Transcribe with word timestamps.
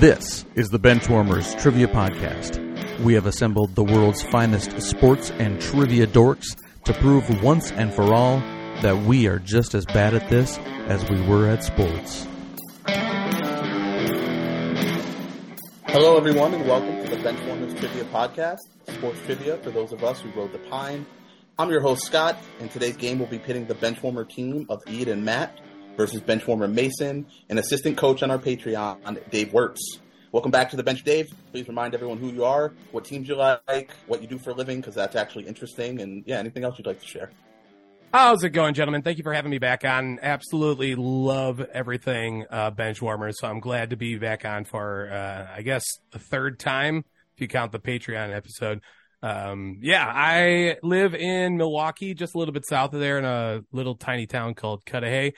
This 0.00 0.44
is 0.54 0.70
the 0.70 0.78
Benchwarmers 0.78 1.60
Trivia 1.60 1.88
Podcast. 1.88 2.60
We 3.00 3.14
have 3.14 3.26
assembled 3.26 3.74
the 3.74 3.82
world's 3.82 4.22
finest 4.22 4.80
sports 4.80 5.32
and 5.32 5.60
trivia 5.60 6.06
dorks 6.06 6.56
to 6.84 6.92
prove 6.94 7.42
once 7.42 7.72
and 7.72 7.92
for 7.92 8.14
all 8.14 8.38
that 8.80 8.96
we 9.06 9.26
are 9.26 9.40
just 9.40 9.74
as 9.74 9.84
bad 9.86 10.14
at 10.14 10.30
this 10.30 10.56
as 10.86 11.10
we 11.10 11.20
were 11.22 11.48
at 11.48 11.64
sports. 11.64 12.28
Hello, 15.88 16.16
everyone, 16.16 16.54
and 16.54 16.68
welcome 16.68 17.04
to 17.04 17.16
the 17.16 17.16
Benchwarmers 17.16 17.76
Trivia 17.80 18.04
Podcast, 18.04 18.60
sports 18.94 19.18
trivia 19.26 19.56
for 19.56 19.72
those 19.72 19.92
of 19.92 20.04
us 20.04 20.20
who 20.20 20.30
rode 20.30 20.52
the 20.52 20.60
pine. 20.70 21.04
I'm 21.58 21.70
your 21.70 21.80
host, 21.80 22.04
Scott, 22.04 22.36
and 22.60 22.70
today's 22.70 22.96
game 22.96 23.18
will 23.18 23.26
be 23.26 23.40
pitting 23.40 23.66
the 23.66 23.74
Benchwarmer 23.74 24.28
team 24.28 24.64
of 24.68 24.80
Ian 24.88 25.08
and 25.08 25.24
Matt 25.24 25.58
versus 25.98 26.20
Benchwarmer 26.20 26.72
Mason 26.72 27.26
and 27.50 27.58
assistant 27.58 27.98
coach 27.98 28.22
on 28.22 28.30
our 28.30 28.38
Patreon, 28.38 29.18
Dave 29.30 29.48
Wortz. 29.48 29.80
Welcome 30.30 30.52
back 30.52 30.70
to 30.70 30.76
the 30.76 30.82
bench, 30.84 31.02
Dave. 31.02 31.26
Please 31.50 31.66
remind 31.66 31.92
everyone 31.92 32.18
who 32.18 32.30
you 32.30 32.44
are, 32.44 32.72
what 32.92 33.04
teams 33.04 33.28
you 33.28 33.34
like, 33.34 33.90
what 34.06 34.22
you 34.22 34.28
do 34.28 34.38
for 34.38 34.50
a 34.50 34.54
living, 34.54 34.80
because 34.80 34.94
that's 34.94 35.16
actually 35.16 35.48
interesting, 35.48 36.00
and 36.00 36.22
yeah, 36.24 36.38
anything 36.38 36.62
else 36.62 36.78
you'd 36.78 36.86
like 36.86 37.00
to 37.00 37.06
share. 37.06 37.30
How's 38.14 38.44
it 38.44 38.50
going, 38.50 38.74
gentlemen? 38.74 39.02
Thank 39.02 39.18
you 39.18 39.24
for 39.24 39.32
having 39.32 39.50
me 39.50 39.58
back 39.58 39.84
on. 39.84 40.20
Absolutely 40.22 40.94
love 40.94 41.60
everything 41.60 42.46
uh, 42.48 42.70
bench 42.70 43.02
warmers, 43.02 43.40
so 43.40 43.48
I'm 43.48 43.58
glad 43.58 43.90
to 43.90 43.96
be 43.96 44.16
back 44.18 44.44
on 44.44 44.64
for, 44.66 45.10
uh, 45.10 45.48
I 45.52 45.62
guess, 45.62 45.84
the 46.12 46.20
third 46.20 46.60
time 46.60 47.04
if 47.34 47.40
you 47.40 47.48
count 47.48 47.72
the 47.72 47.80
Patreon 47.80 48.32
episode. 48.36 48.82
Um, 49.20 49.78
yeah, 49.82 50.06
I 50.06 50.76
live 50.84 51.16
in 51.16 51.56
Milwaukee, 51.56 52.14
just 52.14 52.36
a 52.36 52.38
little 52.38 52.54
bit 52.54 52.66
south 52.68 52.94
of 52.94 53.00
there, 53.00 53.18
in 53.18 53.24
a 53.24 53.62
little 53.72 53.96
tiny 53.96 54.28
town 54.28 54.54
called 54.54 54.84
Cudahy 54.86 55.34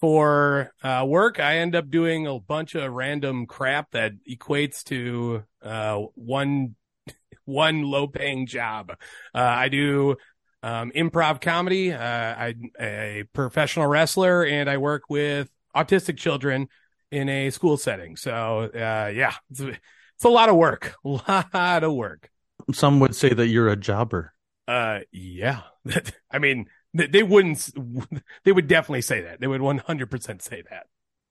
for 0.00 0.72
uh, 0.82 1.04
work, 1.06 1.38
I 1.38 1.58
end 1.58 1.74
up 1.74 1.90
doing 1.90 2.26
a 2.26 2.38
bunch 2.38 2.74
of 2.74 2.92
random 2.92 3.46
crap 3.46 3.90
that 3.92 4.12
equates 4.28 4.82
to 4.84 5.44
uh, 5.62 5.98
one 6.14 6.74
one 7.44 7.82
low 7.82 8.06
paying 8.06 8.46
job. 8.46 8.92
Uh, 9.34 9.38
I 9.38 9.68
do 9.68 10.16
um, 10.62 10.90
improv 10.92 11.40
comedy. 11.40 11.92
Uh, 11.92 11.98
I'm 12.00 12.70
a 12.80 13.24
professional 13.32 13.86
wrestler, 13.86 14.44
and 14.44 14.70
I 14.70 14.78
work 14.78 15.04
with 15.08 15.50
autistic 15.76 16.16
children 16.16 16.68
in 17.10 17.28
a 17.28 17.50
school 17.50 17.76
setting. 17.76 18.16
So 18.16 18.70
uh, 18.74 19.12
yeah, 19.14 19.34
it's, 19.50 19.60
it's 19.60 20.24
a 20.24 20.28
lot 20.28 20.48
of 20.48 20.56
work. 20.56 20.94
A 21.04 21.08
lot 21.54 21.84
of 21.84 21.92
work. 21.92 22.30
Some 22.72 23.00
would 23.00 23.16
say 23.16 23.32
that 23.32 23.48
you're 23.48 23.68
a 23.68 23.76
jobber. 23.76 24.32
Uh, 24.68 25.00
yeah. 25.10 25.62
I 26.30 26.38
mean, 26.38 26.66
they 26.94 27.22
wouldn't. 27.22 27.70
They 28.44 28.52
would 28.52 28.68
definitely 28.68 29.02
say 29.02 29.22
that. 29.22 29.40
They 29.40 29.46
would 29.46 29.60
one 29.60 29.78
hundred 29.78 30.10
percent 30.10 30.42
say 30.42 30.62
that. 30.70 30.86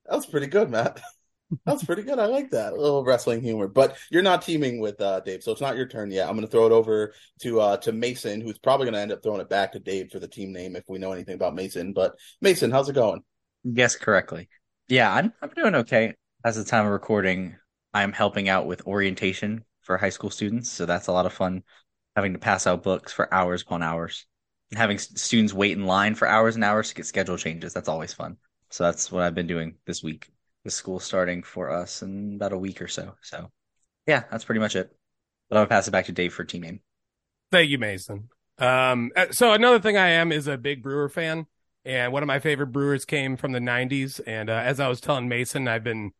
That 0.05 0.15
was 0.15 0.25
pretty 0.25 0.47
good, 0.47 0.69
Matt. 0.69 1.01
That's 1.65 1.83
pretty 1.83 2.03
good. 2.03 2.19
I 2.19 2.25
like 2.25 2.51
that 2.51 2.73
a 2.73 2.75
little 2.75 3.03
wrestling 3.03 3.41
humor. 3.41 3.67
But 3.67 3.97
you're 4.11 4.21
not 4.21 4.43
teaming 4.43 4.79
with 4.79 5.01
uh, 5.01 5.21
Dave, 5.21 5.41
so 5.41 5.51
it's 5.51 5.61
not 5.61 5.75
your 5.75 5.87
turn 5.87 6.11
yet. 6.11 6.27
I'm 6.27 6.35
going 6.35 6.45
to 6.45 6.51
throw 6.51 6.67
it 6.67 6.71
over 6.71 7.13
to 7.41 7.59
uh, 7.59 7.77
to 7.77 7.91
Mason, 7.91 8.41
who's 8.41 8.59
probably 8.59 8.85
going 8.85 8.93
to 8.93 8.99
end 8.99 9.11
up 9.11 9.23
throwing 9.23 9.41
it 9.41 9.49
back 9.49 9.71
to 9.71 9.79
Dave 9.79 10.11
for 10.11 10.19
the 10.19 10.27
team 10.27 10.53
name 10.53 10.75
if 10.75 10.83
we 10.87 10.99
know 10.99 11.11
anything 11.11 11.35
about 11.35 11.55
Mason. 11.55 11.93
But 11.93 12.15
Mason, 12.41 12.71
how's 12.71 12.89
it 12.89 12.93
going? 12.93 13.23
Yes, 13.63 13.95
correctly. 13.95 14.49
Yeah, 14.87 15.11
I'm 15.11 15.33
I'm 15.41 15.49
doing 15.49 15.75
okay. 15.75 16.13
As 16.45 16.55
the 16.55 16.63
time 16.63 16.85
of 16.85 16.91
recording, 16.91 17.55
I'm 17.93 18.13
helping 18.13 18.47
out 18.47 18.67
with 18.67 18.85
orientation 18.85 19.65
for 19.81 19.97
high 19.97 20.09
school 20.09 20.29
students, 20.29 20.69
so 20.69 20.85
that's 20.85 21.07
a 21.07 21.11
lot 21.11 21.25
of 21.25 21.33
fun. 21.33 21.63
Having 22.15 22.33
to 22.33 22.39
pass 22.39 22.67
out 22.67 22.83
books 22.83 23.11
for 23.11 23.33
hours 23.33 23.63
upon 23.63 23.81
hours 23.81 24.25
having 24.73 24.97
students 24.99 25.53
wait 25.53 25.77
in 25.77 25.85
line 25.85 26.15
for 26.15 26.27
hours 26.27 26.55
and 26.55 26.63
hours 26.63 26.89
to 26.89 26.95
get 26.95 27.05
schedule 27.05 27.37
changes. 27.37 27.73
That's 27.73 27.89
always 27.89 28.13
fun. 28.13 28.37
So 28.69 28.83
that's 28.83 29.11
what 29.11 29.23
I've 29.23 29.35
been 29.35 29.47
doing 29.47 29.75
this 29.85 30.03
week. 30.03 30.29
The 30.63 30.71
school 30.71 30.99
starting 30.99 31.41
for 31.41 31.71
us 31.71 32.01
in 32.01 32.35
about 32.35 32.53
a 32.53 32.57
week 32.57 32.81
or 32.81 32.87
so. 32.87 33.15
So 33.21 33.49
yeah, 34.05 34.23
that's 34.29 34.45
pretty 34.45 34.59
much 34.59 34.75
it. 34.75 34.95
But 35.49 35.57
I'm 35.57 35.59
gonna 35.61 35.69
pass 35.69 35.87
it 35.87 35.91
back 35.91 36.05
to 36.05 36.11
Dave 36.11 36.33
for 36.33 36.43
team 36.43 36.61
name. 36.61 36.81
Thank 37.51 37.69
you, 37.69 37.79
Mason. 37.79 38.29
Um, 38.59 39.11
uh, 39.15 39.27
so 39.31 39.53
another 39.53 39.79
thing 39.79 39.97
I 39.97 40.09
am 40.09 40.31
is 40.31 40.47
a 40.47 40.57
big 40.57 40.83
Brewer 40.83 41.09
fan, 41.09 41.47
and 41.85 42.13
one 42.13 42.21
of 42.21 42.27
my 42.27 42.39
favorite 42.39 42.67
Brewers 42.67 43.05
came 43.05 43.37
from 43.37 43.53
the 43.53 43.59
'90s. 43.59 44.19
And 44.27 44.49
uh, 44.49 44.53
as 44.53 44.79
I 44.79 44.87
was 44.87 45.01
telling 45.01 45.27
Mason, 45.29 45.67
I've 45.67 45.83
been 45.83 46.11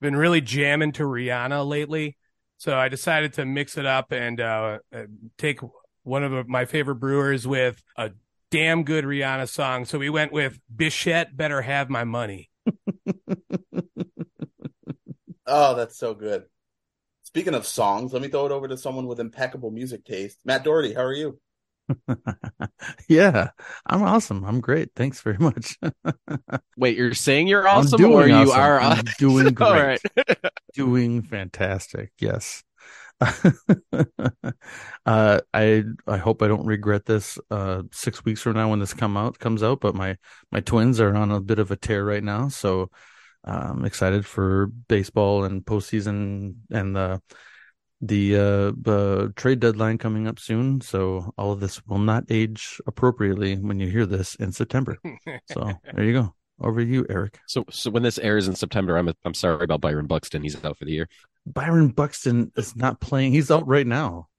been 0.00 0.16
really 0.16 0.40
jamming 0.40 0.92
to 0.92 1.02
Rihanna 1.02 1.66
lately. 1.66 2.16
So 2.56 2.76
I 2.76 2.88
decided 2.88 3.34
to 3.34 3.44
mix 3.44 3.76
it 3.76 3.86
up 3.86 4.12
and 4.12 4.40
uh, 4.40 4.78
uh 4.94 5.04
take 5.36 5.60
one 6.08 6.24
of 6.24 6.48
my 6.48 6.64
favorite 6.64 6.96
brewers 6.96 7.46
with 7.46 7.82
a 7.96 8.10
damn 8.50 8.82
good 8.82 9.04
Rihanna 9.04 9.48
song. 9.48 9.84
So 9.84 9.98
we 9.98 10.10
went 10.10 10.32
with 10.32 10.58
Bichette 10.74 11.36
Better 11.36 11.62
Have 11.62 11.90
My 11.90 12.04
Money. 12.04 12.50
oh, 15.46 15.74
that's 15.74 15.98
so 15.98 16.14
good. 16.14 16.44
Speaking 17.24 17.54
of 17.54 17.66
songs, 17.66 18.12
let 18.12 18.22
me 18.22 18.28
throw 18.28 18.46
it 18.46 18.52
over 18.52 18.68
to 18.68 18.78
someone 18.78 19.06
with 19.06 19.20
impeccable 19.20 19.70
music 19.70 20.04
taste. 20.04 20.38
Matt 20.44 20.64
Doherty, 20.64 20.94
how 20.94 21.02
are 21.02 21.12
you? 21.12 21.38
yeah, 23.08 23.50
I'm 23.86 24.02
awesome. 24.02 24.44
I'm 24.44 24.60
great. 24.60 24.90
Thanks 24.96 25.20
very 25.20 25.38
much. 25.38 25.78
Wait, 26.76 26.96
you're 26.96 27.14
saying 27.14 27.48
you're 27.48 27.68
awesome 27.68 28.04
or 28.04 28.26
you 28.26 28.34
awesome. 28.34 28.60
are 28.60 28.80
I'm 28.80 29.04
doing 29.18 29.54
great. 29.54 30.00
doing 30.74 31.22
fantastic. 31.22 32.12
Yes. 32.18 32.62
uh, 35.06 35.40
I 35.52 35.84
I 36.06 36.16
hope 36.16 36.42
I 36.42 36.48
don't 36.48 36.66
regret 36.66 37.04
this 37.04 37.38
uh, 37.50 37.82
six 37.90 38.24
weeks 38.24 38.42
from 38.42 38.54
now 38.54 38.70
when 38.70 38.78
this 38.78 38.94
come 38.94 39.16
out 39.16 39.38
comes 39.38 39.62
out. 39.62 39.80
But 39.80 39.94
my 39.94 40.16
my 40.52 40.60
twins 40.60 41.00
are 41.00 41.16
on 41.16 41.30
a 41.30 41.40
bit 41.40 41.58
of 41.58 41.70
a 41.70 41.76
tear 41.76 42.04
right 42.04 42.22
now, 42.22 42.48
so 42.48 42.90
uh, 43.46 43.70
I'm 43.70 43.84
excited 43.84 44.24
for 44.24 44.66
baseball 44.88 45.44
and 45.44 45.64
postseason 45.64 46.54
and 46.70 46.94
the 46.94 47.20
the 48.00 48.36
uh, 48.36 48.72
the 48.80 49.32
trade 49.36 49.60
deadline 49.60 49.98
coming 49.98 50.28
up 50.28 50.38
soon. 50.38 50.80
So 50.80 51.32
all 51.36 51.52
of 51.52 51.60
this 51.60 51.84
will 51.86 51.98
not 51.98 52.24
age 52.30 52.80
appropriately 52.86 53.56
when 53.56 53.80
you 53.80 53.88
hear 53.88 54.06
this 54.06 54.36
in 54.36 54.52
September. 54.52 54.96
so 55.50 55.72
there 55.92 56.04
you 56.04 56.12
go. 56.12 56.34
Over 56.60 56.84
to 56.84 56.90
you, 56.90 57.06
Eric. 57.08 57.38
So, 57.46 57.64
so 57.70 57.90
when 57.90 58.02
this 58.02 58.18
airs 58.18 58.48
in 58.48 58.54
September, 58.54 58.96
I'm 58.96 59.12
I'm 59.24 59.34
sorry 59.34 59.64
about 59.64 59.80
Byron 59.80 60.06
Buxton. 60.06 60.42
He's 60.42 60.62
out 60.64 60.76
for 60.76 60.84
the 60.84 60.92
year. 60.92 61.08
Byron 61.46 61.88
Buxton 61.88 62.52
is 62.56 62.74
not 62.74 63.00
playing. 63.00 63.32
He's 63.32 63.50
out 63.50 63.66
right 63.66 63.86
now. 63.86 64.28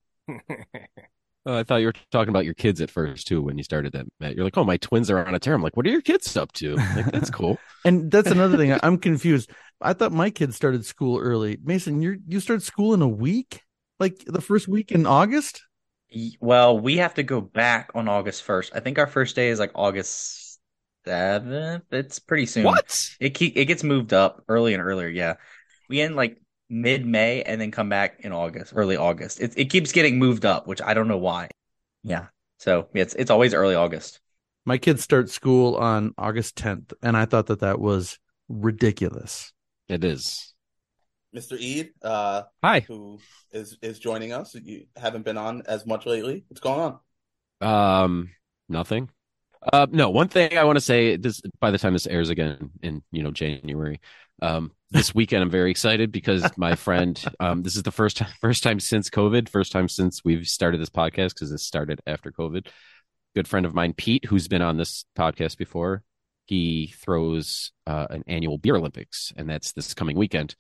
Oh, 1.46 1.56
I 1.58 1.64
thought 1.64 1.78
you 1.78 1.88
were 1.88 1.94
talking 2.12 2.30
about 2.30 2.46
your 2.46 2.54
kids 2.54 2.82
at 2.82 2.92
first 2.92 3.26
too 3.26 3.42
when 3.42 3.58
you 3.58 3.64
started 3.64 3.94
that, 3.94 4.06
Matt. 4.20 4.36
You're 4.36 4.44
like, 4.44 4.58
"Oh, 4.58 4.66
my 4.66 4.78
twins 4.78 5.10
are 5.10 5.26
on 5.26 5.34
a 5.34 5.40
tear." 5.40 5.54
I'm 5.54 5.64
like, 5.64 5.78
"What 5.78 5.86
are 5.88 5.90
your 5.90 6.02
kids 6.02 6.36
up 6.36 6.52
to?" 6.54 6.76
Like, 6.76 7.12
that's 7.12 7.30
cool. 7.30 7.58
and 7.86 8.12
that's 8.12 8.30
another 8.30 8.58
thing. 8.58 8.78
I'm 8.84 8.98
confused. 8.98 9.50
I 9.82 9.94
thought 9.94 10.12
my 10.12 10.30
kids 10.30 10.56
started 10.58 10.86
school 10.86 11.18
early. 11.18 11.58
Mason, 11.64 12.02
you 12.02 12.20
you 12.28 12.40
start 12.42 12.62
school 12.62 12.94
in 12.94 13.02
a 13.02 13.08
week, 13.08 13.62
like 14.00 14.24
the 14.26 14.42
first 14.42 14.68
week 14.68 14.92
in 14.92 15.06
August. 15.06 15.64
Well, 16.42 16.78
we 16.78 16.98
have 16.98 17.14
to 17.16 17.24
go 17.24 17.40
back 17.40 17.92
on 17.96 18.10
August 18.10 18.44
first. 18.44 18.72
I 18.76 18.82
think 18.82 19.00
our 19.00 19.08
first 19.08 19.36
day 19.36 19.50
is 19.50 19.60
like 19.60 19.72
August 19.76 20.49
seventh. 21.10 21.86
It's 21.92 22.20
pretty 22.20 22.46
soon. 22.46 22.66
What? 22.66 23.10
It 23.20 23.42
it 23.42 23.66
gets 23.66 23.84
moved 23.84 24.14
up 24.14 24.44
early 24.48 24.74
and 24.74 24.84
earlier. 24.84 25.08
Yeah, 25.08 25.36
we 25.90 26.02
end 26.02 26.16
like 26.16 26.42
mid 26.70 27.06
May 27.06 27.42
and 27.42 27.60
then 27.60 27.72
come 27.72 27.90
back 27.90 28.22
in 28.22 28.32
August, 28.32 28.74
early 28.76 28.96
August. 28.96 29.40
It 29.40 29.54
it 29.58 29.66
keeps 29.66 29.92
getting 29.92 30.20
moved 30.20 30.46
up, 30.46 30.68
which 30.68 30.82
I 30.82 30.94
don't 30.94 31.08
know 31.08 31.18
why. 31.18 31.50
Yeah. 32.04 32.28
So 32.58 32.88
it's 32.94 33.16
it's 33.16 33.32
always 33.32 33.54
early 33.54 33.76
August. 33.76 34.20
My 34.66 34.78
kids 34.78 35.02
start 35.02 35.30
school 35.30 35.76
on 35.76 36.14
August 36.18 36.56
10th, 36.58 36.94
and 37.02 37.18
I 37.18 37.26
thought 37.26 37.48
that 37.48 37.62
that 37.62 37.80
was 37.80 38.20
ridiculous. 38.50 39.52
It 39.88 40.04
is. 40.04 40.54
Mr. 41.36 41.54
Eid, 41.54 41.92
uh, 42.04 42.44
hi, 42.64 42.82
who 42.82 43.20
is 43.52 43.78
is 43.82 44.00
joining 44.00 44.34
us? 44.34 44.56
You 44.56 44.86
haven't 44.96 45.26
been 45.26 45.38
on 45.38 45.64
as 45.68 45.86
much 45.86 46.06
lately. 46.06 46.44
What's 46.48 46.60
going 46.60 46.98
on? 47.62 48.04
Um, 48.04 48.30
nothing. 48.68 49.10
Uh, 49.62 49.88
no. 49.92 50.10
One 50.10 50.30
thing 50.30 50.58
I 50.58 50.64
want 50.64 50.78
to 50.78 50.82
say 50.82 51.18
this 51.18 51.42
by 51.60 51.72
the 51.72 51.78
time 51.78 51.94
this 51.94 52.08
airs 52.08 52.30
again 52.30 52.72
in 52.82 53.04
you 53.12 53.24
know 53.24 53.32
January, 53.32 54.00
um, 54.42 54.72
this 54.92 55.14
weekend 55.14 55.44
I'm 55.44 55.50
very 55.50 55.72
excited 55.72 56.12
because 56.12 56.50
my 56.58 56.76
friend, 56.76 57.22
um, 57.40 57.64
this 57.64 57.76
is 57.76 57.84
the 57.84 57.92
first 57.92 58.18
time, 58.18 58.32
first 58.42 58.64
time 58.64 58.80
since 58.80 59.10
COVID, 59.10 59.50
first 59.50 59.72
time 59.72 59.90
since 59.90 60.24
we've 60.24 60.48
started 60.48 60.80
this 60.80 60.90
podcast 60.90 61.34
because 61.34 61.52
this 61.52 61.64
started 61.64 62.02
after 62.08 62.32
COVID. 62.32 62.68
Good 63.36 63.48
friend 63.48 63.66
of 63.66 63.74
mine, 63.74 63.94
Pete, 63.94 64.26
who's 64.26 64.48
been 64.48 64.62
on 64.62 64.78
this 64.78 65.06
podcast 65.18 65.58
before, 65.58 66.04
he 66.46 66.94
throws 66.98 67.72
uh, 67.86 68.08
an 68.10 68.24
annual 68.26 68.58
beer 68.58 68.76
Olympics, 68.76 69.32
and 69.36 69.48
that's 69.48 69.74
this 69.74 69.94
coming 69.94 70.18
weekend. 70.18 70.56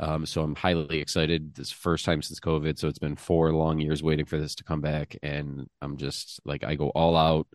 Um, 0.00 0.24
so 0.26 0.42
I'm 0.42 0.56
highly 0.56 0.98
excited. 0.98 1.54
This 1.54 1.70
first 1.70 2.04
time 2.04 2.22
since 2.22 2.40
COVID, 2.40 2.78
so 2.78 2.88
it's 2.88 2.98
been 2.98 3.16
four 3.16 3.52
long 3.52 3.78
years 3.78 4.02
waiting 4.02 4.24
for 4.24 4.38
this 4.38 4.54
to 4.56 4.64
come 4.64 4.80
back, 4.80 5.16
and 5.22 5.68
I'm 5.82 5.98
just 5.98 6.40
like 6.44 6.64
I 6.64 6.74
go 6.74 6.88
all 6.88 7.16
out. 7.16 7.46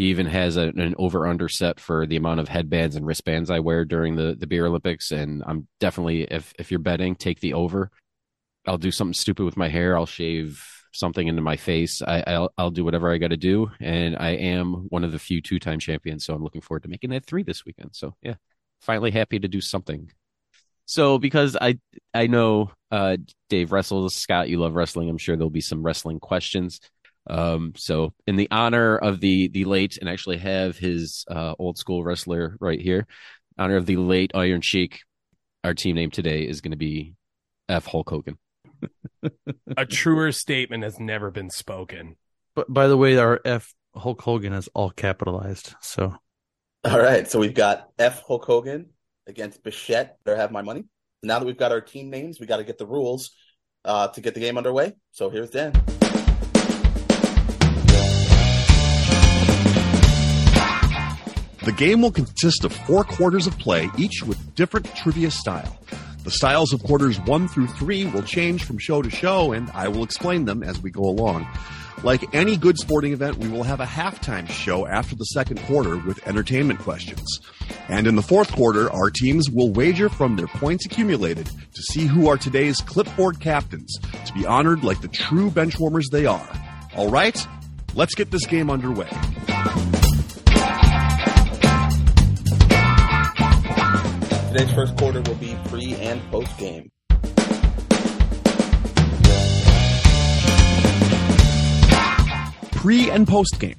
He 0.00 0.06
even 0.06 0.24
has 0.26 0.56
a, 0.56 0.62
an 0.62 0.94
over 0.96 1.26
under 1.26 1.46
set 1.46 1.78
for 1.78 2.06
the 2.06 2.16
amount 2.16 2.40
of 2.40 2.48
headbands 2.48 2.96
and 2.96 3.06
wristbands 3.06 3.50
I 3.50 3.58
wear 3.58 3.84
during 3.84 4.16
the, 4.16 4.34
the 4.34 4.46
beer 4.46 4.64
Olympics. 4.64 5.10
And 5.10 5.42
I'm 5.46 5.68
definitely, 5.78 6.22
if, 6.22 6.54
if 6.58 6.70
you're 6.70 6.80
betting, 6.80 7.14
take 7.14 7.40
the 7.40 7.52
over. 7.52 7.90
I'll 8.66 8.78
do 8.78 8.90
something 8.90 9.12
stupid 9.12 9.44
with 9.44 9.58
my 9.58 9.68
hair. 9.68 9.98
I'll 9.98 10.06
shave 10.06 10.64
something 10.94 11.28
into 11.28 11.42
my 11.42 11.56
face. 11.56 12.00
I, 12.00 12.22
will 12.26 12.50
I'll 12.56 12.70
do 12.70 12.82
whatever 12.82 13.12
I 13.12 13.18
got 13.18 13.28
to 13.28 13.36
do. 13.36 13.72
And 13.78 14.16
I 14.16 14.30
am 14.30 14.88
one 14.88 15.04
of 15.04 15.12
the 15.12 15.18
few 15.18 15.42
two 15.42 15.58
time 15.58 15.78
champions. 15.78 16.24
So 16.24 16.34
I'm 16.34 16.42
looking 16.42 16.62
forward 16.62 16.84
to 16.84 16.88
making 16.88 17.10
that 17.10 17.26
three 17.26 17.42
this 17.42 17.66
weekend. 17.66 17.90
So 17.92 18.14
yeah, 18.22 18.36
finally 18.80 19.10
happy 19.10 19.38
to 19.38 19.48
do 19.48 19.60
something. 19.60 20.10
So 20.90 21.18
because 21.18 21.56
I 21.56 21.78
I 22.12 22.26
know 22.26 22.72
uh, 22.90 23.16
Dave 23.48 23.70
wrestles, 23.70 24.16
Scott, 24.16 24.48
you 24.48 24.58
love 24.58 24.74
wrestling. 24.74 25.08
I'm 25.08 25.18
sure 25.18 25.36
there'll 25.36 25.48
be 25.48 25.60
some 25.60 25.84
wrestling 25.84 26.18
questions. 26.18 26.80
Um, 27.28 27.74
so 27.76 28.12
in 28.26 28.34
the 28.34 28.48
honor 28.50 28.96
of 28.96 29.20
the 29.20 29.46
the 29.46 29.66
late, 29.66 29.98
and 29.98 30.08
actually 30.08 30.38
have 30.38 30.76
his 30.76 31.24
uh, 31.30 31.54
old 31.60 31.78
school 31.78 32.02
wrestler 32.02 32.56
right 32.58 32.80
here, 32.80 33.06
honor 33.56 33.76
of 33.76 33.86
the 33.86 33.98
late 33.98 34.32
Iron 34.34 34.62
Sheik, 34.62 34.98
our 35.62 35.74
team 35.74 35.94
name 35.94 36.10
today 36.10 36.42
is 36.42 36.60
going 36.60 36.72
to 36.72 36.76
be 36.76 37.14
F 37.68 37.86
Hulk 37.86 38.10
Hogan. 38.10 38.36
A 39.76 39.86
truer 39.86 40.32
statement 40.32 40.82
has 40.82 40.98
never 40.98 41.30
been 41.30 41.50
spoken. 41.50 42.16
But 42.56 42.66
by 42.68 42.88
the 42.88 42.96
way, 42.96 43.16
our 43.16 43.40
F 43.44 43.72
Hulk 43.94 44.20
Hogan 44.22 44.54
is 44.54 44.68
all 44.74 44.90
capitalized. 44.90 45.72
So 45.82 46.16
All 46.82 46.98
right, 46.98 47.30
so 47.30 47.38
we've 47.38 47.54
got 47.54 47.90
F 47.96 48.24
Hulk 48.26 48.44
Hogan 48.44 48.86
against 49.26 49.62
Bichette. 49.62 50.18
Better 50.24 50.36
have 50.36 50.52
my 50.52 50.62
money. 50.62 50.84
Now 51.22 51.38
that 51.38 51.46
we've 51.46 51.56
got 51.56 51.72
our 51.72 51.80
team 51.80 52.10
names, 52.10 52.40
we 52.40 52.46
got 52.46 52.58
to 52.58 52.64
get 52.64 52.78
the 52.78 52.86
rules 52.86 53.30
uh, 53.84 54.08
to 54.08 54.20
get 54.20 54.34
the 54.34 54.40
game 54.40 54.56
underway. 54.56 54.94
So 55.10 55.30
here's 55.30 55.50
Dan. 55.50 55.72
The 61.62 61.72
game 61.72 62.00
will 62.00 62.10
consist 62.10 62.64
of 62.64 62.72
four 62.72 63.04
quarters 63.04 63.46
of 63.46 63.58
play, 63.58 63.90
each 63.98 64.22
with 64.22 64.54
different 64.54 64.86
trivia 64.96 65.30
style. 65.30 65.78
The 66.24 66.30
styles 66.30 66.72
of 66.72 66.82
quarters 66.82 67.20
one 67.20 67.48
through 67.48 67.66
three 67.66 68.06
will 68.06 68.22
change 68.22 68.64
from 68.64 68.78
show 68.78 69.02
to 69.02 69.10
show, 69.10 69.52
and 69.52 69.70
I 69.72 69.88
will 69.88 70.02
explain 70.02 70.46
them 70.46 70.62
as 70.62 70.82
we 70.82 70.90
go 70.90 71.02
along. 71.02 71.46
Like 72.02 72.34
any 72.34 72.56
good 72.56 72.78
sporting 72.78 73.12
event, 73.12 73.36
we 73.36 73.48
will 73.48 73.62
have 73.62 73.80
a 73.80 73.84
halftime 73.84 74.48
show 74.48 74.86
after 74.86 75.14
the 75.14 75.24
second 75.24 75.60
quarter 75.64 75.98
with 75.98 76.26
entertainment 76.26 76.80
questions. 76.80 77.40
And 77.88 78.06
in 78.06 78.16
the 78.16 78.22
fourth 78.22 78.52
quarter, 78.52 78.90
our 78.90 79.10
teams 79.10 79.50
will 79.50 79.70
wager 79.70 80.08
from 80.08 80.36
their 80.36 80.46
points 80.46 80.86
accumulated 80.86 81.46
to 81.46 81.82
see 81.82 82.06
who 82.06 82.28
are 82.28 82.38
today's 82.38 82.80
clipboard 82.80 83.40
captains, 83.40 83.98
to 84.24 84.32
be 84.32 84.46
honored 84.46 84.82
like 84.82 85.02
the 85.02 85.08
true 85.08 85.50
benchwarmers 85.50 86.06
they 86.10 86.24
are. 86.24 86.48
All 86.96 87.10
right, 87.10 87.46
let's 87.94 88.14
get 88.14 88.30
this 88.30 88.46
game 88.46 88.70
underway. 88.70 89.08
Today's 94.48 94.72
first 94.72 94.96
quarter 94.96 95.20
will 95.20 95.34
be 95.36 95.56
pre 95.66 95.94
and 95.96 96.22
post 96.30 96.56
game. 96.56 96.90
Pre 102.80 103.10
and 103.10 103.28
post 103.28 103.60
game. 103.60 103.76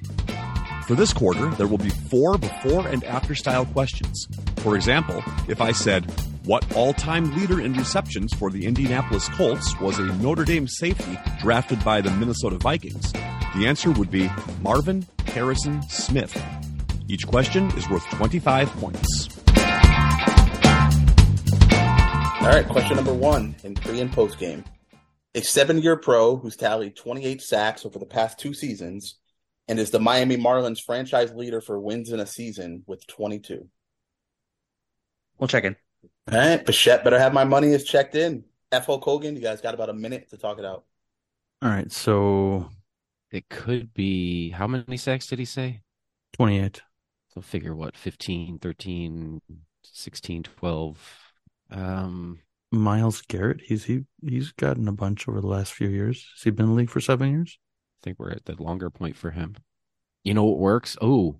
For 0.86 0.94
this 0.94 1.12
quarter, 1.12 1.50
there 1.56 1.66
will 1.66 1.78
be 1.78 1.90
four 1.90 2.38
before 2.38 2.86
and 2.86 3.02
after 3.02 3.34
style 3.34 3.66
questions. 3.66 4.28
For 4.58 4.76
example, 4.76 5.24
if 5.48 5.60
I 5.60 5.72
said, 5.72 6.08
What 6.44 6.64
all 6.76 6.92
time 6.92 7.36
leader 7.36 7.60
in 7.60 7.72
receptions 7.72 8.32
for 8.34 8.48
the 8.50 8.64
Indianapolis 8.64 9.28
Colts 9.30 9.78
was 9.80 9.98
a 9.98 10.04
Notre 10.04 10.44
Dame 10.44 10.68
safety 10.68 11.18
drafted 11.40 11.84
by 11.84 12.00
the 12.00 12.12
Minnesota 12.12 12.58
Vikings? 12.58 13.12
The 13.56 13.66
answer 13.66 13.90
would 13.90 14.10
be 14.10 14.30
Marvin 14.60 15.04
Harrison 15.26 15.82
Smith. 15.88 16.40
Each 17.08 17.26
question 17.26 17.76
is 17.76 17.88
worth 17.88 18.08
25 18.10 18.70
points. 18.70 19.28
All 22.40 22.48
right, 22.48 22.66
question 22.68 22.96
number 22.96 23.14
one 23.14 23.56
in 23.64 23.74
pre 23.74 24.00
and 24.00 24.12
post 24.12 24.38
game. 24.38 24.64
A 25.34 25.40
seven 25.42 25.78
year 25.80 25.96
pro 25.96 26.36
who's 26.36 26.56
tallied 26.56 26.96
28 26.96 27.40
sacks 27.40 27.86
over 27.86 27.98
the 27.98 28.06
past 28.06 28.38
two 28.38 28.52
seasons 28.52 29.16
and 29.68 29.78
is 29.78 29.90
the 29.90 30.00
Miami 30.00 30.36
Marlins 30.36 30.82
franchise 30.82 31.32
leader 31.32 31.60
for 31.60 31.78
wins 31.80 32.10
in 32.12 32.20
a 32.20 32.26
season 32.26 32.82
with 32.86 33.06
22. 33.06 33.68
We'll 35.38 35.48
check 35.48 35.64
in. 35.64 35.76
All 36.30 36.38
right, 36.38 36.64
Bichette 36.64 37.04
better 37.04 37.18
have 37.18 37.32
my 37.32 37.44
money 37.44 37.68
is 37.68 37.84
checked 37.84 38.14
in. 38.14 38.44
F. 38.70 38.86
Hulk 38.86 39.04
Hogan, 39.04 39.34
you 39.36 39.42
guys 39.42 39.60
got 39.60 39.74
about 39.74 39.88
a 39.90 39.94
minute 39.94 40.30
to 40.30 40.36
talk 40.38 40.58
it 40.58 40.64
out. 40.64 40.84
all 41.62 41.68
right, 41.70 41.90
so 41.92 42.68
It 43.30 43.48
could 43.48 43.94
be 43.94 44.50
how 44.50 44.66
many 44.66 44.96
sacks 44.96 45.26
did 45.26 45.38
he 45.38 45.44
say? 45.44 45.82
twenty 46.32 46.58
eight. 46.60 46.82
So 47.34 47.40
figure 47.40 47.74
what 47.74 47.96
15, 47.96 48.58
13, 48.58 49.40
16, 49.84 50.42
12. 50.42 51.32
Um 51.70 52.41
Myles 52.72 53.22
Garrett, 53.22 53.60
he's 53.60 53.84
he 53.84 54.04
he's 54.26 54.50
gotten 54.52 54.88
a 54.88 54.92
bunch 54.92 55.28
over 55.28 55.40
the 55.40 55.46
last 55.46 55.74
few 55.74 55.88
years. 55.88 56.26
Has 56.34 56.42
he 56.42 56.50
been 56.50 56.64
in 56.64 56.72
the 56.72 56.76
league 56.78 56.90
for 56.90 57.00
seven 57.00 57.30
years? 57.30 57.58
I 58.00 58.00
think 58.02 58.18
we're 58.18 58.30
at 58.30 58.46
the 58.46 58.60
longer 58.60 58.88
point 58.88 59.16
for 59.16 59.30
him. 59.30 59.56
You 60.24 60.34
know 60.34 60.44
what 60.44 60.58
works? 60.58 60.96
Oh, 61.00 61.36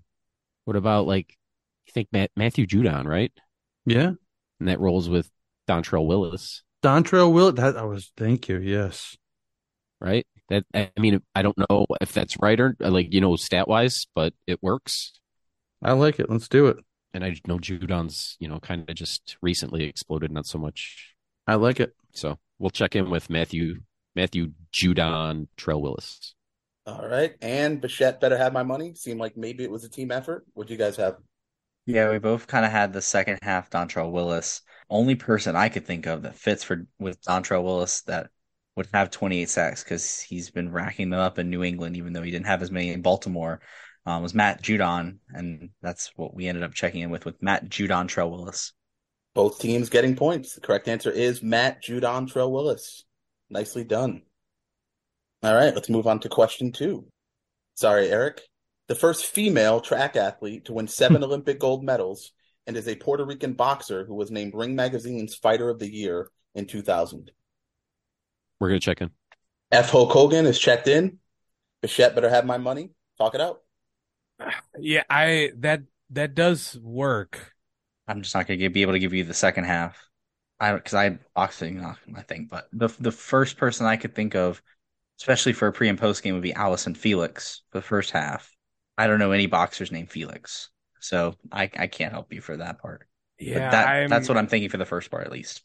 what 0.64 0.76
about 0.76 1.06
like 1.06 1.36
you 1.86 1.92
think 1.92 2.08
Matt, 2.12 2.30
Matthew 2.36 2.66
Judon, 2.66 3.06
right? 3.06 3.32
Yeah. 3.86 4.12
And 4.60 4.68
that 4.68 4.78
rolls 4.78 5.08
with 5.08 5.30
Dontrelle 5.68 6.06
Willis, 6.06 6.62
Dontrelle 6.82 7.32
Willis. 7.32 7.54
that 7.56 7.76
I 7.76 7.84
was 7.84 8.12
thank 8.16 8.48
you, 8.48 8.58
yes. 8.58 9.16
right? 10.00 10.26
That 10.50 10.64
I 10.74 10.90
mean, 10.98 11.22
I 11.34 11.42
don't 11.42 11.58
know 11.58 11.86
if 12.00 12.12
that's 12.12 12.36
right 12.38 12.60
or 12.60 12.76
uh, 12.82 12.90
like 12.90 13.12
you 13.12 13.20
know 13.20 13.36
stat 13.36 13.68
wise, 13.68 14.06
but 14.14 14.34
it 14.46 14.62
works. 14.62 15.12
I 15.82 15.92
like 15.92 16.20
it. 16.20 16.30
Let's 16.30 16.48
do 16.48 16.66
it. 16.66 16.76
And 17.14 17.24
I 17.24 17.34
know 17.46 17.58
Judon's 17.58 18.36
you 18.38 18.48
know 18.48 18.60
kind 18.60 18.88
of 18.88 18.94
just 18.94 19.36
recently 19.40 19.84
exploded, 19.84 20.30
not 20.30 20.46
so 20.46 20.58
much. 20.58 21.11
I 21.46 21.54
like 21.56 21.80
it. 21.80 21.94
So 22.12 22.38
we'll 22.58 22.70
check 22.70 22.96
in 22.96 23.10
with 23.10 23.30
Matthew 23.30 23.80
Matthew 24.14 24.52
Judon 24.72 25.48
Trail 25.56 25.80
Willis. 25.80 26.34
All 26.84 27.06
right, 27.06 27.34
and 27.40 27.80
Bichette 27.80 28.20
better 28.20 28.36
have 28.36 28.52
my 28.52 28.64
money. 28.64 28.94
Seemed 28.94 29.20
like 29.20 29.36
maybe 29.36 29.62
it 29.62 29.70
was 29.70 29.84
a 29.84 29.88
team 29.88 30.10
effort. 30.10 30.44
What 30.54 30.66
do 30.66 30.74
you 30.74 30.78
guys 30.78 30.96
have? 30.96 31.16
Yeah, 31.86 32.10
we 32.10 32.18
both 32.18 32.46
kind 32.46 32.64
of 32.64 32.72
had 32.72 32.92
the 32.92 33.02
second 33.02 33.38
half 33.42 33.70
Dontrelle 33.70 34.10
Willis. 34.10 34.62
Only 34.90 35.14
person 35.14 35.56
I 35.56 35.68
could 35.68 35.86
think 35.86 36.06
of 36.06 36.22
that 36.22 36.36
fits 36.36 36.64
for 36.64 36.86
with 36.98 37.22
Dontrelle 37.22 37.62
Willis 37.62 38.02
that 38.02 38.30
would 38.76 38.88
have 38.92 39.10
28 39.10 39.48
sacks 39.48 39.84
because 39.84 40.20
he's 40.20 40.50
been 40.50 40.72
racking 40.72 41.10
them 41.10 41.20
up 41.20 41.38
in 41.38 41.50
New 41.50 41.62
England, 41.62 41.96
even 41.96 42.12
though 42.12 42.22
he 42.22 42.30
didn't 42.30 42.46
have 42.46 42.62
as 42.62 42.70
many 42.70 42.90
in 42.90 43.02
Baltimore. 43.02 43.60
Um, 44.04 44.22
was 44.22 44.34
Matt 44.34 44.62
Judon, 44.62 45.18
and 45.32 45.70
that's 45.80 46.10
what 46.16 46.34
we 46.34 46.48
ended 46.48 46.64
up 46.64 46.74
checking 46.74 47.02
in 47.02 47.10
with 47.10 47.24
with 47.24 47.40
Matt 47.40 47.68
Judon 47.68 48.06
Trell 48.08 48.30
Willis. 48.30 48.72
Both 49.34 49.60
teams 49.60 49.88
getting 49.88 50.16
points. 50.16 50.54
The 50.54 50.60
correct 50.60 50.88
answer 50.88 51.10
is 51.10 51.42
Matt 51.42 51.82
Judon 51.82 52.30
Trail 52.30 52.52
Willis. 52.52 53.04
Nicely 53.48 53.84
done. 53.84 54.22
All 55.42 55.54
right, 55.54 55.74
let's 55.74 55.88
move 55.88 56.06
on 56.06 56.20
to 56.20 56.28
question 56.28 56.72
two. 56.72 57.06
Sorry, 57.74 58.08
Eric. 58.08 58.42
The 58.88 58.94
first 58.94 59.26
female 59.26 59.80
track 59.80 60.16
athlete 60.16 60.66
to 60.66 60.74
win 60.74 60.86
seven 60.86 61.24
Olympic 61.24 61.58
gold 61.58 61.82
medals 61.82 62.32
and 62.66 62.76
is 62.76 62.86
a 62.88 62.94
Puerto 62.94 63.24
Rican 63.24 63.54
boxer 63.54 64.04
who 64.04 64.14
was 64.14 64.30
named 64.30 64.54
Ring 64.54 64.76
Magazine's 64.76 65.34
Fighter 65.34 65.68
of 65.68 65.78
the 65.78 65.92
Year 65.92 66.28
in 66.54 66.66
2000. 66.66 67.30
We're 68.60 68.68
gonna 68.68 68.80
check 68.80 69.00
in. 69.00 69.10
F. 69.72 69.90
Hulk 69.90 70.12
Hogan 70.12 70.46
is 70.46 70.58
checked 70.58 70.86
in. 70.86 71.18
Bichette 71.80 72.14
better 72.14 72.28
have 72.28 72.44
my 72.44 72.58
money. 72.58 72.90
Talk 73.18 73.34
it 73.34 73.40
out. 73.40 73.60
Yeah, 74.78 75.04
I 75.08 75.52
that 75.58 75.82
that 76.10 76.34
does 76.34 76.78
work. 76.82 77.51
I'm 78.08 78.22
just 78.22 78.34
not 78.34 78.46
going 78.46 78.58
to 78.58 78.70
be 78.70 78.82
able 78.82 78.92
to 78.92 78.98
give 78.98 79.12
you 79.12 79.24
the 79.24 79.34
second 79.34 79.64
half. 79.64 79.96
I 80.60 80.72
because 80.74 80.94
I 80.94 81.04
had 81.04 81.18
boxing, 81.34 81.80
uh, 81.80 81.94
I 82.16 82.22
think, 82.22 82.48
but 82.48 82.68
the 82.72 82.88
the 83.00 83.12
first 83.12 83.56
person 83.56 83.86
I 83.86 83.96
could 83.96 84.14
think 84.14 84.34
of, 84.34 84.62
especially 85.18 85.52
for 85.52 85.68
a 85.68 85.72
pre 85.72 85.88
and 85.88 85.98
post 85.98 86.22
game, 86.22 86.34
would 86.34 86.42
be 86.42 86.52
Allison 86.52 86.94
Felix 86.94 87.62
for 87.70 87.78
the 87.78 87.82
first 87.82 88.12
half. 88.12 88.50
I 88.96 89.06
don't 89.06 89.18
know 89.18 89.32
any 89.32 89.46
boxers 89.46 89.90
named 89.90 90.10
Felix, 90.10 90.70
so 91.00 91.34
I 91.50 91.70
I 91.76 91.86
can't 91.88 92.12
help 92.12 92.32
you 92.32 92.40
for 92.40 92.56
that 92.56 92.80
part. 92.80 93.08
Yeah, 93.38 93.54
but 93.54 93.70
that 93.72 94.08
that's 94.08 94.28
what 94.28 94.38
I'm 94.38 94.46
thinking 94.46 94.70
for 94.70 94.76
the 94.76 94.86
first 94.86 95.10
part 95.10 95.26
at 95.26 95.32
least. 95.32 95.62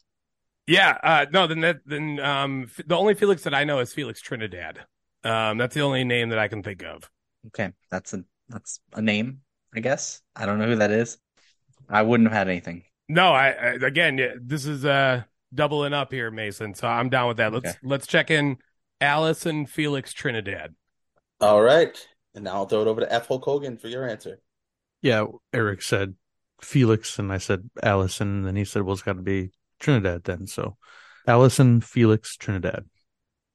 Yeah, 0.66 0.98
uh, 1.02 1.26
no, 1.32 1.46
then 1.46 1.60
that 1.60 1.80
then 1.86 2.18
um 2.18 2.70
the 2.84 2.96
only 2.96 3.14
Felix 3.14 3.44
that 3.44 3.54
I 3.54 3.64
know 3.64 3.78
is 3.78 3.92
Felix 3.92 4.20
Trinidad. 4.20 4.80
Um, 5.24 5.58
that's 5.58 5.74
the 5.74 5.82
only 5.82 6.04
name 6.04 6.30
that 6.30 6.38
I 6.38 6.48
can 6.48 6.62
think 6.62 6.82
of. 6.82 7.08
Okay, 7.48 7.72
that's 7.90 8.14
a 8.14 8.24
that's 8.48 8.80
a 8.94 9.02
name, 9.02 9.42
I 9.74 9.80
guess. 9.80 10.22
I 10.34 10.46
don't 10.46 10.58
know 10.58 10.66
who 10.66 10.76
that 10.76 10.90
is. 10.90 11.18
I 11.88 12.02
wouldn't 12.02 12.28
have 12.28 12.36
had 12.36 12.48
anything. 12.48 12.84
No, 13.08 13.32
I, 13.32 13.48
I 13.48 13.66
again, 13.74 14.40
this 14.42 14.66
is 14.66 14.84
uh 14.84 15.22
doubling 15.54 15.94
up 15.94 16.12
here, 16.12 16.30
Mason. 16.30 16.74
So 16.74 16.86
I'm 16.86 17.08
down 17.08 17.28
with 17.28 17.38
that. 17.38 17.52
Let's 17.52 17.68
Okay. 17.70 17.78
let's 17.82 18.06
check 18.06 18.30
in 18.30 18.58
Allison 19.00 19.66
Felix 19.66 20.12
Trinidad. 20.12 20.74
All 21.40 21.62
right. 21.62 21.96
And 22.34 22.44
now 22.44 22.54
I'll 22.54 22.66
throw 22.66 22.82
it 22.82 22.88
over 22.88 23.00
to 23.00 23.12
F. 23.12 23.28
Hulk 23.28 23.44
Hogan 23.44 23.78
for 23.78 23.88
your 23.88 24.06
answer. 24.08 24.40
Yeah, 25.00 25.26
Eric 25.52 25.82
said 25.82 26.14
Felix 26.60 27.18
and 27.18 27.32
I 27.32 27.38
said 27.38 27.70
Allison, 27.82 28.28
and 28.38 28.46
then 28.46 28.56
he 28.56 28.64
said, 28.64 28.82
Well 28.82 28.92
it's 28.94 29.02
gotta 29.02 29.22
be 29.22 29.50
Trinidad 29.80 30.24
then. 30.24 30.46
So 30.46 30.76
Allison, 31.26 31.80
Felix, 31.80 32.36
Trinidad. 32.36 32.84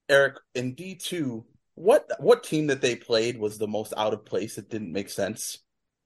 Eric, 0.09 0.35
in 0.55 0.75
D2, 0.75 1.43
what 1.75 2.09
what 2.19 2.43
team 2.43 2.67
that 2.67 2.81
they 2.81 2.95
played 2.95 3.37
was 3.37 3.57
the 3.57 3.67
most 3.67 3.93
out 3.97 4.13
of 4.13 4.25
place 4.25 4.55
that 4.55 4.69
didn't 4.69 4.91
make 4.91 5.09
sense? 5.09 5.59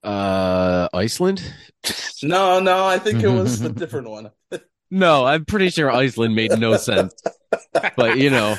Uh, 0.03 0.87
Iceland? 0.93 1.41
No, 2.23 2.59
no, 2.59 2.85
I 2.85 2.99
think 2.99 3.23
it 3.23 3.29
was 3.29 3.61
a 3.61 3.69
different 3.69 4.09
one. 4.09 4.31
No, 4.89 5.25
I'm 5.25 5.43
pretty 5.43 5.69
sure 5.69 5.91
Iceland 5.91 6.33
made 6.33 6.57
no 6.57 6.77
sense. 6.77 7.13
But 7.97 8.17
you 8.19 8.29
know, 8.29 8.55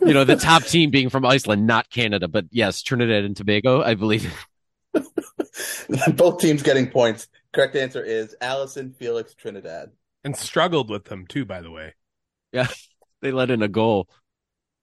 you 0.00 0.14
know, 0.14 0.24
the 0.24 0.36
top 0.36 0.62
team 0.62 0.88
being 0.90 1.10
from 1.10 1.26
Iceland, 1.26 1.66
not 1.66 1.90
Canada, 1.90 2.28
but 2.28 2.46
yes, 2.50 2.80
Trinidad 2.80 3.24
and 3.24 3.36
Tobago, 3.36 3.82
I 3.82 3.92
believe. 3.94 4.32
Both 6.16 6.40
teams 6.40 6.62
getting 6.62 6.88
points. 6.90 7.28
Correct 7.52 7.76
answer 7.76 8.02
is 8.02 8.34
Allison 8.40 8.94
Felix 8.98 9.34
Trinidad. 9.34 9.90
and 10.24 10.34
struggled 10.34 10.88
with 10.88 11.04
them 11.04 11.26
too. 11.26 11.44
By 11.44 11.60
the 11.60 11.70
way, 11.70 11.92
Yeah, 12.52 12.68
they 13.20 13.30
let 13.30 13.50
in 13.50 13.62
a 13.62 13.68
goal. 13.68 14.08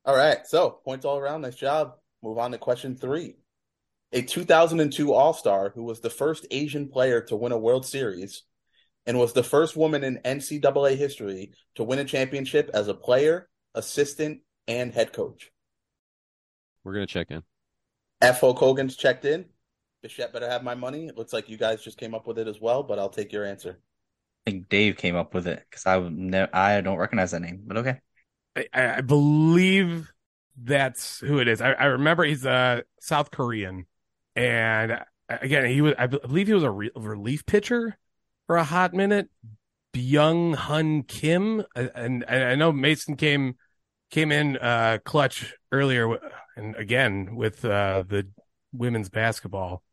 All 0.06 0.16
right, 0.16 0.46
so 0.46 0.70
points 0.86 1.06
all 1.06 1.18
around. 1.18 1.42
Nice 1.42 1.56
job. 1.56 1.96
Move 2.22 2.38
on 2.38 2.52
to 2.52 2.60
question 2.60 2.96
three. 2.96 3.38
A 4.14 4.22
2002 4.22 5.14
All 5.14 5.34
Star 5.34 5.72
who 5.74 5.84
was 5.84 6.02
the 6.02 6.10
first 6.10 6.46
Asian 6.52 6.90
player 6.90 7.22
to 7.22 7.36
win 7.36 7.52
a 7.52 7.58
World 7.58 7.86
Series 7.86 8.44
and 9.06 9.18
was 9.18 9.34
the 9.34 9.44
first 9.44 9.76
woman 9.76 10.04
in 10.04 10.20
NCAA 10.24 10.98
history 10.98 11.54
to 11.76 11.84
win 11.84 12.00
a 12.00 12.06
championship 12.06 12.70
as 12.74 12.88
a 12.88 12.94
player, 12.94 13.48
assistant, 13.74 14.42
and 14.68 14.94
head 14.94 15.14
coach. 15.14 15.52
We're 16.84 16.94
gonna 16.94 17.08
check 17.08 17.32
in. 17.32 17.44
F. 18.22 18.42
Hulk 18.42 18.60
Hogan's 18.60 18.96
checked 18.96 19.26
in. 19.26 19.46
Bichette 20.02 20.34
better 20.34 20.50
have 20.50 20.64
my 20.64 20.76
money. 20.76 21.08
It 21.08 21.18
looks 21.18 21.34
like 21.34 21.50
you 21.50 21.58
guys 21.58 21.84
just 21.84 21.98
came 21.98 22.14
up 22.14 22.28
with 22.28 22.40
it 22.40 22.48
as 22.48 22.60
well, 22.60 22.84
but 22.84 23.00
I'll 23.00 23.10
take 23.10 23.32
your 23.32 23.46
answer. 23.46 23.80
I 24.46 24.52
think 24.52 24.70
Dave 24.70 24.98
came 24.98 25.16
up 25.16 25.34
with 25.34 25.48
it 25.48 25.64
because 25.70 25.86
I 25.86 26.00
ne- 26.10 26.50
I 26.52 26.82
don't 26.82 26.98
recognize 26.98 27.32
that 27.32 27.42
name, 27.42 27.62
but 27.66 27.78
okay. 27.78 28.00
I, 28.56 28.66
I 28.74 29.02
believe 29.02 30.12
that's 30.58 31.20
who 31.20 31.40
it 31.40 31.48
is. 31.48 31.62
I, 31.62 31.74
I 31.74 31.86
remember 31.86 32.24
he's 32.24 32.46
a 32.46 32.84
South 33.00 33.32
Korean, 33.32 33.86
and 34.36 35.00
again, 35.30 35.66
he 35.66 35.82
was. 35.82 35.94
I 35.98 36.08
believe 36.08 36.48
he 36.48 36.54
was 36.54 36.64
a 36.64 36.72
re- 36.72 36.92
relief 36.96 37.46
pitcher 37.46 37.98
for 38.48 38.58
a 38.58 38.64
hot 38.64 38.94
minute. 38.94 39.30
Byung 39.94 40.56
Hun 40.56 41.04
Kim, 41.04 41.64
and, 41.76 42.24
and 42.28 42.44
I 42.44 42.56
know 42.56 42.72
Mason 42.72 43.18
came 43.18 43.56
came 44.10 44.32
in 44.32 44.58
uh, 44.58 45.00
clutch 45.04 45.54
earlier, 45.72 46.18
and 46.56 46.76
again 46.76 47.36
with 47.36 47.64
uh, 47.66 48.04
the 48.08 48.28
women's 48.74 49.10
basketball. 49.10 49.84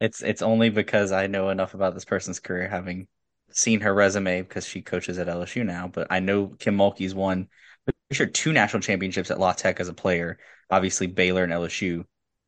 It's 0.00 0.22
it's 0.22 0.42
only 0.42 0.70
because 0.70 1.12
I 1.12 1.28
know 1.28 1.50
enough 1.50 1.74
about 1.74 1.94
this 1.94 2.04
person's 2.04 2.40
career, 2.40 2.68
having 2.68 3.06
seen 3.50 3.80
her 3.80 3.94
resume 3.94 4.42
because 4.42 4.66
she 4.66 4.82
coaches 4.82 5.18
at 5.18 5.28
LSU 5.28 5.64
now. 5.64 5.88
But 5.88 6.08
I 6.10 6.20
know 6.20 6.48
Kim 6.58 6.76
Mulkey's 6.76 7.14
won, 7.14 7.48
I'm 7.86 7.94
sure 8.12 8.26
two 8.26 8.52
national 8.52 8.82
championships 8.82 9.30
at 9.30 9.38
La 9.38 9.52
Tech 9.52 9.80
as 9.80 9.88
a 9.88 9.94
player. 9.94 10.38
Obviously 10.70 11.06
Baylor 11.06 11.44
and 11.44 11.52
LSU 11.52 12.04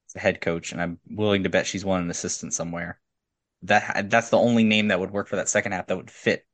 as 0.08 0.16
a 0.16 0.20
head 0.20 0.40
coach, 0.40 0.72
and 0.72 0.80
I'm 0.80 0.98
willing 1.10 1.42
to 1.44 1.48
bet 1.48 1.66
she's 1.66 1.84
won 1.84 2.02
an 2.02 2.10
assistant 2.10 2.54
somewhere. 2.54 3.00
That 3.62 4.10
that's 4.10 4.30
the 4.30 4.38
only 4.38 4.64
name 4.64 4.88
that 4.88 5.00
would 5.00 5.10
work 5.10 5.28
for 5.28 5.36
that 5.36 5.48
second 5.48 5.72
half 5.72 5.86
that 5.86 5.96
would 5.96 6.10
fit 6.10 6.46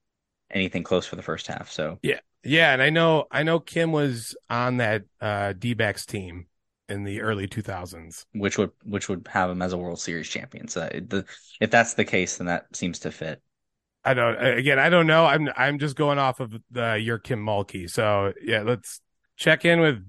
anything 0.51 0.83
close 0.83 1.07
for 1.07 1.17
the 1.17 1.23
first 1.23 1.47
half. 1.47 1.71
So 1.71 1.99
Yeah, 2.03 2.21
yeah, 2.45 2.73
and 2.73 2.83
I 2.83 2.91
know 2.91 3.27
I 3.31 3.43
know 3.43 3.61
Kim 3.61 3.93
was 3.93 4.37
on 4.49 4.79
that 4.79 5.03
uh, 5.21 5.53
D-backs 5.55 6.07
team 6.07 6.47
in 6.89 7.05
the 7.05 7.23
early 7.23 7.47
2000s. 7.47 8.27
which 8.35 8.59
would 8.59 8.71
which 8.85 9.09
would 9.09 9.27
have 9.31 9.51
him 9.51 9.63
as 9.63 9.73
a 9.73 9.79
World 9.79 10.01
Series 10.01 10.29
champion. 10.29 10.69
So 10.69 10.81
the 10.81 11.25
if 11.61 11.71
that's 11.71 11.95
the 11.95 12.05
case, 12.05 12.39
then 12.39 12.47
that 12.47 12.75
seems 12.75 12.99
to 13.01 13.11
fit. 13.11 13.41
I 14.05 14.15
don't 14.15 14.37
again. 14.45 14.79
I 14.79 14.89
don't 14.89 15.07
know. 15.07 15.25
I'm 15.27 15.49
I'm 15.57 15.79
just 15.79 15.97
going 15.97 16.19
off 16.19 16.41
of 16.41 16.55
the 16.71 16.99
your 17.01 17.19
Kim 17.19 17.45
Mulkey. 17.45 17.89
So 17.89 18.33
yeah, 18.43 18.63
let's 18.63 19.01
check 19.37 19.65
in 19.65 19.81
with 19.81 20.05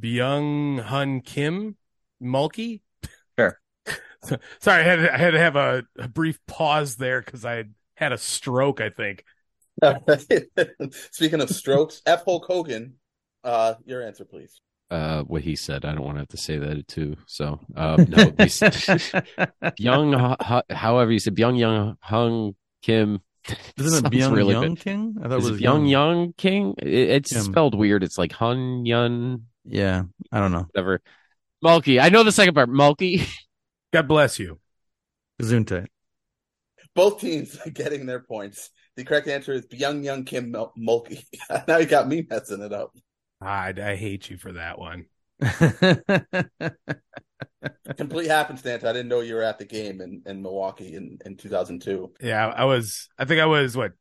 Byung 0.00 0.80
Hun 0.80 1.20
Kim 1.22 1.76
Mulkey. 2.22 2.82
Sure. 4.26 4.38
Sorry, 4.60 4.80
I 4.80 4.84
had 4.84 4.96
to, 4.96 5.14
I 5.14 5.16
had 5.18 5.30
to 5.32 5.38
have 5.38 5.56
a, 5.56 5.82
a 5.98 6.08
brief 6.08 6.38
pause 6.46 6.96
there 6.96 7.20
because 7.20 7.44
I 7.44 7.54
had, 7.54 7.74
had 7.96 8.12
a 8.12 8.18
stroke. 8.18 8.80
I 8.80 8.90
think. 8.90 9.24
Speaking 11.12 11.40
of 11.40 11.50
strokes, 11.50 12.02
F. 12.06 12.24
Hulk 12.24 12.46
Hogan, 12.46 12.94
uh, 13.44 13.74
your 13.84 14.02
answer, 14.02 14.24
please. 14.24 14.60
Uh, 14.90 15.22
what 15.22 15.42
he 15.42 15.54
said. 15.54 15.84
I 15.84 15.92
don't 15.92 16.04
want 16.04 16.16
to 16.16 16.20
have 16.20 16.28
to 16.28 16.36
say 16.38 16.58
that 16.58 16.88
too. 16.88 17.16
So, 17.26 17.60
um, 17.76 18.06
no, 18.08 18.32
young, 19.78 20.36
however 20.70 21.12
you 21.12 21.18
said, 21.18 21.34
Byung 21.36 21.58
Young 21.58 21.96
Hung 22.00 22.54
Kim. 22.82 23.20
Isn't 23.76 24.06
it 24.06 24.10
Sounds 24.12 24.14
Byung 24.14 24.34
really 24.34 24.52
Young 24.54 24.74
bad. 24.74 24.82
King? 24.82 25.16
I 25.22 25.28
thought 25.28 25.38
Is 25.38 25.44
it 25.44 25.48
it 25.48 25.52
was 25.52 25.60
Young 25.60 25.86
Young 25.86 26.32
King? 26.36 26.74
It, 26.78 26.88
it's 26.88 27.32
Kim. 27.32 27.42
spelled 27.42 27.74
weird. 27.76 28.02
It's 28.02 28.16
like 28.18 28.32
Hun 28.32 28.84
Yun, 28.86 29.44
Yeah, 29.64 30.02
I 30.32 30.40
don't 30.40 30.52
know. 30.52 30.66
whatever. 30.72 31.00
Mulkey. 31.64 32.00
I 32.00 32.08
know 32.08 32.22
the 32.24 32.32
second 32.32 32.54
part. 32.54 32.70
Mulkey. 32.70 33.28
God 33.92 34.08
bless 34.08 34.38
you. 34.38 34.58
Gesundheit. 35.40 35.86
Both 36.94 37.20
teams 37.20 37.56
are 37.64 37.70
getting 37.70 38.06
their 38.06 38.20
points. 38.20 38.70
The 38.96 39.04
correct 39.04 39.28
answer 39.28 39.52
is 39.52 39.66
Byung 39.66 40.02
Young 40.02 40.24
Kim 40.24 40.52
Mulkey. 40.52 41.24
now 41.68 41.78
you 41.78 41.86
got 41.86 42.08
me 42.08 42.26
messing 42.28 42.62
it 42.62 42.72
up. 42.72 42.92
I, 43.40 43.72
I 43.76 43.94
hate 43.94 44.30
you 44.30 44.36
for 44.36 44.52
that 44.52 44.78
one. 44.78 45.06
Complete 47.96 48.26
happenstance. 48.26 48.84
I 48.84 48.92
didn't 48.92 49.08
know 49.08 49.20
you 49.20 49.36
were 49.36 49.42
at 49.42 49.58
the 49.58 49.64
game 49.64 50.00
in, 50.00 50.22
in 50.26 50.42
Milwaukee 50.42 50.94
in, 50.94 51.18
in 51.24 51.36
2002. 51.36 52.12
Yeah, 52.20 52.48
I 52.48 52.64
was. 52.64 53.08
I 53.18 53.24
think 53.24 53.40
I 53.40 53.46
was 53.46 53.76
what. 53.76 53.92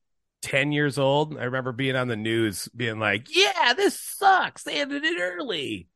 10 0.44 0.72
years 0.72 1.00
old. 1.00 1.36
I 1.38 1.46
remember 1.46 1.72
being 1.72 1.96
on 1.96 2.08
the 2.08 2.16
news 2.16 2.70
being 2.76 3.00
like, 3.00 3.28
yeah, 3.36 3.74
this 3.74 4.00
sucks. 4.00 4.64
They 4.64 4.80
ended 4.80 5.04
it 5.04 5.20
early. 5.20 5.88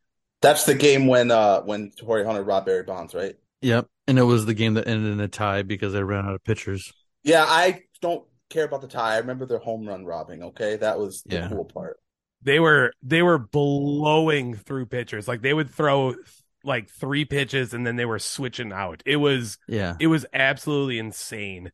That's 0.42 0.66
the 0.66 0.74
game 0.74 1.06
when 1.06 1.30
uh 1.30 1.62
when 1.62 1.92
Torii 1.92 2.26
Hunter 2.26 2.44
robbed 2.44 2.66
Barry 2.66 2.84
Bonds, 2.84 3.14
right? 3.14 3.36
Yep, 3.62 3.88
and 4.08 4.18
it 4.20 4.24
was 4.24 4.46
the 4.46 4.53
game 4.53 4.75
that 4.75 4.88
ended 4.88 5.12
in 5.13 5.20
a 5.20 5.27
tie 5.27 5.62
because 5.63 5.94
they 5.94 6.03
ran 6.03 6.25
out 6.25 6.36
of 6.36 6.44
pitchers. 6.44 6.91
Yeah, 7.24 7.46
I 7.48 7.84
don't 8.01 8.25
care 8.50 8.65
about 8.65 8.82
the 8.82 8.88
tie. 8.88 9.15
I 9.15 9.18
remember 9.20 9.46
their 9.46 9.60
home 9.60 9.88
run 9.88 10.06
robbing. 10.06 10.44
Okay, 10.44 10.75
that 10.77 11.00
was 11.00 11.24
the 11.25 11.36
Yeah. 11.38 11.50
cool 11.50 11.65
part. 11.65 11.98
they 12.44 12.60
were 12.60 12.91
they 13.03 13.22
were 13.22 13.38
blowing 13.38 14.56
through 14.56 14.88
pitchers 14.88 15.27
like 15.27 15.41
they 15.44 15.53
would 15.53 15.70
throw 15.70 16.15
like 16.63 16.89
three 16.89 17.24
pitches 17.24 17.72
and 17.74 17.86
then 17.86 17.96
they 17.98 18.06
were 18.06 18.18
switching 18.18 18.72
out 18.74 19.03
it 19.06 19.18
was 19.18 19.60
Yeah, 19.68 19.96
it 20.00 20.08
was 20.08 20.25
absolutely 20.34 20.98
insane 20.98 21.72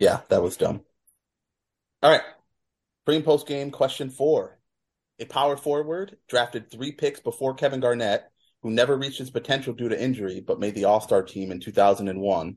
Yeah, 0.00 0.22
that 0.28 0.42
was 0.42 0.56
dumb. 0.56 0.80
All 2.02 2.10
right. 2.10 2.22
Pre 3.06 3.14
and 3.16 3.24
post 3.24 3.46
game 3.46 3.70
question 3.70 4.10
four. 4.10 4.58
A 5.20 5.24
power 5.24 5.56
forward 5.56 6.16
drafted 6.28 6.68
three 6.68 6.90
picks 6.90 7.20
before 7.20 7.54
Kevin 7.54 7.78
Garnett, 7.78 8.24
who 8.62 8.70
never 8.70 8.96
reached 8.96 9.18
his 9.18 9.30
potential 9.30 9.72
due 9.74 9.88
to 9.88 10.00
injury, 10.00 10.40
but 10.40 10.60
made 10.60 10.74
the 10.74 10.84
All 10.84 11.00
Star 11.00 11.22
team 11.22 11.50
in 11.50 11.60
2001, 11.60 12.56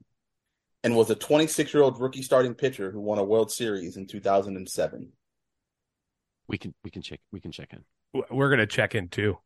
and 0.83 0.95
was 0.95 1.09
a 1.09 1.15
26 1.15 1.73
year 1.73 1.83
old 1.83 1.99
rookie 1.99 2.21
starting 2.21 2.53
pitcher 2.53 2.91
who 2.91 2.99
won 3.01 3.17
a 3.19 3.23
World 3.23 3.51
Series 3.51 3.97
in 3.97 4.07
2007. 4.07 5.11
We 6.47 6.57
can 6.57 6.73
we 6.83 6.91
can 6.91 7.01
check 7.01 7.19
we 7.31 7.39
can 7.39 7.51
check 7.51 7.73
in. 7.73 7.83
We're 8.29 8.49
gonna 8.49 8.67
check 8.67 8.95
in 8.95 9.09
too 9.09 9.37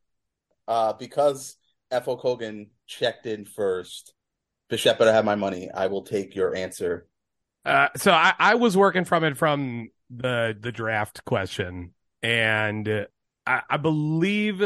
Uh, 0.67 0.93
because 0.93 1.57
F. 1.91 2.05
Hulk 2.05 2.21
Hogan 2.21 2.69
checked 2.87 3.25
in 3.25 3.45
first, 3.45 4.13
Bichette 4.69 4.99
better 4.99 5.13
have 5.13 5.25
my 5.25 5.35
money. 5.35 5.69
I 5.73 5.87
will 5.87 6.03
take 6.03 6.35
your 6.35 6.55
answer. 6.55 7.07
uh 7.65 7.89
so 7.97 8.11
i 8.11 8.33
i 8.39 8.55
was 8.55 8.77
working 8.77 9.03
from 9.05 9.23
it 9.23 9.37
from 9.37 9.89
the 10.09 10.55
the 10.59 10.71
draft 10.71 11.23
question 11.25 11.93
and 12.23 12.87
uh, 12.87 13.05
i 13.45 13.61
i 13.69 13.77
believe 13.77 14.61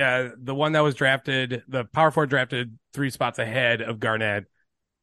uh 0.00 0.30
the 0.36 0.54
one 0.54 0.72
that 0.72 0.80
was 0.80 0.94
drafted 0.94 1.62
the 1.68 1.84
power 1.84 2.10
forward 2.10 2.30
drafted 2.30 2.78
three 2.92 3.10
spots 3.10 3.38
ahead 3.38 3.80
of 3.80 4.00
garnett 4.00 4.44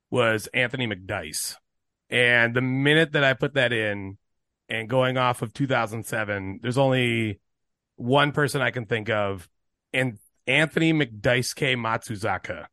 was 0.10 0.48
anthony 0.54 0.88
McDyess 0.88 1.56
and 2.10 2.56
the 2.56 2.62
minute 2.62 3.14
that 3.14 3.24
i 3.24 3.34
put 3.34 3.54
that 3.56 3.74
in 3.74 4.18
and 4.70 4.90
going 4.90 5.18
off 5.18 5.42
of 5.42 5.54
2007 5.54 6.60
there's 6.62 6.78
only 6.78 7.40
one 7.96 8.32
person 8.32 8.62
i 8.62 8.72
can 8.72 8.86
think 8.86 9.10
of 9.10 9.48
and 9.94 10.18
anthony 10.46 10.94
McDyess 10.94 11.56
k 11.56 11.76
matsuzaka 11.76 12.66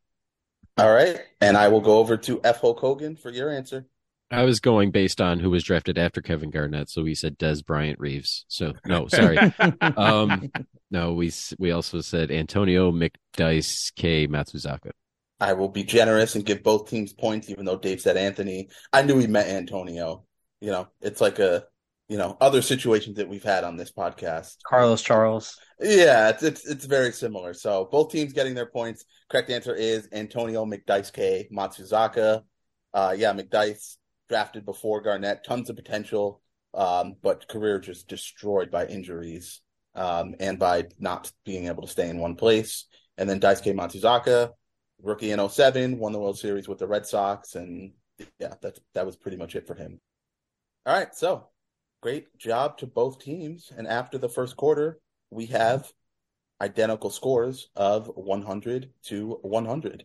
All 0.76 0.92
right. 0.92 1.20
And 1.40 1.56
I 1.56 1.68
will 1.68 1.80
go 1.80 1.98
over 1.98 2.16
to 2.16 2.40
F. 2.42 2.60
Hulk 2.60 2.80
Hogan 2.80 3.14
for 3.16 3.30
your 3.30 3.48
answer. 3.48 3.86
I 4.30 4.44
was 4.44 4.60
going 4.60 4.90
based 4.90 5.20
on 5.20 5.38
who 5.38 5.50
was 5.50 5.64
drafted 5.64 5.98
after 5.98 6.20
Kevin 6.20 6.50
Garnett, 6.50 6.90
so 6.90 7.02
we 7.02 7.14
said 7.14 7.38
Dez 7.38 7.64
Bryant 7.64 8.00
Reeves. 8.00 8.44
So 8.48 8.72
no, 8.86 9.06
sorry. 9.08 9.38
um, 9.96 10.50
no, 10.90 11.12
we 11.12 11.32
we 11.58 11.70
also 11.70 12.00
said 12.00 12.30
Antonio 12.30 12.90
McDyess 12.90 13.94
K 13.94 14.26
Matsuzaka. 14.26 14.90
I 15.40 15.52
will 15.52 15.68
be 15.68 15.84
generous 15.84 16.36
and 16.36 16.44
give 16.44 16.62
both 16.62 16.88
teams 16.88 17.12
points, 17.12 17.50
even 17.50 17.64
though 17.64 17.78
Dave 17.78 18.00
said 18.00 18.16
Anthony. 18.16 18.70
I 18.92 19.02
knew 19.02 19.18
he 19.18 19.26
meant 19.26 19.48
Antonio. 19.48 20.24
You 20.60 20.70
know, 20.70 20.88
it's 21.00 21.20
like 21.20 21.38
a, 21.38 21.64
you 22.08 22.16
know, 22.16 22.36
other 22.40 22.62
situations 22.62 23.16
that 23.16 23.28
we've 23.28 23.42
had 23.42 23.64
on 23.64 23.76
this 23.76 23.92
podcast. 23.92 24.56
Carlos 24.66 25.02
Charles. 25.02 25.58
Yeah, 25.80 26.30
it's 26.30 26.42
it's, 26.42 26.66
it's 26.66 26.84
very 26.86 27.12
similar. 27.12 27.52
So 27.52 27.88
both 27.90 28.10
teams 28.10 28.32
getting 28.32 28.54
their 28.54 28.66
points. 28.66 29.04
Correct 29.28 29.50
answer 29.50 29.74
is 29.74 30.08
Antonio 30.12 30.64
McDyess 30.64 31.12
K 31.12 31.48
Matsuzaka. 31.52 32.42
Uh, 32.94 33.14
yeah, 33.16 33.32
McDyess 33.32 33.96
drafted 34.28 34.64
before 34.64 35.00
Garnett, 35.00 35.44
tons 35.44 35.70
of 35.70 35.76
potential, 35.76 36.40
um, 36.72 37.16
but 37.22 37.48
career 37.48 37.78
just 37.78 38.08
destroyed 38.08 38.70
by 38.70 38.86
injuries 38.86 39.60
um, 39.94 40.34
and 40.40 40.58
by 40.58 40.84
not 40.98 41.30
being 41.44 41.66
able 41.66 41.82
to 41.82 41.88
stay 41.88 42.08
in 42.08 42.18
one 42.18 42.34
place. 42.34 42.86
And 43.16 43.28
then 43.28 43.40
Daisuke 43.40 43.74
Matsuzaka, 43.74 44.50
rookie 45.02 45.30
in 45.30 45.48
07, 45.48 45.98
won 45.98 46.12
the 46.12 46.18
World 46.18 46.38
Series 46.38 46.68
with 46.68 46.78
the 46.78 46.86
Red 46.86 47.06
Sox, 47.06 47.54
and 47.54 47.92
yeah, 48.38 48.54
that 48.62 48.78
that 48.94 49.06
was 49.06 49.16
pretty 49.16 49.36
much 49.36 49.54
it 49.54 49.66
for 49.66 49.74
him. 49.74 50.00
All 50.86 50.94
right, 50.94 51.14
so 51.14 51.48
great 52.02 52.36
job 52.36 52.78
to 52.78 52.86
both 52.86 53.18
teams. 53.18 53.72
And 53.76 53.86
after 53.86 54.18
the 54.18 54.28
first 54.28 54.56
quarter, 54.56 54.98
we 55.30 55.46
have 55.46 55.90
identical 56.60 57.10
scores 57.10 57.68
of 57.76 58.06
100 58.14 58.90
to 59.04 59.38
100. 59.42 60.04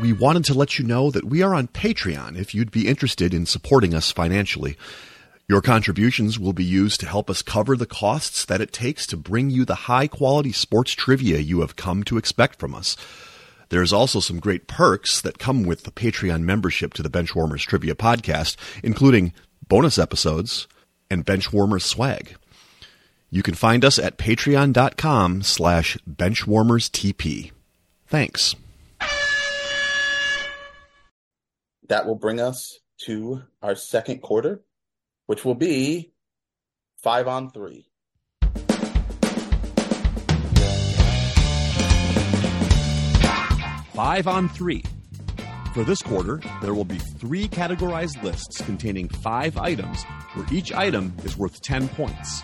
We 0.00 0.12
wanted 0.12 0.44
to 0.46 0.54
let 0.54 0.78
you 0.78 0.84
know 0.84 1.10
that 1.12 1.24
we 1.24 1.42
are 1.42 1.54
on 1.54 1.68
Patreon 1.68 2.36
if 2.36 2.54
you'd 2.54 2.72
be 2.72 2.88
interested 2.88 3.32
in 3.32 3.46
supporting 3.46 3.94
us 3.94 4.10
financially. 4.10 4.76
Your 5.48 5.60
contributions 5.60 6.38
will 6.38 6.52
be 6.52 6.64
used 6.64 7.00
to 7.00 7.06
help 7.06 7.30
us 7.30 7.42
cover 7.42 7.76
the 7.76 7.86
costs 7.86 8.44
that 8.46 8.60
it 8.60 8.72
takes 8.72 9.06
to 9.06 9.16
bring 9.16 9.50
you 9.50 9.64
the 9.64 9.74
high 9.74 10.08
quality 10.08 10.52
sports 10.52 10.92
trivia 10.92 11.38
you 11.38 11.60
have 11.60 11.76
come 11.76 12.02
to 12.04 12.18
expect 12.18 12.58
from 12.58 12.74
us. 12.74 12.96
There's 13.68 13.92
also 13.92 14.20
some 14.20 14.40
great 14.40 14.66
perks 14.66 15.20
that 15.20 15.38
come 15.38 15.62
with 15.62 15.84
the 15.84 15.92
Patreon 15.92 16.42
membership 16.42 16.92
to 16.94 17.02
the 17.02 17.10
Benchwarmers 17.10 17.60
Trivia 17.60 17.94
Podcast, 17.94 18.56
including 18.82 19.32
bonus 19.68 19.98
episodes 19.98 20.66
and 21.08 21.24
Benchwarmers 21.24 21.82
swag. 21.82 22.36
You 23.30 23.42
can 23.42 23.54
find 23.54 23.84
us 23.84 23.98
at 23.98 24.18
patreon.com 24.18 25.42
slash 25.42 25.98
benchwarmerstp. 26.08 27.52
Thanks. 28.06 28.54
That 31.88 32.06
will 32.06 32.14
bring 32.14 32.40
us 32.40 32.78
to 33.06 33.42
our 33.62 33.74
second 33.74 34.22
quarter, 34.22 34.64
which 35.26 35.44
will 35.44 35.54
be 35.54 36.12
five 37.02 37.28
on 37.28 37.50
three. 37.50 37.86
Five 43.94 44.26
on 44.26 44.48
three. 44.48 44.82
For 45.74 45.84
this 45.84 46.02
quarter, 46.02 46.40
there 46.62 46.72
will 46.72 46.84
be 46.84 46.98
three 46.98 47.48
categorized 47.48 48.22
lists 48.22 48.62
containing 48.62 49.08
five 49.08 49.56
items, 49.58 50.04
where 50.34 50.46
each 50.52 50.72
item 50.72 51.12
is 51.24 51.36
worth 51.36 51.60
10 51.62 51.88
points. 51.90 52.42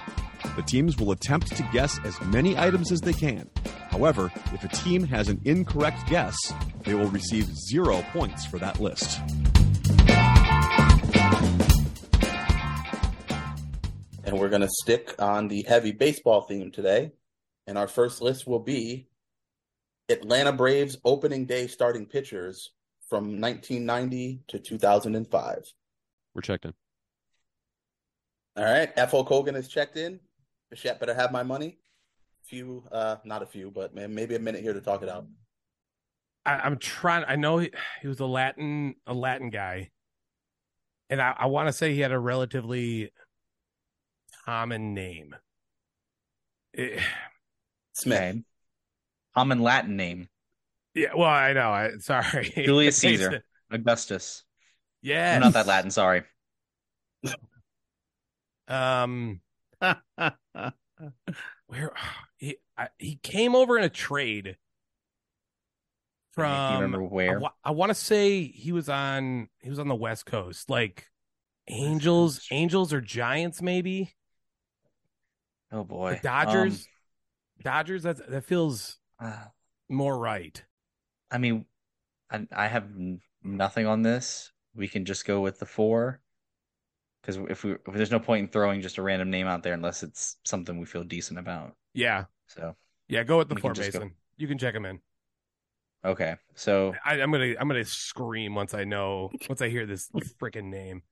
The 0.56 0.62
teams 0.62 0.96
will 0.98 1.12
attempt 1.12 1.56
to 1.56 1.62
guess 1.72 1.98
as 2.04 2.20
many 2.22 2.58
items 2.58 2.92
as 2.92 3.00
they 3.00 3.12
can. 3.12 3.48
However, 3.90 4.32
if 4.52 4.64
a 4.64 4.68
team 4.68 5.04
has 5.04 5.28
an 5.28 5.40
incorrect 5.44 6.06
guess, 6.08 6.36
they 6.84 6.94
will 6.94 7.08
receive 7.08 7.46
zero 7.68 8.04
points 8.12 8.46
for 8.46 8.58
that 8.58 8.80
list. 8.80 9.20
And 14.24 14.38
we're 14.38 14.48
going 14.48 14.62
to 14.62 14.68
stick 14.82 15.14
on 15.18 15.48
the 15.48 15.62
heavy 15.62 15.92
baseball 15.92 16.42
theme 16.42 16.70
today. 16.70 17.12
And 17.66 17.76
our 17.76 17.88
first 17.88 18.22
list 18.22 18.46
will 18.46 18.60
be 18.60 19.08
Atlanta 20.08 20.52
Braves 20.52 20.96
opening 21.04 21.46
day 21.46 21.66
starting 21.66 22.06
pitchers 22.06 22.70
from 23.08 23.40
1990 23.40 24.42
to 24.48 24.58
2005. 24.58 25.64
We're 26.34 26.42
checked 26.42 26.64
in. 26.64 26.74
All 28.56 28.64
right. 28.64 28.90
F. 28.96 29.10
Hulk 29.10 29.28
Hogan 29.28 29.56
is 29.56 29.68
checked 29.68 29.96
in. 29.96 30.20
Bichette 30.70 31.00
better 31.00 31.14
have 31.14 31.32
my 31.32 31.42
money. 31.42 31.78
Few, 32.44 32.84
uh, 32.90 33.16
not 33.24 33.42
a 33.42 33.46
few, 33.46 33.70
but 33.70 33.94
maybe 33.94 34.34
a 34.34 34.38
minute 34.38 34.62
here 34.62 34.72
to 34.72 34.80
talk 34.80 35.02
it 35.02 35.08
out. 35.08 35.26
I, 36.46 36.54
I'm 36.54 36.78
trying. 36.78 37.24
I 37.28 37.36
know 37.36 37.58
he, 37.58 37.70
he 38.02 38.08
was 38.08 38.20
a 38.20 38.26
Latin, 38.26 38.94
a 39.06 39.14
Latin 39.14 39.50
guy, 39.50 39.90
and 41.08 41.20
I, 41.20 41.34
I 41.38 41.46
want 41.46 41.68
to 41.68 41.72
say 41.72 41.94
he 41.94 42.00
had 42.00 42.12
a 42.12 42.18
relatively 42.18 43.12
common 44.46 44.94
name. 44.94 45.34
It, 46.72 47.00
Smith. 47.92 48.18
Okay. 48.18 48.42
Common 49.36 49.62
Latin 49.62 49.96
name. 49.96 50.28
yeah, 50.94 51.14
well, 51.16 51.28
I 51.28 51.52
know. 51.52 51.70
I 51.70 51.90
sorry, 51.98 52.52
Julius 52.64 52.96
Caesar. 52.98 53.44
Augustus. 53.70 54.42
Yeah, 55.02 55.38
not 55.38 55.52
that 55.52 55.66
Latin, 55.66 55.90
sorry. 55.90 56.24
Um, 58.66 59.40
where 61.66 61.92
he 62.36 62.56
I, 62.76 62.88
he 62.98 63.18
came 63.22 63.54
over 63.54 63.78
in 63.78 63.84
a 63.84 63.88
trade 63.88 64.56
from 66.32 66.74
remember 66.74 67.02
where? 67.02 67.40
I, 67.64 67.72
want 67.72 67.90
to 67.90 67.94
say 67.94 68.44
he 68.44 68.72
was 68.72 68.88
on 68.88 69.48
he 69.60 69.68
was 69.68 69.78
on 69.78 69.88
the 69.88 69.94
West 69.94 70.26
Coast, 70.26 70.70
like 70.70 71.08
Angels, 71.68 72.46
Angels 72.50 72.92
or 72.92 73.00
Giants, 73.00 73.60
maybe 73.60 74.14
oh 75.72 75.78
the 75.78 75.84
boy. 75.84 76.20
Dodgers. 76.22 76.88
Dodgers. 77.62 78.04
That 78.04 78.28
that 78.30 78.44
feels 78.44 78.98
Um, 79.18 79.32
uh, 79.32 79.44
more 79.88 80.18
right. 80.18 80.62
I 81.30 81.38
mean, 81.38 81.66
I, 82.30 82.46
I 82.52 82.68
have 82.68 82.88
nothing 83.42 83.86
on 83.86 84.02
this. 84.02 84.52
We 84.74 84.88
can 84.88 85.04
just 85.04 85.26
go 85.26 85.40
with 85.40 85.58
the 85.58 85.66
four. 85.66 86.20
Because 87.22 87.36
if 87.50 87.64
we 87.64 87.72
if 87.72 87.80
there's 87.94 88.10
no 88.10 88.18
point 88.20 88.46
in 88.46 88.48
throwing 88.48 88.80
just 88.80 88.98
a 88.98 89.02
random 89.02 89.30
name 89.30 89.46
out 89.46 89.62
there 89.62 89.74
unless 89.74 90.02
it's 90.02 90.36
something 90.44 90.78
we 90.78 90.86
feel 90.86 91.04
decent 91.04 91.38
about. 91.38 91.74
Yeah, 91.92 92.24
So 92.46 92.74
yeah. 93.08 93.24
Go 93.24 93.38
with 93.38 93.48
the 93.48 93.56
four, 93.56 93.72
can 93.72 93.82
go- 93.82 93.86
Mason. 93.86 94.14
You 94.36 94.48
can 94.48 94.56
check 94.58 94.74
him 94.74 94.86
in. 94.86 95.00
okay, 96.04 96.36
so 96.54 96.94
I, 97.04 97.20
I'm 97.20 97.30
gonna 97.30 97.54
I'm 97.60 97.68
gonna 97.68 97.84
scream 97.84 98.54
once 98.54 98.72
I 98.72 98.84
know 98.84 99.30
once 99.48 99.60
I 99.60 99.68
hear 99.68 99.84
this 99.86 100.08
freaking 100.40 100.70
name. 100.70 101.02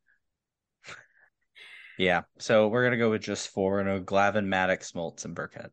yeah, 1.99 2.23
so 2.39 2.69
we're 2.69 2.85
gonna 2.85 2.97
go 2.97 3.11
with 3.11 3.23
just 3.23 3.49
four. 3.49 3.83
No 3.85 4.01
Glavine, 4.01 4.47
Maddux, 4.47 4.93
Smoltz, 4.93 5.25
and 5.25 5.35
Burkett. 5.35 5.71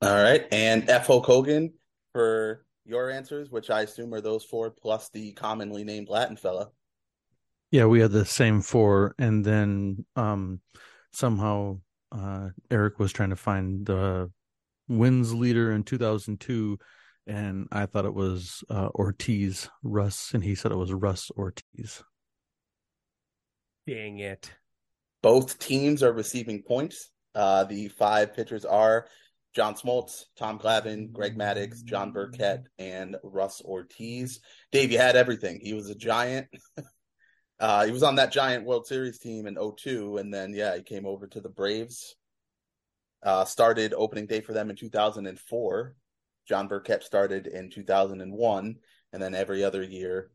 All 0.00 0.14
right. 0.14 0.46
And 0.52 0.88
F. 0.88 1.08
Hulk 1.08 1.26
Hogan 1.26 1.72
for 2.12 2.64
your 2.84 3.10
answers, 3.10 3.50
which 3.50 3.68
I 3.68 3.82
assume 3.82 4.14
are 4.14 4.20
those 4.20 4.44
four 4.44 4.70
plus 4.70 5.10
the 5.10 5.32
commonly 5.32 5.82
named 5.84 6.08
Latin 6.08 6.36
fella. 6.36 6.70
Yeah, 7.70 7.84
we 7.84 8.00
had 8.00 8.12
the 8.12 8.24
same 8.24 8.62
four, 8.62 9.14
and 9.18 9.44
then 9.44 10.06
um, 10.16 10.60
somehow 11.12 11.80
uh, 12.10 12.48
Eric 12.70 12.98
was 12.98 13.12
trying 13.12 13.30
to 13.30 13.36
find 13.36 13.84
the 13.84 14.30
wins 14.88 15.34
leader 15.34 15.72
in 15.72 15.84
2002, 15.84 16.78
and 17.26 17.68
I 17.70 17.84
thought 17.86 18.06
it 18.06 18.14
was 18.14 18.64
uh, 18.70 18.88
Ortiz 18.94 19.68
Russ, 19.82 20.32
and 20.32 20.42
he 20.42 20.54
said 20.54 20.72
it 20.72 20.76
was 20.76 20.92
Russ 20.94 21.30
Ortiz. 21.36 22.02
Dang 23.86 24.18
it. 24.18 24.50
Both 25.22 25.58
teams 25.58 26.02
are 26.02 26.12
receiving 26.12 26.62
points. 26.62 27.10
Uh, 27.34 27.64
the 27.64 27.88
five 27.88 28.34
pitchers 28.34 28.64
are 28.64 29.06
John 29.54 29.74
Smoltz, 29.74 30.24
Tom 30.36 30.58
Glavine, 30.58 31.12
Greg 31.12 31.36
Maddux, 31.36 31.84
John 31.84 32.12
Burkett, 32.12 32.62
and 32.78 33.16
Russ 33.22 33.60
Ortiz. 33.62 34.40
Dave, 34.72 34.92
you 34.92 34.98
had 34.98 35.16
everything. 35.16 35.60
He 35.62 35.74
was 35.74 35.90
a 35.90 35.94
giant. 35.94 36.46
uh, 37.60 37.84
he 37.84 37.92
was 37.92 38.02
on 38.02 38.16
that 38.16 38.32
giant 38.32 38.64
World 38.64 38.86
Series 38.86 39.18
team 39.18 39.46
in 39.46 39.56
02, 39.56 40.18
and 40.18 40.32
then, 40.32 40.52
yeah, 40.54 40.76
he 40.76 40.82
came 40.82 41.06
over 41.06 41.26
to 41.26 41.40
the 41.40 41.48
Braves. 41.48 42.16
Uh, 43.22 43.44
started 43.44 43.94
opening 43.94 44.26
day 44.26 44.40
for 44.40 44.52
them 44.52 44.70
in 44.70 44.76
2004. 44.76 45.94
John 46.46 46.68
Burkett 46.68 47.02
started 47.02 47.46
in 47.46 47.68
2001, 47.68 48.76
and 49.12 49.22
then 49.22 49.34
every 49.34 49.64
other 49.64 49.82
year 49.82 50.30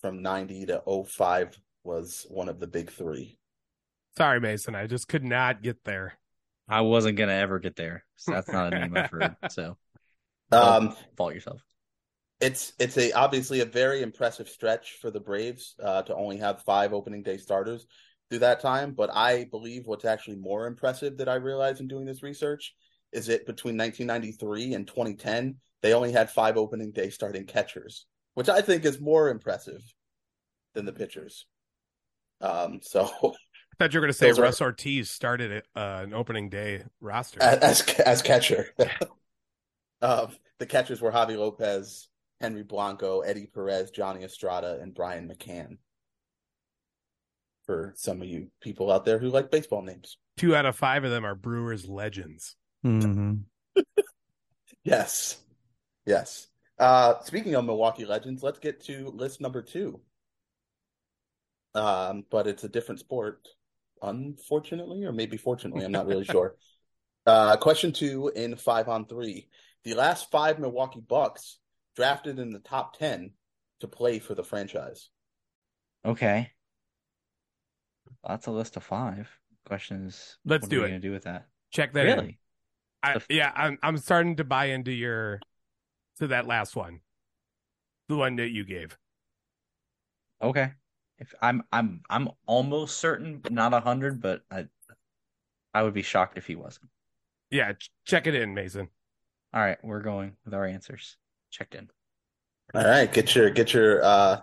from 0.00 0.22
90 0.22 0.66
to 0.66 1.04
05 1.06 1.58
was 1.82 2.26
one 2.30 2.48
of 2.48 2.60
the 2.60 2.66
big 2.66 2.90
three. 2.90 3.38
Sorry, 4.16 4.40
Mason. 4.40 4.74
I 4.74 4.86
just 4.86 5.08
could 5.08 5.24
not 5.24 5.62
get 5.62 5.84
there. 5.84 6.18
I 6.68 6.82
wasn't 6.82 7.16
gonna 7.16 7.32
ever 7.32 7.58
get 7.58 7.76
there. 7.76 8.04
So 8.16 8.32
that's 8.32 8.48
not 8.48 8.72
a 8.72 8.78
name 8.78 8.96
I've 8.96 9.10
heard. 9.10 9.36
So 9.50 9.76
Um, 10.52 10.96
fault 11.16 11.34
yourself. 11.34 11.60
It's 12.40 12.72
it's 12.78 12.96
a 12.96 13.12
obviously 13.12 13.60
a 13.60 13.64
very 13.64 14.02
impressive 14.02 14.48
stretch 14.48 14.98
for 15.00 15.10
the 15.10 15.20
Braves 15.20 15.74
uh, 15.82 16.02
to 16.02 16.14
only 16.14 16.38
have 16.38 16.62
five 16.62 16.92
opening 16.92 17.22
day 17.22 17.36
starters 17.36 17.86
through 18.30 18.40
that 18.40 18.60
time. 18.60 18.92
But 18.92 19.10
I 19.14 19.44
believe 19.50 19.86
what's 19.86 20.04
actually 20.04 20.36
more 20.36 20.66
impressive 20.66 21.16
that 21.18 21.28
I 21.28 21.34
realized 21.34 21.80
in 21.80 21.88
doing 21.88 22.06
this 22.06 22.22
research 22.22 22.74
is 23.12 23.26
that 23.26 23.46
between 23.46 23.76
1993 23.76 24.74
and 24.74 24.86
2010 24.86 25.56
they 25.82 25.94
only 25.94 26.12
had 26.12 26.28
five 26.30 26.56
opening 26.56 26.90
day 26.90 27.08
starting 27.10 27.46
catchers, 27.46 28.06
which 28.34 28.48
I 28.48 28.60
think 28.60 28.84
is 28.84 29.00
more 29.00 29.28
impressive 29.30 29.80
than 30.74 30.84
the 30.86 30.92
pitchers. 30.92 31.46
Um, 32.40 32.80
so 32.82 33.04
I 33.04 33.74
thought 33.78 33.94
you 33.94 34.00
were 34.00 34.06
going 34.06 34.12
to 34.12 34.18
say 34.18 34.28
Those 34.28 34.38
are- 34.38 34.42
Russ 34.42 34.60
Ortiz 34.60 35.10
started 35.10 35.62
uh, 35.74 36.00
an 36.04 36.14
opening 36.14 36.50
day 36.50 36.82
roster. 37.00 37.42
as 37.42 37.82
as 38.00 38.22
catcher. 38.22 38.68
um, 40.02 40.28
the 40.58 40.66
catchers 40.66 41.00
were 41.00 41.10
Javi 41.12 41.36
Lopez, 41.36 42.08
Henry 42.40 42.62
Blanco, 42.62 43.20
Eddie 43.20 43.50
Perez, 43.52 43.90
Johnny 43.90 44.24
Estrada, 44.24 44.78
and 44.80 44.94
Brian 44.94 45.28
McCann. 45.28 45.78
For 47.66 47.92
some 47.96 48.22
of 48.22 48.28
you 48.28 48.50
people 48.62 48.90
out 48.90 49.04
there 49.04 49.18
who 49.18 49.28
like 49.28 49.50
baseball 49.50 49.82
names, 49.82 50.16
Two 50.38 50.54
out 50.54 50.66
of 50.66 50.76
five 50.76 51.04
of 51.04 51.10
them 51.10 51.26
are 51.26 51.34
Brewers 51.34 51.86
legends. 51.86 52.56
hmm 52.82 53.34
yes, 54.84 55.38
yes. 56.06 56.46
Uh, 56.78 57.14
speaking 57.24 57.54
of 57.56 57.64
Milwaukee 57.64 58.04
legends, 58.04 58.42
let's 58.42 58.60
get 58.60 58.84
to 58.84 59.10
list 59.10 59.40
number 59.40 59.62
two. 59.62 60.00
Um, 61.74 62.24
but 62.30 62.46
it's 62.46 62.64
a 62.64 62.68
different 62.68 63.00
sport, 63.00 63.48
unfortunately, 64.00 65.04
or 65.04 65.12
maybe 65.12 65.36
fortunately, 65.36 65.84
I'm 65.84 65.92
not 65.92 66.06
really 66.06 66.24
sure. 66.24 66.54
Uh, 67.26 67.56
question 67.56 67.92
two 67.92 68.32
in 68.34 68.56
five 68.56 68.88
on 68.88 69.06
three. 69.06 69.48
The 69.84 69.94
last 69.94 70.30
five 70.30 70.58
Milwaukee 70.58 71.00
Bucks 71.00 71.58
drafted 71.98 72.38
in 72.38 72.50
the 72.52 72.60
top 72.60 72.96
10 72.96 73.32
to 73.80 73.88
play 73.88 74.20
for 74.20 74.36
the 74.36 74.44
franchise. 74.44 75.10
Okay. 76.06 76.52
That's 78.26 78.46
a 78.46 78.52
list 78.52 78.76
of 78.76 78.84
five. 78.84 79.28
Questions. 79.66 80.38
Let's 80.44 80.62
what 80.62 80.70
do 80.70 80.82
are 80.82 80.86
it. 80.86 80.90
gonna 80.90 81.00
do 81.00 81.10
with 81.10 81.24
that? 81.24 81.48
Check 81.72 81.92
that. 81.94 82.04
Really? 82.04 82.38
I, 83.02 83.14
The- 83.18 83.34
yeah, 83.34 83.50
I'm 83.54 83.78
I'm 83.82 83.98
starting 83.98 84.36
to 84.36 84.44
buy 84.44 84.66
into 84.66 84.92
your 84.92 85.40
to 86.20 86.28
that 86.28 86.46
last 86.46 86.76
one, 86.76 87.00
the 88.08 88.16
one 88.16 88.36
that 88.36 88.50
you 88.50 88.64
gave. 88.64 88.96
Okay. 90.40 90.70
If 91.18 91.34
I'm 91.42 91.64
I'm 91.72 92.00
I'm 92.08 92.28
almost 92.46 92.98
certain, 92.98 93.42
not 93.50 93.74
a 93.74 93.80
hundred, 93.80 94.22
but 94.22 94.42
I 94.52 94.66
I 95.74 95.82
would 95.82 95.94
be 95.94 96.02
shocked 96.02 96.38
if 96.38 96.46
he 96.46 96.54
wasn't. 96.54 96.88
Yeah, 97.50 97.72
ch- 97.72 97.90
check 98.06 98.28
it 98.28 98.36
in, 98.36 98.54
Mason. 98.54 98.88
All 99.52 99.60
right, 99.60 99.78
we're 99.82 100.00
going 100.02 100.36
with 100.44 100.54
our 100.54 100.64
answers. 100.64 101.16
Checked 101.58 101.74
in. 101.74 101.88
All 102.74 102.84
right, 102.84 103.12
get 103.12 103.34
your 103.34 103.50
get 103.50 103.74
your 103.74 104.02
uh 104.04 104.40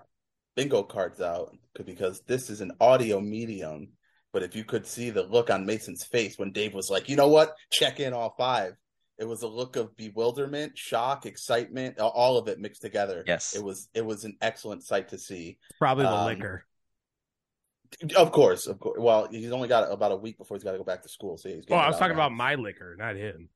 bingo 0.55 0.83
cards 0.83 1.21
out 1.21 1.55
because 1.85 2.21
this 2.27 2.49
is 2.49 2.61
an 2.61 2.71
audio 2.81 3.19
medium. 3.21 3.89
But 4.33 4.43
if 4.43 4.55
you 4.55 4.65
could 4.65 4.85
see 4.85 5.11
the 5.11 5.23
look 5.23 5.49
on 5.49 5.65
Mason's 5.65 6.03
face 6.03 6.37
when 6.37 6.51
Dave 6.51 6.73
was 6.73 6.89
like, 6.89 7.07
"You 7.07 7.15
know 7.15 7.29
what? 7.29 7.55
Check 7.71 7.99
in 8.01 8.13
all 8.13 8.35
five. 8.37 8.73
It 9.17 9.23
was 9.25 9.43
a 9.43 9.47
look 9.47 9.77
of 9.77 9.95
bewilderment, 9.95 10.77
shock, 10.77 11.25
excitement, 11.25 11.99
all 11.99 12.37
of 12.37 12.49
it 12.49 12.59
mixed 12.59 12.81
together. 12.81 13.23
Yes. 13.25 13.55
It 13.55 13.63
was 13.63 13.87
it 13.93 14.05
was 14.05 14.25
an 14.25 14.35
excellent 14.41 14.83
sight 14.83 15.09
to 15.09 15.17
see. 15.17 15.57
Probably 15.79 16.03
the 16.03 16.11
Um, 16.11 16.25
liquor. 16.25 16.65
Of 18.17 18.33
course, 18.33 18.67
of 18.67 18.77
course. 18.79 18.97
Well, 18.99 19.29
he's 19.31 19.51
only 19.53 19.69
got 19.69 19.89
about 19.89 20.11
a 20.11 20.17
week 20.17 20.37
before 20.37 20.57
he's 20.57 20.65
got 20.65 20.73
to 20.73 20.77
go 20.77 20.83
back 20.83 21.01
to 21.03 21.09
school. 21.09 21.37
So 21.37 21.47
he's 21.47 21.63
Oh, 21.69 21.75
I 21.75 21.87
was 21.87 21.97
talking 21.97 22.17
now. 22.17 22.25
about 22.25 22.33
my 22.33 22.55
liquor, 22.55 22.95
not 22.97 23.15
him. 23.15 23.47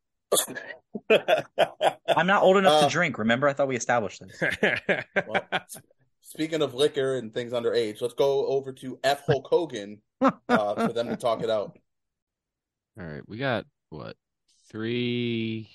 I'm 2.16 2.28
not 2.28 2.44
old 2.44 2.58
enough 2.58 2.84
Uh, 2.84 2.86
to 2.88 2.92
drink. 2.92 3.18
Remember, 3.18 3.48
I 3.48 3.54
thought 3.54 3.68
we 3.68 3.76
established 3.76 4.22
this. 4.22 5.04
Well, 5.28 5.48
Speaking 6.22 6.62
of 6.62 6.76
liquor 6.76 7.16
and 7.16 7.34
things 7.34 7.54
underage, 7.54 8.02
let's 8.02 8.14
go 8.14 8.46
over 8.46 8.72
to 8.74 9.00
F. 9.04 9.24
Hulk 9.26 9.48
Hogan 9.50 10.02
uh, 10.22 10.76
for 10.76 10.94
them 10.94 11.08
to 11.08 11.18
talk 11.18 11.42
it 11.42 11.50
out. 11.50 11.76
All 13.00 13.06
right, 13.06 13.28
we 13.28 13.38
got 13.38 13.66
what 13.90 14.16
three? 14.70 15.70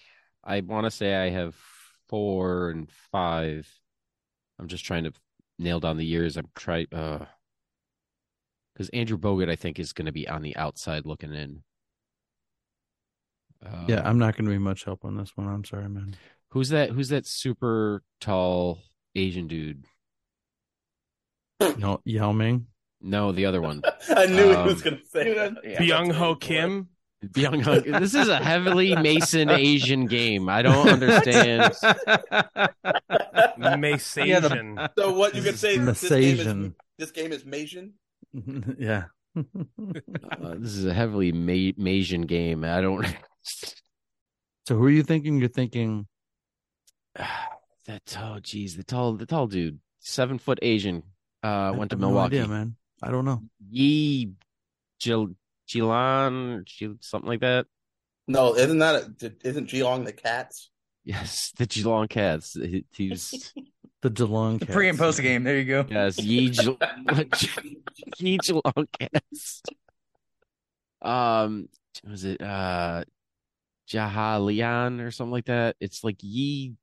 I 0.45 0.61
want 0.61 0.85
to 0.85 0.90
say 0.90 1.14
I 1.14 1.31
have 1.31 1.57
four 2.09 2.71
and 2.71 2.88
five. 3.11 3.69
I'm 4.61 4.69
just 4.69 4.85
trying 4.85 5.05
to 5.05 5.12
nail 5.59 5.81
down 5.81 5.97
the 5.97 6.05
years. 6.07 6.37
I'm 6.37 6.49
trying 6.55 6.87
uh 6.93 7.25
because 8.75 8.90
Andrew 8.90 9.19
Bogut 9.19 9.49
I 9.51 9.57
think 9.57 9.81
is 9.81 9.93
going 9.93 10.07
to 10.07 10.12
be 10.12 10.29
on 10.29 10.43
the 10.43 10.57
outside 10.57 11.07
looking 11.07 11.33
in. 11.33 11.62
Um, 13.64 13.87
Yeah, 13.88 14.03
I'm 14.05 14.18
not 14.18 14.37
going 14.37 14.44
to 14.46 14.50
be 14.50 14.59
much 14.59 14.85
help 14.85 15.05
on 15.05 15.16
this 15.16 15.33
one. 15.37 15.48
I'm 15.48 15.64
sorry, 15.64 15.88
man. 15.88 16.16
Who's 16.50 16.68
that? 16.70 16.90
Who's 16.90 17.09
that 17.09 17.27
super 17.27 18.03
tall 18.20 18.81
Asian 19.14 19.48
dude? 19.48 19.85
Yao, 21.79 22.00
Yao 22.05 22.33
Ming. 22.33 22.66
No, 23.00 23.33
the 23.33 23.46
other 23.46 23.61
one. 23.61 23.83
I 24.09 24.27
knew 24.27 24.48
he 24.48 24.55
Um, 24.55 24.66
was 24.66 24.83
going 24.83 24.98
to 24.98 25.07
say 25.07 25.35
that. 25.35 25.53
Yeah. 25.64 25.79
Byung 25.81 26.12
Ho 26.12 26.35
Kim. 26.37 26.88
Young 27.37 27.61
Hunk. 27.61 27.87
This 27.87 28.14
is 28.14 28.29
a 28.29 28.37
heavily 28.37 28.94
Mason 28.96 29.48
Asian 29.48 30.05
game. 30.07 30.50
I 30.50 30.61
don't 30.61 30.87
understand. 30.90 31.72
Masasian. 33.59 34.88
So 34.98 35.12
what 35.14 35.35
you 35.35 35.42
could 35.42 35.59
say? 35.59 35.79
This 35.79 36.07
game 36.09 36.38
is 36.40 36.72
this 36.98 37.11
game 37.12 37.33
is 37.33 37.44
Mason. 37.44 37.94
yeah. 38.79 39.05
Uh, 39.37 40.55
this 40.59 40.74
is 40.74 40.85
a 40.85 40.92
heavily 40.94 41.33
Ma- 41.33 41.72
Masian 41.83 42.27
game. 42.27 42.62
I 42.64 42.81
don't. 42.81 43.07
So 43.44 44.76
who 44.76 44.85
are 44.85 44.90
you 44.90 45.02
thinking? 45.02 45.38
You're 45.38 45.48
thinking 45.48 46.07
that 47.16 48.16
oh 48.20 48.38
geez, 48.40 48.76
the 48.76 48.83
tall 48.85 49.14
the 49.14 49.26
tall 49.26 49.46
dude, 49.46 49.78
seven 50.00 50.38
foot 50.38 50.59
Asian, 50.62 51.02
uh, 51.42 51.46
I 51.46 51.70
went 51.72 51.90
to 51.90 51.94
have 51.94 52.00
no 52.00 52.09
Milwaukee. 52.09 52.38
idea, 52.38 52.48
man. 52.48 52.76
I 53.02 53.11
don't 53.11 53.24
know. 53.24 53.42
Yi 53.70 54.33
Gil 55.00 55.30
Gilan, 55.68 56.64
Gil, 56.66 56.94
something 57.00 57.28
like 57.28 57.40
that. 57.40 57.66
No, 58.26 58.54
isn't 58.57 58.78
that 58.78 59.04
a, 59.22 59.33
isn't 59.46 59.68
Geelong 59.68 60.04
the 60.04 60.12
Cats? 60.12 60.70
Yes, 61.04 61.52
the 61.59 61.66
Geelong 61.66 62.09
Cats. 62.09 62.54
He- 62.54 62.87
He's 62.92 63.52
The 64.02 64.11
Geelong 64.11 64.59
The 64.59 64.66
Cats. 64.66 64.74
pre 64.74 64.88
and 64.90 64.98
post 64.98 65.20
game. 65.22 65.44
There 65.44 65.59
you 65.59 65.64
go. 65.64 65.87
yes, 65.88 66.18
Yi 66.18 66.50
Gil- 66.50 66.78
Yi 68.18 68.38
Geelong 68.38 68.87
Cats. 68.98 69.62
Um, 71.02 71.68
was 72.09 72.24
it 72.24 72.40
uh 72.40 73.04
Jahalian 73.88 75.01
or 75.05 75.11
something 75.11 75.33
like 75.33 75.47
that? 75.47 75.77
It's 75.81 76.03
like 76.05 76.16
Yi 76.23 76.75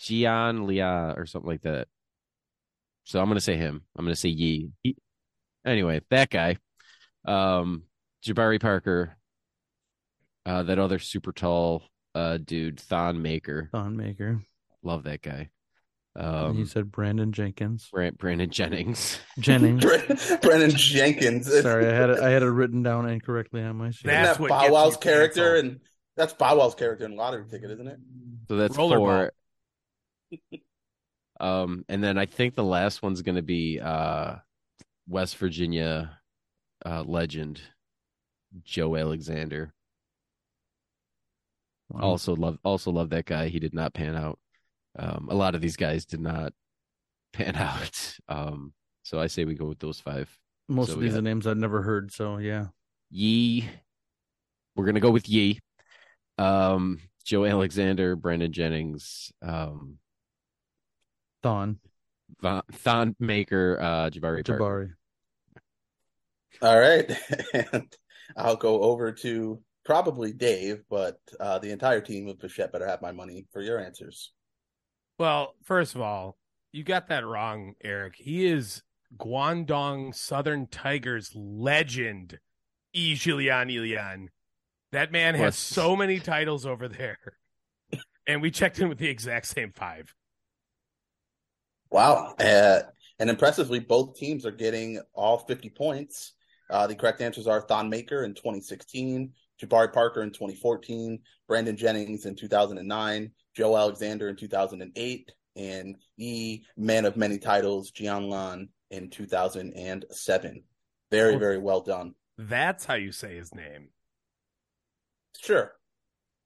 Jian 0.00 0.66
Lia 0.66 1.14
or 1.16 1.26
something 1.26 1.50
like 1.50 1.62
that. 1.62 1.88
So 3.04 3.20
I'm 3.20 3.28
gonna 3.28 3.40
say 3.40 3.56
him. 3.56 3.82
I'm 3.96 4.04
gonna 4.04 4.16
say 4.16 4.28
Yi. 4.28 4.70
Anyway, 5.66 6.00
that 6.10 6.30
guy. 6.30 6.58
Um, 7.24 7.84
Jabari 8.24 8.60
Parker. 8.60 9.16
Uh, 10.46 10.62
that 10.62 10.78
other 10.78 10.98
super 10.98 11.32
tall 11.32 11.82
uh 12.14 12.38
dude, 12.38 12.80
Thon 12.80 13.20
Maker. 13.20 13.68
Thon 13.72 13.96
Maker. 13.96 14.40
Love 14.82 15.04
that 15.04 15.20
guy. 15.22 15.50
And 16.14 16.56
you 16.56 16.62
Um, 16.62 16.66
said 16.66 16.90
Brandon 16.90 17.32
Jenkins. 17.32 17.88
Brand- 17.92 18.18
Brandon 18.18 18.50
Jennings. 18.50 19.20
Jennings. 19.38 19.84
Brandon 20.42 20.70
Jenkins. 20.70 21.46
Sorry, 21.62 21.86
I 21.86 21.92
had 21.94 22.10
it, 22.10 22.18
I 22.20 22.30
had 22.30 22.42
it 22.42 22.46
written 22.50 22.82
down 22.82 23.08
incorrectly 23.08 23.62
on 23.62 23.76
my 23.76 23.90
sheet. 23.90 24.06
Isn't 24.06 24.22
That's 24.22 24.38
that 24.38 24.40
what 24.42 24.48
Bow 24.48 24.72
Wow's 24.72 24.96
character? 24.96 25.54
canceled. 25.62 25.64
And 25.64 25.80
that's 26.18 26.34
Bow 26.34 26.58
Wow's 26.58 26.74
character 26.74 27.06
in 27.06 27.16
Lottery 27.16 27.44
Ticket, 27.48 27.70
isn't 27.70 27.86
it? 27.88 27.98
So 28.48 28.56
that's 28.56 28.76
Rollerball. 28.76 29.30
four. 30.30 30.40
Um, 31.40 31.84
and 31.88 32.02
then 32.02 32.18
I 32.18 32.26
think 32.26 32.56
the 32.56 32.64
last 32.64 33.00
one's 33.00 33.22
going 33.22 33.36
to 33.36 33.42
be 33.42 33.78
uh, 33.78 34.34
West 35.06 35.36
Virginia 35.36 36.18
uh, 36.84 37.04
legend 37.06 37.60
Joe 38.64 38.96
Alexander. 38.96 39.72
Wow. 41.90 42.00
Also 42.00 42.34
love, 42.34 42.58
also 42.64 42.90
love 42.90 43.10
that 43.10 43.24
guy. 43.24 43.48
He 43.50 43.60
did 43.60 43.72
not 43.72 43.94
pan 43.94 44.16
out. 44.16 44.40
Um, 44.98 45.28
a 45.30 45.34
lot 45.36 45.54
of 45.54 45.60
these 45.60 45.76
guys 45.76 46.04
did 46.04 46.20
not 46.20 46.52
pan 47.32 47.54
out. 47.54 48.16
Um, 48.28 48.72
so 49.04 49.20
I 49.20 49.28
say 49.28 49.44
we 49.44 49.54
go 49.54 49.66
with 49.66 49.78
those 49.78 50.00
five. 50.00 50.36
Most 50.68 50.88
so 50.88 50.94
of 50.94 51.00
these 51.00 51.12
got- 51.12 51.20
are 51.20 51.22
names 51.22 51.46
I've 51.46 51.56
never 51.56 51.82
heard. 51.82 52.10
So 52.12 52.38
yeah. 52.38 52.66
Yee. 53.10 53.64
We're 54.74 54.86
gonna 54.86 54.98
go 54.98 55.12
with 55.12 55.28
Yee. 55.28 55.60
Um, 56.38 57.00
Joe 57.24 57.44
Alexander, 57.44 58.16
Brandon 58.16 58.52
Jennings, 58.52 59.32
um, 59.42 59.98
Thon. 61.42 61.78
Von, 62.40 62.62
Thon 62.72 63.16
Maker, 63.18 63.78
uh, 63.80 64.10
Jabari 64.10 64.46
Parker. 64.46 64.58
Jabari. 64.58 64.92
All 66.62 66.78
right. 66.78 67.10
And 67.72 67.92
I'll 68.36 68.56
go 68.56 68.82
over 68.82 69.12
to 69.12 69.60
probably 69.84 70.32
Dave, 70.32 70.82
but 70.90 71.18
uh, 71.40 71.58
the 71.58 71.70
entire 71.70 72.00
team 72.00 72.28
of 72.28 72.38
Bichette 72.38 72.72
better 72.72 72.86
have 72.86 73.02
my 73.02 73.12
money 73.12 73.46
for 73.52 73.62
your 73.62 73.78
answers. 73.78 74.32
Well, 75.18 75.54
first 75.64 75.94
of 75.94 76.00
all, 76.00 76.36
you 76.72 76.84
got 76.84 77.08
that 77.08 77.26
wrong, 77.26 77.74
Eric. 77.82 78.14
He 78.16 78.46
is 78.46 78.82
Guangdong 79.16 80.14
Southern 80.14 80.66
Tigers 80.66 81.32
legend, 81.34 82.38
Yi 82.92 83.14
Jilian 83.14 83.72
Ilian. 83.72 84.28
That 84.92 85.12
man 85.12 85.34
has 85.34 85.56
so 85.56 85.94
many 85.96 86.20
titles 86.20 86.66
over 86.66 86.88
there. 86.88 87.18
And 88.26 88.42
we 88.42 88.50
checked 88.50 88.78
in 88.78 88.90
with 88.90 88.98
the 88.98 89.08
exact 89.08 89.46
same 89.46 89.72
five. 89.72 90.14
Wow. 91.90 92.34
Uh, 92.38 92.80
and 93.18 93.30
impressively, 93.30 93.80
both 93.80 94.18
teams 94.18 94.44
are 94.44 94.50
getting 94.52 95.00
all 95.14 95.38
50 95.38 95.70
points. 95.70 96.34
Uh, 96.68 96.86
the 96.86 96.94
correct 96.94 97.22
answers 97.22 97.46
are 97.46 97.62
Thon 97.62 97.88
Maker 97.88 98.24
in 98.24 98.34
2016, 98.34 99.32
Jabari 99.62 99.92
Parker 99.92 100.22
in 100.22 100.30
2014, 100.30 101.18
Brandon 101.46 101.74
Jennings 101.74 102.26
in 102.26 102.36
2009, 102.36 103.30
Joe 103.56 103.76
Alexander 103.76 104.28
in 104.28 104.36
2008, 104.36 105.32
and 105.56 105.96
E 106.18 106.62
Man 106.76 107.06
of 107.06 107.16
Many 107.16 107.38
Titles, 107.38 107.90
Jian 107.90 108.28
Lan 108.28 108.68
in 108.90 109.08
2007. 109.08 110.62
Very, 111.10 111.36
very 111.36 111.58
well 111.58 111.80
done. 111.80 112.14
That's 112.36 112.84
how 112.84 112.94
you 112.94 113.10
say 113.10 113.36
his 113.36 113.54
name. 113.54 113.88
Sure. 115.40 115.72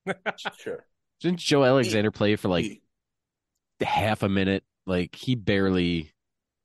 sure. 0.59 0.85
Didn't 1.21 1.39
Joe 1.39 1.65
Alexander 1.65 2.11
play 2.11 2.37
for 2.37 2.49
like 2.49 2.83
half 3.81 4.23
a 4.23 4.29
minute? 4.29 4.65
Like 4.87 5.15
he 5.15 5.35
barely 5.35 6.13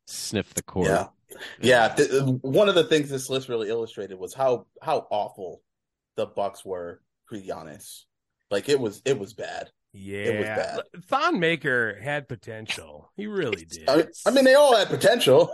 sniffed 0.08 0.56
the 0.56 0.64
court. 0.64 0.88
Yeah. 0.88 1.08
Yeah, 1.62 1.90
th- 1.90 2.10
one 2.42 2.70
of 2.70 2.76
the 2.76 2.86
things 2.86 3.10
this 3.10 3.30
list 3.30 3.50
really 3.50 3.70
illustrated 3.70 4.18
was 4.18 4.34
how 4.34 4.66
how 4.82 5.08
awful 5.12 5.62
the 6.16 6.26
Bucks 6.26 6.66
were 6.66 7.02
pre 7.28 7.46
Giannis. 7.46 8.04
Like 8.50 8.70
it 8.70 8.80
was 8.80 9.02
it 9.06 9.20
was 9.20 9.34
bad. 9.34 9.70
Yeah. 9.94 10.18
it 10.18 10.40
was 10.40 10.48
bad. 10.48 11.04
Thon 11.06 11.40
Maker 11.40 12.00
had 12.02 12.28
potential. 12.28 13.12
He 13.16 13.28
really 13.28 13.66
did. 13.66 13.90
I 13.90 13.98
mean, 13.98 14.08
I 14.26 14.32
mean, 14.32 14.46
they 14.46 14.56
all 14.56 14.76
had 14.76 14.88
potential. 14.88 15.54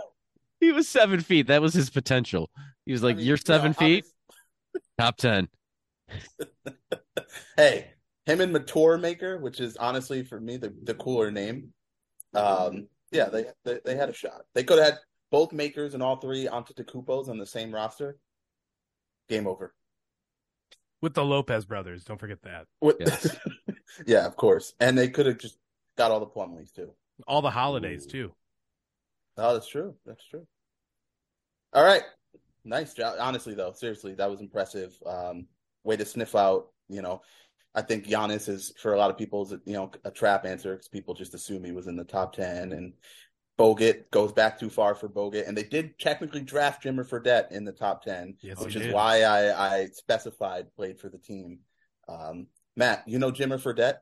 He 0.60 0.72
was 0.72 0.88
seven 0.88 1.20
feet. 1.20 1.48
That 1.48 1.60
was 1.60 1.74
his 1.74 1.90
potential. 1.90 2.48
He 2.86 2.92
was 2.92 3.02
like, 3.02 3.16
I 3.16 3.18
mean, 3.18 3.26
"You're 3.26 3.36
you 3.36 3.42
know, 3.48 3.54
seven 3.54 3.74
feet, 3.74 4.06
top 4.98 5.16
ten. 5.16 5.48
Hey, 7.56 7.92
him 8.26 8.40
and 8.40 8.54
Matur 8.54 9.00
Maker, 9.00 9.38
which 9.38 9.60
is 9.60 9.76
honestly 9.76 10.24
for 10.24 10.40
me 10.40 10.56
the, 10.56 10.74
the 10.82 10.94
cooler 10.94 11.30
name. 11.30 11.72
Um, 12.34 12.88
yeah, 13.12 13.26
they, 13.26 13.46
they 13.64 13.78
they 13.84 13.96
had 13.96 14.08
a 14.08 14.12
shot. 14.12 14.42
They 14.54 14.64
could 14.64 14.78
have 14.78 14.94
had 14.94 14.98
both 15.30 15.52
makers 15.52 15.94
and 15.94 16.02
all 16.02 16.16
three 16.16 16.46
Antetokounmpos 16.46 17.28
on 17.28 17.38
the 17.38 17.46
same 17.46 17.72
roster. 17.72 18.18
Game 19.28 19.46
over. 19.46 19.72
With 21.00 21.14
the 21.14 21.24
Lopez 21.24 21.64
brothers. 21.64 22.04
Don't 22.04 22.18
forget 22.18 22.42
that. 22.42 22.66
With- 22.80 22.96
Yes. 22.98 23.36
yeah, 24.06 24.26
of 24.26 24.36
course. 24.36 24.74
And 24.80 24.96
they 24.98 25.08
could 25.08 25.26
have 25.26 25.38
just 25.38 25.58
got 25.96 26.10
all 26.10 26.20
the 26.20 26.26
Plumlees 26.26 26.72
too. 26.72 26.90
All 27.28 27.42
the 27.42 27.50
holidays, 27.50 28.06
too. 28.06 28.32
Oh, 29.36 29.52
that's 29.54 29.68
true. 29.68 29.94
That's 30.04 30.26
true. 30.26 30.46
All 31.72 31.84
right. 31.84 32.02
Nice 32.64 32.94
job. 32.94 33.16
Honestly, 33.20 33.54
though, 33.54 33.72
seriously, 33.72 34.14
that 34.14 34.30
was 34.30 34.40
impressive. 34.40 34.96
Um, 35.06 35.46
way 35.84 35.96
to 35.96 36.04
sniff 36.04 36.34
out. 36.34 36.68
You 36.88 37.02
know, 37.02 37.22
I 37.74 37.82
think 37.82 38.06
Giannis 38.06 38.48
is 38.48 38.72
for 38.78 38.94
a 38.94 38.98
lot 38.98 39.10
of 39.10 39.16
people 39.16 39.42
is 39.42 39.52
you 39.64 39.74
know 39.74 39.90
a 40.04 40.10
trap 40.10 40.44
answer 40.44 40.72
because 40.72 40.88
people 40.88 41.14
just 41.14 41.34
assume 41.34 41.64
he 41.64 41.72
was 41.72 41.86
in 41.86 41.96
the 41.96 42.04
top 42.04 42.34
ten, 42.34 42.72
and 42.72 42.92
Bogut 43.58 44.10
goes 44.10 44.32
back 44.32 44.58
too 44.58 44.70
far 44.70 44.94
for 44.94 45.08
Bogut, 45.08 45.46
and 45.46 45.56
they 45.56 45.62
did 45.62 45.98
technically 45.98 46.42
draft 46.42 46.84
Jimmer 46.84 47.08
Fredette 47.08 47.52
in 47.52 47.64
the 47.64 47.72
top 47.72 48.02
ten, 48.02 48.36
Yes, 48.40 48.58
which 48.58 48.76
is 48.76 48.82
did. 48.82 48.94
why 48.94 49.22
I, 49.22 49.76
I 49.76 49.86
specified 49.86 50.74
played 50.74 50.98
for 50.98 51.08
the 51.08 51.18
team. 51.18 51.60
Um, 52.08 52.48
Matt, 52.76 53.04
you 53.06 53.18
know 53.18 53.30
Jimmer 53.30 53.60
Fredette? 53.60 53.98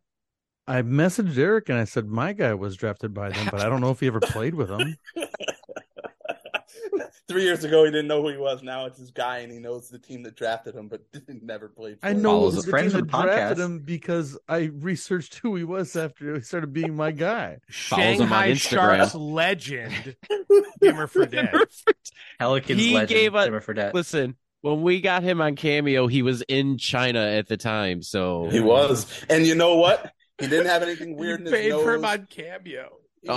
I 0.66 0.82
messaged 0.82 1.36
Eric 1.36 1.68
and 1.68 1.78
I 1.78 1.84
said 1.84 2.06
my 2.06 2.32
guy 2.32 2.54
was 2.54 2.76
drafted 2.76 3.12
by 3.12 3.30
them, 3.30 3.48
but 3.50 3.60
I 3.60 3.68
don't 3.68 3.80
know 3.80 3.90
if 3.90 4.00
he 4.00 4.06
ever 4.06 4.20
played 4.20 4.54
with 4.54 4.68
them. 4.68 4.96
Three 7.28 7.44
years 7.44 7.62
ago, 7.64 7.84
he 7.84 7.90
didn't 7.90 8.08
know 8.08 8.20
who 8.20 8.28
he 8.30 8.36
was. 8.36 8.62
Now 8.62 8.84
it's 8.86 8.98
his 8.98 9.10
guy, 9.10 9.38
and 9.38 9.52
he 9.52 9.58
knows 9.58 9.88
the 9.88 9.98
team 9.98 10.22
that 10.24 10.34
drafted 10.34 10.74
him, 10.74 10.88
but 10.88 11.10
didn't 11.12 11.42
never 11.44 11.68
played. 11.68 12.00
For 12.00 12.06
I 12.06 12.10
him. 12.10 12.22
know 12.22 12.30
Follows 12.40 12.64
the 12.64 12.70
the 12.72 12.76
team 12.78 12.86
with 12.92 13.10
that 13.10 13.22
drafted 13.24 13.58
him 13.64 13.78
because 13.78 14.38
I 14.48 14.70
researched 14.74 15.36
who 15.38 15.54
he 15.56 15.64
was 15.64 15.94
after 15.96 16.34
he 16.34 16.40
started 16.42 16.72
being 16.72 16.94
my 16.96 17.12
guy. 17.12 17.58
Follows 17.70 18.20
him 18.20 18.32
on 18.32 18.54
Shanghai 18.54 18.96
Instagram. 18.96 18.96
Sharks 18.98 19.14
legend, 19.14 20.16
Jimmer 20.82 21.06
Fredette. 21.12 21.66
Pelicans 22.38 22.80
He 22.80 22.94
legend 22.94 23.08
gave 23.08 23.34
a- 23.34 23.48
Jimmer 23.48 23.64
Fredette. 23.64 23.94
Listen, 23.94 24.36
when 24.62 24.82
we 24.82 25.00
got 25.00 25.22
him 25.22 25.40
on 25.40 25.54
Cameo, 25.56 26.08
he 26.08 26.22
was 26.22 26.42
in 26.42 26.76
China 26.76 27.20
at 27.20 27.46
the 27.48 27.56
time. 27.56 28.02
So 28.02 28.48
He 28.50 28.60
was, 28.60 29.06
and 29.30 29.46
you 29.46 29.54
know 29.54 29.76
what? 29.76 30.12
He 30.38 30.48
didn't 30.48 30.66
have 30.66 30.82
anything 30.82 31.16
weird 31.16 31.40
in 31.40 31.46
You 31.46 31.52
his 31.52 31.60
paid 31.62 31.70
nose. 31.70 31.84
for 31.84 31.94
him 31.94 32.04
on 32.04 32.26
Cameo. 32.28 32.88
He 33.22 33.28
Oh, 33.28 33.34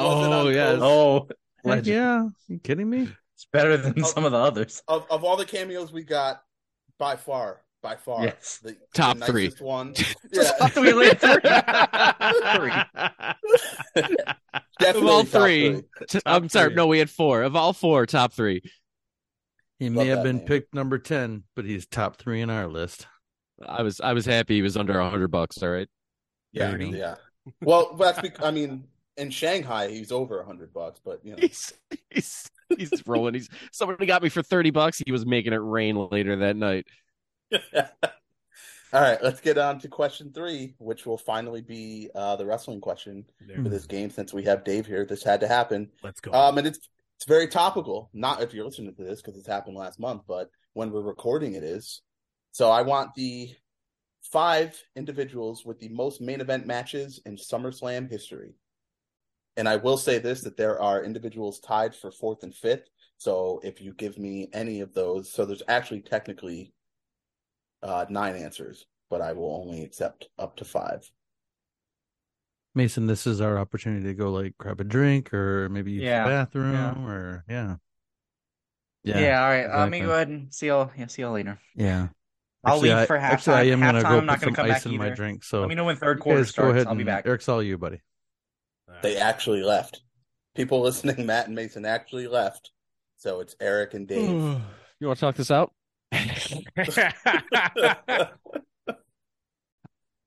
on 0.48 0.54
yes. 0.54 0.80
coke. 0.80 1.32
Oh, 1.63 1.69
legend. 1.69 1.88
yeah, 1.88 2.28
you 2.48 2.60
kidding 2.60 2.89
me? 2.89 3.10
It's 3.36 3.48
better 3.52 3.78
than 3.78 4.04
some 4.04 4.26
of 4.26 4.32
the 4.32 4.38
others. 4.38 4.82
Of 4.88 5.06
of 5.12 5.24
all 5.24 5.36
the 5.38 5.45
cameos 5.45 5.91
we 5.91 6.04
got, 6.04 6.41
by 6.98 7.15
far, 7.17 7.62
by 7.82 7.95
far, 7.98 8.24
Yes. 8.26 8.60
the 8.63 8.78
Top 8.93 9.17
the 9.19 9.26
three. 9.26 9.43
nicest 9.45 9.62
one. 9.62 9.93
Yeah, 10.32 10.69
we 10.78 10.91
only 10.93 11.08
had 11.08 11.19
definitely 14.80 15.02
Of 15.02 15.06
all 15.08 15.24
top 15.24 15.28
three. 15.43 15.82
T- 16.10 16.19
I'm 16.26 16.50
sorry. 16.50 16.67
three. 16.69 16.76
No, 16.76 16.88
we 16.88 17.00
had 17.00 17.10
four. 17.10 17.43
Of 17.43 17.56
all 17.56 17.74
four, 17.74 18.06
top 18.06 18.34
three. 18.34 18.62
He 19.80 19.89
Love 19.89 19.95
may 19.95 20.08
have 20.08 20.24
been 20.24 20.38
name. 20.38 20.45
picked 20.45 20.74
number 20.74 20.98
ten, 20.98 21.43
but 21.56 21.65
he's 21.65 21.86
top 21.86 22.17
three 22.17 22.41
in 22.41 22.50
our 22.50 22.67
list. 22.67 23.08
I 23.65 23.82
was 23.84 24.00
I 24.02 24.13
was 24.13 24.26
happy 24.26 24.56
he 24.56 24.62
was 24.62 24.78
under 24.78 24.98
a 25.00 25.10
hundred 25.10 25.30
bucks. 25.30 25.62
All 25.62 25.69
right. 25.69 25.88
Yeah, 26.52 26.71
Maybe. 26.71 26.98
yeah. 26.98 27.15
Well, 27.62 27.95
that's 27.95 28.19
because 28.21 28.45
I 28.45 28.52
mean, 28.52 28.86
in 29.17 29.30
Shanghai, 29.30 29.89
he's 29.89 30.12
over 30.12 30.39
a 30.39 30.45
hundred 30.45 30.74
bucks, 30.74 31.00
but 31.04 31.19
you 31.24 31.32
know, 31.32 31.38
He's 31.41 31.74
he's 32.10 32.50
he's 32.78 33.04
rolling. 33.06 33.34
He's 33.34 33.49
somebody 33.71 34.06
got 34.06 34.23
me 34.23 34.30
for 34.30 34.41
thirty 34.41 34.71
bucks. 34.71 35.01
He 35.06 35.12
was 35.12 35.25
making 35.25 35.54
it 35.54 35.58
rain 35.58 35.95
later 36.12 36.36
that 36.38 36.56
night. 36.56 36.88
All 38.93 39.01
right, 39.01 39.21
let's 39.21 39.41
get 39.41 39.58
on 39.58 39.80
to 39.80 39.89
question 39.89 40.32
three, 40.34 40.73
which 40.78 41.06
will 41.06 41.17
finally 41.17 41.62
be 41.62 42.10
uh, 42.15 42.38
the 42.38 42.45
wrestling 42.45 42.80
question 42.80 43.25
There. 43.45 43.62
for 43.62 43.67
this 43.67 43.86
game. 43.86 44.10
Since 44.10 44.34
we 44.34 44.43
have 44.43 44.63
Dave 44.63 44.86
here, 44.86 45.06
this 45.06 45.23
had 45.23 45.41
to 45.41 45.47
happen. 45.47 45.89
Let's 46.01 46.21
go. 46.21 46.32
Um, 46.32 46.58
and 46.58 46.65
it's 46.65 46.89
it's 47.17 47.25
very 47.25 47.47
topical. 47.47 48.10
Not 48.13 48.41
if 48.41 48.54
you're 48.54 48.65
listening 48.65 48.95
to 48.95 49.04
this 49.04 49.21
because 49.21 49.38
it's 49.38 49.47
happened 49.47 49.75
last 49.75 49.99
month, 49.99 50.23
but 50.28 50.49
when 50.73 50.91
we're 50.91 51.01
recording, 51.01 51.56
it 51.56 51.63
is. 51.63 52.01
So 52.51 52.71
I 52.71 52.84
want 52.84 53.13
the 53.15 53.54
five 54.32 54.82
individuals 54.95 55.65
with 55.65 55.80
the 55.80 55.89
most 55.89 56.21
main 56.21 56.41
event 56.41 56.65
matches 56.65 57.19
in 57.25 57.36
SummerSlam 57.36 58.10
history. 58.10 58.56
And 59.58 59.70
I 59.70 59.78
will 59.78 59.98
say 59.98 60.20
this: 60.20 60.41
that 60.41 60.58
there 60.58 60.82
are 60.82 61.04
individuals 61.04 61.60
tied 61.60 61.96
for 61.96 62.12
fourth 62.12 62.44
and 62.44 62.54
fifth. 62.54 62.89
So 63.18 63.62
if 63.63 63.82
you 63.82 63.94
give 63.94 64.18
me 64.18 64.50
any 64.54 64.82
of 64.82 64.94
those, 64.94 65.32
so 65.32 65.46
there's 65.46 65.63
actually 65.68 66.02
technically 66.02 66.74
uh, 67.82 68.06
nine 68.10 68.36
answers, 68.36 68.86
but 69.10 69.22
I 69.22 69.34
will 69.34 69.56
only 69.63 69.84
accept 69.84 70.28
up 70.38 70.58
to 70.58 70.65
five. 70.65 71.10
Mason, 72.74 73.08
this 73.08 73.26
is 73.26 73.39
our 73.39 73.58
opportunity 73.58 74.04
to 74.04 74.13
go 74.13 74.32
like 74.32 74.58
grab 74.58 74.82
a 74.82 74.84
drink 74.84 75.34
or 75.34 75.70
maybe 75.70 75.94
use 75.94 76.04
Yeah, 76.04 76.24
the 76.26 76.30
bathroom 76.30 76.74
yeah. 76.74 77.06
or 77.06 77.44
yeah. 77.48 77.76
Yeah, 79.04 79.41
all 79.44 79.50
right. 79.50 79.68
Let 79.70 79.89
me 79.89 80.00
go 80.02 80.12
ahead 80.12 80.30
and 80.30 80.54
see 80.54 80.68
y'all. 80.68 80.91
Yeah, 80.98 81.08
see 81.08 81.22
y'all 81.22 81.32
later. 81.34 81.60
Yeah. 81.76 82.08
I'll 82.65 82.80
leave 82.80 83.06
for 83.06 83.20
half. 83.20 83.34
Actually, 83.34 83.56
I 83.56 83.63
am 83.65 83.80
gonna 83.80 84.02
go 84.02 84.18
I'm 84.18 84.26
not 84.26 84.39
put 84.39 84.46
gonna 84.46 84.56
some 84.56 84.56
come 84.56 84.65
ice 84.65 84.84
back 84.84 84.91
in 84.91 84.98
my 84.98 85.10
drink. 85.10 85.44
So 85.44 85.60
Let 85.62 85.70
me 85.70 85.76
know 85.76 85.86
when 85.86 85.96
third 85.96 86.20
quarter 86.20 86.39
guys 86.39 86.48
go 86.48 86.52
starts. 86.52 86.76
ahead 86.76 86.88
I'll 86.88 86.96
be 86.96 87.04
back. 87.04 87.28
Eric's 87.28 87.48
all 87.48 87.62
you, 87.62 87.78
buddy. 87.78 88.02
They 89.02 89.17
actually 89.17 89.63
left. 89.63 90.02
People 90.56 90.82
listening, 90.82 91.26
Matt 91.26 91.48
and 91.48 91.56
Mason 91.56 91.86
actually 91.86 92.28
left. 92.28 92.71
So 93.17 93.39
it's 93.39 93.56
Eric 93.60 93.93
and 93.93 94.08
Dave. 94.08 94.30
you 95.00 95.08
want 95.08 95.19
to 95.19 95.21
talk 95.21 95.36
this 95.36 95.52
out? 95.52 95.74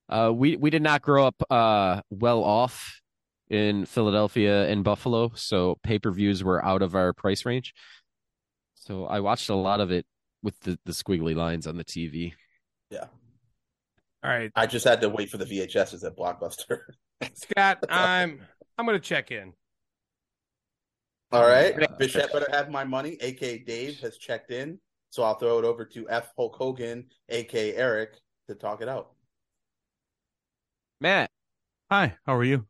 Uh, 0.08 0.32
we 0.34 0.56
we 0.56 0.70
did 0.70 0.80
not 0.80 1.02
grow 1.02 1.26
up 1.26 1.34
uh 1.50 2.00
well 2.08 2.42
off 2.42 3.02
in 3.50 3.84
Philadelphia 3.84 4.66
and 4.66 4.82
Buffalo, 4.82 5.32
so 5.34 5.76
pay 5.82 5.98
per 5.98 6.10
views 6.10 6.42
were 6.42 6.64
out 6.64 6.80
of 6.80 6.94
our 6.94 7.12
price 7.12 7.44
range. 7.44 7.74
So 8.74 9.04
I 9.04 9.20
watched 9.20 9.50
a 9.50 9.54
lot 9.54 9.80
of 9.80 9.90
it 9.90 10.06
with 10.42 10.58
the 10.60 10.78
the 10.86 10.92
squiggly 10.92 11.36
lines 11.36 11.66
on 11.66 11.76
the 11.76 11.84
TV. 11.84 12.32
yeah. 12.90 13.04
All 14.24 14.30
right, 14.30 14.50
I 14.56 14.66
just 14.66 14.86
had 14.86 15.02
to 15.02 15.10
wait 15.10 15.28
for 15.28 15.36
the 15.36 15.44
VHSs 15.44 16.02
at 16.04 16.16
Blockbuster. 16.16 16.78
Scott, 17.34 17.84
I'm 17.88 18.40
I'm 18.76 18.86
gonna 18.86 19.00
check 19.00 19.30
in. 19.30 19.52
All 21.30 21.46
right. 21.46 21.74
Bichette 21.98 22.32
better 22.32 22.48
have 22.50 22.70
my 22.70 22.84
money. 22.84 23.18
AK 23.20 23.66
Dave 23.66 23.98
has 24.00 24.16
checked 24.16 24.50
in. 24.50 24.78
So 25.10 25.22
I'll 25.22 25.34
throw 25.34 25.58
it 25.58 25.64
over 25.64 25.84
to 25.84 26.08
F 26.08 26.32
Hulk 26.36 26.56
Hogan, 26.56 27.06
AK 27.28 27.54
Eric, 27.54 28.14
to 28.48 28.54
talk 28.54 28.82
it 28.82 28.88
out. 28.88 29.12
Matt, 31.00 31.30
Hi, 31.90 32.16
how 32.26 32.34
are 32.36 32.44
you? 32.44 32.66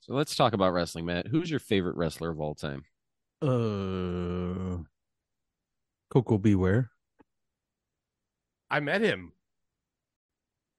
so 0.00 0.12
let's 0.12 0.36
talk 0.36 0.52
about 0.52 0.74
wrestling, 0.74 1.06
Matt. 1.06 1.26
Who's 1.26 1.50
your 1.50 1.58
favorite 1.58 1.96
wrestler 1.96 2.30
of 2.30 2.38
all 2.38 2.54
time? 2.54 2.84
Uh, 3.40 4.84
Koko 6.10 6.36
B. 6.36 6.54
Ware. 6.54 6.90
I 8.70 8.80
met 8.80 9.00
him. 9.00 9.32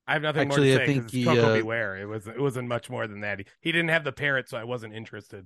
I 0.07 0.13
have 0.13 0.21
nothing 0.21 0.47
Actually, 0.47 0.71
more 0.71 0.75
I 0.75 0.79
to 0.79 0.85
say. 0.85 0.93
think 0.93 1.03
'cause 1.03 1.11
he, 1.11 1.21
it's 1.23 1.29
Koko 1.29 1.49
uh, 1.51 1.53
B. 1.55 1.61
Ware. 1.63 1.97
It 1.97 2.05
was 2.05 2.27
it 2.27 2.39
wasn't 2.39 2.67
much 2.69 2.89
more 2.89 3.07
than 3.07 3.21
that. 3.21 3.39
He, 3.39 3.45
he 3.61 3.71
didn't 3.71 3.89
have 3.89 4.03
the 4.03 4.11
parrot, 4.13 4.49
so 4.49 4.57
I 4.57 4.63
wasn't 4.63 4.93
interested. 4.93 5.45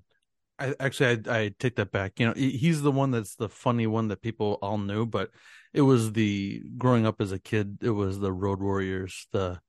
I 0.59 0.75
actually 0.79 1.27
I, 1.27 1.39
I 1.39 1.51
take 1.57 1.75
that 1.77 1.91
back. 1.91 2.19
You 2.19 2.27
know, 2.27 2.33
he's 2.35 2.81
the 2.83 2.91
one 2.91 3.09
that's 3.11 3.35
the 3.35 3.49
funny 3.49 3.87
one 3.87 4.09
that 4.09 4.21
people 4.21 4.59
all 4.61 4.77
knew, 4.77 5.05
but 5.07 5.31
it 5.73 5.81
was 5.81 6.13
the 6.13 6.61
growing 6.77 7.05
up 7.07 7.19
as 7.21 7.31
a 7.31 7.39
kid. 7.39 7.79
It 7.81 7.89
was 7.89 8.19
the 8.19 8.31
Road 8.31 8.61
Warriors. 8.61 9.27
The 9.31 9.59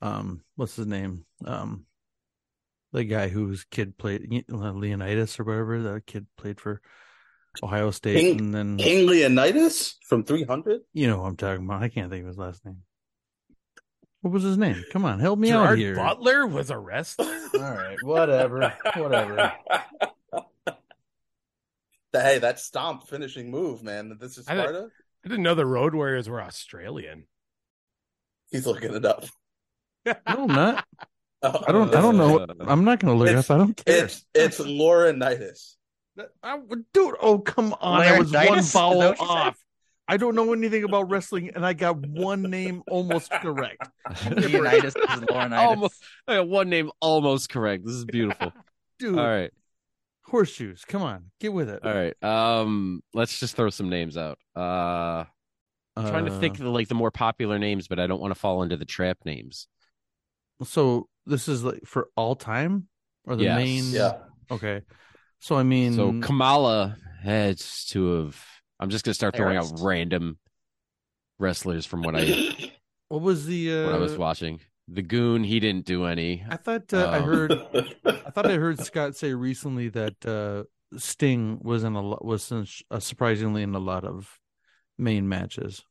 um, 0.00 0.42
what's 0.54 0.76
his 0.76 0.86
name? 0.86 1.24
Um, 1.44 1.86
the 2.92 3.02
guy 3.04 3.28
whose 3.28 3.64
kid 3.64 3.98
played 3.98 4.44
Leonidas 4.48 5.40
or 5.40 5.44
whatever. 5.44 5.82
The 5.82 6.02
kid 6.06 6.26
played 6.36 6.60
for 6.60 6.80
Ohio 7.62 7.90
State, 7.90 8.20
King- 8.20 8.38
and 8.38 8.54
then 8.54 8.76
King 8.76 9.06
Leonidas 9.06 9.96
from 10.06 10.22
300? 10.22 10.82
you 10.92 11.08
know 11.08 11.20
what 11.20 11.28
I'm 11.28 11.36
talking 11.36 11.64
about. 11.64 11.82
I 11.82 11.88
can't 11.88 12.10
think 12.10 12.22
of 12.22 12.28
his 12.28 12.38
last 12.38 12.64
name. 12.64 12.82
What 14.22 14.32
was 14.32 14.42
his 14.42 14.58
name? 14.58 14.82
Come 14.92 15.04
on, 15.04 15.20
help 15.20 15.38
me 15.38 15.48
Gerard 15.48 15.70
out 15.70 15.78
here. 15.78 15.94
Butler 15.94 16.46
was 16.46 16.70
a 16.70 16.78
wrestler. 16.78 17.26
All 17.54 17.60
right, 17.60 17.96
whatever, 18.02 18.72
whatever. 18.96 19.52
hey, 22.12 22.38
that 22.38 22.58
stomp 22.58 23.06
finishing 23.08 23.50
move, 23.50 23.82
man. 23.82 24.16
This 24.20 24.38
is 24.38 24.48
I 24.48 24.54
don't- 24.54 24.68
Sparta. 24.68 24.88
I 25.24 25.28
didn't 25.28 25.42
know 25.42 25.54
the 25.56 25.66
Road 25.66 25.94
Warriors 25.94 26.28
were 26.28 26.40
Australian. 26.40 27.24
He's 28.50 28.66
looking 28.66 28.94
it 28.94 29.04
up. 29.04 29.24
No, 30.06 30.14
I'm 30.24 30.46
not. 30.46 30.84
Oh, 31.42 31.64
I 31.66 31.72
don't. 31.72 31.92
I 31.92 32.00
don't 32.00 32.16
know. 32.16 32.38
Uh, 32.38 32.46
I'm 32.60 32.84
not 32.84 33.00
going 33.00 33.12
to 33.12 33.18
look 33.18 33.28
it 33.28 33.34
up. 33.34 33.50
I 33.50 33.58
don't 33.58 33.76
care. 33.76 34.04
It's 34.04 34.24
it's 34.32 34.60
Laurinaitis. 34.60 35.74
I, 36.44 36.60
dude, 36.94 37.16
oh 37.20 37.40
come 37.40 37.74
on! 37.80 38.02
I 38.02 38.16
was 38.16 38.30
one 38.32 38.58
Is 38.58 38.72
that 38.72 38.78
vowel 38.78 38.98
what 38.98 39.18
you 39.18 39.26
said? 39.26 39.32
off. 39.32 39.56
I 40.08 40.16
don't 40.16 40.34
know 40.34 40.52
anything 40.52 40.84
about 40.84 41.10
wrestling, 41.10 41.50
and 41.54 41.66
I 41.66 41.72
got 41.72 41.96
one 41.96 42.48
name 42.50 42.82
almost 42.88 43.30
correct. 43.30 43.88
Leonidas 44.30 44.94
is 44.94 45.20
Laurinaitis. 45.20 45.68
Almost, 45.68 46.04
I 46.28 46.34
got 46.36 46.48
one 46.48 46.68
name 46.68 46.90
almost 47.00 47.48
correct. 47.48 47.84
This 47.84 47.94
is 47.94 48.04
beautiful. 48.04 48.52
Dude, 48.98 49.18
all 49.18 49.26
right, 49.26 49.50
horseshoes. 50.22 50.84
Come 50.86 51.02
on, 51.02 51.30
get 51.40 51.52
with 51.52 51.68
it. 51.68 51.80
all 51.84 51.92
right. 51.92 52.22
Um, 52.22 53.02
let's 53.14 53.38
just 53.40 53.56
throw 53.56 53.68
some 53.70 53.88
names 53.90 54.16
out. 54.16 54.38
Uh, 54.54 55.24
I'm 55.96 56.06
trying 56.08 56.24
to 56.26 56.30
Uh, 56.30 56.40
think 56.40 56.54
of 56.58 56.64
the, 56.64 56.70
like 56.70 56.88
the 56.88 56.94
more 56.94 57.10
popular 57.10 57.58
names, 57.58 57.88
but 57.88 57.98
I 57.98 58.06
don't 58.06 58.20
want 58.20 58.32
to 58.32 58.38
fall 58.38 58.62
into 58.62 58.76
the 58.76 58.84
trap 58.84 59.18
names. 59.24 59.66
So 60.62 61.08
this 61.26 61.48
is 61.48 61.64
like 61.64 61.84
for 61.84 62.08
all 62.16 62.34
time, 62.36 62.88
or 63.24 63.36
the 63.36 63.44
Yes. 63.44 63.56
main? 63.56 63.92
Yeah. 63.92 64.12
Okay. 64.50 64.82
So 65.40 65.56
I 65.56 65.62
mean, 65.62 65.92
So 65.92 66.12
Kamala 66.22 66.96
has 67.22 67.84
to 67.86 68.06
have. 68.16 68.40
I'm 68.80 68.90
just 68.90 69.04
gonna 69.04 69.14
start 69.14 69.36
throwing 69.36 69.56
out 69.56 69.70
random 69.80 70.38
wrestlers 71.38 71.86
from 71.86 72.02
what 72.02 72.16
I 72.16 72.72
what 73.08 73.22
was 73.22 73.46
the? 73.46 73.72
Uh, 73.72 73.86
what 73.86 73.94
I 73.94 73.98
was 73.98 74.16
watching. 74.16 74.60
The 74.88 75.02
Goon, 75.02 75.42
he 75.42 75.58
didn't 75.58 75.84
do 75.84 76.04
any. 76.04 76.44
I 76.48 76.56
thought 76.56 76.92
uh, 76.94 77.06
I 77.06 77.18
Um, 77.18 77.24
heard. 77.24 77.52
I 78.04 78.30
thought 78.30 78.46
I 78.50 78.54
heard 78.54 78.78
Scott 78.80 79.16
say 79.16 79.34
recently 79.34 79.88
that 79.88 80.24
uh, 80.24 80.64
Sting 80.96 81.58
was 81.62 81.82
in 81.82 81.94
a 81.94 82.00
lot 82.02 82.24
was 82.24 82.50
in, 82.52 82.66
uh, 82.90 83.00
surprisingly 83.00 83.62
in 83.62 83.74
a 83.74 83.80
lot 83.80 84.04
of 84.04 84.38
main 84.96 85.28
matches. 85.28 85.82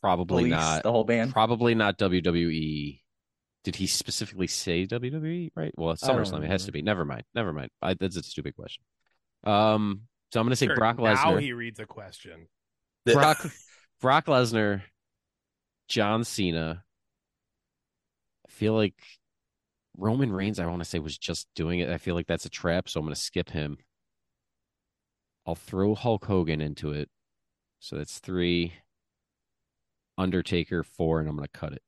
Probably 0.00 0.44
Police, 0.44 0.50
not. 0.50 0.82
the 0.82 0.92
whole 0.92 1.04
band. 1.04 1.32
Probably 1.32 1.74
not 1.74 1.98
WWE. 1.98 3.00
Did 3.64 3.76
he 3.76 3.86
specifically 3.86 4.46
say 4.46 4.86
WWE? 4.86 5.50
Right. 5.56 5.72
Well, 5.76 5.92
it's 5.92 6.02
SummerSlam. 6.04 6.44
It 6.44 6.50
has 6.50 6.66
to 6.66 6.72
be. 6.72 6.82
Never 6.82 7.06
mind. 7.06 7.22
Never 7.34 7.52
mind. 7.54 7.70
I, 7.80 7.94
that's 7.94 8.16
a 8.16 8.22
stupid 8.22 8.54
question. 8.54 8.82
Um. 9.44 10.02
So 10.34 10.40
I'm 10.40 10.46
going 10.46 10.50
to 10.50 10.56
say 10.56 10.66
Sure, 10.66 10.74
Brock 10.74 10.98
Now 10.98 11.14
Lesnar. 11.14 11.40
he 11.40 11.52
reads 11.52 11.78
a 11.78 11.86
question. 11.86 12.48
Brock 13.06 13.46
Brock 14.00 14.26
Lesnar, 14.26 14.82
John 15.86 16.24
Cena. 16.24 16.82
I 18.44 18.50
feel 18.50 18.74
like 18.74 19.00
Roman 19.96 20.32
Reigns, 20.32 20.58
I 20.58 20.66
want 20.66 20.80
to 20.80 20.84
say, 20.84 20.98
was 20.98 21.16
just 21.16 21.46
doing 21.54 21.78
it. 21.78 21.88
I 21.88 21.98
feel 21.98 22.16
like 22.16 22.26
that's 22.26 22.46
a 22.46 22.50
trap, 22.50 22.88
so 22.88 22.98
I'm 22.98 23.06
going 23.06 23.14
to 23.14 23.20
skip 23.20 23.50
him. 23.50 23.78
I'll 25.46 25.54
throw 25.54 25.94
Hulk 25.94 26.24
Hogan 26.24 26.60
into 26.60 26.90
it. 26.90 27.08
So 27.78 27.94
that's 27.94 28.18
three. 28.18 28.72
Undertaker, 30.18 30.82
four, 30.82 31.20
and 31.20 31.28
I'm 31.28 31.36
going 31.36 31.46
to 31.46 31.60
cut 31.60 31.74
it. 31.74 31.82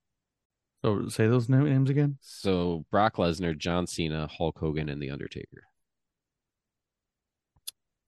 So 0.84 1.08
say 1.08 1.26
those 1.26 1.48
names 1.48 1.90
again. 1.90 2.18
So 2.20 2.84
Brock 2.92 3.16
Lesnar, 3.16 3.58
John 3.58 3.88
Cena, 3.88 4.28
Hulk 4.28 4.56
Hogan, 4.60 4.88
and 4.88 5.02
The 5.02 5.10
Undertaker. 5.10 5.64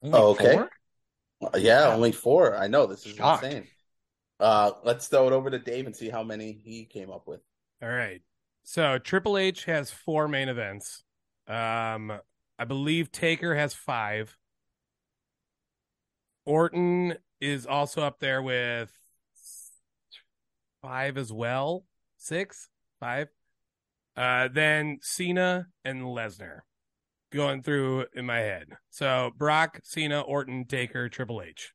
Only 0.03 0.19
Oh, 0.19 0.31
okay. 0.31 0.53
four? 0.53 0.71
Uh, 1.43 1.59
Yeah, 1.59 1.89
only 1.95 2.13
four. 2.13 2.57
I 2.57 2.67
know 2.67 2.87
this 2.87 3.07
is 3.07 3.15
Shocked. 3.17 3.45
insane. 3.45 3.67
Uh, 4.41 4.73
let's 4.85 5.09
throw 5.09 5.27
it 5.27 5.33
over 5.33 5.51
to 5.51 5.59
Dave 5.59 5.87
and 5.87 5.97
see 5.97 6.09
how 6.11 6.23
many 6.23 6.53
he 6.53 6.85
came 6.85 7.11
up 7.11 7.27
with. 7.27 7.41
All 7.83 7.89
right. 7.89 8.23
So 8.65 8.99
Triple 8.99 9.37
H 9.39 9.65
has 9.65 9.91
four 9.91 10.29
main 10.29 10.49
events. 10.49 11.03
Um, 11.47 12.13
I 12.59 12.65
believe 12.67 13.11
Taker 13.11 13.55
has 13.55 13.75
five. 13.75 14.37
Orton 16.45 17.17
is 17.41 17.67
also 17.67 18.03
up 18.03 18.21
there 18.21 18.43
with 18.43 18.93
five 20.83 21.17
as 21.17 21.33
well. 21.33 21.85
Six, 22.17 22.69
five. 23.01 23.29
Uh, 24.17 24.49
then 24.53 24.99
Cena 25.03 25.69
and 25.85 26.03
Lesnar 26.03 26.61
going 27.31 27.63
through 27.63 28.07
in 28.15 28.27
my 28.27 28.39
head. 28.39 28.69
So 28.91 29.31
Brock, 29.37 29.81
Cena, 29.85 30.21
Orton, 30.21 30.65
Taker, 30.67 31.09
Triple 31.09 31.43
H. 31.43 31.73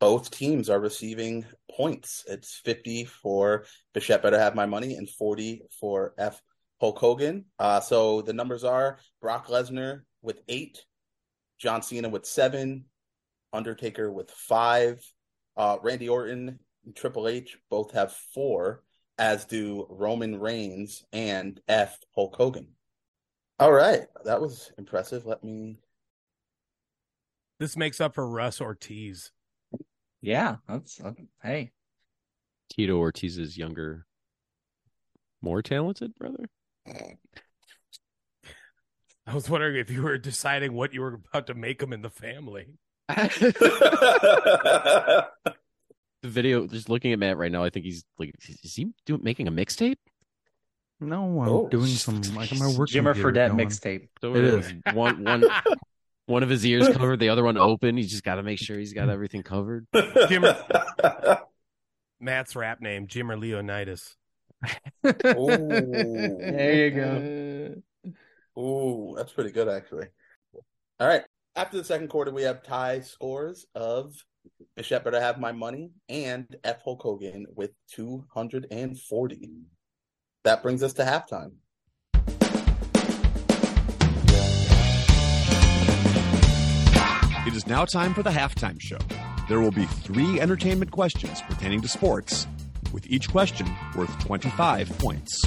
Both 0.00 0.30
teams 0.30 0.70
are 0.70 0.80
receiving 0.80 1.44
points. 1.70 2.24
It's 2.26 2.60
50 2.64 3.04
for 3.04 3.64
Bichette 3.92 4.22
Better 4.22 4.38
Have 4.38 4.54
My 4.54 4.66
Money 4.66 4.94
and 4.94 5.08
40 5.08 5.62
for 5.78 6.14
F. 6.16 6.40
Hulk 6.80 6.98
Hogan. 6.98 7.44
Uh, 7.58 7.80
so 7.80 8.22
the 8.22 8.32
numbers 8.32 8.64
are 8.64 8.98
Brock 9.20 9.48
Lesnar 9.48 10.00
with 10.22 10.40
eight, 10.48 10.78
John 11.58 11.82
Cena 11.82 12.08
with 12.08 12.24
seven, 12.24 12.86
Undertaker 13.52 14.10
with 14.10 14.30
five, 14.30 15.04
uh, 15.56 15.76
Randy 15.82 16.08
Orton 16.08 16.58
and 16.86 16.96
Triple 16.96 17.28
H 17.28 17.58
both 17.68 17.92
have 17.92 18.12
four, 18.34 18.82
as 19.18 19.44
do 19.44 19.86
Roman 19.90 20.40
Reigns 20.40 21.04
and 21.12 21.60
F. 21.68 21.98
Hulk 22.14 22.36
Hogan. 22.36 22.68
All 23.60 23.72
right, 23.72 24.06
that 24.24 24.40
was 24.40 24.72
impressive. 24.78 25.26
Let 25.26 25.44
me. 25.44 25.76
This 27.58 27.76
makes 27.76 28.00
up 28.00 28.14
for 28.14 28.26
Russ 28.26 28.60
Ortiz. 28.60 29.32
Yeah, 30.22 30.56
that's 30.66 30.98
uh, 30.98 31.12
hey. 31.42 31.72
Tito 32.70 32.96
Ortiz's 32.96 33.58
younger, 33.58 34.06
more 35.42 35.60
talented 35.60 36.14
brother. 36.14 36.48
I 39.26 39.34
was 39.34 39.50
wondering 39.50 39.76
if 39.76 39.90
you 39.90 40.02
were 40.02 40.16
deciding 40.16 40.72
what 40.72 40.94
you 40.94 41.02
were 41.02 41.20
about 41.28 41.46
to 41.48 41.54
make 41.54 41.82
him 41.82 41.92
in 41.92 42.00
the 42.00 42.10
family. 42.10 42.78
The 46.22 46.28
video, 46.28 46.66
just 46.66 46.90
looking 46.90 47.14
at 47.14 47.18
Matt 47.18 47.38
right 47.38 47.50
now, 47.50 47.64
I 47.64 47.70
think 47.70 47.86
he's 47.86 48.04
like, 48.18 48.34
is 48.46 48.74
he 48.74 48.88
doing 49.06 49.22
making 49.22 49.48
a 49.48 49.52
mixtape? 49.52 49.96
No, 51.00 51.40
I'm 51.42 51.48
Oh, 51.48 51.68
doing 51.68 51.86
some 51.86 52.20
like 52.34 52.52
my 52.58 52.66
work. 52.76 52.88
Jimmer 52.90 53.14
computer 53.14 53.32
Fredette 53.32 53.52
mixtape. 53.52 54.08
So 54.20 54.34
It 54.36 54.44
is. 54.44 54.72
one 54.94 55.24
one 55.24 55.44
one 56.26 56.42
of 56.42 56.48
his 56.50 56.64
ears 56.66 56.88
covered, 56.88 57.18
the 57.20 57.30
other 57.30 57.42
one 57.42 57.56
open. 57.56 57.96
You 57.96 58.04
just 58.04 58.22
got 58.22 58.34
to 58.36 58.42
make 58.42 58.58
sure 58.58 58.78
he's 58.78 58.92
got 58.92 59.08
everything 59.08 59.42
covered. 59.42 59.86
Jimmer. 59.94 60.56
Matt's 62.20 62.54
rap 62.54 62.80
name, 62.82 63.06
Jimmer 63.06 63.40
Leonidas. 63.40 64.14
oh. 65.04 65.46
There 65.46 66.86
you 66.86 66.90
go. 66.90 68.60
Ooh, 68.60 69.14
that's 69.16 69.32
pretty 69.32 69.52
good, 69.52 69.68
actually. 69.68 70.06
All 70.98 71.08
right. 71.08 71.22
After 71.56 71.78
the 71.78 71.84
second 71.84 72.08
quarter, 72.08 72.30
we 72.30 72.42
have 72.42 72.62
tie 72.62 73.00
scores 73.00 73.66
of 73.74 74.14
Bichette 74.76 75.02
Better 75.02 75.20
Have 75.20 75.40
My 75.40 75.50
Money 75.52 75.92
and 76.10 76.46
F. 76.62 76.82
Hulk 76.84 77.00
Hogan 77.02 77.46
with 77.54 77.70
240. 77.92 79.50
That 80.44 80.62
brings 80.62 80.82
us 80.82 80.94
to 80.94 81.02
halftime. 81.02 81.52
It 87.46 87.56
is 87.56 87.66
now 87.66 87.84
time 87.84 88.14
for 88.14 88.22
the 88.22 88.30
halftime 88.30 88.80
show. 88.80 88.98
There 89.48 89.60
will 89.60 89.70
be 89.70 89.84
three 89.84 90.40
entertainment 90.40 90.92
questions 90.92 91.42
pertaining 91.42 91.82
to 91.82 91.88
sports, 91.88 92.46
with 92.92 93.06
each 93.08 93.28
question 93.28 93.66
worth 93.96 94.16
25 94.20 94.88
points. 94.98 95.42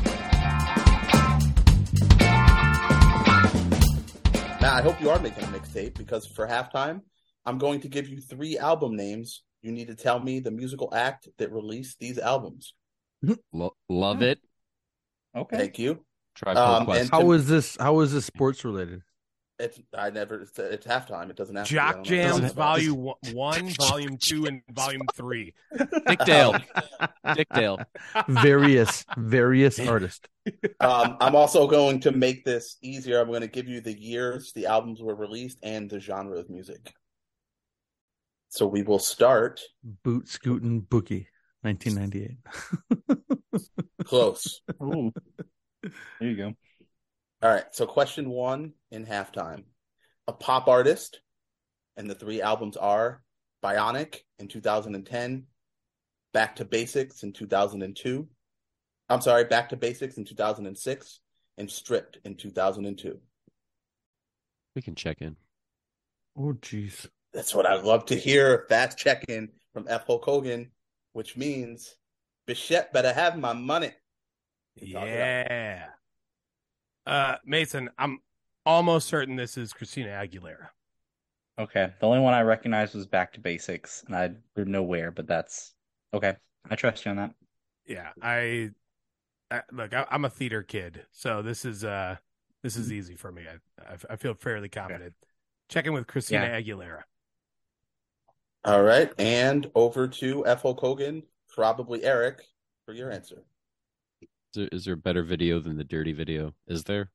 Now, 4.61 4.75
I 4.75 4.81
hope 4.81 5.01
you 5.01 5.09
are 5.09 5.19
making 5.19 5.43
a 5.43 5.47
mixtape 5.47 5.97
because 5.97 6.27
for 6.35 6.47
halftime, 6.47 7.01
I'm 7.45 7.57
going 7.57 7.81
to 7.81 7.87
give 7.87 8.07
you 8.07 8.21
three 8.21 8.57
album 8.57 8.95
names. 8.95 9.41
You 9.61 9.71
need 9.71 9.87
to 9.87 9.95
tell 9.95 10.19
me 10.19 10.39
the 10.39 10.51
musical 10.51 10.93
act 10.93 11.29
that 11.37 11.51
released 11.51 11.99
these 11.99 12.19
albums. 12.19 12.73
Lo- 13.53 13.75
love 13.89 14.21
it. 14.21 14.39
Okay. 15.35 15.57
Thank 15.57 15.79
you. 15.79 16.03
Um, 16.45 16.85
Quest. 16.85 17.01
and- 17.01 17.09
How 17.11 17.31
is 17.31 17.47
this? 17.47 17.77
How 17.79 17.99
is 18.01 18.13
this 18.13 18.25
sports 18.25 18.63
related? 18.65 19.01
It's 19.59 19.79
I 19.95 20.09
never. 20.09 20.41
It's, 20.41 20.57
it's 20.57 20.85
halftime. 20.85 21.29
It 21.29 21.35
doesn't 21.35 21.55
have 21.55 21.67
to 21.67 21.73
be. 21.73 21.79
I 21.79 21.91
Jock. 21.93 22.03
Jams, 22.03 22.39
Doesn't- 22.41 22.55
Volume 22.55 22.97
one- 22.97 23.15
One, 23.33 23.69
Volume 23.69 24.17
Two, 24.19 24.45
and 24.47 24.61
Volume 24.71 25.03
Three. 25.13 25.53
Dick 26.07 26.19
Dale. 26.25 26.55
Dick 27.35 27.47
Dale. 27.53 27.79
Various, 28.27 29.05
various 29.15 29.79
artists. 29.79 30.27
Um, 30.79 31.17
I'm 31.21 31.35
also 31.35 31.67
going 31.67 31.99
to 32.01 32.11
make 32.11 32.43
this 32.45 32.77
easier. 32.81 33.21
I'm 33.21 33.27
going 33.27 33.41
to 33.41 33.47
give 33.47 33.67
you 33.67 33.79
the 33.79 33.97
years 33.97 34.51
the 34.53 34.65
albums 34.65 35.01
were 35.01 35.15
released 35.15 35.59
and 35.61 35.87
the 35.89 35.99
genre 35.99 36.37
of 36.39 36.49
music. 36.49 36.93
So 38.49 38.65
we 38.67 38.81
will 38.81 38.99
start 38.99 39.61
Boot 40.03 40.27
Scootin' 40.27 40.81
Bookie, 40.81 41.27
1998. 41.63 42.37
close. 44.05 44.61
Ooh. 44.81 45.11
There 45.81 46.29
you 46.29 46.35
go. 46.35 46.53
All 47.41 47.49
right. 47.49 47.65
So 47.71 47.85
question 47.85 48.29
one 48.29 48.73
in 48.91 49.05
halftime: 49.05 49.63
a 50.27 50.33
pop 50.33 50.67
artist, 50.67 51.21
and 51.97 52.09
the 52.09 52.15
three 52.15 52.41
albums 52.41 52.77
are 52.77 53.21
Bionic 53.63 54.19
in 54.39 54.47
2010, 54.47 55.45
Back 56.33 56.55
to 56.57 56.65
Basics 56.65 57.23
in 57.23 57.33
2002. 57.33 58.27
I'm 59.09 59.21
sorry, 59.21 59.45
Back 59.45 59.69
to 59.69 59.77
Basics 59.77 60.17
in 60.17 60.25
2006, 60.25 61.19
and 61.57 61.69
Stripped 61.69 62.19
in 62.25 62.35
2002. 62.35 63.19
We 64.75 64.81
can 64.81 64.95
check 64.95 65.21
in. 65.21 65.35
Oh, 66.37 66.53
jeez. 66.61 67.07
That's 67.33 67.53
what 67.53 67.65
I'd 67.65 67.83
love 67.83 68.05
to 68.05 68.15
hear. 68.15 68.65
Fast 68.69 68.97
check 68.97 69.25
in 69.27 69.49
from 69.73 69.85
F. 69.87 70.05
Hulk 70.07 70.25
Hogan, 70.25 70.71
which 71.13 71.37
means 71.37 71.95
Bichette 72.45 72.91
better 72.93 73.13
have 73.13 73.37
my 73.37 73.53
money. 73.53 73.91
Talk 74.79 74.87
it 74.87 74.95
up. 74.95 75.05
Yeah. 75.07 75.85
Uh, 77.05 77.35
Mason, 77.45 77.89
I'm 77.97 78.19
almost 78.65 79.07
certain 79.07 79.35
this 79.35 79.57
is 79.57 79.73
Christina 79.73 80.09
Aguilera. 80.09 80.67
Okay. 81.59 81.91
The 81.99 82.05
only 82.07 82.19
one 82.19 82.33
I 82.33 82.41
recognized 82.41 82.95
was 82.95 83.05
Back 83.05 83.33
to 83.33 83.39
Basics, 83.39 84.03
and 84.07 84.15
I 84.15 84.31
didn't 84.55 84.71
know 84.71 84.83
where, 84.83 85.11
but 85.11 85.27
that's 85.27 85.73
okay. 86.13 86.35
I 86.69 86.75
trust 86.75 87.05
you 87.05 87.11
on 87.11 87.17
that. 87.17 87.31
Yeah, 87.85 88.09
I, 88.21 88.71
I 89.51 89.61
look. 89.71 89.93
I, 89.93 90.05
I'm 90.09 90.23
a 90.25 90.29
theater 90.29 90.63
kid, 90.63 91.05
so 91.11 91.41
this 91.41 91.65
is 91.65 91.83
uh, 91.83 92.15
this 92.63 92.73
Mm-hmm. 92.73 92.81
is 92.83 92.91
easy 92.93 93.15
for 93.15 93.31
me. 93.31 93.43
I, 93.43 93.93
I, 93.93 93.97
I 94.11 94.15
feel 94.15 94.33
fairly 94.33 94.69
confident. 94.69 95.13
Check 95.69 95.85
in 95.85 95.93
with 95.93 96.07
Christina 96.07 96.47
Aguilera. 96.47 97.01
All 98.65 98.81
right. 98.81 99.11
And 99.17 99.69
over 99.75 100.07
to 100.07 100.45
F. 100.47 100.61
Hulk 100.61 100.79
Hogan, 100.79 101.23
probably 101.49 102.03
Eric, 102.03 102.43
for 102.85 102.93
your 102.93 103.11
answer. 103.11 103.43
Is 104.21 104.27
there, 104.55 104.69
is 104.71 104.85
there 104.85 104.93
a 104.93 104.97
better 104.97 105.23
video 105.23 105.59
than 105.59 105.77
the 105.77 105.83
dirty 105.83 106.13
video? 106.13 106.53
Is 106.67 106.83
there? 106.83 107.09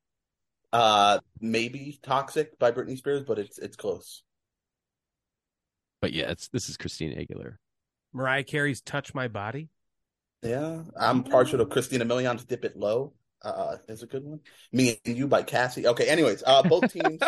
Uh, 0.73 1.19
maybe 1.41 1.99
Toxic 2.03 2.59
by 2.59 2.71
Britney 2.73 2.99
Spears, 2.99 3.25
but 3.25 3.39
it's 3.39 3.59
it's 3.59 3.77
close. 3.77 4.23
But 6.03 6.13
yeah, 6.13 6.31
it's 6.31 6.49
this 6.49 6.69
is 6.69 6.77
Christina 6.77 7.17
Aguilera. 7.17 7.57
Mariah 8.13 8.45
Carey's 8.45 8.83
"Touch 8.83 9.15
My 9.15 9.29
Body." 9.29 9.71
Yeah, 10.43 10.83
I'm 11.01 11.25
partial 11.25 11.59
to 11.59 11.67
Christina 11.67 12.05
Milian's 12.05 12.45
"Dip 12.45 12.67
It 12.67 12.77
Low." 12.77 13.15
Uh, 13.41 13.77
is 13.89 14.03
a 14.03 14.07
good 14.07 14.25
one. 14.25 14.41
Me 14.73 15.01
and 15.07 15.17
You 15.17 15.27
by 15.27 15.43
Cassie. 15.43 15.87
Okay. 15.87 16.09
Anyways, 16.09 16.43
uh, 16.47 16.63
both 16.65 16.93
teams 16.93 17.21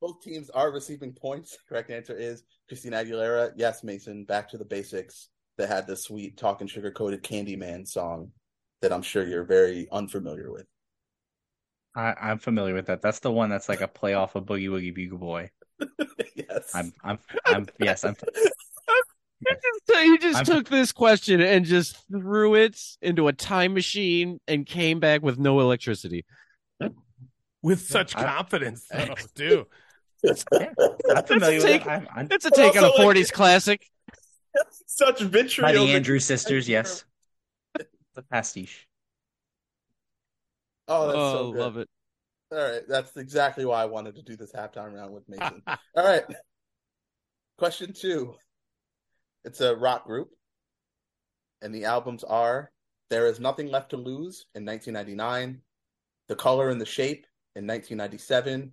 Both 0.00 0.22
teams 0.22 0.48
are 0.50 0.70
receiving 0.72 1.12
points. 1.12 1.58
Correct 1.68 1.90
answer 1.90 2.16
is 2.16 2.44
Christina 2.68 2.98
Aguilera. 2.98 3.50
Yes, 3.56 3.82
Mason. 3.82 4.24
Back 4.24 4.48
to 4.50 4.58
the 4.58 4.64
basics. 4.64 5.28
That 5.56 5.68
had 5.68 5.88
the 5.88 5.96
sweet 5.96 6.36
talking 6.36 6.68
sugar 6.68 6.92
coated 6.92 7.24
Candyman 7.24 7.84
song 7.84 8.30
that 8.80 8.92
I'm 8.92 9.02
sure 9.02 9.26
you're 9.26 9.42
very 9.42 9.88
unfamiliar 9.90 10.52
with. 10.52 10.66
I, 11.96 12.14
I'm 12.20 12.38
familiar 12.38 12.74
with 12.74 12.86
that. 12.86 13.02
That's 13.02 13.18
the 13.18 13.32
one 13.32 13.48
that's 13.50 13.68
like 13.68 13.80
a 13.80 13.88
playoff 13.88 14.36
of 14.36 14.44
Boogie 14.44 14.68
Woogie 14.68 14.94
Bugle 14.94 15.18
Boy. 15.18 15.50
yes. 16.36 16.70
I'm, 16.74 16.92
I'm, 17.02 17.18
I'm, 17.44 17.66
yes, 17.80 18.04
I'm. 18.04 18.14
You 19.40 19.54
just, 19.54 20.04
you 20.04 20.18
just 20.18 20.36
I'm- 20.36 20.44
took 20.44 20.68
this 20.68 20.90
question 20.92 21.40
and 21.40 21.64
just 21.64 21.96
threw 22.10 22.54
it 22.56 22.80
into 23.00 23.28
a 23.28 23.32
time 23.32 23.72
machine 23.74 24.40
and 24.48 24.66
came 24.66 24.98
back 24.98 25.22
with 25.22 25.38
no 25.38 25.60
electricity. 25.60 26.24
With 27.62 27.80
such 27.80 28.16
I- 28.16 28.22
confidence, 28.24 28.86
though, 28.90 29.14
too. 29.34 29.66
I'm 30.24 31.24
familiar 31.24 31.56
with 31.58 31.64
take- 31.64 31.82
it. 31.82 31.88
I'm, 31.88 32.08
I'm 32.14 32.28
It's 32.30 32.44
a 32.44 32.50
take 32.50 32.76
on 32.76 32.84
a 32.84 32.88
Also, 32.88 33.06
like- 33.06 33.16
40s 33.16 33.32
classic. 33.32 33.86
Such 34.86 35.20
by 35.20 35.26
vitriol. 35.26 35.86
the 35.86 35.92
Andrew 35.92 36.18
sisters. 36.18 36.68
Yes, 36.68 37.04
the 38.14 38.22
pastiche. 38.22 38.88
Oh, 40.88 41.06
that's 41.06 41.18
oh, 41.18 41.32
so 41.32 41.52
good. 41.52 41.60
love 41.60 41.76
it. 41.76 41.88
All 42.50 42.58
right, 42.58 42.80
that's 42.88 43.16
exactly 43.16 43.64
why 43.66 43.82
I 43.82 43.86
wanted 43.86 44.16
to 44.16 44.22
do 44.22 44.34
this 44.36 44.52
halftime 44.52 44.94
round 44.94 45.12
with 45.12 45.28
Mason. 45.28 45.62
All 45.66 45.76
right. 46.04 46.24
Question 47.58 47.92
two. 47.92 48.34
It's 49.44 49.60
a 49.60 49.76
rock 49.76 50.06
group, 50.06 50.30
and 51.62 51.74
the 51.74 51.84
albums 51.84 52.24
are 52.24 52.72
There 53.10 53.26
Is 53.26 53.38
Nothing 53.38 53.68
Left 53.68 53.90
to 53.90 53.96
Lose 53.96 54.46
in 54.54 54.64
1999, 54.64 55.60
The 56.28 56.36
Color 56.36 56.70
and 56.70 56.80
the 56.80 56.86
Shape 56.86 57.26
in 57.54 57.66
1997, 57.66 58.72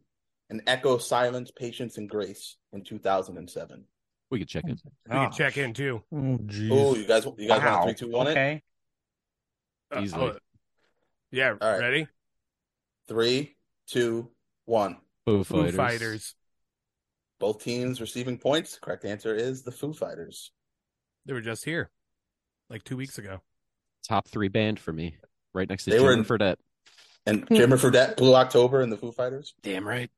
and 0.49 0.61
Echo, 0.67 0.97
Silence, 0.97 1.51
Patience, 1.51 1.97
and 1.97 2.09
Grace 2.09 2.57
in 2.73 2.83
2007. 2.83 3.85
We 4.31 4.39
could 4.39 4.47
check 4.47 4.63
in. 4.65 4.77
We 5.07 5.11
can 5.11 5.31
check 5.31 5.57
in, 5.57 5.73
too. 5.73 6.01
Oh, 6.11 6.15
jeez. 6.45 6.69
Oh, 6.71 6.95
you 6.95 7.05
guys, 7.07 7.25
you 7.37 7.47
guys 7.47 7.61
Wow. 7.61 7.85
want 7.85 7.97
three, 7.97 8.07
two, 8.07 8.13
one 8.13 8.27
it? 8.27 8.31
Okay. 8.31 8.63
Uh, 9.95 10.01
Easily. 10.01 10.31
oh, 10.33 10.37
yeah, 11.31 11.49
All 11.61 11.71
right. 11.71 11.79
ready? 11.79 12.07
Three, 13.07 13.55
two, 13.87 14.31
one. 14.65 14.97
Foo 15.25 15.43
Fighters. 15.43 15.47
Foo 15.47 15.55
Fighters. 15.63 15.75
Fighters. 15.75 16.35
Both 17.39 17.63
teams 17.63 18.01
receiving 18.01 18.37
points. 18.39 18.79
Correct 18.81 19.05
answer 19.05 19.35
is 19.35 19.63
the 19.63 19.71
Foo 19.71 19.93
Fighters. 19.93 20.51
They 21.25 21.33
were 21.33 21.41
just 21.41 21.65
here 21.65 21.91
like 22.69 22.83
two 22.83 22.97
weeks 22.97 23.17
ago. 23.17 23.41
Top 24.07 24.27
three 24.27 24.47
band 24.47 24.79
for 24.79 24.93
me. 24.93 25.17
Right 25.53 25.69
next 25.69 25.83
to 25.85 25.89
They 25.91 25.97
Jimmy 25.97 26.05
were 26.07 26.13
in- 26.13 26.23
Fredette. 26.25 26.57
And 27.27 27.47
Jimmer 27.49 27.79
Fredette, 27.79 28.17
Blue 28.17 28.35
October, 28.35 28.81
and 28.81 28.91
the 28.91 28.97
Foo 28.97 29.11
Fighters. 29.11 29.55
Damn 29.63 29.87
right. 29.87 30.11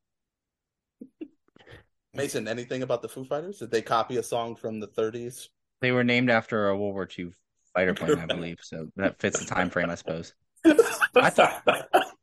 Mason, 2.18 2.47
anything 2.47 2.84
about 2.84 3.01
the 3.01 3.07
Foo 3.07 3.24
Fighters? 3.24 3.59
Did 3.59 3.72
they 3.72 3.82
copy 3.82 4.18
a 4.18 4.24
song 4.24 4.55
from 4.55 4.80
the 4.80 4.88
30s? 4.88 5.47
They 5.82 5.91
were 5.91 6.03
named 6.03 6.30
after 6.30 6.68
a 6.68 6.78
World 6.78 6.93
War 6.95 7.07
II 7.18 7.30
fighter 7.74 7.93
plane, 7.93 8.20
I 8.20 8.26
believe. 8.36 8.57
So 8.61 8.88
that 8.97 9.20
fits 9.20 9.39
the 9.39 9.45
time 9.45 9.70
frame, 9.70 9.89
I 9.89 9.95
suppose. 9.95 10.34
I 10.65 11.30
thought 11.30 11.63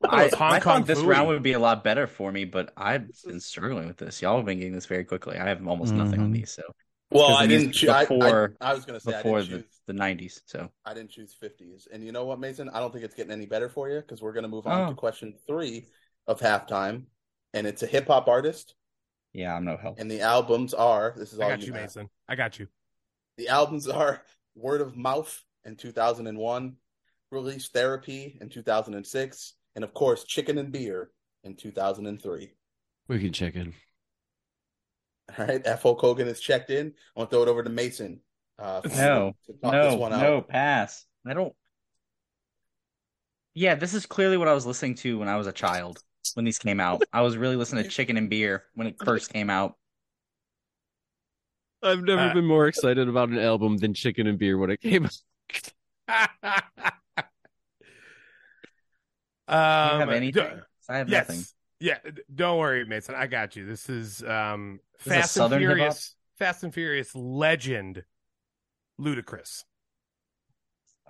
I, 0.05 0.29
Hong 0.37 0.53
I 0.53 0.61
Kong 0.61 0.81
thought 0.81 0.87
this 0.87 0.99
Phooey. 0.99 1.07
round 1.07 1.29
would 1.29 1.43
be 1.43 1.53
a 1.53 1.59
lot 1.59 1.83
better 1.85 2.07
for 2.07 2.31
me, 2.31 2.45
but 2.45 2.73
I've 2.77 3.09
been 3.25 3.41
struggling 3.41 3.87
with 3.87 3.97
this. 3.97 4.21
Y'all 4.21 4.37
have 4.37 4.45
been 4.47 4.59
getting 4.59 4.75
this 4.75 4.87
very 4.87 5.05
quickly. 5.05 5.39
I 5.39 5.49
have 5.49 5.67
almost 5.67 5.95
nothing 5.95 6.21
on 6.21 6.31
Mhm. 6.31 6.35
these, 6.35 6.51
so 6.53 6.63
well, 7.11 7.37
I 7.37 7.47
didn't. 7.47 7.67
means 7.67 7.77
Choo- 7.77 7.91
I, 7.91 8.01
I, 8.01 8.05
before- 8.05 8.55
I 8.61 8.75
was 8.75 8.85
going 8.85 8.99
to 8.99 9.05
say 9.05 9.13
before 9.13 9.39
I 9.39 9.43
didn't, 9.43 9.51
the, 9.53 9.63
choose, 9.63 9.81
the 9.87 9.93
'90s. 9.95 10.41
So 10.47 10.71
I 10.85 10.93
didn't 10.95 11.11
choose 11.11 11.35
50s. 11.41 11.87
And 11.93 12.05
you 12.05 12.11
know 12.13 12.25
what, 12.25 12.41
Mason? 12.41 12.69
I 12.69 12.81
don't 12.81 12.93
think 12.93 13.05
it's 13.05 13.15
getting 13.15 13.33
any 13.33 13.47
better 13.47 13.69
for 13.69 13.89
you 13.89 14.01
because 14.01 14.21
we're 14.21 14.33
going 14.33 14.43
to 14.43 14.49
move 14.49 14.67
on 14.67 14.81
Oh. 14.81 14.91
to 14.91 14.95
question 14.95 15.35
three 15.47 15.87
of 16.27 16.41
halftime, 16.41 17.05
and 17.55 17.67
it's 17.67 17.83
a 17.85 17.87
hip 17.87 18.09
hop 18.09 18.27
artist, 18.29 18.75
yeah, 19.35 19.55
I'm 19.55 19.65
no 19.67 19.77
help. 19.77 19.99
and 19.99 20.11
the 20.11 20.23
albums 20.23 20.73
are. 20.73 21.13
This 21.17 21.33
is 21.35 21.41
I 21.41 21.45
all 21.45 21.51
got 21.51 21.61
you, 21.61 21.67
you, 21.67 21.73
have. 21.75 21.83
Mason. 21.83 22.09
I 22.29 22.35
got 22.37 22.59
you. 22.59 22.69
The 23.37 23.49
albums 23.49 23.87
are 23.89 24.23
Word 24.55 24.81
of 24.81 24.97
Mouth 24.97 25.43
in 25.65 25.77
2001, 25.77 26.77
Release 27.31 27.69
Therapy 27.69 28.39
in 28.41 28.49
2006, 28.49 29.55
and 29.75 29.85
of 29.85 29.93
course, 29.93 30.25
Chicken 30.25 30.57
and 30.59 30.73
Beer 30.73 31.11
in 31.43 31.57
2003. 31.57 32.53
We 33.09 33.19
can 33.19 33.33
check 33.33 33.55
in. 33.57 33.75
All 35.39 35.47
right, 35.47 35.61
F. 35.65 35.83
Hulk 35.83 36.01
Hogan 36.01 36.29
is 36.29 36.41
checked 36.41 36.71
in. 36.71 36.93
I 37.17 37.21
want 37.21 37.31
to 37.31 37.37
throw 37.37 37.43
it 37.43 37.49
over 37.49 37.63
to 37.63 37.71
Mason. 37.71 38.21
Uh, 38.59 38.81
No, 38.85 39.33
to 39.47 39.53
talk 39.55 39.73
this 39.73 39.93
No, 39.93 39.97
one 39.97 40.13
out. 40.13 40.23
no, 40.23 40.41
pass. 40.43 41.05
I 41.27 41.35
don't. 41.35 41.53
Yeah, 43.55 43.75
this 43.75 43.95
is 43.95 44.07
clearly 44.07 44.37
what 44.37 44.49
I 44.49 44.53
was 44.53 44.67
listening 44.67 44.95
to 44.97 45.19
when 45.19 45.29
I 45.29 45.37
was 45.37 45.47
a 45.47 45.53
child. 45.53 46.03
When 46.35 46.45
these 46.45 46.59
came 46.59 46.81
out, 46.81 47.03
I 47.13 47.21
was 47.21 47.37
really 47.37 47.57
listening 47.57 47.85
to 47.85 47.91
Chicken 47.97 48.17
and 48.17 48.31
Beer 48.31 48.65
when 48.75 48.87
it 48.87 48.97
first 49.05 49.33
came 49.33 49.51
out. 49.51 49.77
I've 51.83 52.03
never 52.03 52.31
Uh, 52.31 52.35
been 52.35 52.47
more 52.47 52.67
excited 52.67 53.09
about 53.09 53.29
an 53.29 53.39
album 53.39 53.77
than 53.77 53.93
Chicken 53.93 54.27
and 54.27 54.39
Beer 54.39 54.57
when 54.57 54.71
it 54.71 54.81
came 54.81 55.05
out. 55.05 55.19
Do 59.49 59.55
you 59.55 59.59
um, 59.59 60.01
have 60.01 60.11
anything? 60.11 60.57
d- 60.57 60.63
I 60.89 60.99
have 60.99 61.09
yes. 61.09 61.29
nothing. 61.29 61.45
Yeah, 61.81 61.99
don't 62.35 62.59
worry, 62.59 62.85
Mason. 62.87 63.15
I 63.15 63.27
got 63.27 63.57
you. 63.57 63.67
This 63.67 63.89
is 63.91 64.23
um 64.23 64.81
This 65.05 65.19
is 65.19 65.23
Fast 65.23 65.37
and 65.37 65.45
Southern 65.45 65.63
hip-hop? 65.67 65.77
Furious. 65.77 66.15
Fast 66.39 66.65
and 66.65 66.73
Furious 66.73 67.15
legend, 67.15 68.05
Ludacris. 69.01 69.65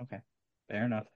Okay, 0.03 0.21
fair 0.69 0.85
enough. 0.85 1.07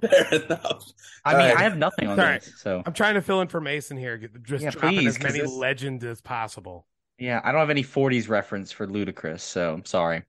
Fair 0.00 0.34
enough. 0.42 0.84
I 1.24 1.32
All 1.32 1.38
mean, 1.38 1.48
right. 1.48 1.56
I 1.58 1.62
have 1.62 1.76
nothing 1.76 2.08
on 2.08 2.16
Sorry. 2.16 2.38
this, 2.38 2.52
so 2.60 2.82
I'm 2.86 2.92
trying 2.92 3.14
to 3.14 3.22
fill 3.22 3.40
in 3.40 3.48
for 3.48 3.60
Mason 3.60 3.96
here. 3.96 4.16
Just 4.42 4.64
Yeah, 4.64 4.70
dropping 4.70 4.98
please, 4.98 5.08
as 5.08 5.18
'cause 5.18 5.24
many 5.32 5.40
this- 5.40 5.50
legends 5.52 6.04
as 6.04 6.20
possible. 6.20 6.86
yeah, 7.18 7.40
I 7.44 7.52
don't 7.52 7.60
have 7.60 7.70
any 7.70 7.82
'40s 7.82 8.28
reference 8.28 8.70
for 8.72 8.86
Ludacris, 8.86 9.40
so 9.40 9.74
I'm 9.74 9.84
sorry. 9.84 10.22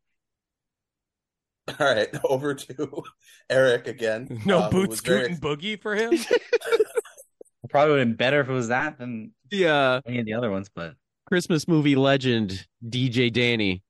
All 1.67 1.75
right, 1.93 2.09
over 2.23 2.55
to 2.55 3.03
Eric 3.49 3.87
again. 3.87 4.41
No 4.45 4.59
uh, 4.59 4.69
who 4.71 4.87
boot 4.87 4.99
very 5.01 5.29
boogie 5.35 5.79
for 5.79 5.95
him. 5.95 6.13
It 6.13 6.41
probably 7.69 7.91
would 7.91 7.99
have 7.99 8.07
been 8.09 8.15
better 8.15 8.41
if 8.41 8.49
it 8.49 8.53
was 8.53 8.69
that 8.69 8.97
than 8.97 9.33
The 9.51 9.67
uh, 9.67 10.01
any 10.07 10.19
of 10.19 10.25
the 10.25 10.33
other 10.33 10.49
ones, 10.49 10.69
but 10.73 10.95
Christmas 11.27 11.67
movie 11.67 11.95
legend 11.95 12.65
DJ 12.87 13.31
Danny. 13.31 13.83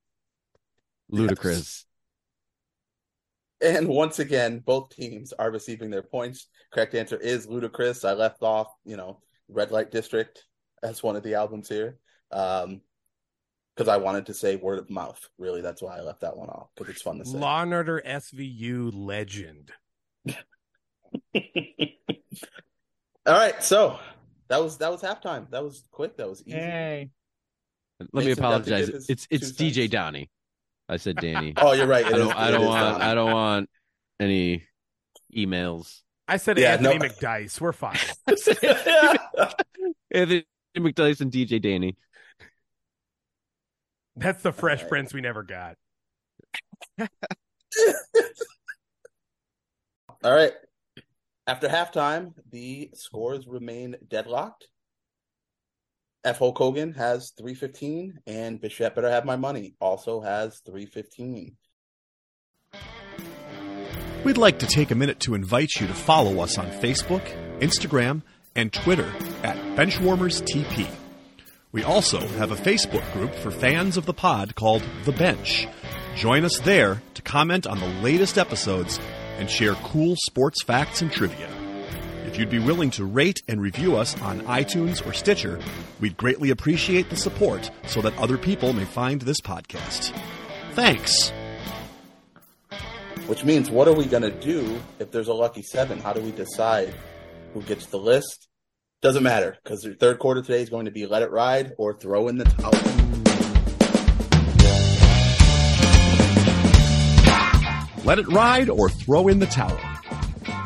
Ludicrous. 1.12 1.86
And 3.62 3.88
once 3.88 4.20
again, 4.20 4.60
both 4.66 4.96
teams 4.96 5.34
are 5.34 5.52
receiving 5.52 5.90
their 5.90 6.04
points. 6.04 6.48
Correct 6.72 6.96
answer 6.96 7.18
is 7.18 7.48
Ludacris. 7.48 8.08
I 8.08 8.14
left 8.14 8.42
off, 8.42 8.68
you 8.86 8.96
know, 8.96 9.22
Red 9.50 9.72
Light 9.72 9.92
District 9.92 10.46
as 10.82 11.04
one 11.04 11.16
of 11.16 11.24
the 11.24 11.36
albums 11.36 11.68
here. 11.68 11.98
Um, 12.32 12.82
because 13.76 13.88
I 13.88 13.98
wanted 13.98 14.26
to 14.26 14.34
say 14.34 14.58
word 14.58 14.80
of 14.80 14.90
mouth. 14.90 15.26
Really, 15.38 15.62
that's 15.62 15.82
why 15.82 15.98
I 15.98 16.02
left 16.02 16.20
that 16.20 16.36
one 16.36 16.50
off 16.50 16.68
because 16.76 16.94
it's 16.94 17.02
fun 17.02 17.18
to 17.20 17.26
say. 17.26 17.38
Law 17.38 17.62
and 17.62 17.74
Order 17.74 18.04
SVU 18.06 18.92
legend. 18.94 19.72
All 23.26 23.36
right, 23.36 23.64
so 23.64 23.98
that 24.50 24.62
was 24.62 24.78
that 24.80 24.92
was 24.92 25.02
halftime. 25.02 25.50
That 25.52 25.64
was 25.64 25.86
quick. 25.92 26.18
That 26.18 26.28
was 26.28 26.44
easy. 26.46 26.58
yay! 26.58 27.10
Let 28.00 28.14
me 28.14 28.26
Mason 28.26 28.42
got 28.42 28.50
to 28.50 28.56
apologize. 28.74 29.06
It's 29.08 29.28
it's 29.32 29.52
DJ 29.54 29.74
cents. 29.76 29.92
Donnie. 29.92 30.30
I 30.90 30.98
said 30.98 31.18
Danny. 31.18 31.54
Oh, 31.58 31.72
you're 31.74 31.88
right. 31.88 32.06
I 32.06 32.10
don't 32.10 32.28
is- 32.30 32.34
I 32.36 32.52
don't 32.52 32.66
want 32.66 32.98
Donnie. 33.00 33.04
I 33.12 33.16
don't 33.16 33.32
want 33.32 33.70
any 34.20 34.64
emails. 35.36 36.02
I 36.28 36.38
said 36.38 36.58
Yeah, 36.58 36.74
Anthony 36.74 36.98
no. 36.98 37.06
McDyess. 37.06 37.62
We're 37.62 37.72
fine. 37.72 37.98
Anthony 40.12 40.46
McDyess 40.78 41.22
and 41.22 41.32
DJ 41.32 41.62
Danny. 41.62 41.96
That's 44.16 44.42
the 44.44 44.52
Fresh 44.52 44.80
Alright. 44.80 44.90
Prince 44.90 45.14
we 45.14 45.22
never 45.22 45.44
got. 45.44 45.76
All 50.24 50.34
right. 50.34 50.54
After 51.48 51.68
halftime, 51.70 52.34
the 52.52 52.90
scores 52.94 53.48
remain 53.48 53.96
deadlocked. 54.08 54.68
F. 56.24 56.40
Hulk 56.40 56.58
Hogan 56.58 56.94
has 56.94 57.32
315, 57.38 58.20
and 58.28 58.60
Bichette 58.60 58.96
Better 58.96 59.10
Have 59.10 59.26
My 59.26 59.38
Money 59.38 59.76
also 59.80 60.20
has 60.20 60.60
315. 60.66 61.56
We'd 64.26 64.38
like 64.38 64.60
to 64.60 64.68
take 64.68 64.92
a 64.92 64.96
minute 64.96 65.22
to 65.22 65.34
invite 65.34 65.80
you 65.80 65.88
to 65.88 65.94
follow 65.94 66.42
us 66.42 66.58
on 66.58 66.68
Facebook, 66.72 67.24
Instagram, 67.60 68.22
and 68.54 68.74
Twitter 68.74 69.10
at 69.44 69.56
BenchwarmersTP. 69.78 70.88
We 71.72 71.84
also 71.84 72.20
have 72.20 72.52
a 72.52 72.56
Facebook 72.56 73.10
group 73.14 73.34
for 73.34 73.52
fans 73.52 73.96
of 73.96 74.06
the 74.06 74.14
pod 74.14 74.56
called 74.56 74.84
The 75.06 75.14
Bench. 75.14 75.68
Join 76.18 76.44
us 76.44 76.60
there 76.60 77.02
to 77.14 77.22
comment 77.22 77.66
on 77.66 77.80
the 77.80 78.02
latest 78.02 78.38
episodes 78.38 79.00
and 79.38 79.50
share 79.50 79.76
cool 79.76 80.18
sports 80.18 80.64
facts 80.64 81.02
and 81.02 81.10
trivia. 81.10 81.50
If 82.30 82.38
you'd 82.38 82.52
be 82.52 82.60
willing 82.60 82.92
to 82.92 83.06
rate 83.06 83.42
and 83.48 83.60
review 83.60 83.96
us 83.98 84.16
on 84.22 84.42
iTunes 84.42 85.04
or 85.04 85.14
Stitcher, 85.14 85.60
we'd 86.00 86.16
greatly 86.16 86.52
appreciate 86.52 87.10
the 87.10 87.16
support 87.16 87.72
so 87.88 88.02
that 88.02 88.16
other 88.20 88.38
people 88.38 88.72
may 88.72 88.86
find 88.86 89.20
this 89.20 89.42
podcast. 89.42 90.16
Thanks. 90.74 91.32
Which 93.26 93.44
means, 93.44 93.72
what 93.72 93.88
are 93.88 93.96
we 93.96 94.06
going 94.06 94.22
to 94.22 94.30
do 94.30 94.80
if 95.00 95.10
there's 95.10 95.28
a 95.28 95.34
lucky 95.34 95.64
seven? 95.64 96.00
How 96.00 96.14
do 96.14 96.22
we 96.22 96.30
decide 96.30 96.94
who 97.56 97.64
gets 97.64 97.88
the 97.88 97.98
list 97.98 98.48
Doesn't 99.02 99.24
matter 99.24 99.58
because 99.64 99.84
your 99.84 99.96
third 99.96 100.20
quarter 100.20 100.44
today 100.44 100.62
is 100.62 100.70
going 100.70 100.86
to 100.86 100.92
be 100.92 101.08
let 101.08 101.24
it 101.24 101.32
ride 101.32 101.74
or 101.80 101.96
throw 101.96 102.28
in 102.28 102.38
the 102.38 102.46
towel. 102.46 102.74
Let 108.06 108.20
it 108.20 108.28
ride 108.28 108.70
or 108.70 108.88
throw 108.88 109.30
in 109.30 109.40
the 109.40 109.48
towel. 109.48 109.89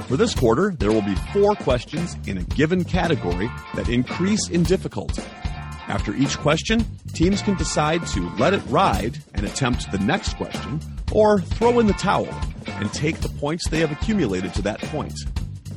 For 0.07 0.17
this 0.17 0.35
quarter, 0.35 0.75
there 0.77 0.91
will 0.91 1.01
be 1.01 1.15
four 1.33 1.55
questions 1.55 2.15
in 2.27 2.37
a 2.37 2.43
given 2.43 2.83
category 2.83 3.49
that 3.75 3.89
increase 3.89 4.49
in 4.49 4.63
difficulty. 4.63 5.23
After 5.87 6.13
each 6.13 6.37
question, 6.37 6.85
teams 7.13 7.41
can 7.41 7.55
decide 7.55 8.05
to 8.07 8.29
let 8.37 8.53
it 8.53 8.61
ride 8.67 9.19
and 9.33 9.45
attempt 9.45 9.91
the 9.91 9.99
next 9.99 10.35
question, 10.35 10.79
or 11.11 11.39
throw 11.39 11.79
in 11.79 11.87
the 11.87 11.93
towel 11.93 12.29
and 12.67 12.91
take 12.93 13.21
the 13.21 13.29
points 13.29 13.67
they 13.69 13.79
have 13.79 13.91
accumulated 13.91 14.53
to 14.55 14.61
that 14.63 14.79
point. 14.81 15.13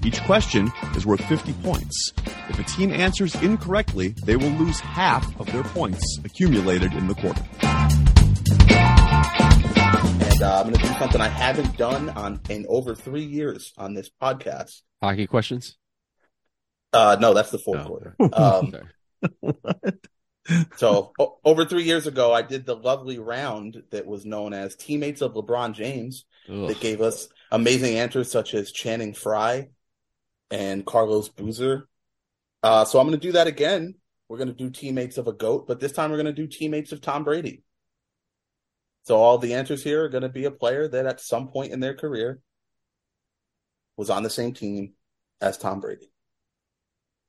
Each 0.04 0.20
question 0.22 0.70
is 0.94 1.06
worth 1.06 1.24
50 1.24 1.52
points. 1.64 2.12
If 2.48 2.58
a 2.58 2.64
team 2.64 2.92
answers 2.92 3.34
incorrectly, 3.36 4.08
they 4.24 4.36
will 4.36 4.50
lose 4.50 4.78
half 4.80 5.38
of 5.40 5.50
their 5.52 5.64
points 5.64 6.18
accumulated 6.24 6.92
in 6.92 7.08
the 7.08 7.14
quarter. 7.14 7.42
And 10.36 10.42
uh, 10.42 10.58
I'm 10.60 10.64
going 10.64 10.74
to 10.74 10.82
do 10.82 10.98
something 10.98 11.18
I 11.22 11.28
haven't 11.28 11.78
done 11.78 12.10
on 12.10 12.42
in 12.50 12.66
over 12.68 12.94
three 12.94 13.24
years 13.24 13.72
on 13.78 13.94
this 13.94 14.10
podcast. 14.22 14.82
Hockey 15.02 15.26
questions? 15.26 15.78
Uh, 16.92 17.16
no, 17.18 17.32
that's 17.32 17.50
the 17.50 17.58
fourth 17.58 17.78
No. 17.78 17.86
quarter. 17.86 18.16
Um, 18.34 18.74
so 20.76 21.12
o- 21.18 21.38
over 21.42 21.64
three 21.64 21.84
years 21.84 22.06
ago, 22.06 22.34
I 22.34 22.42
did 22.42 22.66
the 22.66 22.76
lovely 22.76 23.18
round 23.18 23.82
that 23.92 24.04
was 24.04 24.26
known 24.26 24.52
as 24.52 24.76
teammates 24.76 25.22
of 25.22 25.32
LeBron 25.32 25.72
James. 25.72 26.26
Ugh. 26.50 26.68
that 26.68 26.80
gave 26.80 27.00
us 27.00 27.28
amazing 27.50 27.96
answers 27.96 28.30
such 28.30 28.52
as 28.52 28.70
Channing 28.72 29.14
Frye 29.14 29.70
and 30.50 30.84
Carlos 30.84 31.30
Boozer. 31.30 31.88
Uh, 32.62 32.84
so 32.84 33.00
I'm 33.00 33.06
going 33.08 33.18
to 33.18 33.26
do 33.26 33.32
that 33.32 33.46
again. 33.46 33.94
We're 34.28 34.36
going 34.36 34.48
to 34.48 34.54
do 34.54 34.68
teammates 34.68 35.16
of 35.16 35.28
a 35.28 35.32
goat, 35.32 35.66
but 35.66 35.80
this 35.80 35.92
time 35.92 36.10
we're 36.10 36.18
going 36.22 36.26
to 36.26 36.32
do 36.34 36.46
teammates 36.46 36.92
of 36.92 37.00
Tom 37.00 37.24
Brady. 37.24 37.62
So 39.06 39.16
all 39.16 39.38
the 39.38 39.54
answers 39.54 39.84
here 39.84 40.02
are 40.04 40.08
going 40.08 40.22
to 40.22 40.28
be 40.28 40.46
a 40.46 40.50
player 40.50 40.88
that 40.88 41.06
at 41.06 41.20
some 41.20 41.46
point 41.46 41.72
in 41.72 41.78
their 41.78 41.94
career 41.94 42.40
was 43.96 44.10
on 44.10 44.24
the 44.24 44.30
same 44.30 44.52
team 44.52 44.94
as 45.40 45.56
Tom 45.56 45.78
Brady. 45.78 46.10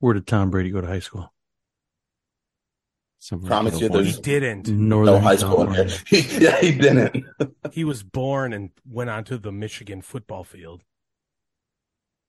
Where 0.00 0.12
did 0.12 0.26
Tom 0.26 0.50
Brady 0.50 0.70
go 0.70 0.80
to 0.80 0.88
high 0.88 0.98
school? 0.98 1.32
Somewhere 3.20 3.48
Promise 3.48 3.80
you 3.80 3.88
California. 3.88 4.12
He 4.12 4.20
didn't. 4.20 4.68
Northern 4.68 5.14
No 5.14 5.20
high 5.20 5.36
school 5.36 5.62
in 5.62 5.72
California. 5.72 5.98
there. 6.10 6.40
yeah, 6.40 6.60
he 6.60 6.72
didn't. 6.72 7.24
He 7.72 7.84
was 7.84 8.02
born 8.02 8.52
and 8.52 8.70
went 8.88 9.10
onto 9.10 9.38
the 9.38 9.52
Michigan 9.52 10.02
football 10.02 10.42
field. 10.42 10.82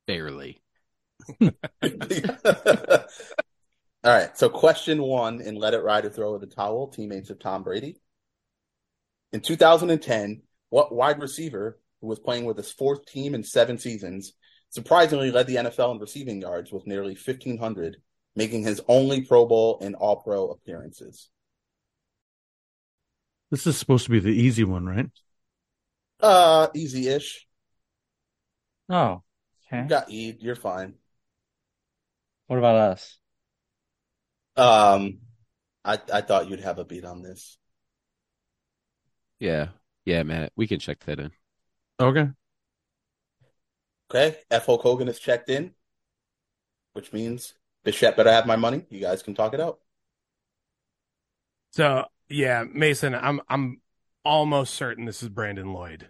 Barely. 0.06 0.62
All 1.42 1.50
right. 4.04 4.38
So, 4.38 4.50
question 4.50 5.02
one 5.02 5.42
in 5.42 5.56
Let 5.56 5.74
It 5.74 5.84
Ride 5.84 6.06
or 6.06 6.10
Throw 6.10 6.36
of 6.36 6.42
the 6.42 6.48
Towel, 6.48 6.90
teammates 6.90 7.30
of 7.30 7.40
Tom 7.40 7.64
Brady. 7.64 7.96
In 9.32 9.42
2010, 9.42 10.42
what 10.70 10.94
wide 10.94 11.22
receiver 11.22 11.80
who 12.02 12.08
was 12.08 12.20
playing 12.20 12.46
with 12.46 12.58
his 12.58 12.72
fourth 12.72 13.06
team 13.06 13.36
in 13.36 13.44
seven 13.44 13.78
seasons 13.78 14.34
surprisingly 14.70 15.32
led 15.32 15.48
the 15.48 15.56
NFL 15.56 15.94
in 15.94 16.00
receiving 16.00 16.42
yards 16.42 16.72
with 16.72 16.88
nearly 16.88 17.14
1,500, 17.14 17.98
making 18.36 18.64
his 18.64 18.82
only 18.88 19.22
Pro 19.22 19.46
Bowl 19.46 19.80
and 19.82 19.96
All 19.96 20.18
Pro 20.18 20.50
appearances? 20.50 21.30
This 23.52 23.66
is 23.68 23.78
supposed 23.78 24.06
to 24.06 24.12
be 24.12 24.20
the 24.20 24.30
easy 24.30 24.64
one, 24.64 24.86
right? 24.86 25.10
Uh, 26.20 26.68
easy 26.76 27.08
ish. 27.08 27.48
Oh, 28.90 29.24
okay. 29.68 29.84
You 29.84 29.90
got 29.90 30.10
E. 30.10 30.36
You're 30.40 30.56
fine. 30.56 30.96
What 32.48 32.58
about 32.58 32.76
us? 32.76 33.20
Um, 34.56 35.20
I, 35.86 36.00
I 36.12 36.22
thought 36.22 36.50
you'd 36.50 36.62
have 36.62 36.80
a 36.80 36.86
beat 36.86 37.06
on 37.06 37.22
this. 37.22 37.59
Yeah. 39.40 39.70
Yeah, 40.06 40.24
Matt. 40.24 40.52
We 40.56 40.68
can 40.68 40.80
check 40.80 41.00
that 41.06 41.20
in. 41.20 41.32
Okay. 42.00 42.30
Okay. 44.10 44.38
F. 44.50 44.66
Hulk 44.66 44.82
Hogan 44.82 45.08
is 45.08 45.20
checked 45.20 45.50
in, 45.50 45.74
which 46.94 47.14
means 47.14 47.54
Bichette 47.84 48.18
better 48.18 48.32
have 48.32 48.46
my 48.46 48.56
money. 48.56 48.86
You 48.90 49.00
guys 49.00 49.22
can 49.24 49.36
talk 49.36 49.54
it 49.54 49.60
out. 49.60 49.80
So 51.72 52.06
yeah, 52.30 52.64
Mason, 52.72 53.14
I'm 53.16 53.42
I'm 53.48 53.82
almost 54.26 54.74
certain 54.74 55.06
this 55.06 55.22
is 55.24 55.30
Brandon 55.30 55.74
Lloyd. 55.74 56.10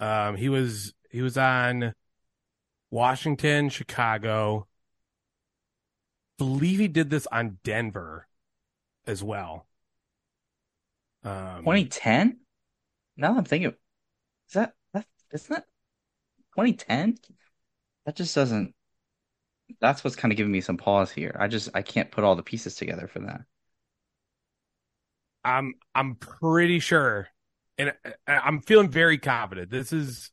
Um, 0.00 0.36
he 0.36 0.48
was 0.48 0.94
he 1.10 1.22
was 1.22 1.38
on 1.38 1.94
Washington, 2.90 3.68
Chicago. 3.68 4.66
Believe 6.38 6.80
he 6.80 6.88
did 6.88 7.10
this 7.10 7.28
on 7.28 7.58
Denver 7.62 8.26
as 9.06 9.22
well. 9.22 9.66
Um, 11.24 11.64
2010? 11.64 12.40
Now 13.16 13.32
that 13.32 13.38
I'm 13.38 13.44
thinking, 13.44 13.70
is 13.70 14.54
that 14.54 14.74
that 14.92 15.06
isn't 15.32 15.50
that 15.54 15.66
2010? 16.54 17.18
That 18.06 18.16
just 18.16 18.34
doesn't. 18.34 18.74
That's 19.80 20.02
what's 20.04 20.16
kind 20.16 20.32
of 20.32 20.36
giving 20.36 20.52
me 20.52 20.60
some 20.60 20.76
pause 20.76 21.10
here. 21.12 21.36
I 21.38 21.48
just 21.48 21.68
I 21.74 21.82
can't 21.82 22.10
put 22.10 22.24
all 22.24 22.36
the 22.36 22.42
pieces 22.42 22.74
together 22.76 23.06
for 23.08 23.20
that. 23.20 23.42
I'm 25.44 25.74
I'm 25.94 26.16
pretty 26.16 26.78
sure, 26.80 27.28
and 27.78 27.92
I- 28.26 28.38
I'm 28.38 28.60
feeling 28.60 28.90
very 28.90 29.18
confident. 29.18 29.70
This 29.70 29.92
is. 29.92 30.30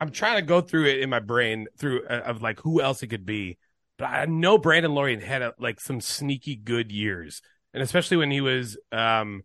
I'm 0.00 0.12
trying 0.12 0.36
to 0.36 0.42
go 0.42 0.60
through 0.62 0.86
it 0.86 1.00
in 1.00 1.10
my 1.10 1.20
brain 1.20 1.68
through 1.78 2.06
uh, 2.06 2.22
of 2.26 2.42
like 2.42 2.60
who 2.60 2.80
else 2.82 3.02
it 3.02 3.08
could 3.08 3.26
be, 3.26 3.58
but 3.98 4.06
I 4.06 4.26
know 4.26 4.58
Brandon 4.58 4.94
Lloyd 4.94 5.22
had 5.22 5.42
a, 5.42 5.54
like 5.58 5.80
some 5.80 6.00
sneaky 6.00 6.56
good 6.56 6.92
years, 6.92 7.42
and 7.74 7.82
especially 7.82 8.18
when 8.18 8.30
he 8.30 8.40
was 8.40 8.78
um 8.92 9.44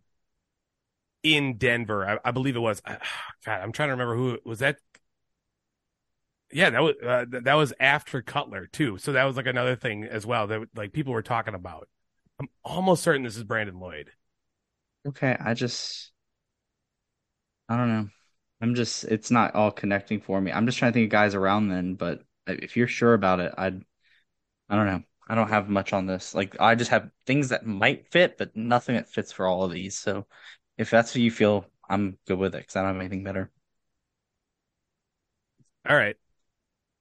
in 1.26 1.58
Denver, 1.58 2.08
I, 2.08 2.28
I 2.28 2.30
believe 2.30 2.56
it 2.56 2.60
was. 2.60 2.80
I- 2.84 2.98
God, 3.44 3.60
I'm 3.62 3.72
trying 3.72 3.88
to 3.88 3.92
remember 3.92 4.16
who 4.16 4.38
was 4.44 4.60
that. 4.60 4.78
Yeah, 6.52 6.70
that 6.70 6.82
was 6.82 6.94
uh, 7.04 7.24
th- 7.30 7.42
that 7.44 7.54
was 7.54 7.72
after 7.80 8.22
Cutler 8.22 8.66
too, 8.66 8.98
so 8.98 9.12
that 9.12 9.24
was 9.24 9.36
like 9.36 9.46
another 9.46 9.74
thing 9.74 10.04
as 10.04 10.24
well 10.24 10.46
that 10.46 10.68
like 10.76 10.92
people 10.92 11.12
were 11.12 11.22
talking 11.22 11.54
about. 11.54 11.88
I'm 12.40 12.48
almost 12.64 13.02
certain 13.02 13.24
this 13.24 13.36
is 13.36 13.44
Brandon 13.44 13.80
Lloyd. 13.80 14.12
Okay, 15.06 15.36
I 15.40 15.54
just 15.54 16.12
I 17.68 17.76
don't 17.76 17.88
know. 17.88 18.08
I'm 18.60 18.74
just 18.74 19.04
it's 19.04 19.30
not 19.30 19.54
all 19.54 19.70
connecting 19.70 20.20
for 20.20 20.40
me. 20.40 20.52
I'm 20.52 20.66
just 20.66 20.78
trying 20.78 20.92
to 20.92 20.94
think 20.94 21.06
of 21.08 21.12
guys 21.12 21.34
around 21.34 21.68
then, 21.68 21.94
but 21.94 22.22
if 22.46 22.76
you're 22.76 22.88
sure 22.88 23.14
about 23.14 23.40
it, 23.40 23.52
I'd 23.56 23.82
I 24.68 24.76
don't 24.76 24.86
know. 24.86 25.02
I 25.28 25.34
don't 25.36 25.48
have 25.50 25.68
much 25.68 25.92
on 25.92 26.06
this. 26.06 26.34
Like 26.34 26.60
I 26.60 26.74
just 26.76 26.90
have 26.92 27.10
things 27.26 27.50
that 27.50 27.66
might 27.66 28.08
fit, 28.12 28.38
but 28.38 28.56
nothing 28.56 28.96
that 28.96 29.10
fits 29.10 29.32
for 29.32 29.46
all 29.46 29.64
of 29.64 29.72
these. 29.72 29.98
So 29.98 30.26
if 30.78 30.90
that's 30.90 31.14
what 31.14 31.20
you 31.22 31.30
feel, 31.30 31.66
I'm 31.88 32.18
good 32.26 32.38
with 32.38 32.54
it 32.54 32.58
because 32.58 32.76
I 32.76 32.82
don't 32.82 32.94
have 32.94 33.00
anything 33.00 33.24
better. 33.24 33.50
All 35.88 35.96
right. 35.96 36.16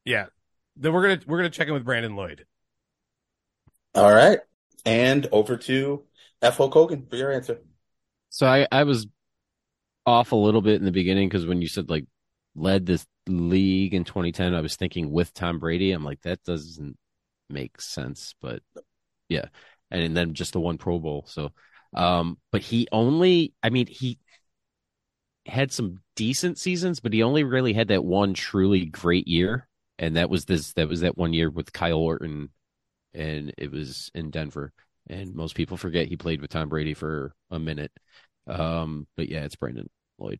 Yeah. 0.03 0.27
Then 0.75 0.93
we're 0.93 1.01
gonna 1.01 1.21
we're 1.25 1.37
gonna 1.37 1.49
check 1.49 1.67
in 1.67 1.73
with 1.73 1.85
Brandon 1.85 2.15
Lloyd. 2.15 2.45
All 3.93 4.13
right. 4.13 4.39
And 4.85 5.27
over 5.31 5.57
to 5.57 6.03
F. 6.41 6.57
Hulk 6.57 6.73
Hogan 6.73 7.07
for 7.09 7.15
your 7.15 7.31
answer. 7.31 7.59
So 8.29 8.45
I, 8.45 8.67
I 8.71 8.83
was 8.83 9.07
off 10.05 10.31
a 10.31 10.35
little 10.35 10.61
bit 10.61 10.75
in 10.75 10.85
the 10.85 10.91
beginning 10.91 11.27
because 11.27 11.45
when 11.45 11.61
you 11.61 11.67
said 11.67 11.89
like 11.89 12.05
led 12.55 12.85
this 12.85 13.05
league 13.27 13.93
in 13.93 14.03
2010, 14.03 14.53
I 14.53 14.61
was 14.61 14.75
thinking 14.75 15.11
with 15.11 15.33
Tom 15.33 15.59
Brady. 15.59 15.91
I'm 15.91 16.03
like, 16.03 16.21
that 16.21 16.43
doesn't 16.43 16.97
make 17.49 17.81
sense. 17.81 18.35
But 18.41 18.61
yeah. 19.29 19.45
And 19.91 20.15
then 20.15 20.33
just 20.33 20.53
the 20.53 20.59
one 20.59 20.77
Pro 20.77 20.99
Bowl. 20.99 21.25
So, 21.27 21.51
um, 21.95 22.37
but 22.51 22.61
he 22.61 22.87
only, 22.91 23.53
I 23.63 23.69
mean, 23.69 23.87
he 23.87 24.19
had 25.45 25.71
some 25.71 25.99
decent 26.15 26.57
seasons, 26.57 26.99
but 26.99 27.13
he 27.13 27.23
only 27.23 27.43
really 27.43 27.73
had 27.73 27.87
that 27.87 28.03
one 28.03 28.33
truly 28.33 28.85
great 28.85 29.27
year. 29.27 29.67
And 29.97 30.17
that 30.17 30.29
was 30.29 30.45
this, 30.45 30.73
that 30.73 30.89
was 30.89 31.01
that 31.01 31.17
one 31.17 31.33
year 31.33 31.49
with 31.49 31.71
Kyle 31.71 31.97
Orton 31.97 32.49
and 33.13 33.53
it 33.57 33.71
was 33.71 34.11
in 34.13 34.29
Denver. 34.29 34.73
And 35.07 35.35
most 35.35 35.55
people 35.55 35.77
forget 35.77 36.07
he 36.07 36.17
played 36.17 36.41
with 36.41 36.49
Tom 36.49 36.67
Brady 36.67 36.93
for 36.93 37.33
a 37.49 37.59
minute. 37.59 37.91
Um, 38.47 39.07
but 39.15 39.29
yeah, 39.29 39.45
it's 39.45 39.55
Brandon 39.55 39.89
Lloyd. 40.17 40.39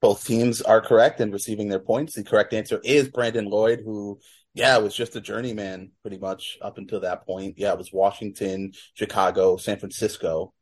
Both 0.00 0.26
teams 0.26 0.60
are 0.62 0.80
correct 0.80 1.20
in 1.20 1.30
receiving 1.30 1.68
their 1.68 1.78
points. 1.78 2.14
The 2.14 2.24
correct 2.24 2.52
answer 2.54 2.80
is 2.82 3.08
Brandon 3.08 3.44
Lloyd, 3.44 3.82
who, 3.84 4.18
yeah, 4.54 4.76
it 4.76 4.82
was 4.82 4.94
just 4.94 5.16
a 5.16 5.20
journeyman 5.20 5.92
pretty 6.02 6.18
much 6.18 6.58
up 6.60 6.78
until 6.78 7.00
that 7.00 7.26
point. 7.26 7.54
Yeah, 7.58 7.72
it 7.72 7.78
was 7.78 7.92
Washington, 7.92 8.72
Chicago, 8.94 9.56
San 9.56 9.78
Francisco, 9.78 10.52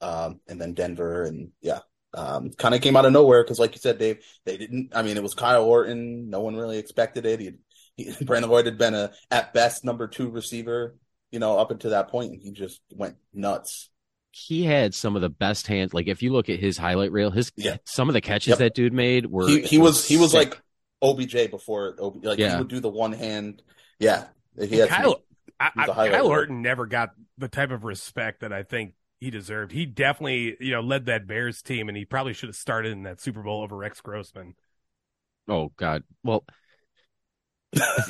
um, 0.00 0.40
and 0.48 0.60
then 0.60 0.74
Denver. 0.74 1.22
And 1.24 1.50
yeah, 1.62 1.80
um, 2.14 2.50
kind 2.50 2.74
of 2.74 2.80
came 2.80 2.96
out 2.96 3.06
of 3.06 3.12
nowhere 3.12 3.42
because, 3.42 3.58
like 3.58 3.74
you 3.74 3.80
said, 3.80 3.98
Dave, 3.98 4.18
they 4.44 4.56
didn't. 4.56 4.90
I 4.94 5.02
mean, 5.02 5.16
it 5.16 5.22
was 5.22 5.34
Kyle 5.34 5.64
Orton. 5.64 6.30
No 6.30 6.40
one 6.40 6.56
really 6.56 6.78
expected 6.78 7.26
it. 7.26 7.40
He, 7.40 7.52
he 7.96 8.12
Brandon 8.24 8.50
Lloyd 8.50 8.66
had 8.66 8.78
been 8.78 8.94
a, 8.94 9.12
at 9.30 9.52
best, 9.54 9.84
number 9.84 10.06
two 10.06 10.30
receiver, 10.30 10.96
you 11.30 11.38
know, 11.38 11.58
up 11.58 11.70
until 11.70 11.90
that 11.92 12.08
point, 12.08 12.32
and 12.32 12.42
he 12.42 12.52
just 12.52 12.80
went 12.90 13.16
nuts. 13.32 13.90
He 14.30 14.62
had 14.62 14.94
some 14.94 15.16
of 15.16 15.22
the 15.22 15.30
best 15.30 15.66
hands. 15.66 15.92
Like 15.94 16.06
if 16.06 16.22
you 16.22 16.32
look 16.32 16.48
at 16.48 16.60
his 16.60 16.76
highlight 16.76 17.10
reel, 17.10 17.30
his 17.30 17.50
Yeah. 17.56 17.78
some 17.84 18.08
of 18.08 18.12
the 18.12 18.20
catches 18.20 18.50
Yep. 18.50 18.58
that 18.58 18.74
dude 18.74 18.92
made 18.92 19.26
were 19.26 19.48
he 19.48 19.62
he 19.62 19.78
was 19.78 20.06
he 20.06 20.16
was 20.16 20.32
like 20.34 20.60
OBJ 21.02 21.50
before 21.50 21.94
OB, 22.00 22.24
like 22.24 22.38
he 22.38 22.44
would 22.56 22.68
do 22.68 22.80
the 22.80 22.88
one 22.88 23.12
hand 23.12 23.62
Yeah, 23.98 24.24
he 24.58 24.76
had 24.78 24.88
some- 24.88 25.02
Kyle, 25.02 25.22
I, 25.60 25.70
he's 25.76 25.88
a 25.88 25.92
I, 25.92 26.08
Kyle 26.10 26.22
reel. 26.24 26.26
Orton 26.26 26.62
never 26.62 26.86
got 26.86 27.10
the 27.36 27.48
type 27.48 27.70
of 27.70 27.84
respect 27.84 28.40
that 28.40 28.52
I 28.52 28.62
think 28.62 28.94
he 29.20 29.30
deserved. 29.30 29.72
He 29.72 29.86
definitely, 29.86 30.56
you 30.60 30.70
know, 30.72 30.80
led 30.80 31.06
that 31.06 31.26
Bears 31.26 31.62
team, 31.62 31.88
and 31.88 31.96
he 31.96 32.04
probably 32.04 32.32
should 32.32 32.48
have 32.48 32.56
started 32.56 32.92
in 32.92 33.02
that 33.02 33.20
Super 33.20 33.42
Bowl 33.42 33.62
over 33.62 33.76
Rex 33.76 34.00
Grossman. 34.00 34.54
Oh 35.48 35.72
God. 35.76 36.04
Well, 36.22 36.44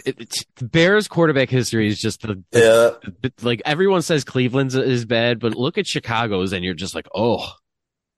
it, 0.04 0.16
it's 0.20 0.44
Bears 0.60 1.08
quarterback 1.08 1.48
history 1.50 1.88
is 1.88 1.98
just 1.98 2.22
the, 2.22 2.42
yeah, 2.52 3.10
the- 3.22 3.32
like 3.42 3.62
everyone 3.64 4.02
says 4.02 4.24
Cleveland's 4.24 4.74
is 4.74 5.04
bad, 5.04 5.40
but 5.40 5.54
look 5.54 5.78
at 5.78 5.86
Chicago's 5.86 6.52
and 6.52 6.64
you're 6.64 6.74
just 6.74 6.94
like, 6.94 7.08
oh, 7.14 7.50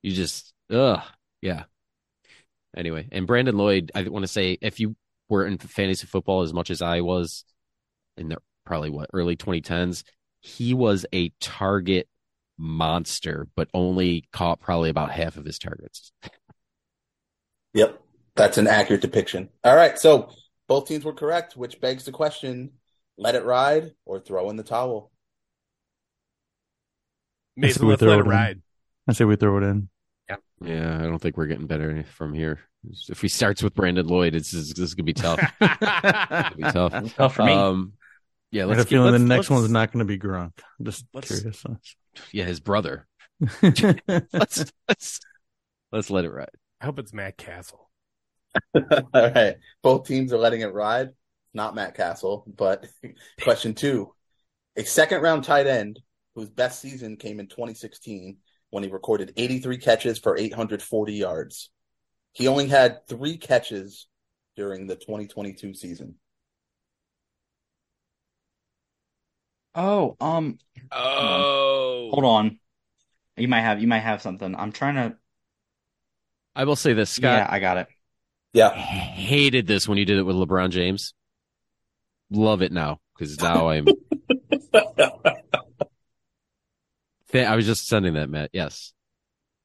you 0.03 0.13
just, 0.13 0.53
ugh, 0.71 1.03
yeah. 1.41 1.65
Anyway, 2.77 3.09
and 3.11 3.27
Brandon 3.27 3.57
Lloyd, 3.57 3.91
I 3.95 4.03
want 4.05 4.23
to 4.23 4.29
say 4.29 4.57
if 4.61 4.79
you 4.81 4.97
were 5.29 5.47
in 5.47 5.59
fantasy 5.59 6.07
football 6.07 6.43
as 6.43 6.53
much 6.53 6.71
as 6.71 6.83
I 6.83 7.01
was 7.01 7.45
in 8.17 8.29
the 8.29 8.39
probably 8.65 8.91
what 8.91 9.11
early 9.13 9.37
2010s, 9.37 10.05
he 10.41 10.75
was 10.75 11.05
a 11.13 11.31
target 11.41 12.09
monster, 12.59 13.49
but 13.57 13.69
only 13.75 14.25
caught 14.33 14.61
probably 14.61 14.91
about 14.91 15.11
half 15.11 15.37
of 15.37 15.45
his 15.45 15.59
targets. 15.59 16.13
Yep, 17.75 18.01
that's 18.37 18.59
an 18.59 18.67
accurate 18.67 19.03
depiction. 19.03 19.49
All 19.65 19.77
right, 19.77 19.99
so 19.99 20.31
both 20.69 20.87
teams 20.89 21.05
were 21.05 21.13
correct, 21.13 21.57
which 21.57 21.81
begs 21.81 22.05
the 22.05 22.13
question: 22.13 22.73
let 23.19 23.35
it 23.35 23.45
ride 23.45 23.93
or 24.07 24.21
throw 24.21 24.49
in 24.51 24.57
the 24.57 24.63
towel. 24.63 25.11
Mason, 27.57 27.87
we 27.87 27.91
let's 27.91 28.03
throw 28.03 28.11
let 28.11 28.21
it 28.21 28.27
it 28.27 28.27
in. 28.31 28.31
ride. 28.31 28.63
I 29.07 29.13
say 29.13 29.25
we 29.25 29.37
throw 29.37 29.59
it 29.59 29.65
in. 29.65 29.90
Yeah, 30.63 30.99
I 30.99 31.03
don't 31.03 31.19
think 31.19 31.37
we're 31.37 31.47
getting 31.47 31.67
better 31.67 32.05
from 32.05 32.35
here. 32.35 32.61
If 33.09 33.21
he 33.21 33.29
starts 33.29 33.63
with 33.63 33.75
Brandon 33.75 34.07
Lloyd, 34.07 34.35
it's 34.35 34.51
this 34.51 34.79
is 34.79 34.95
gonna 34.95 35.05
be 35.05 35.13
tough. 35.13 35.39
It'll 35.61 36.57
be 36.57 36.63
tough. 36.63 37.15
Tough 37.15 37.35
for 37.35 37.45
me. 37.45 37.53
Um, 37.53 37.93
yeah, 38.51 38.63
I 38.63 38.67
let's 38.67 38.79
have 38.79 38.87
a 38.87 38.91
feeling 38.91 39.13
the 39.13 39.19
next 39.19 39.49
let's- 39.49 39.51
one's 39.51 39.71
not 39.71 39.93
going 39.93 40.01
to 40.01 40.05
be 40.05 40.19
Gronk. 40.19 40.53
I'm 40.79 40.85
just 40.85 41.07
let's- 41.15 41.29
curious. 41.29 41.65
Yeah, 42.33 42.45
his 42.45 42.61
brother. 42.61 43.07
Let's 43.63 44.73
let's 44.87 45.21
let's 45.93 46.11
let 46.11 46.25
it 46.27 46.31
ride. 46.31 46.51
I 46.81 46.85
hope 46.85 46.99
it's 46.99 47.15
Matt 47.15 47.39
Cassel. 47.39 47.89
All 48.75 48.83
right, 49.15 49.57
both 49.83 50.07
teams 50.07 50.33
are 50.35 50.39
letting 50.39 50.61
it 50.61 50.75
ride. 50.75 51.11
Not 51.55 51.75
Matt 51.75 51.95
Cassel, 51.95 52.45
but 52.47 52.87
question 53.41 53.75
two: 53.75 54.13
a 54.77 54.85
second-round 54.85 55.45
tight 55.45 55.67
end 55.67 56.01
whose 56.35 56.51
best 56.51 56.81
season 56.81 57.17
came 57.17 57.41
in 57.41 57.47
2016 57.47 58.37
when 58.71 58.85
he 58.85 58.91
recorded 58.91 59.33
83 59.37 59.79
catches 59.79 60.19
for 60.19 60.37
840 60.37 61.13
yards. 61.13 61.71
He 62.33 62.49
only 62.49 62.69
had 62.69 63.07
three 63.09 63.37
catches 63.37 64.07
during 64.57 64.87
the 64.87 64.97
2022 64.97 65.75
season. 65.75 66.15
oh, 69.75 70.17
um, 70.21 70.59
Oh, 70.93 72.11
hold 72.13 72.25
on. 72.25 72.59
You 73.37 73.49
might 73.49 73.61
have 73.61 73.81
you 73.81 73.87
might 73.87 74.01
have 74.01 74.21
something. 74.23 74.55
I'm 74.55 74.73
trying 74.73 74.97
to. 74.97 75.17
I 76.55 76.65
will 76.65 76.77
say 76.77 76.93
this, 76.93 77.19
Yeah, 77.19 77.45
Scott. 77.45 77.53
I 77.55 77.61
got 77.61 77.77
it. 77.79 77.89
Yeah, 78.53 78.75
hated 78.75 79.67
this 79.69 79.89
when 79.89 79.97
you 79.97 80.05
did 80.05 80.19
it 80.19 80.25
with 80.25 80.35
LeBron 80.35 80.71
James. 80.71 81.15
Love 82.31 82.63
it 82.63 82.73
now 82.73 83.01
because 83.17 83.41
now 83.41 83.69
I'm. 83.69 83.87
Th- 87.33 87.47
I 87.47 87.57
was 87.57 87.67
just 87.67 87.87
sending 87.87 88.15
that, 88.15 88.29
Matt. 88.29 88.51
Yes, 88.53 88.93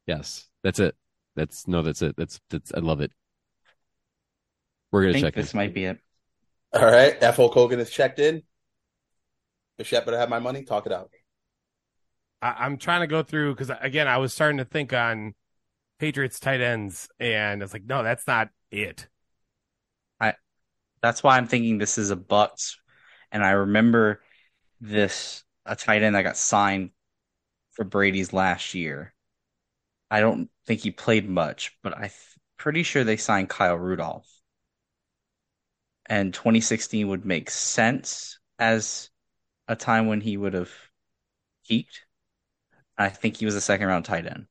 yes, 0.07 0.47
that's 0.63 0.79
it. 0.79 0.95
That's 1.35 1.67
no, 1.67 1.81
that's 1.81 2.01
it. 2.01 2.15
That's 2.17 2.39
that's. 2.49 2.73
I 2.73 2.79
love 2.79 3.01
it. 3.01 3.11
We're 4.91 5.05
gonna 5.05 5.21
check 5.21 5.35
this 5.35 5.53
in. 5.53 5.57
might 5.57 5.73
be 5.73 5.85
it. 5.85 5.99
All 6.73 6.85
right, 6.85 7.17
F. 7.21 7.37
Hulk 7.37 7.53
Hogan 7.53 7.79
is 7.79 7.89
checked 7.89 8.19
in. 8.19 8.43
Bichette 9.77 10.05
better 10.05 10.17
have 10.17 10.29
my 10.29 10.39
money. 10.39 10.63
Talk 10.63 10.85
it 10.85 10.91
out. 10.91 11.09
I, 12.41 12.55
I'm 12.59 12.77
trying 12.77 13.01
to 13.01 13.07
go 13.07 13.23
through 13.23 13.55
because 13.55 13.71
again, 13.81 14.07
I 14.07 14.17
was 14.17 14.33
starting 14.33 14.57
to 14.57 14.65
think 14.65 14.93
on 14.93 15.33
Patriots 15.99 16.39
tight 16.39 16.61
ends, 16.61 17.09
and 17.19 17.61
it's 17.63 17.73
like, 17.73 17.85
no, 17.85 18.03
that's 18.03 18.27
not 18.27 18.49
it. 18.71 19.07
I, 20.19 20.35
that's 21.01 21.23
why 21.23 21.37
I'm 21.37 21.47
thinking 21.47 21.77
this 21.77 21.97
is 21.97 22.11
a 22.11 22.15
Bucs. 22.15 22.75
And 23.31 23.43
I 23.43 23.51
remember 23.51 24.21
this 24.79 25.43
a 25.65 25.75
tight 25.75 26.03
end 26.03 26.15
that 26.15 26.21
got 26.21 26.37
signed 26.37 26.91
for 27.75 27.85
Brady's 27.85 28.33
last 28.33 28.73
year. 28.73 29.13
I 30.11 30.19
don't 30.21 30.49
think 30.65 30.81
he 30.81 30.91
played 30.91 31.29
much, 31.29 31.77
but 31.83 31.97
I'm 31.97 32.11
pretty 32.57 32.83
sure 32.83 33.03
they 33.03 33.17
signed 33.17 33.49
Kyle 33.49 33.75
Rudolph. 33.77 34.29
And 36.07 36.33
2016 36.33 37.07
would 37.09 37.25
make 37.25 37.49
sense 37.51 38.39
as 38.57 39.09
a 39.67 39.75
time 39.75 40.07
when 40.07 40.21
he 40.21 40.37
would 40.37 40.53
have 40.53 40.71
peaked. 41.67 42.05
I 42.97 43.09
think 43.09 43.37
he 43.37 43.45
was 43.45 43.55
a 43.55 43.61
second 43.61 43.87
round 43.87 44.05
tight 44.05 44.25
end. 44.25 44.47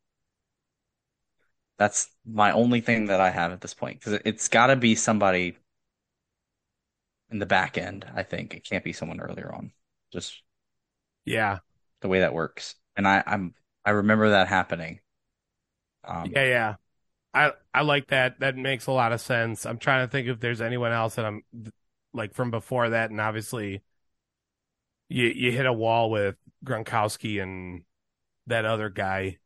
That's 1.76 2.08
my 2.24 2.52
only 2.52 2.80
thing 2.80 3.06
that 3.06 3.20
I 3.20 3.30
have 3.30 3.52
at 3.52 3.60
this 3.60 3.74
point 3.74 3.98
because 3.98 4.20
it's 4.24 4.48
got 4.48 4.68
to 4.68 4.76
be 4.76 4.94
somebody 4.94 5.56
in 7.30 7.38
the 7.38 7.46
back 7.46 7.76
end. 7.78 8.06
I 8.14 8.22
think 8.22 8.54
it 8.54 8.64
can't 8.64 8.84
be 8.84 8.92
someone 8.92 9.20
earlier 9.20 9.52
on. 9.52 9.72
Just 10.12 10.40
Yeah, 11.24 11.60
the 12.00 12.08
way 12.08 12.20
that 12.20 12.34
works, 12.34 12.76
and 12.96 13.06
I, 13.06 13.22
I'm 13.26 13.54
I 13.84 13.90
remember 13.90 14.30
that 14.30 14.48
happening. 14.48 15.00
Um, 16.04 16.30
yeah, 16.34 16.44
yeah. 16.44 16.74
I 17.32 17.52
I 17.72 17.82
like 17.82 18.08
that. 18.08 18.40
That 18.40 18.56
makes 18.56 18.86
a 18.86 18.92
lot 18.92 19.12
of 19.12 19.20
sense. 19.20 19.66
I'm 19.66 19.78
trying 19.78 20.06
to 20.06 20.10
think 20.10 20.28
if 20.28 20.40
there's 20.40 20.60
anyone 20.60 20.92
else 20.92 21.16
that 21.16 21.24
I'm 21.24 21.42
like 22.12 22.34
from 22.34 22.50
before 22.50 22.90
that, 22.90 23.10
and 23.10 23.20
obviously, 23.20 23.82
you 25.08 25.26
you 25.26 25.52
hit 25.52 25.66
a 25.66 25.72
wall 25.72 26.10
with 26.10 26.36
Gronkowski 26.64 27.42
and 27.42 27.82
that 28.46 28.64
other 28.64 28.88
guy 28.88 29.38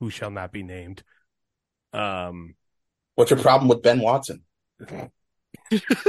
who 0.00 0.10
shall 0.10 0.30
not 0.30 0.52
be 0.52 0.62
named. 0.62 1.02
Um, 1.92 2.54
What's 3.14 3.30
your 3.30 3.40
problem 3.40 3.68
with 3.68 3.82
Ben 3.82 4.00
Watson? 4.00 4.42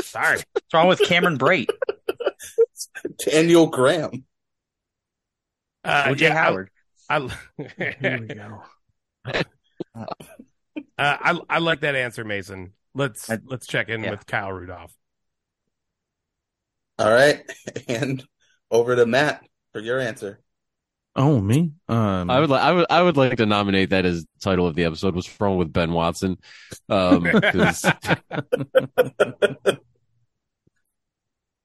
sorry. 0.02 0.40
What's 0.54 0.74
wrong 0.74 0.88
with 0.88 1.02
Cameron 1.02 1.38
Brate? 1.38 1.70
Daniel 3.26 3.68
Graham. 3.68 4.26
Uh, 5.84 6.06
OJ 6.06 6.22
yeah, 6.22 6.34
Howard. 6.34 6.70
I, 7.10 7.20
Here 7.78 8.20
we 8.28 8.28
go. 8.36 8.64
Uh, 10.98 11.18
I 11.22 11.40
I 11.50 11.60
like 11.60 11.82
that 11.82 11.96
answer, 11.96 12.24
Mason. 12.26 12.74
Let's 12.94 13.30
I- 13.30 13.40
let's 13.46 13.66
check 13.68 13.88
in 13.90 14.04
yeah. 14.04 14.12
with 14.12 14.26
Kyle 14.26 14.52
Rudolph. 14.52 14.94
All 17.00 17.12
right, 17.12 17.44
and 17.88 18.24
over 18.72 18.96
to 18.96 19.06
Matt 19.06 19.46
for 19.74 19.80
your 19.80 20.00
answer. 20.00 20.42
Oh, 21.18 21.40
me? 21.40 21.72
Um, 21.88 22.30
I 22.30 22.40
would 22.42 22.50
like. 22.50 22.62
I 22.62 22.72
would. 22.74 22.86
I 22.90 23.02
would 23.02 23.16
like 23.18 23.38
to 23.38 23.46
nominate 23.46 23.92
that 23.92 24.06
as 24.06 24.26
title 24.42 24.68
of 24.68 24.76
the 24.76 24.84
episode. 24.86 25.16
What's 25.16 25.40
wrong 25.40 25.58
with 25.58 25.72
Ben 25.72 25.92
Watson? 25.94 26.38
Um, 26.90 27.24
'cause- 27.26 27.86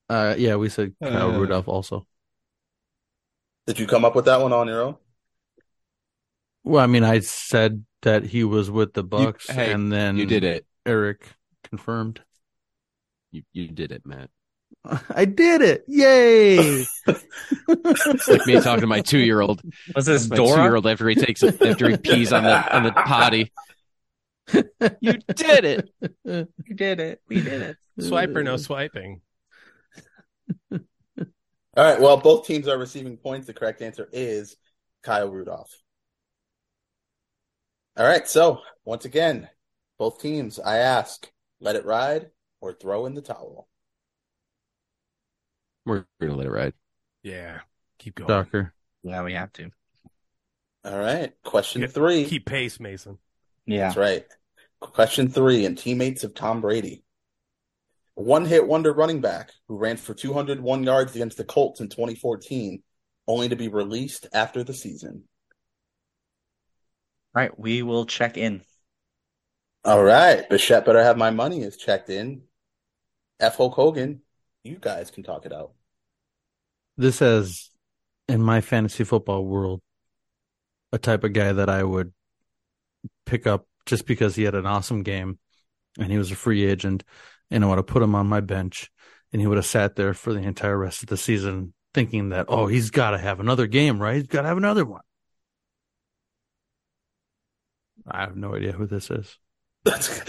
uh, 0.09 0.35
yeah, 0.39 0.57
we 0.57 0.69
said 0.69 0.95
Kyle 1.03 1.31
Uh. 1.35 1.39
Rudolph 1.39 1.69
also. 1.69 2.07
Did 3.67 3.79
you 3.79 3.87
come 3.87 4.05
up 4.05 4.15
with 4.17 4.25
that 4.27 4.41
one 4.41 4.53
on 4.53 4.67
your 4.69 4.83
own? 4.83 4.97
Well, 6.65 6.83
I 6.83 6.87
mean, 6.87 7.05
I 7.05 7.21
said 7.21 7.85
that 8.03 8.25
he 8.25 8.45
was 8.45 8.71
with 8.71 8.93
the 8.93 9.05
Bucs, 9.05 9.51
hey, 9.51 9.73
and 9.73 9.91
then 9.91 10.17
you 10.17 10.27
did 10.27 10.45
it. 10.45 10.67
Eric 10.85 11.27
confirmed. 11.65 12.21
You 13.33 13.43
you 13.53 13.69
did 13.69 13.93
it, 13.93 14.05
Matt. 14.05 14.31
I 15.11 15.25
did 15.25 15.63
it! 15.63 15.85
Yay! 15.87 16.85
It's 17.69 18.29
like 18.29 18.47
me 18.47 18.61
talking 18.61 18.81
to 18.81 18.87
my 18.87 19.01
two 19.01 19.19
year 19.19 19.41
old. 19.41 19.63
Was 19.95 20.07
this 20.07 20.29
My 20.29 20.37
two 20.37 20.45
year 20.45 20.75
old 20.75 20.87
after 20.87 21.09
he 21.09 21.15
takes 21.15 21.43
a, 21.43 21.49
after 21.69 21.89
he 21.89 21.97
pees 21.97 22.33
on 22.33 22.45
the 22.45 22.77
on 22.77 22.85
the 22.85 22.93
potty. 22.93 23.53
You 24.53 25.13
did 25.35 25.65
it. 25.65 25.91
You 26.25 26.75
did 26.75 27.01
it. 27.01 27.21
We 27.29 27.41
did 27.41 27.63
it. 27.63 27.77
Swipe 28.01 28.35
or 28.35 28.43
no 28.43 28.57
swiping? 28.57 29.21
All 30.73 30.79
right. 31.77 32.01
Well, 32.01 32.17
both 32.17 32.47
teams 32.47 32.67
are 32.67 32.79
receiving 32.79 33.17
points. 33.17 33.47
The 33.47 33.55
correct 33.55 33.83
answer 33.83 34.09
is 34.13 34.57
Kyle 35.03 35.31
Rudolph. 35.31 35.73
All 37.97 38.07
right. 38.07 38.27
So 38.29 38.61
once 38.85 39.05
again, 39.05 39.49
both 39.99 40.21
teams, 40.21 40.59
I 40.59 40.79
ask, 40.79 41.31
let 41.61 41.77
it 41.77 41.85
ride 41.85 42.31
or 42.61 42.73
throw 42.73 43.07
in 43.07 43.15
the 43.15 43.23
towel. 43.23 43.69
We're 45.87 46.05
gonna 46.21 46.37
let 46.37 46.47
it 46.47 46.51
ride. 46.51 46.75
Yeah, 47.23 47.61
keep 47.99 48.15
going. 48.15 48.29
Shocker. 48.29 48.73
Yeah, 49.03 49.23
we 49.23 49.33
have 49.35 49.53
to. 49.55 49.71
All 50.85 50.99
right. 50.99 51.33
Question 51.43 51.83
Yeah, 51.83 51.89
three. 51.89 52.25
Keep 52.25 52.47
pace, 52.47 52.81
Mason. 52.81 53.19
Yeah. 53.67 53.89
That's 53.89 53.97
right. 53.97 54.25
Question 54.81 55.29
three, 55.29 55.67
and 55.67 55.77
teammates 55.77 56.25
of 56.25 56.35
Tom 56.35 56.61
Brady. 56.61 57.05
One 58.15 58.45
hit 58.45 58.67
wonder 58.67 58.93
running 58.93 59.21
back 59.21 59.51
who 59.69 59.77
ran 59.77 59.97
for 59.97 60.15
201 60.15 60.83
yards 60.83 61.15
against 61.15 61.37
the 61.37 61.45
Colts 61.45 61.81
in 61.81 61.89
2014, 61.89 62.83
only 63.27 63.49
to 63.49 63.57
be 63.57 63.69
released 63.69 64.27
after 64.33 64.65
the 64.65 64.75
season. 64.75 65.25
Right. 67.35 67.57
We 67.59 67.83
will 67.83 68.07
check 68.07 68.37
in. 68.37 68.63
All 69.85 70.03
right. 70.03 70.49
Bichette 70.49 70.85
better 70.85 71.03
have 71.03 71.17
my 71.17 71.31
money 71.31 71.63
is 71.63 71.77
checked 71.77 72.11
in. 72.11 72.43
F. 73.41 73.57
Hulk 73.57 73.75
Hogan, 73.75 74.23
you 74.65 74.77
guys 74.79 75.11
can 75.11 75.23
talk 75.23 75.47
it 75.47 75.53
out. 75.53 75.73
this 76.97 77.23
as 77.23 77.71
in 78.29 78.43
my 78.43 78.61
fantasy 78.61 79.05
football 79.05 79.45
world 79.45 79.81
a 80.93 80.99
type 80.99 81.25
of 81.25 81.33
guy 81.33 81.53
that 81.53 81.69
I 81.69 81.83
would 81.83 82.13
pick 83.27 83.47
up 83.47 83.67
just 83.87 84.07
because 84.07 84.37
he 84.37 84.43
had 84.43 84.55
an 84.55 84.67
awesome 84.67 85.03
game 85.03 85.39
and 85.99 86.11
he 86.11 86.19
was 86.19 86.31
a 86.31 86.37
free 86.37 86.65
agent 86.65 87.05
and 87.51 87.65
I 87.65 87.69
would 87.69 87.79
have 87.79 87.87
put 87.87 88.03
him 88.03 88.15
on 88.15 88.27
my 88.27 88.41
bench 88.41 88.91
and 89.33 89.41
he 89.41 89.47
would 89.47 89.59
have 89.59 89.67
sat 89.67 89.97
there 89.97 90.15
for 90.15 90.33
the 90.33 90.41
entire 90.41 90.77
rest 90.77 91.03
of 91.03 91.09
the 91.09 91.17
season 91.17 91.75
thinking 91.95 92.31
that, 92.31 92.47
oh, 92.49 92.67
he's 92.67 92.91
got 92.91 93.11
to 93.13 93.19
have 93.19 93.41
another 93.41 93.67
game, 93.67 94.01
right? 94.01 94.17
He's 94.17 94.27
got 94.27 94.43
to 94.43 94.49
have 94.49 94.57
another 94.57 94.85
one. 94.85 95.03
I 98.09 98.21
have 98.21 98.37
no 98.37 98.55
idea 98.55 98.73
who 98.73 98.87
this 98.87 99.11
is. 99.11 99.37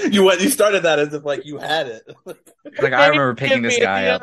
you 0.10 0.24
went, 0.24 0.40
you 0.42 0.50
started 0.50 0.84
that 0.84 1.00
as 1.00 1.14
if 1.14 1.26
like 1.26 1.46
you 1.46 1.58
had 1.58 1.88
it. 1.88 2.04
Like 2.26 2.94
I 2.94 3.08
remember 3.08 3.36
picking 3.36 3.62
this 3.62 3.78
guy 3.80 4.08
up. 4.08 4.22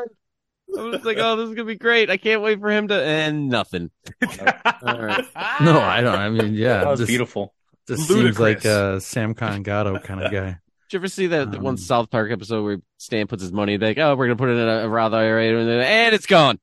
I 0.77 0.83
was 0.83 1.05
like, 1.05 1.19
oh, 1.19 1.37
this 1.37 1.49
is 1.49 1.55
gonna 1.55 1.67
be 1.67 1.77
great. 1.77 2.11
I 2.11 2.17
can't 2.17 2.43
wait 2.43 2.61
for 2.61 2.71
him 2.71 2.89
to 2.89 2.95
and 3.03 3.49
nothing. 3.49 3.91
All 4.83 5.01
right. 5.01 5.25
No, 5.61 5.81
I 5.81 6.01
don't. 6.03 6.15
I 6.19 6.29
mean, 6.31 6.55
yeah, 6.55 6.79
That 6.79 6.89
was 6.89 7.01
this, 7.01 7.09
beautiful. 7.09 7.53
this 7.87 8.07
seems 8.07 8.39
like 8.39 8.65
Ludicrous. 8.65 9.15
a 9.15 9.19
Samkon 9.19 9.65
Gado 9.65 10.03
kind 10.03 10.23
of 10.23 10.31
guy. 10.33 10.59
Did 10.89 10.93
you 10.93 10.99
ever 11.01 11.09
see 11.09 11.27
that 11.29 11.55
Um, 11.55 11.63
one 11.63 11.77
South 11.77 12.11
Park 12.11 12.31
episode 12.33 12.63
where 12.65 12.79
Stan 12.99 13.27
puts 13.27 13.43
his 13.43 13.53
money 13.53 13.77
like, 13.77 13.99
oh, 13.99 14.15
we're 14.17 14.27
gonna 14.27 14.37
put 14.37 14.49
it 14.51 14.59
in 14.59 14.69
a, 14.69 14.85
a 14.85 14.89
Roth 14.89 15.13
IRA 15.13 15.59
and, 15.59 15.69
then- 15.69 15.81
and 15.81 16.15
it's 16.15 16.27
gone. 16.27 16.59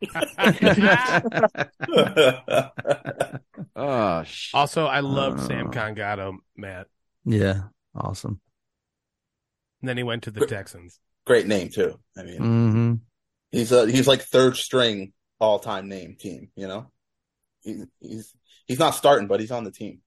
Oh 3.78 4.22
shit. 4.24 4.54
also, 4.54 4.86
I 4.86 5.00
love 5.00 5.42
Sam 5.44 5.68
Oh. 5.68 5.70
Congato, 5.70 6.36
Matt. 6.56 6.86
yeah, 7.24 7.64
awesome. 7.94 8.40
And 9.82 9.88
then 9.88 9.96
he 9.96 10.02
went 10.02 10.24
to 10.24 10.30
the 10.30 10.46
Texans. 10.46 10.98
Great 11.26 11.46
name 11.46 11.68
too. 11.68 11.98
I 12.16 12.22
mean, 12.22 12.38
hmm 12.38 12.94
he's 13.52 13.72
a, 13.72 13.90
he's 13.90 14.08
like 14.08 14.22
third 14.22 14.56
string 14.56 15.12
all 15.38 15.58
time 15.58 15.88
name 15.88 16.16
team. 16.18 16.48
You 16.56 16.68
know, 16.68 16.90
he, 17.62 17.84
he's 18.00 18.34
he's 18.66 18.78
not 18.78 18.94
starting, 18.94 19.28
but 19.28 19.40
he's 19.40 19.50
on 19.50 19.64
the 19.64 19.70
team. 19.72 20.00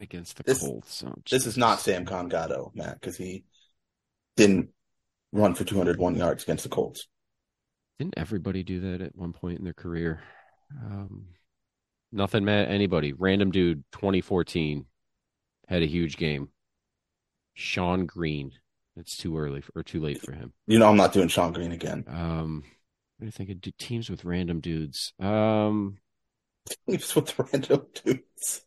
Against 0.00 0.36
the 0.38 0.44
This- 0.44 0.60
Colts. 0.60 1.04
Oh, 1.06 1.14
This 1.30 1.46
is 1.46 1.58
not 1.58 1.78
Samkon 1.80 2.30
Gado, 2.30 2.74
Matt, 2.74 2.98
because 3.00 3.18
he 3.18 3.44
didn't 4.36 4.70
run 5.32 5.54
for 5.54 5.64
201 5.64 6.14
yards 6.14 6.44
against 6.44 6.62
the 6.62 6.70
Colts. 6.70 7.06
Didn't 8.00 8.16
everybody 8.16 8.62
do 8.62 8.80
that 8.80 9.02
at 9.02 9.14
one 9.14 9.34
point 9.34 9.58
in 9.58 9.64
their 9.66 9.74
career? 9.74 10.20
Um, 10.74 11.26
nothing, 12.10 12.46
Matt. 12.46 12.70
Anybody? 12.70 13.12
Random 13.12 13.50
dude, 13.50 13.84
2014, 13.92 14.86
had 15.68 15.82
a 15.82 15.86
huge 15.86 16.16
game. 16.16 16.48
Sean 17.52 18.06
Green. 18.06 18.52
It's 18.96 19.18
too 19.18 19.36
early 19.36 19.60
for, 19.60 19.72
or 19.74 19.82
too 19.82 20.00
late 20.00 20.22
for 20.22 20.32
him. 20.32 20.54
You 20.66 20.78
know, 20.78 20.88
I'm 20.88 20.96
not 20.96 21.12
doing 21.12 21.28
Sean 21.28 21.52
Green 21.52 21.72
again. 21.72 22.06
Um, 22.08 22.62
what 23.18 23.24
do 23.24 23.26
you 23.26 23.32
think 23.32 23.50
of 23.50 23.76
teams 23.76 24.08
with 24.08 24.24
random 24.24 24.60
dudes? 24.60 25.12
Um, 25.20 25.98
He's 26.86 27.14
with 27.14 27.38
random 27.38 27.84
dudes. 28.02 28.62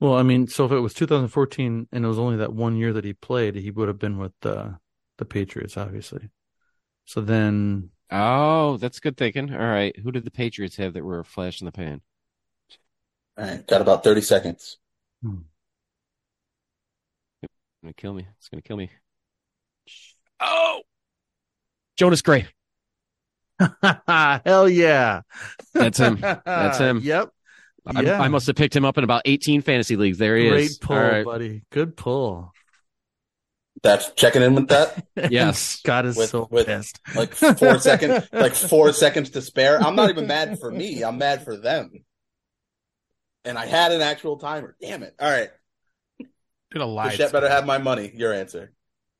Well, 0.00 0.14
I 0.14 0.24
mean, 0.24 0.48
so 0.48 0.64
if 0.64 0.72
it 0.72 0.80
was 0.80 0.94
2014 0.94 1.86
and 1.92 2.04
it 2.04 2.08
was 2.08 2.18
only 2.18 2.38
that 2.38 2.52
one 2.52 2.74
year 2.74 2.92
that 2.92 3.04
he 3.04 3.12
played, 3.12 3.54
he 3.54 3.70
would 3.70 3.86
have 3.86 4.00
been 4.00 4.18
with 4.18 4.32
the 4.40 4.80
the 5.18 5.24
Patriots, 5.24 5.76
obviously. 5.76 6.30
So 7.08 7.22
then, 7.22 7.88
oh, 8.10 8.76
that's 8.76 9.00
good 9.00 9.16
thinking. 9.16 9.50
All 9.54 9.58
right, 9.58 9.98
who 9.98 10.12
did 10.12 10.24
the 10.24 10.30
Patriots 10.30 10.76
have 10.76 10.92
that 10.92 11.02
were 11.02 11.20
a 11.20 11.24
flash 11.24 11.62
in 11.62 11.64
the 11.64 11.72
pan? 11.72 12.02
All 13.38 13.46
right, 13.46 13.66
got 13.66 13.80
about 13.80 14.04
30 14.04 14.20
seconds. 14.20 14.76
Hmm. 15.22 15.38
It's 17.42 17.50
gonna 17.82 17.94
kill 17.94 18.12
me. 18.12 18.26
It's 18.36 18.50
gonna 18.50 18.60
kill 18.60 18.76
me. 18.76 18.90
Oh, 20.38 20.82
Jonas 21.96 22.20
Gray. 22.20 22.46
hell 24.06 24.68
yeah, 24.68 25.22
That's 25.72 25.96
him. 25.96 26.18
That's 26.20 26.76
him. 26.76 27.00
Yep. 27.02 27.30
I, 27.86 28.02
Yeah. 28.02 28.20
I 28.20 28.28
must 28.28 28.48
have 28.48 28.56
picked 28.56 28.76
him 28.76 28.84
up 28.84 28.98
in 28.98 29.04
about 29.04 29.22
18 29.24 29.62
fantasy 29.62 29.96
leagues. 29.96 30.18
There 30.18 30.36
he 30.36 30.50
Great 30.50 30.64
is. 30.66 30.76
pull, 30.76 30.94
All 30.94 31.02
right. 31.02 31.24
buddy. 31.24 31.62
Good 31.70 31.96
pull. 31.96 32.52
That's 33.82 34.10
checking 34.12 34.42
in 34.42 34.54
with 34.54 34.68
that. 34.68 35.04
Yes. 35.30 35.58
Scott 35.58 36.06
is 36.06 36.16
With- 36.16 36.30
so 36.30 36.48
with- 36.50 36.66
pissed. 36.66 37.00
Like 37.14 37.34
four 37.34 37.78
seconds, 37.80 38.26
like 38.32 38.54
four 38.54 38.92
seconds 38.92 39.30
to 39.30 39.42
spare. 39.42 39.80
I'm 39.80 39.96
not 39.96 40.10
even 40.10 40.26
mad 40.26 40.58
for 40.58 40.70
me. 40.70 41.02
I'm 41.02 41.18
mad 41.18 41.44
for 41.44 41.56
them. 41.56 41.90
And 43.44 43.56
I 43.58 43.66
had 43.66 43.92
an 43.92 44.00
actual 44.00 44.36
timer. 44.38 44.76
Damn 44.80 45.02
it. 45.02 45.14
All 45.20 45.30
right. 45.30 45.50
Did 46.70 46.82
a 46.82 46.86
live 46.86 47.12
Bichette 47.12 47.32
better 47.32 47.48
have 47.48 47.64
my 47.66 47.78
money. 47.78 48.12
Your 48.14 48.32
answer. 48.34 48.72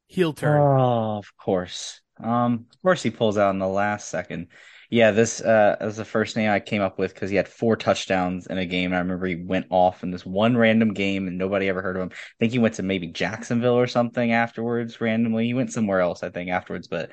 heel 0.06 0.32
turn. 0.34 0.60
Oh, 0.60 1.18
of 1.18 1.36
course. 1.36 2.00
Um, 2.22 2.66
of 2.72 2.82
course 2.82 3.02
he 3.02 3.10
pulls 3.10 3.38
out 3.38 3.50
in 3.50 3.58
the 3.58 3.66
last 3.68 4.08
second. 4.08 4.48
Yeah, 4.90 5.10
this 5.10 5.40
uh 5.42 5.76
was 5.80 5.96
the 5.96 6.04
first 6.04 6.34
name 6.34 6.50
I 6.50 6.60
came 6.60 6.80
up 6.80 6.98
with 6.98 7.12
because 7.12 7.28
he 7.28 7.36
had 7.36 7.46
four 7.46 7.76
touchdowns 7.76 8.46
in 8.46 8.56
a 8.56 8.64
game. 8.64 8.94
I 8.94 8.98
remember 8.98 9.26
he 9.26 9.34
went 9.34 9.66
off 9.68 10.02
in 10.02 10.10
this 10.10 10.24
one 10.24 10.56
random 10.56 10.94
game 10.94 11.28
and 11.28 11.36
nobody 11.36 11.68
ever 11.68 11.82
heard 11.82 11.96
of 11.96 12.02
him. 12.02 12.10
I 12.12 12.34
think 12.38 12.52
he 12.52 12.58
went 12.58 12.74
to 12.76 12.82
maybe 12.82 13.08
Jacksonville 13.08 13.78
or 13.78 13.86
something 13.86 14.32
afterwards 14.32 15.00
randomly. 15.00 15.46
He 15.46 15.54
went 15.54 15.72
somewhere 15.72 16.00
else, 16.00 16.22
I 16.22 16.30
think, 16.30 16.48
afterwards, 16.50 16.88
but 16.88 17.10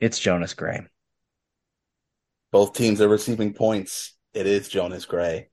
it's 0.00 0.18
Jonas 0.18 0.54
Gray. 0.54 0.80
Both 2.50 2.74
teams 2.74 3.00
are 3.00 3.08
receiving 3.08 3.54
points. 3.54 4.14
It 4.34 4.46
is 4.46 4.68
Jonas 4.68 5.04
Gray. 5.04 5.48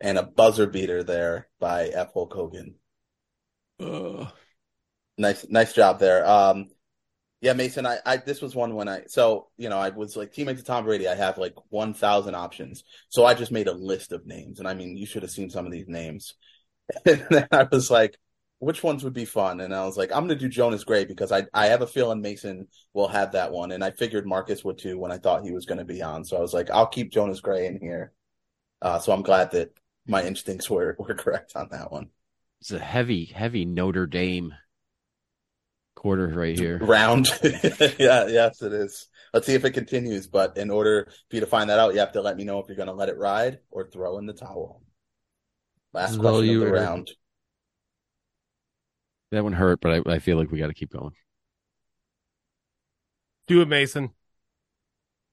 And 0.00 0.16
a 0.16 0.22
buzzer 0.22 0.66
beater 0.66 1.02
there 1.02 1.48
by 1.58 1.88
F. 1.88 2.12
Hulk 2.12 2.32
Hogan. 2.32 2.76
Nice, 5.18 5.46
nice 5.48 5.72
job 5.72 5.98
there. 5.98 6.26
Um, 6.26 6.68
yeah, 7.42 7.54
Mason, 7.54 7.86
I, 7.86 7.98
I, 8.06 8.18
this 8.18 8.40
was 8.40 8.54
one 8.54 8.76
when 8.76 8.88
I, 8.88 9.02
so, 9.08 9.48
you 9.56 9.68
know, 9.68 9.78
I 9.78 9.88
was 9.88 10.16
like 10.16 10.32
teammates 10.32 10.60
of 10.60 10.66
Tom 10.66 10.84
Brady. 10.84 11.08
I 11.08 11.16
have 11.16 11.38
like 11.38 11.54
1,000 11.70 12.36
options. 12.36 12.84
So 13.08 13.24
I 13.24 13.34
just 13.34 13.50
made 13.50 13.66
a 13.66 13.72
list 13.72 14.12
of 14.12 14.24
names. 14.24 14.60
And 14.60 14.68
I 14.68 14.74
mean, 14.74 14.96
you 14.96 15.06
should 15.06 15.22
have 15.22 15.32
seen 15.32 15.50
some 15.50 15.66
of 15.66 15.72
these 15.72 15.88
names. 15.88 16.34
And 17.06 17.26
then 17.30 17.48
I 17.50 17.66
was 17.70 17.90
like, 17.90 18.18
which 18.58 18.82
ones 18.82 19.02
would 19.02 19.12
be 19.12 19.24
fun? 19.24 19.60
And 19.60 19.74
I 19.74 19.86
was 19.86 19.96
like, 19.96 20.12
I'm 20.12 20.28
to 20.28 20.36
do 20.36 20.48
Jonas 20.48 20.84
Gray 20.84 21.04
because 21.04 21.32
I, 21.32 21.46
I 21.54 21.66
have 21.66 21.80
a 21.80 21.86
feeling 21.86 22.20
Mason 22.20 22.68
will 22.92 23.08
have 23.08 23.32
that 23.32 23.50
one. 23.50 23.72
And 23.72 23.82
I 23.82 23.92
figured 23.92 24.26
Marcus 24.26 24.62
would 24.64 24.78
too 24.78 24.98
when 24.98 25.10
I 25.10 25.18
thought 25.18 25.44
he 25.44 25.52
was 25.52 25.64
to 25.66 25.84
be 25.84 26.02
on. 26.02 26.24
So 26.24 26.36
I 26.36 26.40
was 26.40 26.52
like, 26.52 26.70
I'll 26.70 26.86
keep 26.86 27.10
Jonas 27.10 27.40
Gray 27.40 27.66
in 27.66 27.80
here. 27.80 28.12
Uh, 28.80 28.98
so 28.98 29.12
I'm 29.12 29.22
glad 29.22 29.52
that 29.52 29.70
my 30.06 30.22
instincts 30.22 30.68
were, 30.68 30.96
were 30.98 31.14
correct 31.16 31.56
on 31.56 31.68
that 31.70 31.90
one. 31.90 32.10
It's 32.60 32.72
a 32.72 32.78
heavy, 32.78 33.24
heavy 33.24 33.64
Notre 33.64 34.06
Dame 34.06 34.54
quarter 35.94 36.28
right 36.28 36.58
here. 36.58 36.78
round. 36.78 37.28
yeah, 37.42 38.26
yes, 38.26 38.62
it 38.62 38.72
is. 38.72 39.06
Let's 39.32 39.46
see 39.46 39.54
if 39.54 39.64
it 39.64 39.70
continues. 39.72 40.26
But 40.26 40.56
in 40.56 40.70
order 40.70 41.06
for 41.28 41.36
you 41.36 41.40
to 41.40 41.46
find 41.46 41.70
that 41.70 41.78
out, 41.78 41.94
you 41.94 42.00
have 42.00 42.12
to 42.12 42.22
let 42.22 42.36
me 42.36 42.44
know 42.44 42.58
if 42.60 42.68
you're 42.68 42.76
going 42.76 42.88
to 42.88 42.94
let 42.94 43.08
it 43.08 43.16
ride 43.18 43.58
or 43.70 43.86
throw 43.86 44.18
in 44.18 44.26
the 44.26 44.32
towel. 44.32 44.82
Last 45.92 46.18
Well, 46.18 46.34
question 46.34 46.50
you 46.50 46.58
of 46.60 46.66
the 46.66 46.70
were- 46.72 46.76
round. 46.78 47.10
That 49.30 49.44
one 49.44 49.54
hurt, 49.54 49.80
but 49.80 50.06
I, 50.06 50.14
I 50.14 50.18
feel 50.18 50.36
like 50.36 50.50
we 50.50 50.58
got 50.58 50.66
to 50.66 50.74
keep 50.74 50.90
going. 50.92 51.12
Do 53.46 53.62
it, 53.62 53.68
Mason. 53.68 54.10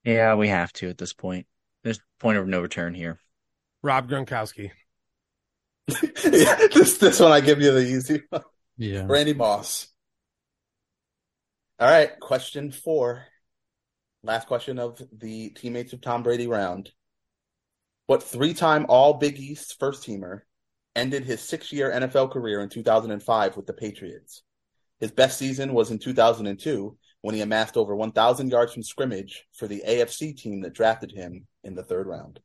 Yeah, 0.04 0.34
we 0.36 0.48
have 0.48 0.72
to 0.74 0.88
at 0.88 0.96
this 0.96 1.12
point. 1.12 1.46
There's 1.84 2.00
point 2.18 2.38
of 2.38 2.48
no 2.48 2.62
return 2.62 2.94
here. 2.94 3.20
Rob 3.82 4.08
Gronkowski. 4.08 4.70
yeah, 6.24 6.66
this 6.72 6.98
this 6.98 7.20
one 7.20 7.32
I 7.32 7.40
give 7.40 7.60
you 7.60 7.72
the 7.72 7.80
easy 7.80 8.22
one. 8.30 8.42
Yeah. 8.78 9.04
Randy 9.06 9.34
Moss. 9.34 9.88
All 11.80 11.88
right, 11.88 12.10
question 12.20 12.72
four. 12.72 13.24
Last 14.22 14.46
question 14.46 14.78
of 14.78 15.00
the 15.16 15.48
teammates 15.48 15.94
of 15.94 16.02
Tom 16.02 16.22
Brady 16.22 16.46
round. 16.46 16.90
What 18.06 18.22
three-time 18.22 18.84
All 18.90 19.14
Big 19.14 19.38
East 19.38 19.76
first 19.80 20.06
teamer 20.06 20.40
ended 20.94 21.24
his 21.24 21.40
six-year 21.40 21.90
NFL 21.90 22.32
career 22.32 22.60
in 22.60 22.68
2005 22.68 23.56
with 23.56 23.66
the 23.66 23.72
Patriots? 23.72 24.42
His 24.98 25.10
best 25.10 25.38
season 25.38 25.72
was 25.72 25.90
in 25.90 25.98
2002 25.98 26.98
when 27.22 27.34
he 27.34 27.40
amassed 27.40 27.78
over 27.78 27.96
1,000 27.96 28.50
yards 28.50 28.74
from 28.74 28.82
scrimmage 28.82 29.46
for 29.54 29.66
the 29.66 29.82
AFC 29.88 30.36
team 30.36 30.60
that 30.60 30.74
drafted 30.74 31.12
him 31.12 31.46
in 31.64 31.74
the 31.74 31.82
third 31.82 32.06
round. 32.06 32.40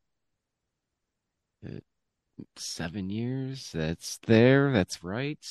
Seven 2.56 3.10
years. 3.10 3.72
That's 3.74 4.18
there. 4.28 4.72
That's 4.72 5.04
right. 5.04 5.46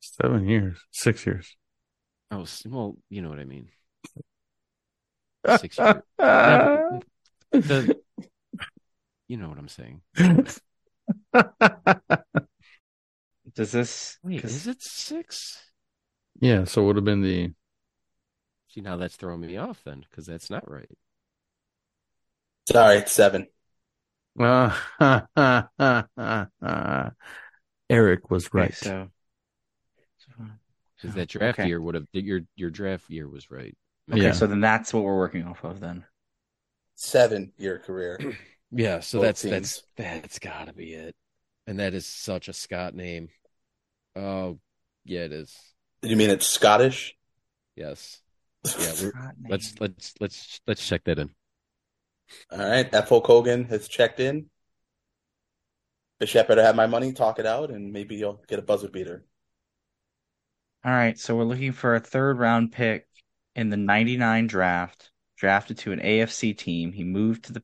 Seven 0.00 0.46
years, 0.46 0.78
six 0.90 1.24
years. 1.24 1.56
Oh, 2.30 2.42
s- 2.42 2.66
well, 2.66 2.96
you 3.08 3.22
know 3.22 3.30
what 3.30 3.38
I 3.38 3.44
mean. 3.44 3.68
Six 5.58 5.78
years. 5.78 6.02
Never- 6.18 7.00
the- 7.52 7.96
you 9.28 9.36
know 9.36 9.48
what 9.48 9.58
I'm 9.58 9.68
saying. 9.68 10.02
Does 13.54 13.72
this 13.72 14.18
Wait, 14.22 14.42
'cause- 14.42 14.52
is 14.52 14.66
it 14.66 14.82
six? 14.82 15.58
yeah, 16.40 16.64
so 16.64 16.82
it 16.82 16.86
would 16.86 16.96
have 16.96 17.04
been 17.04 17.22
the 17.22 17.52
See, 18.68 18.80
now 18.82 18.96
that's 18.96 19.16
throwing 19.16 19.40
me 19.40 19.56
off 19.56 19.82
then, 19.84 20.04
because 20.08 20.26
that's 20.26 20.50
not 20.50 20.70
right. 20.70 20.90
Sorry, 22.70 22.98
it's 22.98 23.12
seven. 23.12 23.46
uh, 24.38 24.76
Eric 27.90 28.30
was 28.30 28.46
okay, 28.54 28.58
right. 28.58 28.74
so 28.74 29.08
Because 31.00 31.14
that 31.14 31.28
draft 31.28 31.60
Okay. 31.60 31.68
year 31.68 31.80
would 31.80 31.94
have 31.94 32.06
your 32.12 32.40
your 32.56 32.70
draft 32.70 33.08
year 33.10 33.28
was 33.28 33.50
right. 33.50 33.76
Okay, 34.10 34.22
yeah. 34.22 34.32
so 34.32 34.46
then 34.46 34.60
that's 34.60 34.92
what 34.92 35.04
we're 35.04 35.16
working 35.16 35.44
off 35.46 35.64
of 35.64 35.80
then. 35.80 36.04
Seven 36.96 37.52
year 37.56 37.78
career. 37.78 38.18
Yeah, 38.70 39.00
so 39.00 39.20
Both 39.20 39.24
that's 39.28 39.42
teams. 39.42 39.52
that's 39.52 39.82
that's 39.96 40.38
got 40.40 40.66
to 40.66 40.74
be 40.74 40.92
it. 40.92 41.16
And 41.66 41.78
that 41.80 41.94
is 41.94 42.04
such 42.06 42.48
a 42.48 42.52
Scott 42.52 42.94
name. 42.94 43.30
Oh, 44.14 44.58
yeah, 45.06 45.20
it 45.20 45.32
is. 45.32 45.56
you 46.02 46.16
mean 46.16 46.28
it's 46.28 46.46
Scottish? 46.46 47.16
Yes. 47.76 48.20
Yeah, 48.78 48.92
we're, 49.00 49.12
let's 49.48 49.74
let's 49.80 50.12
let's 50.20 50.60
let's 50.66 50.86
check 50.86 51.04
that 51.04 51.18
in. 51.18 51.30
All 52.50 52.58
right. 52.58 52.92
F. 52.92 53.08
Hulk 53.08 53.26
Hogan 53.26 53.64
has 53.64 53.88
checked 53.88 54.20
in. 54.20 54.50
Bichette 56.20 56.48
better 56.48 56.62
have 56.62 56.76
my 56.76 56.86
money, 56.86 57.12
talk 57.12 57.38
it 57.38 57.46
out, 57.46 57.70
and 57.70 57.92
maybe 57.92 58.16
you'll 58.16 58.42
get 58.48 58.58
a 58.58 58.62
buzzer 58.62 58.88
beater. 58.88 59.24
All 60.84 60.92
right, 60.92 61.18
so 61.18 61.36
we're 61.36 61.44
looking 61.44 61.72
for 61.72 61.94
a 61.94 62.00
third 62.00 62.38
round 62.38 62.72
pick 62.72 63.06
in 63.54 63.68
the 63.70 63.76
99 63.76 64.46
draft, 64.46 65.10
drafted 65.36 65.78
to 65.78 65.92
an 65.92 66.00
AFC 66.00 66.56
team. 66.56 66.92
He 66.92 67.04
moved 67.04 67.44
to 67.44 67.52
the 67.52 67.62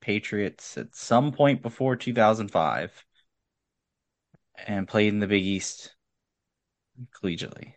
Patriots 0.00 0.78
at 0.78 0.94
some 0.94 1.32
point 1.32 1.62
before 1.62 1.96
2005 1.96 3.04
and 4.66 4.86
played 4.86 5.12
in 5.12 5.18
the 5.20 5.26
Big 5.26 5.42
East 5.44 5.94
collegiately. 7.12 7.72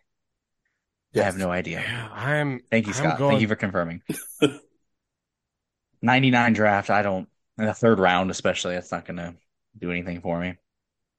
I 1.16 1.18
have 1.24 1.36
no 1.36 1.50
idea. 1.50 1.80
Yeah, 1.80 2.08
I'm. 2.12 2.60
Thank 2.70 2.86
you, 2.86 2.92
Scott. 2.92 3.18
going- 3.18 3.30
Thank 3.32 3.42
you 3.42 3.48
for 3.48 3.56
confirming. 3.56 4.02
99 6.02 6.52
draft, 6.54 6.88
I 6.88 7.02
don't, 7.02 7.28
in 7.58 7.66
the 7.66 7.74
third 7.74 7.98
round, 7.98 8.30
especially, 8.30 8.74
that's 8.74 8.92
not 8.92 9.04
going 9.04 9.16
to 9.18 9.34
do 9.76 9.90
anything 9.90 10.20
for 10.20 10.40
me. 10.40 10.54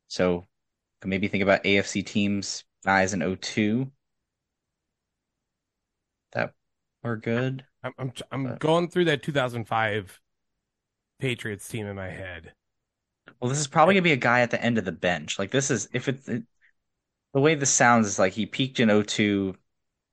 So, 0.07 0.45
maybe 1.03 1.27
think 1.27 1.43
about 1.43 1.63
AFC 1.65 2.05
teams, 2.05 2.63
guys 2.85 3.13
in 3.13 3.37
02 3.37 3.91
that 6.33 6.53
are 7.03 7.17
good. 7.17 7.65
I'm. 7.83 7.93
I'm, 7.97 8.13
I'm 8.31 8.43
But- 8.45 8.59
going 8.59 8.89
through 8.89 9.05
that 9.05 9.23
2005 9.23 10.19
Patriots 11.19 11.67
team 11.67 11.87
in 11.87 11.95
my 11.95 12.09
head. 12.09 12.53
Well, 13.39 13.49
this 13.49 13.59
is 13.59 13.67
probably 13.67 13.95
going 13.95 14.03
to 14.03 14.07
be 14.09 14.13
a 14.13 14.17
guy 14.17 14.41
at 14.41 14.51
the 14.51 14.61
end 14.61 14.77
of 14.77 14.85
the 14.85 14.91
bench. 14.91 15.39
Like, 15.39 15.51
this 15.51 15.71
is, 15.71 15.87
if 15.93 16.07
it's, 16.07 16.27
it, 16.27 16.43
the 17.33 17.39
way 17.39 17.55
this 17.55 17.69
sounds 17.69 18.07
is 18.07 18.19
like 18.19 18.33
he 18.33 18.45
peaked 18.45 18.79
in 18.79 19.03
02, 19.03 19.55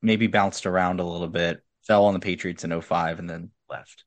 maybe 0.03 0.27
bounced 0.27 0.67
around 0.67 1.01
a 1.01 1.07
little 1.07 1.29
bit, 1.29 1.63
fell 1.87 2.05
on 2.07 2.15
the 2.15 2.21
Patriots 2.21 2.65
in 2.65 2.81
05, 2.81 3.19
and 3.19 3.29
then 3.29 3.51
left. 3.69 4.05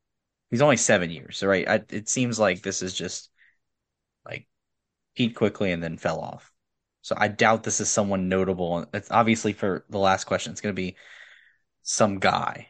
He's 0.50 0.62
only 0.62 0.78
seven 0.78 1.10
years, 1.10 1.38
so 1.38 1.48
right? 1.48 1.68
I, 1.68 1.84
it 1.90 2.10
seems 2.10 2.40
like 2.40 2.62
this 2.62 2.82
is 2.82 2.94
just 2.94 3.30
like 4.26 4.48
peaked 5.16 5.36
quickly 5.36 5.72
and 5.72 5.82
then 5.82 5.98
fell 5.98 6.20
off. 6.20 6.51
So 7.02 7.16
I 7.18 7.28
doubt 7.28 7.64
this 7.64 7.82
is 7.82 7.90
someone 7.90 8.30
notable. 8.30 8.86
It's 8.94 9.10
obviously 9.12 9.54
for 9.54 9.86
the 9.90 9.98
last 9.98 10.26
question, 10.26 10.52
it's 10.52 10.62
going 10.62 10.76
to 10.76 10.82
be 10.82 10.96
some 11.82 12.20
guy. 12.20 12.68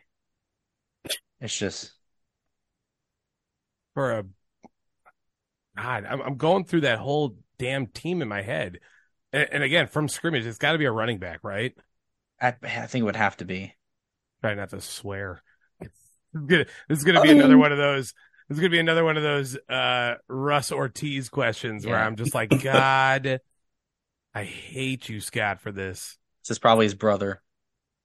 It's 1.39 1.57
just 1.57 1.91
for 3.93 4.11
a 4.11 4.25
God, 5.75 6.05
I'm 6.05 6.21
I'm 6.21 6.37
going 6.37 6.65
through 6.65 6.81
that 6.81 6.99
whole 6.99 7.37
damn 7.57 7.87
team 7.87 8.21
in 8.21 8.27
my 8.27 8.41
head, 8.41 8.79
and, 9.33 9.47
and 9.51 9.63
again 9.63 9.87
from 9.87 10.07
scrimmage, 10.07 10.45
it's 10.45 10.57
got 10.57 10.73
to 10.73 10.77
be 10.77 10.85
a 10.85 10.91
running 10.91 11.17
back, 11.17 11.39
right? 11.43 11.73
I, 12.39 12.55
I 12.61 12.87
think 12.87 13.01
it 13.01 13.05
would 13.05 13.15
have 13.15 13.37
to 13.37 13.45
be. 13.45 13.73
Try 14.41 14.55
not 14.55 14.69
to 14.69 14.81
swear. 14.81 15.41
It's 15.79 15.99
gonna, 16.33 16.65
this 16.89 16.99
is 16.99 17.03
gonna 17.03 17.21
be 17.21 17.31
another 17.31 17.57
one 17.57 17.71
of 17.71 17.77
those. 17.77 18.13
This 18.49 18.57
is 18.57 18.59
gonna 18.59 18.71
be 18.71 18.79
another 18.79 19.03
one 19.03 19.17
of 19.17 19.23
those 19.23 19.57
uh 19.69 20.15
Russ 20.27 20.71
Ortiz 20.71 21.29
questions 21.29 21.85
where 21.85 21.99
I'm 21.99 22.15
just 22.15 22.33
like, 22.33 22.49
God, 22.63 23.39
I 24.33 24.43
hate 24.43 25.09
you, 25.09 25.19
Scott, 25.19 25.61
for 25.61 25.71
this. 25.71 26.17
This 26.43 26.51
is 26.51 26.59
probably 26.59 26.85
his 26.85 26.95
brother. 26.95 27.41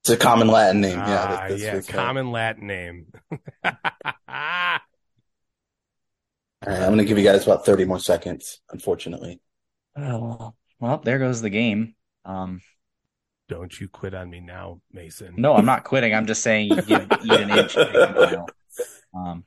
It's 0.02 0.10
a 0.10 0.16
common 0.16 0.48
Latin 0.48 0.80
name. 0.80 0.98
Ah, 1.00 1.42
yeah. 1.42 1.48
This, 1.48 1.62
this 1.62 1.88
yeah, 1.88 1.94
common 1.94 2.30
Latin 2.30 2.66
name. 2.66 3.06
All 6.66 6.72
right, 6.72 6.80
I'm 6.80 6.88
going 6.88 6.98
to 6.98 7.04
give 7.04 7.18
you 7.18 7.24
guys 7.24 7.44
about 7.44 7.66
30 7.66 7.84
more 7.84 8.00
seconds, 8.00 8.60
unfortunately. 8.70 9.40
Oh, 9.96 10.54
well, 10.80 10.98
there 10.98 11.18
goes 11.18 11.40
the 11.40 11.50
game. 11.50 11.94
Um, 12.24 12.60
Don't 13.48 13.78
you 13.80 13.88
quit 13.88 14.14
on 14.14 14.30
me 14.30 14.40
now, 14.40 14.80
Mason. 14.92 15.34
no, 15.36 15.54
I'm 15.54 15.64
not 15.64 15.84
quitting. 15.84 16.14
I'm 16.14 16.26
just 16.26 16.42
saying 16.42 16.70
you 16.70 16.82
give 16.82 17.08
eat 17.24 17.30
an 17.30 17.50
inch. 17.50 17.74
take 17.74 17.94
a. 17.94 18.46
Um, 19.14 19.44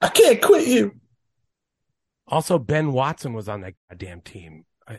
I 0.00 0.08
can't 0.08 0.42
quit 0.42 0.66
you. 0.66 0.92
Also, 2.26 2.58
Ben 2.58 2.92
Watson 2.92 3.32
was 3.32 3.48
on 3.48 3.60
that 3.62 3.74
goddamn 3.88 4.20
team. 4.20 4.64
I, 4.86 4.98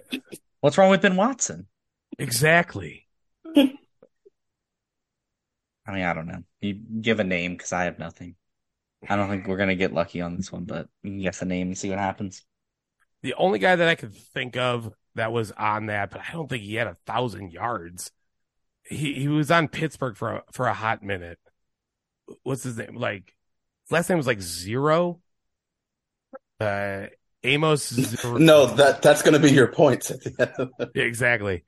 what's 0.62 0.78
wrong 0.78 0.90
with 0.90 1.02
Ben 1.02 1.16
Watson? 1.16 1.68
exactly. 2.18 3.08
I 3.56 3.78
mean, 5.94 6.04
I 6.04 6.14
don't 6.14 6.28
know. 6.28 6.44
You 6.62 6.74
give 6.74 7.20
a 7.20 7.24
name 7.24 7.54
because 7.54 7.74
I 7.74 7.86
have 7.86 8.00
nothing. 8.00 8.36
I 9.10 9.16
don't 9.16 9.30
think 9.30 9.48
we're 9.48 9.58
gonna 9.58 9.76
get 9.76 9.94
lucky 9.94 10.22
on 10.22 10.38
this 10.38 10.52
one, 10.52 10.66
but 10.66 10.88
you 11.04 11.12
can 11.12 11.22
guess 11.22 11.42
a 11.42 11.46
name 11.46 11.68
and 11.68 11.78
see 11.78 11.90
what 11.90 12.00
happens. 12.00 12.44
The 13.24 13.34
only 13.36 13.60
guy 13.60 13.76
that 13.76 13.88
I 13.88 13.96
could 13.96 14.16
think 14.16 14.58
of 14.58 14.92
that 15.16 15.32
was 15.32 15.52
on 15.52 15.88
that, 15.88 16.12
but 16.12 16.22
I 16.22 16.34
don't 16.34 16.48
think 16.48 16.64
he 16.64 16.76
had 16.76 16.88
a 16.88 16.98
thousand 17.06 17.52
yards. 17.52 18.12
He 18.84 19.14
he 19.16 19.28
was 19.28 19.52
on 19.52 19.68
Pittsburgh 19.68 20.18
for 20.18 20.34
a, 20.34 20.44
for 20.52 20.68
a 20.68 20.74
hot 20.74 21.04
minute. 21.04 21.40
What's 22.44 22.64
his 22.64 22.78
name? 22.78 22.96
Like 22.96 23.36
last 23.90 24.10
name 24.10 24.18
was 24.18 24.28
like 24.28 24.42
zero. 24.42 25.22
Uh, 26.60 27.08
Amos. 27.44 28.24
No, 28.26 28.68
that 28.68 29.02
that's 29.02 29.22
going 29.22 29.34
to 29.34 29.40
be 29.40 29.52
your 29.52 29.68
points 29.68 30.12
at 30.12 30.22
the 30.22 30.36
end. 30.40 30.72
The... 30.78 30.92
Yeah, 30.96 31.04
exactly. 31.04 31.64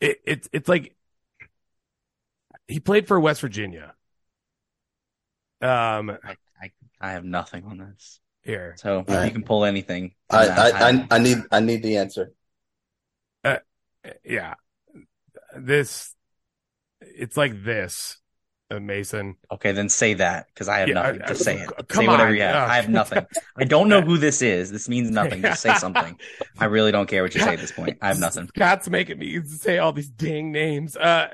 It, 0.00 0.20
it's 0.24 0.48
it's 0.52 0.68
like 0.68 0.94
he 2.66 2.80
played 2.80 3.06
for 3.06 3.18
West 3.18 3.40
Virginia. 3.40 3.94
Um, 5.60 6.10
I, 6.10 6.36
I, 6.60 6.70
I 7.00 7.12
have 7.12 7.24
nothing 7.24 7.64
on 7.64 7.78
this. 7.78 8.20
here, 8.42 8.74
So 8.78 9.04
Right. 9.06 9.26
you 9.26 9.32
can 9.32 9.42
pull 9.42 9.64
anything. 9.64 10.14
I, 10.30 10.46
then 10.46 10.58
I, 10.58 10.70
I, 10.70 11.06
I 11.10 11.18
need 11.18 11.38
I 11.52 11.60
need 11.60 11.82
the 11.82 11.98
answer. 11.98 12.32
yeah, 14.24 14.54
this, 15.56 16.14
it's 17.00 17.36
like 17.36 17.62
this, 17.62 18.16
uh, 18.16 18.19
Mason. 18.78 19.36
Okay, 19.50 19.72
then 19.72 19.88
say 19.88 20.14
that 20.14 20.46
because 20.54 20.68
I 20.68 20.78
have 20.78 20.88
Yeah, 20.88 20.94
nothing. 20.94 21.22
I- 21.22 21.26
Just 21.28 21.42
say 21.44 21.58
it. 21.60 21.70
Say 21.92 22.06
whatever 22.06 22.28
on. 22.30 22.34
you 22.36 22.42
have. 22.42 22.68
I 22.70 22.76
have 22.76 22.88
nothing. 22.88 23.26
I 23.56 23.64
don't 23.64 23.88
know 23.88 24.00
who 24.00 24.16
this 24.16 24.42
is. 24.42 24.70
This 24.70 24.88
means 24.88 25.10
nothing. 25.20 25.42
Just 25.42 25.62
say 25.62 25.74
something. 25.74 26.18
I 26.58 26.66
really 26.66 26.92
don't 26.92 27.08
care 27.08 27.22
what 27.22 27.34
you 27.34 27.40
say 27.40 27.54
at 27.54 27.58
this 27.60 27.72
point. 27.72 27.98
I 28.00 28.08
have 28.08 28.20
nothing. 28.20 28.46
Scott's 28.48 28.88
making 28.88 29.18
me 29.18 29.42
say 29.44 29.78
all 29.78 29.92
these 29.92 30.08
dang 30.08 30.52
names. 30.52 30.96
Uh, 30.96 31.28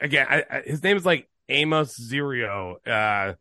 again, 0.00 0.26
I, 0.28 0.44
I, 0.50 0.60
his 0.62 0.82
name 0.82 0.96
is 0.96 1.06
like 1.06 1.28
Amos 1.48 1.96
Zerio. 1.98 2.74
Uh, 2.86 3.34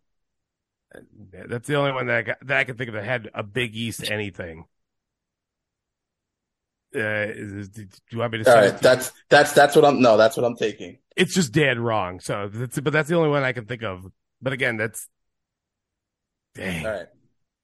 that's 1.47 1.67
the 1.67 1.75
only 1.75 1.91
one 1.91 2.07
that 2.07 2.17
I 2.17 2.21
got, 2.23 2.37
that 2.47 2.57
I 2.57 2.63
can 2.63 2.75
think 2.77 2.89
of 2.89 2.93
that 2.95 3.03
had 3.03 3.29
a 3.33 3.43
Big 3.43 3.75
East 3.75 4.09
anything. 4.09 4.65
Uh, 6.95 7.29
is, 7.29 7.69
do 7.69 7.85
you 8.11 8.17
want 8.17 8.33
me 8.33 8.43
to 8.43 8.49
All 8.49 8.53
say? 8.55 8.71
right, 8.71 8.79
that's 8.81 9.11
that's 9.29 9.53
that's 9.53 9.75
what 9.75 9.85
I'm. 9.85 10.01
No, 10.01 10.17
that's 10.17 10.35
what 10.37 10.45
I'm 10.45 10.55
taking. 10.55 10.97
it's 11.15 11.35
just 11.35 11.51
dead 11.51 11.77
wrong. 11.79 12.19
So 12.19 12.49
that's, 12.51 12.79
but 12.79 12.93
that's 12.93 13.09
the 13.09 13.15
only 13.15 13.29
one 13.29 13.43
I 13.43 13.51
can 13.53 13.65
think 13.65 13.83
of. 13.83 14.05
But 14.41 14.53
again, 14.53 14.77
that's 14.77 15.07
dang. 16.55 16.85
All 16.85 16.91
right, 16.91 17.07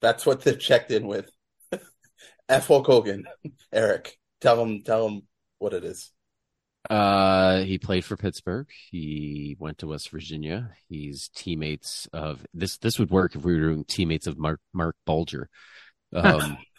that's 0.01 0.25
what 0.25 0.41
they've 0.41 0.59
checked 0.59 0.91
in 0.91 1.07
with. 1.07 1.29
F. 2.49 2.67
Hulk 2.67 2.85
Hogan, 2.85 3.25
Eric, 3.73 4.17
tell 4.41 4.61
him 4.63 4.83
tell 4.83 5.07
him 5.07 5.23
what 5.59 5.73
it 5.73 5.83
is. 5.83 6.11
Uh, 6.87 7.61
he 7.61 7.79
played 7.79 8.05
for 8.05 8.15
Pittsburgh. 8.15 8.67
He 8.91 9.55
went 9.59 9.79
to 9.79 9.87
West 9.87 10.11
Virginia. 10.11 10.69
He's 10.87 11.29
teammates 11.35 12.07
of 12.13 12.45
this. 12.53 12.77
This 12.77 12.99
would 12.99 13.09
work 13.09 13.35
if 13.35 13.43
we 13.43 13.55
were 13.55 13.69
doing 13.69 13.85
teammates 13.85 14.27
of 14.27 14.37
Mark 14.37 14.59
Marc 14.71 14.95
Bulger, 15.03 15.49
um, 16.13 16.57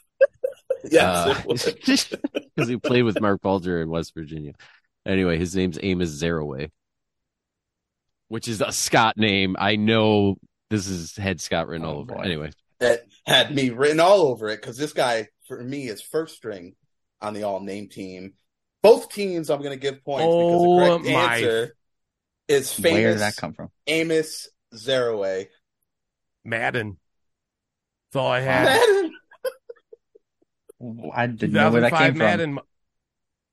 Yes, 0.90 1.38
it 1.40 1.46
was. 1.46 1.64
because 1.64 2.68
he 2.68 2.76
played 2.76 3.02
with 3.02 3.20
Marc 3.20 3.42
Bulger 3.42 3.80
in 3.82 3.88
West 3.88 4.14
Virginia. 4.14 4.52
Anyway, 5.06 5.38
his 5.38 5.54
name's 5.54 5.78
Amos 5.82 6.10
Zereoué, 6.22 6.70
which 8.28 8.48
is 8.48 8.60
a 8.60 8.72
Scott 8.72 9.16
name. 9.16 9.56
I 9.58 9.76
know 9.76 10.36
this 10.70 10.88
is 10.88 11.16
head 11.16 11.40
Scott 11.40 11.68
written 11.68 11.86
oh, 11.86 11.90
all 11.90 11.96
Oh, 11.96 12.00
over. 12.00 12.14
boy. 12.14 12.22
Anyway, 12.22 12.50
that 12.80 13.02
had 13.26 13.54
me 13.54 13.70
written 13.70 14.00
all 14.00 14.22
over 14.22 14.48
it 14.48 14.60
because 14.60 14.76
this 14.76 14.92
guy 14.92 15.28
for 15.46 15.62
me 15.62 15.88
is 15.88 16.00
first 16.02 16.36
string 16.36 16.74
on 17.20 17.34
the 17.34 17.44
all 17.44 17.60
name 17.60 17.88
team. 17.88 18.34
Both 18.82 19.10
teams 19.12 19.48
I'm 19.50 19.58
going 19.62 19.70
to 19.70 19.76
give 19.80 20.04
points 20.04 20.24
Oh, 20.28 20.48
because 20.48 20.62
the 20.62 20.68
oh, 20.68 20.98
correct 20.98 21.04
my- 21.04 21.34
answer 21.36 21.76
is 22.48 22.72
famous 22.72 22.92
Where 22.92 23.10
did 23.12 23.20
that 23.20 23.36
come 23.36 23.52
from? 23.52 23.70
Amos 23.86 24.48
Zereoué. 24.74 25.46
Madden. 26.44 26.96
That's 28.12 28.22
all 28.22 28.30
I 28.30 28.40
had. 28.40 28.64
Madden. 28.64 29.05
I 31.12 31.26
didn't 31.26 31.52
know 31.52 31.70
where 31.70 31.80
that 31.82 31.94
2005 31.94 32.14
came 32.14 32.14
from. 32.14 32.60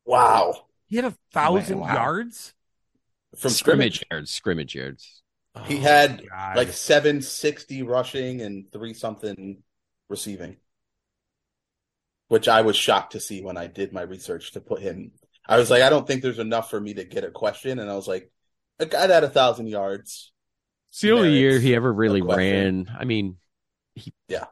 Wow. 0.05 0.67
He 0.87 0.95
had 0.97 1.05
a 1.05 1.17
thousand 1.31 1.79
Wow. 1.79 1.93
yards. 1.93 2.53
From 3.35 3.55
scrimmage 3.55 3.55
scrimmage, 3.55 4.03
yards, 4.11 4.31
scrimmage 4.31 4.75
yards. 4.75 5.23
He 5.65 5.77
Oh, 5.77 5.81
had, 5.81 6.27
God. 6.29 6.55
like 6.57 6.73
760 6.73 7.83
rushing 7.83 8.41
and 8.41 8.71
three 8.71 8.93
something 8.93 9.63
receiving, 10.09 10.57
which 12.27 12.47
I 12.47 12.61
was 12.61 12.75
shocked 12.75 13.13
to 13.13 13.19
see 13.19 13.41
when 13.41 13.57
I 13.57 13.67
did 13.67 13.93
my 13.93 14.01
research 14.01 14.51
to 14.53 14.61
put 14.61 14.81
him. 14.81 15.11
I 15.47 15.57
was 15.57 15.69
like, 15.69 15.81
I 15.83 15.89
don't 15.89 16.07
think 16.07 16.21
there's 16.21 16.39
enough 16.39 16.69
for 16.69 16.79
me 16.79 16.93
to 16.95 17.03
get 17.03 17.23
a 17.23 17.31
question, 17.31 17.79
and 17.79 17.89
I 17.89 17.95
was 17.95 18.07
like, 18.07 18.31
a 18.79 18.85
guy 18.85 19.07
that 19.07 19.13
had 19.13 19.23
a 19.23 19.29
thousand 19.29 19.67
yards 19.67 20.31
It's 20.89 21.01
the 21.01 21.11
only 21.11 21.33
year 21.33 21.59
he 21.59 21.75
ever 21.75 21.91
really 21.91 22.21
ran. 22.21 22.89
I 22.97 23.05
mean, 23.05 23.37
he 23.95 24.13
Yeah. 24.27 24.45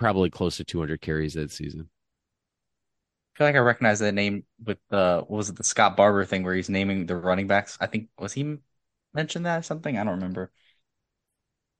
Like 0.00 0.14
probably 0.14 0.30
close 0.30 0.56
to 0.56 0.64
200 0.64 1.00
carries 1.00 1.34
that 1.34 1.50
season. 1.50 1.88
I 3.34 3.38
feel 3.38 3.46
like 3.46 3.56
I 3.56 3.60
recognize 3.60 4.00
that 4.00 4.12
name 4.12 4.44
with 4.64 4.78
the 4.90 5.24
what 5.26 5.36
was 5.36 5.48
it 5.50 5.56
the 5.56 5.64
Scott 5.64 5.96
Barber 5.96 6.24
thing 6.24 6.42
where 6.42 6.54
he's 6.54 6.68
naming 6.68 7.06
the 7.06 7.16
running 7.16 7.46
backs. 7.46 7.78
I 7.80 7.86
think 7.86 8.08
was 8.18 8.32
he 8.32 8.58
mentioned 9.14 9.46
that 9.46 9.60
or 9.60 9.62
something? 9.62 9.96
I 9.96 10.04
don't 10.04 10.14
remember. 10.14 10.50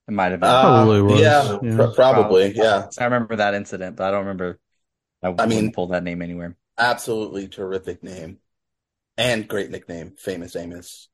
It 0.08 0.12
might 0.12 0.32
have 0.32 0.40
been. 0.40 0.48
Uh, 0.48 0.62
Probably 0.62 1.02
was, 1.02 1.20
Yeah, 1.20 1.58
yeah. 1.62 1.76
pr- 1.76 1.94
probably. 1.94 2.52
Yeah. 2.54 2.86
I 2.98 3.04
remember 3.04 3.36
that 3.36 3.54
incident, 3.54 3.96
but 3.96 4.04
I 4.04 4.10
don't 4.10 4.20
remember. 4.20 4.58
I, 5.22 5.34
I 5.38 5.46
mean- 5.46 5.72
pull 5.72 5.88
that 5.88 6.02
name 6.02 6.22
anywhere. 6.22 6.56
Absolutely 6.78 7.46
terrific 7.46 8.02
name. 8.02 8.38
And 9.18 9.46
great 9.46 9.70
nickname, 9.70 10.14
Famous 10.16 10.56
Amos. 10.56 11.08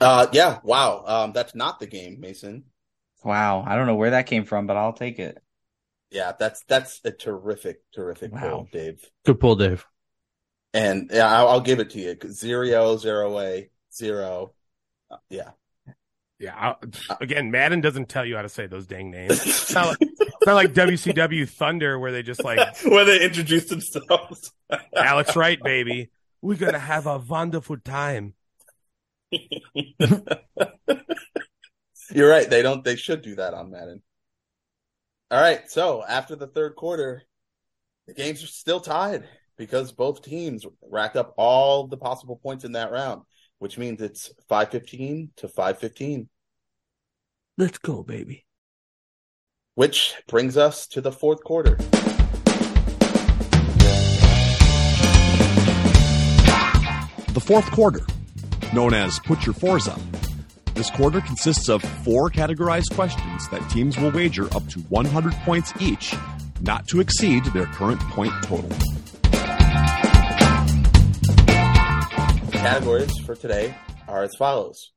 Uh 0.00 0.28
yeah, 0.32 0.60
wow. 0.62 1.04
Um 1.04 1.32
that's 1.32 1.54
not 1.54 1.80
the 1.80 1.86
game, 1.86 2.20
Mason. 2.20 2.64
Wow, 3.24 3.64
I 3.66 3.76
don't 3.76 3.86
know 3.86 3.96
where 3.96 4.10
that 4.10 4.26
came 4.26 4.44
from, 4.44 4.66
but 4.66 4.76
I'll 4.76 4.92
take 4.94 5.18
it. 5.18 5.42
Yeah, 6.10 6.32
that's 6.38 6.64
that's 6.64 7.00
a 7.04 7.10
terrific, 7.12 7.82
terrific 7.94 8.32
Wow. 8.32 8.40
pull, 8.40 8.68
Dave. 8.72 9.04
Good 9.24 9.38
pull, 9.40 9.56
Dave. 9.56 9.86
And 10.74 11.10
yeah, 11.12 11.28
I'll, 11.28 11.48
I'll 11.48 11.60
give 11.60 11.78
it 11.80 11.90
to 11.90 12.00
you. 12.00 12.16
Zero, 12.32 12.96
zero 12.96 13.38
A, 13.40 13.70
zero. 13.92 14.54
Uh, 15.10 15.16
yeah. 15.28 15.50
Yeah. 16.38 16.54
I'll- 16.56 16.80
again, 17.20 17.50
Madden 17.50 17.80
doesn't 17.80 18.08
tell 18.08 18.24
you 18.24 18.36
how 18.36 18.42
to 18.42 18.48
say 18.48 18.66
those 18.66 18.86
dang 18.86 19.10
names. 19.10 19.40
It's 19.46 19.72
not 19.74 19.86
like, 19.88 19.98
it's 20.00 20.46
not 20.46 20.54
like 20.54 20.72
WCW 20.72 21.48
Thunder 21.48 21.98
where 21.98 22.12
they 22.12 22.22
just 22.22 22.42
like 22.44 22.58
Where 22.84 23.04
they 23.04 23.20
introduce 23.24 23.66
themselves. 23.66 24.52
Alex 24.96 25.36
Wright, 25.36 25.60
baby. 25.62 26.10
We're 26.42 26.56
gonna 26.56 26.78
have 26.78 27.06
a 27.06 27.18
wonderful 27.18 27.76
time. 27.78 28.34
You're 32.12 32.28
right. 32.30 32.48
They 32.50 32.62
don't. 32.62 32.82
They 32.84 32.96
should 32.96 33.22
do 33.22 33.36
that 33.36 33.54
on 33.54 33.70
Madden. 33.70 34.02
All 35.30 35.40
right. 35.40 35.70
So 35.70 36.02
after 36.06 36.34
the 36.34 36.48
third 36.48 36.74
quarter, 36.74 37.22
the 38.06 38.14
games 38.14 38.42
are 38.42 38.48
still 38.48 38.80
tied 38.80 39.28
because 39.56 39.92
both 39.92 40.22
teams 40.22 40.66
racked 40.82 41.16
up 41.16 41.34
all 41.36 41.86
the 41.86 41.96
possible 41.96 42.36
points 42.42 42.64
in 42.64 42.72
that 42.72 42.90
round, 42.90 43.22
which 43.60 43.78
means 43.78 44.02
it's 44.02 44.32
five 44.48 44.70
fifteen 44.70 45.30
to 45.36 45.46
five 45.46 45.78
fifteen. 45.78 46.28
Let's 47.56 47.78
go, 47.78 48.02
baby. 48.02 48.44
Which 49.76 50.14
brings 50.26 50.56
us 50.56 50.88
to 50.88 51.00
the 51.00 51.12
fourth 51.12 51.44
quarter. 51.44 51.76
The 57.32 57.40
fourth 57.40 57.70
quarter, 57.70 58.00
known 58.74 58.94
as 58.94 59.20
Put 59.20 59.46
Your 59.46 59.54
Fours 59.54 59.86
Up. 59.86 60.00
This 60.80 60.90
quarter 60.92 61.20
consists 61.20 61.68
of 61.68 61.82
four 61.82 62.30
categorized 62.30 62.94
questions 62.94 63.46
that 63.50 63.60
teams 63.68 63.98
will 63.98 64.10
wager 64.12 64.44
up 64.54 64.66
to 64.68 64.80
100 64.88 65.34
points 65.44 65.74
each, 65.78 66.14
not 66.62 66.88
to 66.88 67.00
exceed 67.00 67.44
their 67.52 67.66
current 67.66 68.00
point 68.00 68.32
total. 68.44 68.70
Categories 72.50 73.12
for 73.26 73.34
today 73.34 73.74
are 74.08 74.22
as 74.22 74.34
follows. 74.38 74.92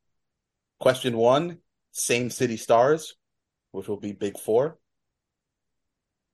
Question 0.79 1.17
one, 1.17 1.57
same 1.91 2.29
city 2.29 2.55
stars, 2.55 3.15
which 3.73 3.89
will 3.89 3.99
be 3.99 4.13
big 4.13 4.39
four. 4.39 4.79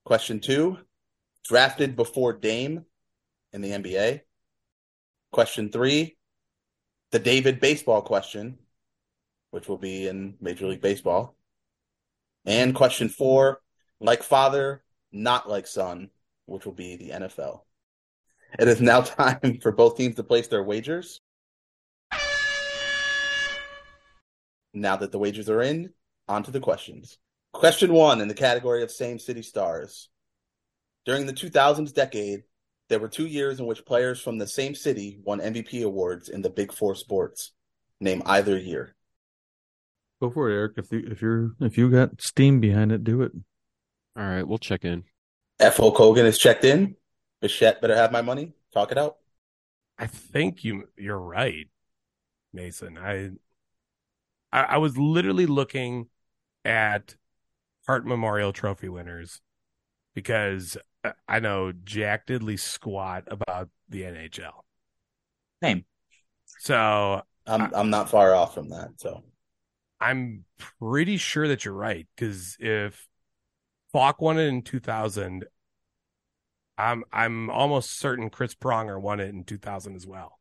Question 0.06 0.42
two, 0.42 0.78
drafted 1.44 1.96
before 1.96 2.34
Dame 2.34 2.86
in 3.52 3.62
the 3.62 3.72
NBA. 3.72 4.22
Question 5.32 5.72
three, 5.72 6.18
the 7.10 7.18
David 7.18 7.60
baseball 7.60 8.04
question, 8.04 8.60
which 9.52 9.68
will 9.68 9.78
be 9.78 10.08
in 10.08 10.36
Major 10.40 10.68
League 10.68 10.82
Baseball. 10.82 11.36
And 12.46 12.74
question 12.74 13.10
four, 13.10 13.62
like 14.00 14.24
father, 14.24 14.84
not 15.12 15.50
like 15.50 15.68
son, 15.68 16.10
which 16.46 16.66
will 16.66 16.74
be 16.74 16.96
the 16.96 17.10
NFL. 17.10 17.62
It 18.58 18.68
is 18.68 18.82
now 18.82 19.02
time 19.02 19.60
for 19.62 19.72
both 19.72 19.98
teams 19.98 20.16
to 20.16 20.24
place 20.24 20.48
their 20.48 20.64
wagers. 20.64 21.22
Now 24.74 24.96
that 24.98 25.12
the 25.12 25.20
wagers 25.20 25.50
are 25.50 25.62
in, 25.62 25.94
on 26.28 26.44
to 26.44 26.52
the 26.52 26.60
questions. 26.60 27.18
Question 27.54 27.92
one 27.92 28.22
in 28.22 28.28
the 28.28 28.36
category 28.36 28.84
of 28.84 28.92
same 28.92 29.18
city 29.18 29.42
stars. 29.42 30.10
During 31.06 31.26
the 31.26 31.34
2000s 31.34 31.94
decade, 31.94 32.44
there 32.88 33.00
were 33.00 33.08
two 33.08 33.26
years 33.26 33.60
in 33.60 33.66
which 33.66 33.86
players 33.86 34.22
from 34.22 34.38
the 34.38 34.48
same 34.48 34.76
city 34.76 35.20
won 35.24 35.40
MVP 35.40 35.84
awards 35.84 36.30
in 36.30 36.42
the 36.42 36.50
Big 36.50 36.72
Four 36.72 36.96
sports. 36.96 37.52
Name 38.00 38.22
either 38.26 38.58
year. 38.58 38.96
Go 40.22 40.30
for 40.30 40.50
it, 40.50 40.54
Eric. 40.54 40.74
If 40.78 40.92
you 40.92 41.08
if 41.10 41.22
you're 41.22 41.52
if 41.62 41.78
you 41.78 41.90
got 41.90 42.22
steam 42.22 42.60
behind 42.60 42.92
it, 42.92 43.04
do 43.04 43.22
it. 43.22 43.32
All 44.18 44.24
right, 44.24 44.46
we'll 44.48 44.58
check 44.58 44.84
in. 44.84 45.04
F. 45.60 45.80
O. 45.80 45.84
Hulk 45.84 45.98
Hogan 45.98 46.26
is 46.26 46.38
checked 46.38 46.66
in. 46.66 46.96
Bichette 47.42 47.82
better 47.82 47.96
have 47.96 48.12
my 48.12 48.22
money. 48.22 48.54
Talk 48.74 48.92
it 48.92 48.98
out. 48.98 49.18
I 49.98 50.08
think 50.08 50.64
you 50.64 50.90
you're 50.98 51.20
right, 51.20 51.68
Mason. 52.54 52.98
I 52.98 53.32
I, 54.52 54.64
I 54.64 54.78
was 54.78 54.98
literally 54.98 55.46
looking 55.46 56.08
at 56.66 57.16
Hart 57.88 58.06
Memorial 58.06 58.52
Trophy 58.52 58.90
winners 58.90 59.42
because 60.16 60.78
I- 61.04 61.14
I 61.28 61.40
know 61.40 61.72
Jack 61.72 62.28
diddly 62.28 62.60
squat 62.60 63.24
about 63.28 63.70
the 63.88 64.02
NHL. 64.04 64.64
Name. 65.62 65.86
So 66.60 67.22
I'm 67.48 67.74
I'm 67.74 67.90
not 67.90 68.10
far 68.10 68.36
off 68.36 68.54
from 68.54 68.70
that. 68.70 68.90
So 68.98 69.24
I'm 70.02 70.46
pretty 70.80 71.18
sure 71.18 71.48
that 71.48 71.66
you're 71.66 71.74
right 71.74 72.08
because 72.16 72.58
if 72.60 73.08
Faulk 73.92 74.22
won 74.22 74.40
it 74.40 74.48
in 74.48 74.62
2000, 74.62 75.46
I'm 76.78 77.04
I'm 77.12 77.50
almost 77.50 78.00
certain 78.00 78.30
Chris 78.30 78.56
Pronger 78.56 79.00
won 79.00 79.20
it 79.20 79.30
in 79.30 79.44
2000 79.44 79.96
as 79.96 80.08
well. 80.08 80.40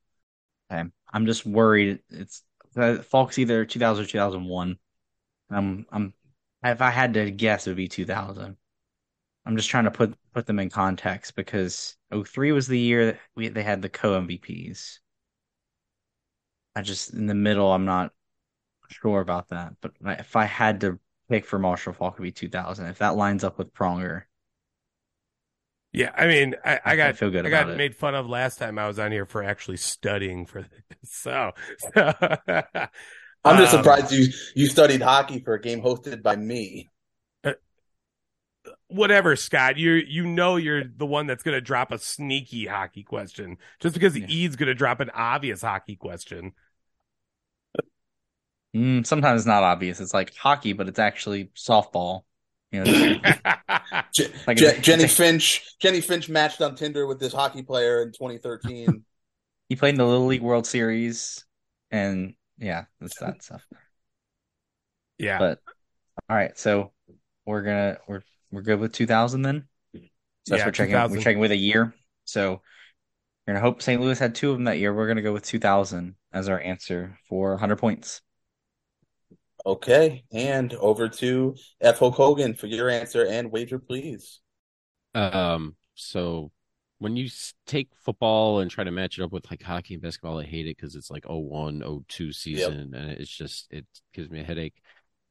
Okay. 0.70 0.88
I'm 1.12 1.26
just 1.26 1.44
worried. 1.44 2.00
It's 2.10 2.44
uh, 2.76 2.98
Faulk's 2.98 3.38
either 3.38 3.64
2000 3.64 4.04
or 4.04 4.06
2001. 4.06 4.78
I'm 5.50 5.86
I'm 5.90 6.14
if 6.62 6.82
I 6.82 6.90
had 6.90 7.14
to 7.14 7.30
guess, 7.30 7.66
it 7.66 7.70
would 7.70 7.76
be 7.76 7.88
2000. 7.88 8.56
I'm 9.46 9.56
just 9.56 9.70
trying 9.70 9.84
to 9.84 9.90
put 9.90 10.14
put 10.34 10.46
them 10.46 10.58
in 10.58 10.70
context 10.70 11.34
because 11.34 11.96
03 12.12 12.52
was 12.52 12.68
the 12.68 12.78
year 12.78 13.06
that 13.06 13.20
we 13.34 13.48
they 13.48 13.62
had 13.62 13.82
the 13.82 13.88
co 13.88 14.20
MVPs. 14.20 14.98
I 16.76 16.82
just 16.82 17.12
in 17.14 17.26
the 17.26 17.34
middle, 17.34 17.72
I'm 17.72 17.84
not 17.84 18.12
sure 18.90 19.20
about 19.20 19.48
that. 19.48 19.74
But 19.80 19.92
if 20.02 20.36
I 20.36 20.44
had 20.44 20.80
to 20.82 20.98
pick 21.28 21.44
for 21.46 21.58
Marshall 21.58 21.92
Faulk, 21.92 22.14
it 22.14 22.20
would 22.20 22.26
be 22.26 22.32
2000. 22.32 22.86
If 22.86 22.98
that 22.98 23.16
lines 23.16 23.44
up 23.44 23.58
with 23.58 23.72
Pronger, 23.74 24.24
Yeah, 25.92 26.12
I 26.16 26.26
mean, 26.26 26.54
I, 26.64 26.80
I 26.84 26.96
I 26.96 26.96
got 26.96 27.16
feel 27.16 27.30
good 27.30 27.46
I 27.46 27.50
got 27.50 27.68
it. 27.70 27.76
made 27.76 27.94
fun 27.96 28.14
of 28.14 28.28
last 28.28 28.58
time 28.58 28.78
I 28.78 28.86
was 28.86 28.98
on 28.98 29.10
here 29.12 29.26
for 29.26 29.42
actually 29.42 29.78
studying 29.78 30.46
for 30.46 30.62
this. 30.62 30.70
So, 31.04 31.52
so 31.78 32.12
I'm 33.44 33.56
just 33.56 33.72
um, 33.72 33.78
surprised 33.78 34.12
you 34.12 34.28
you 34.54 34.66
studied 34.66 35.02
hockey 35.02 35.40
for 35.40 35.54
a 35.54 35.60
game 35.60 35.80
hosted 35.82 36.22
by 36.22 36.36
me. 36.36 36.90
Whatever, 38.88 39.36
Scott. 39.36 39.76
You 39.76 39.92
you 39.92 40.26
know 40.26 40.56
you're 40.56 40.82
the 40.84 41.06
one 41.06 41.26
that's 41.26 41.42
going 41.42 41.54
to 41.54 41.60
drop 41.60 41.92
a 41.92 41.98
sneaky 41.98 42.66
hockey 42.66 43.02
question 43.02 43.58
just 43.80 43.94
because 43.94 44.16
Yeah. 44.16 44.26
Ede's 44.26 44.56
going 44.56 44.68
to 44.68 44.74
drop 44.74 45.00
an 45.00 45.10
obvious 45.10 45.60
hockey 45.62 45.96
question. 45.96 46.52
Mm, 48.74 49.06
sometimes 49.06 49.40
it's 49.40 49.46
not 49.46 49.62
obvious. 49.62 50.00
It's 50.00 50.14
like 50.14 50.34
hockey, 50.36 50.72
but 50.72 50.88
it's 50.88 50.98
actually 50.98 51.50
softball. 51.56 52.22
You 52.70 52.84
know, 52.84 53.20
Like 54.46 54.56
Je- 54.56 54.78
Jenny 54.80 55.06
Finch 55.06 55.76
Jenny 55.80 56.00
Finch 56.00 56.28
matched 56.28 56.60
on 56.60 56.74
Tinder 56.74 57.06
with 57.06 57.18
this 57.20 57.32
hockey 57.32 57.62
player 57.62 58.02
in 58.02 58.12
2013. 58.12 59.04
He 59.68 59.76
played 59.76 59.90
in 59.90 59.98
the 59.98 60.06
Little 60.06 60.26
League 60.26 60.42
World 60.42 60.66
Series, 60.66 61.44
and 61.90 62.34
yeah, 62.58 62.84
that's 63.00 63.16
that 63.18 63.42
stuff. 63.42 63.62
yeah, 65.18 65.38
But 65.38 65.60
all 66.28 66.36
right, 66.36 66.56
so 66.58 66.92
we're 67.46 67.62
gonna 67.62 67.98
we're 68.06 68.22
we're 68.50 68.62
good 68.62 68.80
with 68.80 68.92
2000 68.92 69.42
then. 69.42 69.68
So 69.94 70.00
that's 70.54 70.60
Yeah, 70.60 70.66
we're 70.66 70.72
checking 70.72 70.92
2000. 70.94 71.16
we're 71.16 71.22
checking 71.22 71.40
with 71.40 71.52
a 71.52 71.56
year. 71.56 71.94
So 72.24 72.62
we're 73.46 73.54
gonna 73.54 73.60
hope 73.60 73.82
St. 73.82 74.00
Louis 74.00 74.18
had 74.18 74.34
two 74.34 74.50
of 74.50 74.56
them 74.56 74.64
that 74.64 74.78
year. 74.78 74.94
We're 74.94 75.08
gonna 75.08 75.22
go 75.22 75.32
with 75.32 75.44
2000 75.44 76.16
as 76.32 76.48
our 76.48 76.60
answer 76.60 77.18
for 77.28 77.50
100 77.50 77.76
points. 77.76 78.20
Okay, 79.66 80.24
and 80.32 80.72
over 80.74 81.08
to 81.08 81.54
F. 81.80 81.98
Hulk 81.98 82.14
Hogan 82.14 82.54
for 82.54 82.66
your 82.66 82.88
answer 82.88 83.26
and 83.26 83.50
wager, 83.50 83.78
please. 83.78 84.40
Um, 85.14 85.76
so 85.94 86.50
when 86.98 87.16
you 87.16 87.28
take 87.66 87.88
football 87.96 88.60
and 88.60 88.70
try 88.70 88.84
to 88.84 88.90
match 88.90 89.18
it 89.18 89.22
up 89.22 89.32
with 89.32 89.50
like 89.50 89.62
hockey 89.62 89.94
and 89.94 90.02
basketball, 90.02 90.40
I 90.40 90.44
hate 90.44 90.66
it 90.66 90.76
because 90.76 90.94
it's 90.96 91.10
like 91.10 91.24
01, 91.28 92.04
02 92.08 92.32
season, 92.32 92.94
and 92.94 93.10
it's 93.12 93.30
just 93.30 93.68
it 93.70 93.86
gives 94.12 94.30
me 94.30 94.40
a 94.40 94.44
headache. 94.44 94.80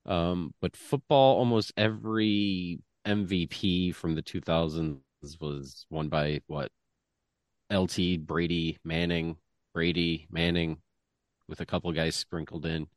Um, 0.06 0.54
but 0.62 0.78
football, 0.78 1.38
almost 1.38 1.74
every 1.76 2.80
MVP 3.06 3.94
from 3.94 4.16
the 4.16 4.24
2000s 4.24 5.00
was 5.42 5.86
won 5.90 6.08
by 6.10 6.42
what? 6.48 6.72
LT, 7.72 8.26
Brady, 8.26 8.78
Manning, 8.86 9.38
Brady, 9.74 10.28
Manning, 10.32 10.78
with 11.50 11.60
a 11.60 11.66
couple 11.66 11.92
guys 11.92 12.16
sprinkled 12.16 12.66
in. 12.66 12.88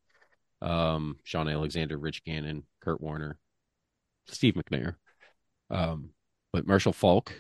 Um, 0.63 1.17
Shaun 1.25 1.49
Alexander, 1.49 1.97
Rich 1.97 2.25
Gannon, 2.25 2.65
Kurt 2.81 3.01
Warner, 3.01 3.39
Steve 4.27 4.55
McNair, 4.55 4.97
um, 5.71 6.11
but 6.53 6.67
Marshall 6.67 6.93
Faulk. 6.93 7.33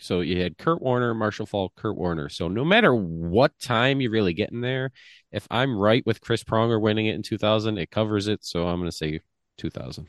So 0.00 0.20
you 0.20 0.42
had 0.42 0.56
Kurt 0.56 0.80
Warner, 0.80 1.14
Marshall 1.14 1.46
Faulk, 1.46 1.74
Kurt 1.76 1.96
Warner. 1.96 2.28
So 2.28 2.48
no 2.48 2.64
matter 2.64 2.94
what 2.94 3.58
time 3.60 4.00
you 4.00 4.10
really 4.10 4.32
get 4.32 4.50
in 4.50 4.62
there, 4.62 4.92
if 5.30 5.46
I'm 5.50 5.76
right 5.76 6.04
with 6.06 6.22
Chris 6.22 6.42
Pronger 6.42 6.80
winning 6.80 7.06
it 7.06 7.14
in 7.14 7.22
2000, 7.22 7.78
it 7.78 7.90
covers 7.90 8.26
it. 8.26 8.42
So 8.42 8.66
I'm 8.66 8.78
going 8.78 8.90
to 8.90 8.96
say 8.96 9.20
2000 9.58 10.06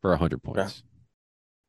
for 0.00 0.10
100 0.10 0.42
points. 0.42 0.82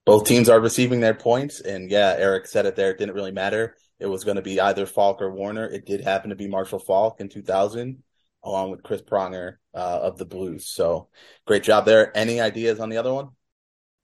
Both 0.05 0.26
teams 0.26 0.47
are 0.47 0.59
receiving 0.59 1.01
their 1.01 1.13
points, 1.13 1.59
and 1.59 1.91
yeah, 1.91 2.15
Eric 2.18 2.47
said 2.47 2.65
it 2.65 2.78
there. 2.78 2.91
It 2.91 2.97
didn't 2.97 3.15
really 3.15 3.34
matter. 3.34 3.76
It 3.99 4.05
was 4.05 4.24
going 4.24 4.38
to 4.38 4.41
be 4.41 4.59
either 4.59 4.86
Faulk 4.86 5.22
or 5.22 5.30
Warner. 5.34 5.65
It 5.65 5.86
did 5.86 5.99
happen 6.01 6.30
to 6.30 6.36
be 6.36 6.47
Marshall 6.47 6.80
Faulk 6.80 7.20
in 7.20 7.28
2000, 7.28 8.01
along 8.48 8.72
with 8.72 8.84
Chris 8.84 9.02
Pronger 9.02 9.58
uh, 9.74 10.00
of 10.04 10.18
the 10.18 10.26
Blues. 10.26 10.68
So 10.68 11.10
great 11.45 11.64
job 11.64 11.86
there. 11.86 12.16
Any 12.18 12.39
ideas 12.41 12.80
on 12.80 12.89
the 12.89 12.98
other 12.98 13.14
one? 13.14 13.30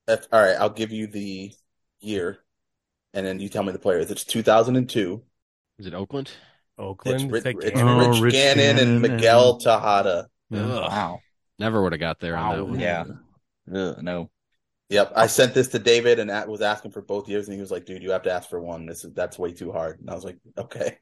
If, 0.08 0.28
all 0.32 0.42
right, 0.42 0.56
I'll 0.58 0.70
give 0.70 0.92
you 0.92 1.08
the 1.08 1.54
year, 2.02 2.40
and 3.14 3.26
then 3.26 3.40
you 3.40 3.48
tell 3.50 3.64
me 3.64 3.72
the 3.72 3.80
players. 3.80 4.12
It's 4.12 4.26
2002. 4.26 5.24
Is 5.80 5.86
it 5.88 5.94
Oakland? 5.94 6.32
Oakland. 6.78 7.22
It's, 7.22 7.32
Rich, 7.32 7.40
Is 7.40 7.44
that 7.44 7.56
it's 7.68 7.82
Gannon? 7.82 7.88
Oh, 8.02 8.10
Rich, 8.10 8.22
Rich 8.22 8.34
Gannon, 8.34 8.76
Gannon 8.76 8.88
and 8.90 9.02
Miguel 9.02 9.58
Tejada. 9.60 10.28
Yeah. 10.50 10.60
Ugh, 10.60 10.92
Wow. 10.92 11.20
never 11.58 11.82
would 11.82 11.94
have 11.94 12.00
got 12.02 12.20
there 12.20 12.36
on 12.36 12.56
that 12.56 12.64
Wow. 12.66 12.72
one. 12.72 12.80
Yeah. 12.80 13.06
Ugh, 13.74 14.04
no. 14.04 14.30
Yep, 14.90 15.14
I 15.16 15.28
sent 15.28 15.54
this 15.54 15.70
to 15.70 15.80
David 15.80 16.20
and 16.20 16.30
that 16.30 16.48
was 16.50 16.62
asking 16.62 16.92
for 16.92 17.02
both 17.02 17.30
years, 17.30 17.48
and 17.48 17.56
he 17.56 17.62
was 17.62 17.72
like, 17.72 17.86
"Dude, 17.86 18.04
you 18.04 18.12
have 18.12 18.24
to 18.24 18.32
ask 18.32 18.50
for 18.50 18.60
one. 18.60 18.86
This 18.86 19.04
is 19.06 19.14
that's 19.14 19.40
way 19.40 19.54
too 19.54 19.72
hard." 19.72 20.00
And 20.00 20.10
I 20.10 20.14
was 20.14 20.26
like, 20.26 20.38
"Okay." 20.58 20.98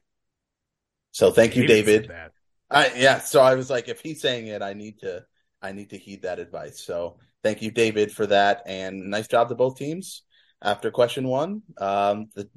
So 1.10 1.30
thank 1.30 1.56
you, 1.56 1.66
David 1.66 1.86
David. 1.86 2.02
said 2.02 2.10
that. 2.10 2.32
I 2.72 2.92
yeah, 2.96 3.18
so 3.18 3.40
I 3.42 3.54
was 3.54 3.68
like, 3.68 3.88
if 3.88 4.00
he's 4.00 4.22
saying 4.22 4.46
it, 4.46 4.62
I 4.62 4.72
need 4.72 5.00
to 5.00 5.24
I 5.60 5.72
need 5.72 5.90
to 5.90 5.98
heed 5.98 6.22
that 6.22 6.38
advice. 6.38 6.80
So 6.80 7.18
thank 7.42 7.60
you, 7.60 7.70
David, 7.70 8.10
for 8.10 8.26
that, 8.26 8.62
and 8.66 9.10
nice 9.10 9.28
job 9.28 9.50
to 9.50 9.54
both 9.54 9.76
teams. 9.76 10.22
After 10.62 10.90
question 10.90 11.28
one, 11.28 11.62
um, 11.78 12.28
the 12.34 12.48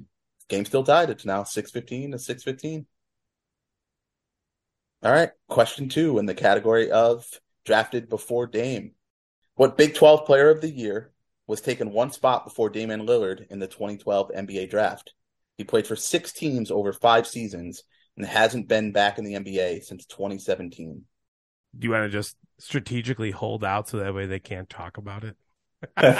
game's 0.48 0.68
still 0.68 0.84
tied. 0.84 1.10
It's 1.10 1.26
now 1.26 1.44
six 1.44 1.70
fifteen 1.70 2.12
to 2.12 2.18
six 2.18 2.42
fifteen. 2.42 2.86
All 5.02 5.12
right, 5.12 5.30
question 5.48 5.90
two 5.90 6.18
in 6.18 6.24
the 6.24 6.34
category 6.34 6.90
of 6.90 7.26
drafted 7.66 8.08
before 8.08 8.46
Dame. 8.46 8.92
What 9.56 9.76
Big 9.76 9.94
Twelve 9.94 10.24
Player 10.24 10.48
of 10.48 10.62
the 10.62 10.70
Year 10.70 11.12
was 11.46 11.60
taken 11.60 11.92
one 11.92 12.10
spot 12.10 12.44
before 12.44 12.70
Damian 12.70 13.06
Lillard 13.06 13.46
in 13.50 13.58
the 13.58 13.68
2012 13.68 14.30
NBA 14.34 14.70
Draft? 14.70 15.12
He 15.58 15.64
played 15.64 15.86
for 15.86 15.94
six 15.94 16.32
teams 16.32 16.70
over 16.70 16.92
five 16.92 17.26
seasons 17.26 17.82
and 18.16 18.26
hasn't 18.26 18.68
been 18.68 18.92
back 18.92 19.18
in 19.18 19.24
the 19.24 19.34
NBA 19.34 19.82
since 19.84 20.06
2017. 20.06 21.02
Do 21.78 21.86
you 21.86 21.92
want 21.92 22.04
to 22.04 22.08
just 22.08 22.36
strategically 22.58 23.30
hold 23.30 23.64
out 23.64 23.88
so 23.88 23.98
that 23.98 24.14
way 24.14 24.26
they 24.26 24.38
can't 24.38 24.68
talk 24.70 24.96
about 24.96 25.24
it? 25.24 25.36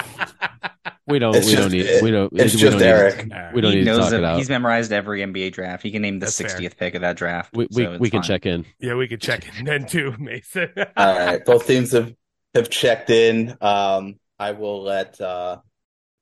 We 1.09 1.21
don't. 1.21 1.37
It's 1.37 1.47
we 1.47 1.55
don't 1.55 1.71
just- 1.71 1.89
need. 1.95 2.03
We 2.03 2.11
don't. 2.11 2.33
it's 2.33 2.55
we 2.55 2.61
just 2.61 2.73
don't 2.73 2.81
need- 2.81 2.85
Eric. 2.87 3.29
All 3.33 3.39
right. 3.41 3.55
We 3.55 3.61
don't 3.61 3.71
he 3.73 3.79
need 3.79 3.85
to 3.85 3.97
talk 3.97 4.11
that 4.11 4.19
it 4.19 4.25
out. 4.25 4.39
he's 4.39 4.49
memorized 4.49 4.93
every 4.93 5.21
NBA 5.21 5.53
draft. 5.53 5.85
He 5.85 5.93
can 5.93 6.03
name 6.03 6.19
the 6.19 6.27
That's 6.27 6.41
fair. 6.41 6.49
60th 6.49 6.77
pick 6.77 6.97
of 6.97 7.03
that 7.03 7.17
draft. 7.17 7.55
We 7.57 7.69
we, 7.71 7.85
so 7.85 7.97
we 7.99 8.11
can 8.11 8.23
fine. 8.23 8.29
check 8.29 8.47
in. 8.47 8.67
Yeah, 8.81 8.95
we 8.95 9.07
can 9.07 9.21
check 9.21 9.47
in 9.57 9.65
then 9.67 9.87
too, 9.87 10.17
Mason. 10.19 10.69
All 10.97 11.17
right, 11.19 11.45
both 11.45 11.65
teams 11.67 11.93
have 11.93 12.13
have 12.57 12.69
checked 12.71 13.11
in. 13.11 13.57
Um, 13.61 14.17
I 14.37 14.51
will 14.51 14.83
let 14.83 15.21
uh, 15.21 15.59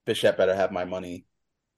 Bishop 0.04 0.36
better 0.36 0.54
have 0.54 0.70
my 0.70 0.84
money. 0.84 1.24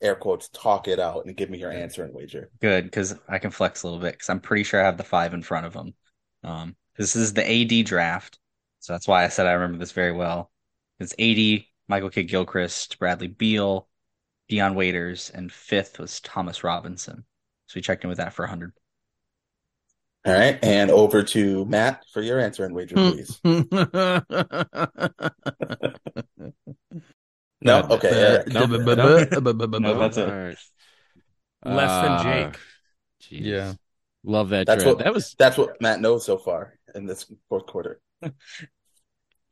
Air 0.03 0.14
quotes 0.14 0.51
talk 0.51 0.88
it 0.88 1.01
out 1.01 1.24
and 1.24 1.36
give 1.36 1.49
me 1.49 1.59
your 1.59 1.72
answer 1.72 2.05
and 2.05 2.14
wager. 2.14 2.51
Good, 2.61 2.84
because 2.84 3.14
I 3.28 3.38
can 3.38 3.51
flex 3.51 3.82
a 3.82 3.86
little 3.86 4.01
bit 4.01 4.12
because 4.12 4.28
I'm 4.28 4.40
pretty 4.40 4.62
sure 4.62 4.80
I 4.80 4.84
have 4.84 4.99
the 4.99 5.05
five 5.05 5.32
in 5.32 5.42
front 5.42 5.66
of 5.66 5.72
them. 5.72 5.94
Um, 6.44 6.76
this 6.99 7.16
is 7.16 7.32
the 7.32 7.49
AD 7.49 7.86
draft, 7.86 8.38
so 8.80 8.92
that's 8.92 9.09
why 9.09 9.24
I 9.24 9.28
said 9.28 9.47
I 9.47 9.53
remember 9.53 9.78
this 9.78 9.92
very 9.92 10.12
well. 10.12 10.51
It's 10.99 11.14
AD, 11.18 11.64
Michael 11.88 12.11
K. 12.11 12.24
Gilchrist, 12.24 12.99
Bradley 12.99 13.28
Beal, 13.28 13.88
Dion 14.49 14.74
Waiters, 14.74 15.30
and 15.30 15.51
fifth 15.51 15.99
was 15.99 16.20
Thomas 16.20 16.62
Robinson. 16.62 17.24
So 17.66 17.76
we 17.76 17.82
checked 17.82 18.05
in 18.05 18.09
with 18.09 18.18
that 18.18 18.32
for 18.32 18.44
100. 18.44 18.72
All 20.26 20.32
right, 20.32 20.59
and 20.62 20.90
over 20.90 21.22
to 21.22 21.64
Matt 21.66 22.05
for 22.12 22.20
your 22.20 22.40
answer 22.40 22.64
and 22.64 22.74
wager, 22.74 22.97
please. 22.97 23.40
No, 27.63 27.81
okay. 27.91 28.09
Eric. 28.09 28.49
No, 28.49 28.67
No, 28.67 29.99
that's 29.99 30.17
it. 30.19 30.29
All 30.29 30.37
right. 30.37 30.57
Less 31.65 32.03
than 32.05 32.13
Uh, 32.13 32.23
Jake. 32.23 32.61
jeez. 33.23 33.45
Yeah. 33.45 33.73
Love 34.25 34.49
that 34.51 34.67
That's 34.67 34.83
draft. 34.83 34.97
what- 34.99 35.05
That 35.05 35.15
was 35.15 35.35
That's 35.39 35.57
what 35.57 35.81
Matt 35.81 36.01
knows 36.01 36.25
so 36.25 36.37
far 36.37 36.79
in 36.95 37.07
this 37.07 37.31
fourth 37.49 37.67
quarter. 37.67 38.01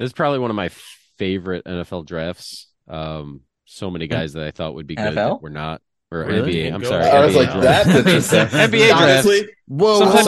This 0.01 0.09
is 0.09 0.13
probably 0.13 0.41
one 0.41 0.51
of 0.51 0.57
my 0.57 0.71
favorite 1.19 1.65
NFL 1.65 2.05
drafts. 2.05 2.67
Um, 2.89 3.43
so 3.65 3.91
many 3.93 4.09
guys 4.09 4.33
that 4.33 4.45
I 4.45 4.51
thought 4.51 4.75
would 4.75 4.89
be 4.89 4.97
good 4.97 5.15
that 5.15 5.41
were 5.41 5.51
not, 5.51 5.83
or 6.11 6.25
Really? 6.25 6.55
NBA. 6.65 6.75
I'm 6.75 6.81
Go. 6.81 6.89
sorry. 6.89 7.05
I 7.05 7.25
was 7.25 7.33
NBA 7.35 7.37
like, 7.39 7.53
draft. 7.63 7.87
that's 7.87 7.99
interesting. 7.99 8.41
NBA 8.47 8.89
draft. 8.89 9.03
Honestly, 9.03 9.49
Whoa, 9.69 9.99
Sometimes 10.01 10.25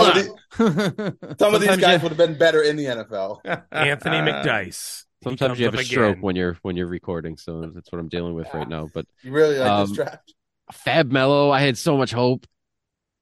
some, 0.52 0.66
of, 0.66 0.74
the- 0.76 1.36
some 1.38 1.54
of 1.56 1.60
these 1.60 1.76
guys 1.78 2.00
you- 2.00 2.02
would 2.08 2.12
have 2.12 2.16
been 2.16 2.38
better 2.38 2.62
in 2.62 2.76
the 2.76 2.84
NFL. 2.84 3.40
Anthony 3.72 4.18
McDyess. 4.18 5.02
He 5.26 5.36
Sometimes 5.36 5.58
you 5.58 5.64
have 5.66 5.74
up 5.74 5.80
a 5.80 5.84
stroke 5.84 6.12
again. 6.12 6.22
when 6.22 6.36
you're 6.36 6.56
when 6.62 6.76
you're 6.76 6.86
recording, 6.86 7.36
so 7.36 7.60
that's 7.74 7.90
what 7.92 7.98
I'm 7.98 8.08
dealing 8.08 8.34
with 8.34 8.52
right 8.54 8.68
now. 8.68 8.88
But 8.92 9.06
You 9.22 9.32
really 9.32 9.58
like 9.58 9.70
Um, 9.70 9.88
this 9.88 9.96
draft? 9.96 10.34
Fab 10.72 11.10
Melo, 11.12 11.50
I 11.50 11.60
had 11.60 11.76
so 11.78 11.96
much 11.96 12.12
hope. 12.12 12.46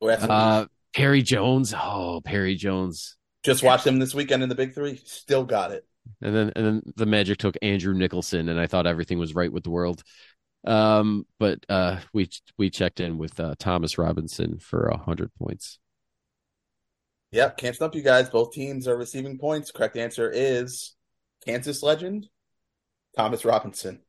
Rest 0.02 0.24
in 0.24 0.30
Uh. 0.30 0.66
Perry 0.94 1.22
Jones, 1.22 1.74
oh 1.76 2.20
Perry 2.24 2.54
Jones, 2.54 3.16
Just 3.42 3.62
watched 3.64 3.86
him 3.86 3.98
this 3.98 4.14
weekend 4.14 4.42
in 4.44 4.48
the 4.48 4.54
Big 4.54 4.74
Three. 4.74 4.96
Still 5.04 5.44
got 5.44 5.72
it. 5.72 5.84
and 6.22 6.34
then 6.34 6.52
and 6.54 6.64
then 6.66 6.82
the 6.96 7.06
Magic 7.06 7.38
took 7.38 7.56
Andrew 7.62 7.94
Nicholson, 7.94 8.48
and 8.48 8.60
I 8.60 8.66
thought 8.68 8.86
everything 8.86 9.18
was 9.18 9.34
right 9.34 9.52
with 9.52 9.64
the 9.64 9.70
world. 9.70 10.02
Um, 10.66 11.26
but 11.40 11.64
uh, 11.68 11.98
we 12.12 12.28
we 12.58 12.70
checked 12.70 13.00
in 13.00 13.18
with 13.18 13.38
uh, 13.40 13.54
Thomas 13.58 13.98
Robinson 13.98 14.58
for 14.58 14.86
a 14.86 14.96
hundred 14.96 15.30
points. 15.34 15.78
Yep, 17.32 17.56
can't 17.56 17.74
stump 17.74 17.94
you 17.96 18.02
guys. 18.02 18.30
Both 18.30 18.52
teams 18.52 18.86
are 18.86 18.96
receiving 18.96 19.36
points. 19.38 19.70
Correct 19.72 19.96
answer 19.96 20.30
is 20.30 20.94
Kansas 21.46 21.82
legend 21.82 22.28
Thomas 23.16 23.44
Robinson. 23.44 24.00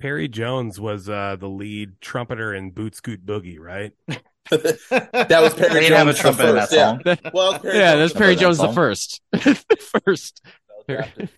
Perry 0.00 0.28
Jones 0.28 0.78
was 0.78 1.08
uh, 1.08 1.36
the 1.38 1.48
lead 1.48 2.00
trumpeter 2.00 2.54
in 2.54 2.70
Boot 2.70 2.94
Scoot 2.94 3.26
Boogie, 3.26 3.58
right? 3.58 3.92
that 4.50 5.38
was 5.40 5.54
Perry 5.54 5.74
They 5.74 5.80
didn't 5.80 5.96
have 5.96 6.08
a 6.08 6.12
Jones 6.12 6.16
the 6.16 6.22
trumpet 6.22 6.48
in 6.48 6.54
that 6.54 6.70
first. 6.70 6.72
Yeah. 6.72 7.30
Well, 7.34 7.58
Perry 7.62 7.78
yeah, 7.78 7.94
Jones 7.94 8.12
that's 8.12 8.18
Perry 8.18 8.36
first. 8.36 8.40
Jones 8.40 8.58
the 8.58 8.72
first. 8.72 9.20
first. 10.04 10.42
Drafted. 10.88 11.28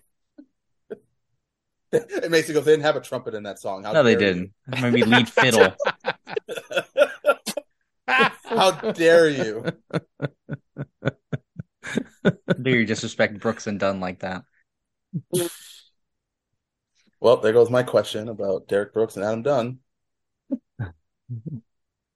It 1.93 2.31
makes 2.31 2.49
it 2.49 2.53
go. 2.53 2.61
They 2.61 2.71
didn't 2.71 2.83
have 2.85 2.95
a 2.95 3.01
trumpet 3.01 3.33
in 3.33 3.43
that 3.43 3.59
song. 3.59 3.83
How 3.83 3.91
No, 3.91 4.03
they 4.03 4.15
didn't. 4.15 4.53
Maybe 4.81 5.03
lead 5.03 5.27
fiddle. 5.27 5.75
you. 5.97 7.05
How 8.07 8.71
dare 8.91 9.27
you? 9.29 9.65
Do 12.61 12.69
you 12.69 12.85
disrespect 12.85 13.39
Brooks 13.39 13.67
and 13.67 13.79
Dunn 13.79 13.99
like 13.99 14.19
that? 14.19 14.43
Well, 17.19 17.37
there 17.37 17.53
goes 17.53 17.69
my 17.69 17.83
question 17.83 18.29
about 18.29 18.67
Derrick 18.67 18.93
Brooks 18.93 19.15
and 19.15 19.23
Adam 19.23 19.43
Dunn. 19.43 19.79
All 20.79 20.89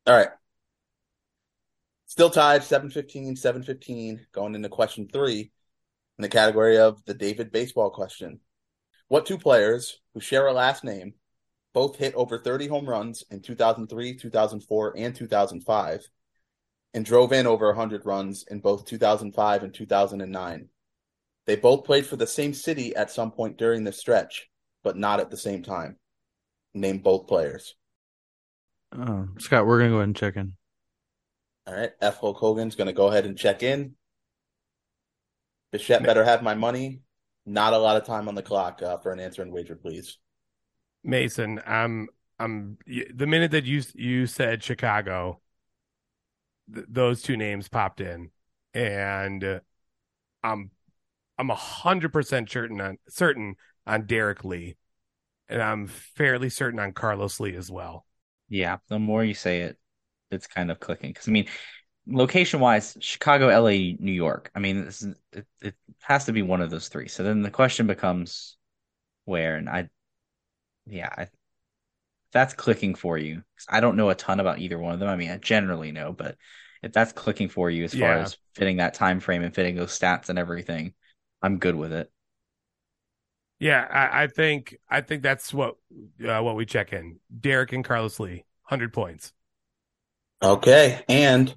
right. 0.08 0.30
Still 2.08 2.30
tied, 2.30 2.64
715, 2.64 3.36
715, 3.36 4.28
going 4.32 4.56
into 4.56 4.70
question 4.70 5.08
three 5.12 5.52
in 6.18 6.22
the 6.22 6.30
category 6.30 6.78
of 6.78 7.04
the 7.06 7.14
David 7.14 7.52
baseball 7.52 7.90
question. 7.90 8.40
What 9.08 9.26
two 9.26 9.38
players 9.38 10.00
who 10.14 10.20
share 10.20 10.48
a 10.48 10.54
last 10.54 10.84
name 10.84 11.14
both 11.74 11.98
hit 11.98 12.16
over 12.16 12.40
30 12.40 12.68
home 12.68 12.88
runs 12.88 13.24
in 13.30 13.42
2003, 13.42 14.16
2004, 14.16 14.94
and 14.98 15.16
2005, 15.16 16.08
and 16.94 17.06
drove 17.06 17.34
in 17.34 17.46
over 17.46 17.68
100 17.68 18.06
runs 18.06 18.46
in 18.50 18.60
both 18.60 18.86
2005 18.86 19.64
and 19.64 19.74
2009? 19.74 20.70
They 21.46 21.56
both 21.56 21.84
played 21.84 22.06
for 22.06 22.16
the 22.16 22.28
same 22.28 22.54
city 22.54 22.96
at 22.96 23.12
some 23.12 23.32
point 23.32 23.58
during 23.58 23.84
this 23.84 24.00
stretch, 24.00 24.50
but 24.84 24.98
not 24.98 25.20
at 25.20 25.30
the 25.30 25.38
same 25.38 25.64
time. 25.64 25.98
Name 26.74 27.00
both 27.00 27.28
players. 27.28 27.76
Oh, 28.98 29.28
Scott, 29.40 29.68
we're 29.68 29.80
gonna 29.80 29.92
go 29.92 29.98
ahead 29.98 30.08
and 30.08 30.16
check 30.16 30.36
in. 30.36 30.54
All 31.68 31.74
right, 31.74 31.92
F. 32.00 32.20
Hulk 32.20 32.38
Hogan's 32.38 32.76
going 32.76 32.88
to 32.88 32.94
go 32.94 33.08
ahead 33.08 33.26
and 33.26 33.38
check 33.38 33.64
in. 33.64 33.96
Bichette 35.72 36.04
better 36.04 36.24
have 36.24 36.44
my 36.44 36.54
money. 36.54 37.02
Not 37.48 37.74
a 37.74 37.78
lot 37.78 37.98
of 37.98 38.06
time 38.06 38.28
on 38.28 38.36
the 38.36 38.44
clock 38.44 38.82
uh, 38.84 38.98
for 38.98 39.12
an 39.12 39.20
answer 39.20 39.42
and 39.42 39.52
wager, 39.52 39.76
please. 39.76 40.18
Mason, 41.04 41.62
I'm 41.66 42.08
I'm 42.40 42.78
the 42.88 43.28
minute 43.28 43.52
that 43.52 43.66
you 43.66 43.84
you 43.94 44.26
said 44.28 44.64
Chicago, 44.64 45.42
th- 46.74 46.86
those 46.90 47.22
two 47.22 47.38
names 47.38 47.68
popped 47.68 48.02
in, 48.02 48.32
and 48.74 49.44
uh, 49.44 49.60
I'm 50.44 50.72
I'm 51.38 51.50
a 51.50 51.56
hundred 51.56 52.14
percent 52.14 52.50
certain 52.50 52.80
on 52.82 52.98
certain 53.10 53.56
on 53.86 54.06
Derrek 54.06 54.44
Lee, 54.44 54.78
and 55.50 55.62
I'm 55.62 55.88
fairly 55.88 56.50
certain 56.50 56.80
on 56.80 56.94
Carlos 56.94 57.40
Lee 57.40 57.56
as 57.56 57.70
well. 57.70 58.06
Yeah, 58.50 58.78
the 58.90 59.00
more 59.00 59.24
you 59.24 59.34
say 59.34 59.62
it, 59.62 59.78
it's 60.32 60.48
kind 60.48 60.72
of 60.72 60.80
clicking. 60.80 61.12
Because 61.12 61.28
I 61.28 61.32
mean, 61.32 61.48
location 62.08 62.60
wise, 62.60 62.98
Chicago, 63.00 63.48
LA, 63.48 63.96
New 64.00 64.12
York. 64.12 64.52
I 64.56 64.60
mean, 64.60 64.86
this 64.86 65.02
is, 65.02 65.16
it, 65.32 65.46
it 65.62 65.76
has 66.02 66.26
to 66.26 66.34
be 66.34 66.42
one 66.42 66.62
of 66.62 66.70
those 66.70 66.88
three. 66.88 67.08
So 67.08 67.24
then 67.24 67.42
the 67.42 67.52
question 67.52 67.88
becomes 67.88 68.58
where, 69.26 69.56
and 69.56 69.70
I, 69.70 69.90
yeah, 70.86 71.10
I, 71.18 71.28
that's 72.32 72.54
clicking 72.54 72.96
for 72.96 73.18
you. 73.18 73.44
I 73.68 73.80
don't 73.80 73.98
know 73.98 74.10
a 74.10 74.16
ton 74.16 74.40
about 74.40 74.60
either 74.60 74.78
one 74.78 74.94
of 74.94 75.00
them. 75.00 75.10
I 75.10 75.16
mean, 75.16 75.32
I 75.32 75.38
generally 75.38 75.92
know, 75.92 76.14
but 76.14 76.36
if 76.84 76.92
that's 76.92 77.14
clicking 77.14 77.50
for 77.50 77.70
you 77.70 77.86
as 77.86 77.96
far 77.96 78.14
as 78.14 78.38
fitting 78.54 78.78
that 78.78 78.94
time 78.94 79.20
frame 79.20 79.42
and 79.42 79.56
fitting 79.56 79.76
those 79.76 79.98
stats 79.98 80.30
and 80.30 80.38
everything, 80.38 80.94
I'm 81.46 81.60
good 81.60 81.76
with 81.76 81.94
it. 81.94 82.12
Yeah, 83.60 83.86
I, 83.88 84.24
I 84.24 84.28
think 84.28 84.76
I 84.90 85.02
think 85.02 85.22
that's 85.22 85.54
what 85.54 85.76
uh, 86.28 86.42
what 86.42 86.56
we 86.56 86.66
check 86.66 86.92
in. 86.92 87.20
Derrek 87.40 87.72
and 87.72 87.86
Carlos 87.86 88.20
Lee, 88.20 88.46
hundred 88.64 88.94
points. 88.94 89.32
Okay, 90.42 91.04
and 91.08 91.56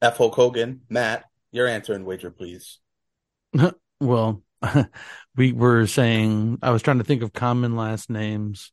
F. 0.00 0.16
Hulk 0.16 0.34
Hogan, 0.34 0.80
Matt, 0.88 1.26
your 1.52 1.66
answer 1.66 1.92
and 1.92 2.06
wager, 2.06 2.30
please. 2.30 2.78
Well, 4.02 4.42
we 5.36 5.52
were 5.52 5.86
saying 5.86 6.58
I 6.62 6.70
was 6.70 6.80
trying 6.80 6.96
to 6.96 7.04
think 7.04 7.22
of 7.22 7.34
common 7.34 7.76
last 7.76 8.08
names, 8.08 8.72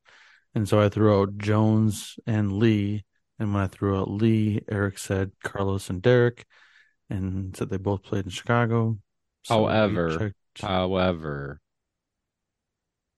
and 0.56 0.70
so 0.70 0.80
I 0.80 0.88
threw 0.88 1.20
out 1.20 1.38
Jones 1.38 2.18
and 2.26 2.54
Lee. 2.54 3.04
And 3.38 3.54
when 3.54 3.62
I 3.62 3.68
threw 3.68 4.00
out 4.00 4.10
Lee, 4.10 4.62
Eric 4.70 5.00
said 5.00 5.34
Carlos 5.44 5.90
and 5.90 6.02
Derrek, 6.02 6.46
and 7.10 7.54
said 7.58 7.70
they 7.70 7.76
both 7.76 8.04
played 8.04 8.24
in 8.24 8.32
Chicago. 8.32 9.00
So 9.48 9.62
we 9.62 9.64
However, 9.70 10.34
However, 10.60 11.62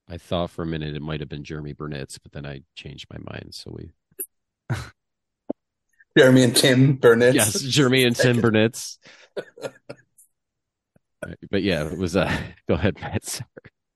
I 0.07 0.17
thought 0.17 0.51
for 0.51 0.63
a 0.63 0.65
minute 0.65 0.95
it 0.95 1.01
might 1.01 1.19
have 1.21 1.29
been 1.29 1.43
Jeromy 1.43 1.75
Burnitz, 1.75 2.19
but 2.21 2.31
then 2.33 2.45
I 2.45 2.61
changed 2.75 3.07
my 3.11 3.17
mind. 3.31 3.53
So 3.55 3.71
we 3.75 3.91
Jeremy 6.17 6.43
and 6.43 6.55
Tim 6.55 6.93
Burnett. 6.95 7.33
yes, 7.33 7.61
Jeremy 7.61 8.03
and 8.03 8.15
Tim 8.15 8.41
Burnitz. 8.41 8.97
But 11.51 11.63
yeah, 11.63 11.85
it 11.91 11.97
was. 11.97 12.15
uh 12.15 12.31
Go 12.67 12.75
ahead, 12.75 12.99
Matt. 13.01 13.25
Sorry. 13.25 13.47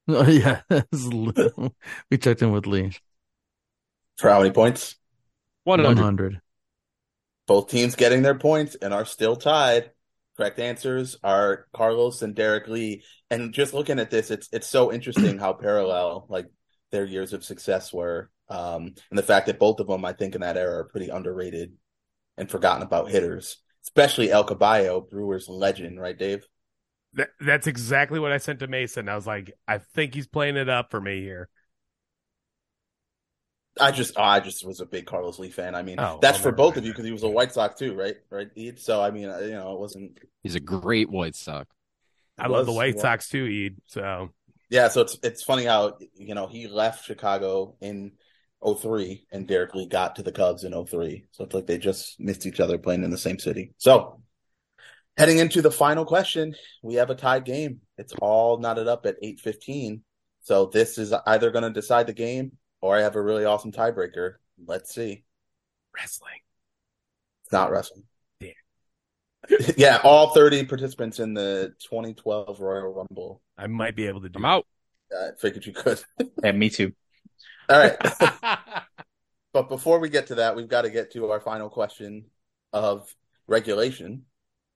Oh 0.10 0.28
yeah, 0.30 0.62
we 2.12 2.18
checked 2.18 2.42
in 2.42 2.52
with 2.52 2.68
Lee. 2.68 2.92
For 4.18 4.30
how 4.30 4.40
many 4.40 4.52
points? 4.52 4.96
One 5.64 5.82
One 5.82 5.96
hundred. 5.96 6.04
hundred. 6.04 6.42
Both 7.48 7.70
teams 7.70 7.96
getting 7.96 8.22
their 8.22 8.38
points 8.38 8.76
and 8.76 8.94
are 8.94 9.06
still 9.06 9.38
tied. 9.38 9.92
Correct 10.36 10.60
answers 10.60 11.18
are 11.24 11.68
Carlos 11.74 12.22
and 12.22 12.34
Derrek 12.34 12.68
Lee. 12.68 13.04
And 13.30 13.54
just 13.54 13.74
looking 13.74 14.00
at 14.00 14.10
this, 14.10 14.32
it's 14.32 14.50
it's 14.52 14.68
so 14.68 14.92
interesting 14.92 15.38
how 15.38 15.54
parallel 15.54 16.26
like 16.30 16.48
their 16.92 17.06
years 17.06 17.34
of 17.34 17.44
success 17.44 17.94
were. 17.94 18.30
Um, 18.50 18.94
and 19.10 19.18
the 19.18 19.24
fact 19.24 19.48
that 19.48 19.60
both 19.60 19.80
of 19.80 19.88
them, 19.88 20.06
I 20.06 20.14
think, 20.14 20.36
in 20.36 20.42
that 20.42 20.58
era 20.58 20.80
are 20.80 20.86
pretty 20.86 21.10
underrated 21.10 21.74
and 22.38 22.50
forgotten 22.50 22.84
about 22.84 23.10
hitters, 23.10 23.58
especially 23.84 24.32
El 24.32 24.44
Caballo, 24.44 25.02
Brewers 25.02 25.48
legend, 25.48 26.00
right, 26.00 26.18
Dave? 26.18 26.46
That, 27.14 27.30
that's 27.40 27.68
exactly 27.68 28.20
what 28.20 28.32
I 28.32 28.38
sent 28.38 28.60
to 28.60 28.68
Mason. 28.68 29.08
I 29.08 29.16
was 29.16 29.28
like, 29.28 29.54
I 29.68 29.78
think 29.78 30.16
he's 30.16 30.28
playing 30.28 30.58
it 30.58 30.70
up 30.70 30.90
for 30.90 31.00
me 31.00 31.22
here. 31.22 31.50
I 33.80 33.92
just 33.92 34.18
I 34.18 34.40
just 34.40 34.66
was 34.66 34.80
a 34.82 34.86
big 34.86 35.06
Carlos 35.06 35.40
Lee 35.40 35.50
fan. 35.50 35.74
I 35.76 35.82
mean, 35.82 36.00
Oh, 36.00 36.20
that's 36.22 36.38
well, 36.38 36.44
for 36.44 36.52
both 36.52 36.76
mind 36.76 36.78
of 36.80 36.86
you 36.86 36.92
because 36.92 37.06
he 37.06 37.12
was 37.12 37.24
a 37.24 37.30
White 37.30 37.52
Sox 37.54 37.76
too, 37.80 37.96
right? 37.96 38.16
Right, 38.30 38.50
Ed? 38.56 38.80
So 38.80 39.02
I 39.02 39.12
mean, 39.12 39.30
uh, 39.30 39.40
you 39.40 39.52
know, 39.52 39.74
it 39.74 39.80
wasn't. 39.80 40.20
He's 40.44 40.56
a 40.56 40.60
great 40.60 41.10
White 41.10 41.36
Sox. 41.36 41.68
I 42.38 42.48
love 42.48 42.66
the 42.66 42.72
White 42.72 42.96
was- 42.96 43.02
Sox 43.02 43.30
too, 43.30 43.46
Ed. 43.46 43.82
So 43.88 44.30
Yeah, 44.70 44.90
so 44.90 45.02
it's 45.02 45.18
it's 45.24 45.44
funny 45.44 45.66
how 45.66 45.98
you 46.16 46.36
know 46.36 46.48
he 46.48 46.68
left 46.68 47.06
Chicago 47.06 47.76
in 47.82 48.12
03 48.66 49.26
and 49.32 49.48
Derrek 49.48 49.74
Lee 49.76 49.88
got 49.88 50.16
to 50.18 50.24
the 50.24 50.32
Cubs 50.32 50.64
in 50.64 50.74
03. 50.86 51.26
So 51.32 51.44
it's 51.44 51.54
like 51.54 51.66
they 51.68 51.78
just 51.78 52.20
missed 52.20 52.46
each 52.46 52.60
other 52.60 52.78
playing 52.78 53.04
in 53.04 53.10
the 53.12 53.18
same 53.18 53.40
city. 53.40 53.74
So 53.78 54.22
heading 55.18 55.40
into 55.40 55.62
the 55.62 55.72
final 55.72 56.06
question, 56.06 56.56
we 56.82 56.96
have 56.96 57.10
a 57.10 57.16
tied 57.16 57.46
game. 57.46 57.82
It's 57.98 58.14
all 58.22 58.58
knotted 58.60 58.88
up 58.88 59.06
at 59.06 59.18
8:15. 59.24 60.02
So 60.42 60.66
this 60.68 60.98
is 60.98 61.14
either 61.26 61.52
going 61.52 61.64
to 61.64 61.70
decide 61.70 62.06
the 62.08 62.14
game 62.14 62.54
or 62.84 62.98
I 62.98 63.02
have 63.02 63.16
a 63.16 63.22
really 63.22 63.46
awesome 63.46 63.72
tiebreaker. 63.72 64.34
Let's 64.68 64.94
see. 64.94 65.24
wrestling. 65.96 66.42
It's 67.46 67.54
not 67.54 67.72
wrestling. 67.72 68.04
Yeah. 68.42 68.50
yeah, 69.78 70.00
all 70.04 70.34
30 70.34 70.66
participants 70.66 71.20
in 71.20 71.34
the 71.34 71.74
2012 71.90 72.60
Royal 72.60 72.94
Rumble. 72.94 73.42
I 73.58 73.68
might 73.68 73.96
be 73.96 74.08
able 74.08 74.20
to 74.22 74.28
do. 74.28 74.38
I'm 74.38 74.44
out. 74.44 74.68
I 75.14 75.30
figured 75.40 75.66
you 75.66 75.72
could. 75.72 76.04
Yeah, 76.44 76.52
me 76.52 76.70
too. 76.70 76.92
All 77.70 77.80
right. 77.80 77.96
But 79.54 79.70
before 79.70 80.00
we 80.00 80.10
get 80.10 80.28
to 80.28 80.36
that, 80.36 80.56
we've 80.56 80.68
got 80.68 80.82
to 80.82 80.90
get 80.90 81.14
to 81.14 81.30
our 81.30 81.40
final 81.40 81.70
question 81.70 82.26
of 82.74 83.08
regulation 83.46 84.24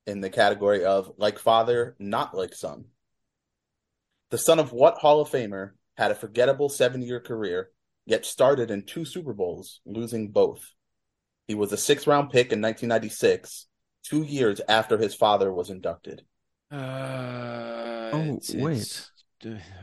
in 0.05 0.21
the 0.21 0.29
category 0.29 0.85
of 0.85 1.13
like 1.17 1.39
father, 1.39 1.95
not 1.97 2.37
like 2.37 2.53
son. 2.53 2.85
The 4.29 4.37
son 4.37 4.59
of 4.59 4.71
what 4.71 4.99
Hall 4.99 5.19
of 5.19 5.31
Famer 5.31 5.71
had 5.95 6.11
a 6.11 6.15
forgettable 6.15 6.69
seven 6.69 7.01
year 7.01 7.19
career, 7.19 7.71
yet 8.07 8.25
started 8.25 8.71
in 8.71 8.83
two 8.83 9.05
Super 9.05 9.33
Bowls, 9.33 9.81
losing 9.85 10.31
both? 10.31 10.67
He 11.47 11.53
was 11.53 11.71
a 11.71 11.77
six 11.77 12.07
round 12.07 12.31
pick 12.31 12.51
in 12.51 12.59
1996, 12.61 13.67
two 14.03 14.23
years 14.23 14.59
after 14.67 14.97
his 14.97 15.13
father 15.13 15.53
was 15.53 15.69
inducted. 15.69 16.23
Uh, 16.71 18.09
Oh, 18.13 18.21
it's- 18.37 18.55
wait. 18.55 18.77
it's- 18.77 19.11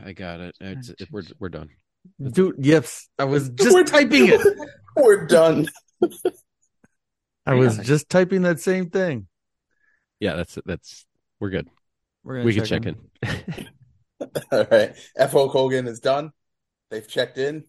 I 0.03 0.11
got 0.11 0.41
it. 0.41 0.55
It's, 0.59 0.89
it- 0.89 1.07
we're 1.11 1.23
we're 1.39 1.49
done. 1.49 1.69
Dude, 2.21 2.55
yes, 2.59 3.07
I 3.17 3.23
was 3.23 3.49
just 3.55 3.73
We're- 3.73 3.85
typing 3.85 4.27
it. 4.27 4.41
We're 4.97 5.25
done. 5.27 5.67
I 7.45 7.53
was 7.55 7.77
just 7.79 8.09
typing 8.09 8.43
that 8.43 8.59
same 8.59 8.89
thing. 8.89 9.27
Yeah, 10.19 10.35
that's 10.35 10.57
that's 10.65 11.05
we're 11.39 11.49
good. 11.49 11.67
We're 12.23 12.35
gonna 12.35 12.45
We 12.45 12.53
can 12.55 12.65
check 12.65 12.85
in. 12.85 12.95
All 14.51 14.65
right. 14.71 14.95
F. 15.17 15.31
Hulk 15.31 15.51
Hogan 15.51 15.87
is 15.87 15.99
done. 15.99 16.31
They've 16.89 17.07
checked 17.07 17.37
in, 17.37 17.65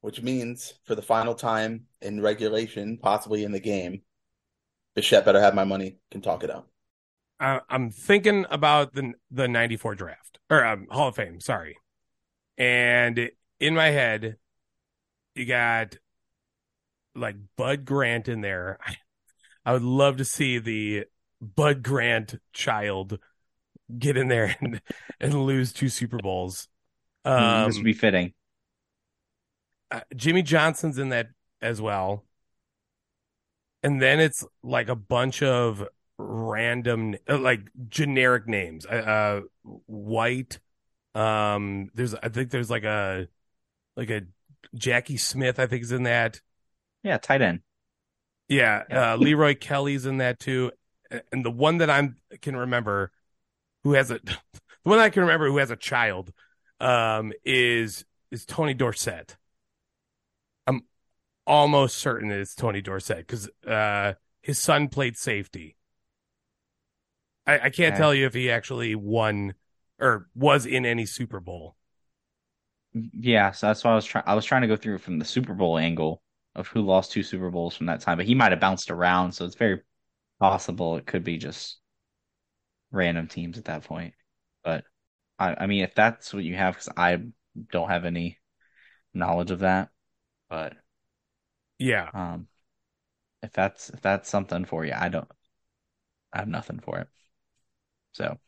which 0.00 0.22
means 0.22 0.74
for 0.84 0.94
the 0.94 1.02
final 1.02 1.34
time 1.34 1.86
in 2.00 2.20
regulation, 2.20 2.98
possibly 2.98 3.44
in 3.44 3.52
the 3.52 3.60
game, 3.60 4.02
Bichette 4.94 5.24
better 5.24 5.40
have 5.40 5.54
my 5.54 5.64
money, 5.64 5.98
can 6.10 6.20
talk 6.20 6.42
it 6.42 6.50
out. 6.50 6.66
I, 7.38 7.60
I'm 7.68 7.90
thinking 7.90 8.44
about 8.50 8.94
the 8.94 9.14
the 9.30 9.48
'94 9.48 9.94
draft 9.94 10.38
or 10.50 10.64
um, 10.64 10.86
Hall 10.90 11.08
of 11.08 11.16
Fame. 11.16 11.40
Sorry, 11.40 11.76
and 12.58 13.30
in 13.58 13.74
my 13.74 13.88
head, 13.88 14.36
you 15.34 15.46
got 15.46 15.96
like 17.14 17.36
Bud 17.56 17.84
Grant 17.84 18.28
in 18.28 18.40
there. 18.40 18.78
I, 18.84 18.96
I 19.64 19.72
would 19.74 19.82
love 19.82 20.16
to 20.16 20.24
see 20.24 20.58
the 20.58 21.04
Bud 21.40 21.82
Grant 21.82 22.40
child 22.52 23.18
get 23.98 24.16
in 24.16 24.28
there 24.28 24.56
and 24.60 24.80
and 25.18 25.46
lose 25.46 25.72
two 25.72 25.88
Super 25.88 26.18
Bowls. 26.18 26.68
Um, 27.24 27.66
this 27.66 27.76
would 27.76 27.84
be 27.84 27.92
fitting. 27.92 28.34
Uh, 29.90 30.00
Jimmy 30.14 30.42
Johnson's 30.42 30.98
in 30.98 31.10
that 31.10 31.28
as 31.60 31.80
well. 31.80 32.24
And 33.82 34.00
then 34.00 34.20
it's 34.20 34.44
like 34.62 34.88
a 34.88 34.96
bunch 34.96 35.42
of 35.42 35.86
random, 36.18 37.16
uh, 37.28 37.38
like 37.38 37.60
generic 37.88 38.46
names. 38.46 38.86
Uh, 38.86 38.88
uh, 38.94 39.40
White. 39.86 40.60
Um, 41.14 41.90
there's, 41.94 42.14
I 42.14 42.28
think 42.28 42.50
there's 42.50 42.70
like 42.70 42.84
a, 42.84 43.28
like 43.96 44.10
a 44.10 44.22
Jackie 44.74 45.16
Smith. 45.16 45.58
I 45.58 45.66
think 45.66 45.82
is 45.82 45.92
in 45.92 46.04
that. 46.04 46.40
Yeah, 47.02 47.18
tight 47.18 47.42
end. 47.42 47.60
Yeah, 48.48 48.82
Yeah. 48.90 49.12
Uh, 49.12 49.16
Leroy 49.16 49.54
Kelly's 49.54 50.06
in 50.06 50.18
that 50.18 50.38
too. 50.38 50.72
And 51.32 51.44
the 51.44 51.50
one 51.50 51.78
that 51.78 51.90
I'm 51.90 52.16
can 52.42 52.56
remember, 52.56 53.10
who 53.84 53.94
has 53.94 54.10
a, 54.10 54.18
the 54.24 54.36
one 54.82 54.98
I 54.98 55.08
can 55.08 55.22
remember 55.22 55.48
who 55.48 55.58
has 55.58 55.70
a 55.70 55.76
child, 55.76 56.32
um, 56.80 57.32
is 57.44 58.04
is 58.30 58.44
Tony 58.44 58.74
Dorsett. 58.74 59.36
Almost 61.46 61.98
certain 61.98 62.28
that 62.28 62.38
it's 62.38 62.54
Tony 62.54 62.80
Dorsett 62.80 63.18
because 63.26 63.48
uh, 63.66 64.14
his 64.40 64.58
son 64.58 64.88
played 64.88 65.16
safety. 65.16 65.76
I, 67.46 67.58
I 67.66 67.70
can't 67.70 67.96
Okay. 67.96 67.96
tell 67.96 68.14
you 68.14 68.26
if 68.26 68.34
he 68.34 68.50
actually 68.50 68.94
won 68.94 69.54
or 69.98 70.28
was 70.34 70.66
in 70.66 70.86
any 70.86 71.06
Super 71.06 71.40
Bowl. 71.40 71.76
Yeah, 72.92 73.52
so 73.52 73.66
that's 73.68 73.84
why 73.84 73.92
I 73.92 73.94
was 73.94 74.04
trying. 74.04 74.24
I 74.26 74.34
was 74.34 74.44
trying 74.44 74.62
to 74.62 74.68
go 74.68 74.76
through 74.76 74.98
from 74.98 75.18
the 75.18 75.24
Super 75.24 75.54
Bowl 75.54 75.78
angle 75.78 76.22
of 76.56 76.66
who 76.68 76.82
lost 76.82 77.12
two 77.12 77.22
Super 77.22 77.50
Bowls 77.50 77.76
from 77.76 77.86
that 77.86 78.00
time, 78.00 78.16
but 78.16 78.26
he 78.26 78.34
might 78.34 78.50
have 78.52 78.60
bounced 78.60 78.90
around, 78.90 79.32
so 79.32 79.44
it's 79.44 79.54
very 79.54 79.82
possible 80.40 80.96
it 80.96 81.06
could 81.06 81.24
be 81.24 81.38
just 81.38 81.80
random 82.92 83.28
teams 83.28 83.58
at 83.58 83.64
that 83.66 83.84
point. 83.84 84.14
But 84.64 84.84
I, 85.38 85.56
I 85.62 85.66
mean, 85.66 85.84
if 85.84 85.94
that's 85.94 86.34
what 86.34 86.44
you 86.44 86.56
have, 86.56 86.74
because 86.74 86.88
I 86.96 87.22
don't 87.72 87.88
have 87.90 88.04
any 88.04 88.38
knowledge 89.14 89.50
of 89.50 89.60
that, 89.60 89.90
but 90.50 90.74
Yeah, 91.80 92.10
um, 92.12 92.46
if 93.42 93.52
that's 93.52 93.90
if 93.90 94.00
that's 94.00 94.28
something 94.28 94.64
for 94.64 94.84
you, 94.84 94.92
I 94.94 95.08
don't. 95.08 95.28
I 96.32 96.38
have 96.38 96.48
nothing 96.48 96.78
for 96.78 96.98
it. 96.98 97.08
So 98.12 98.38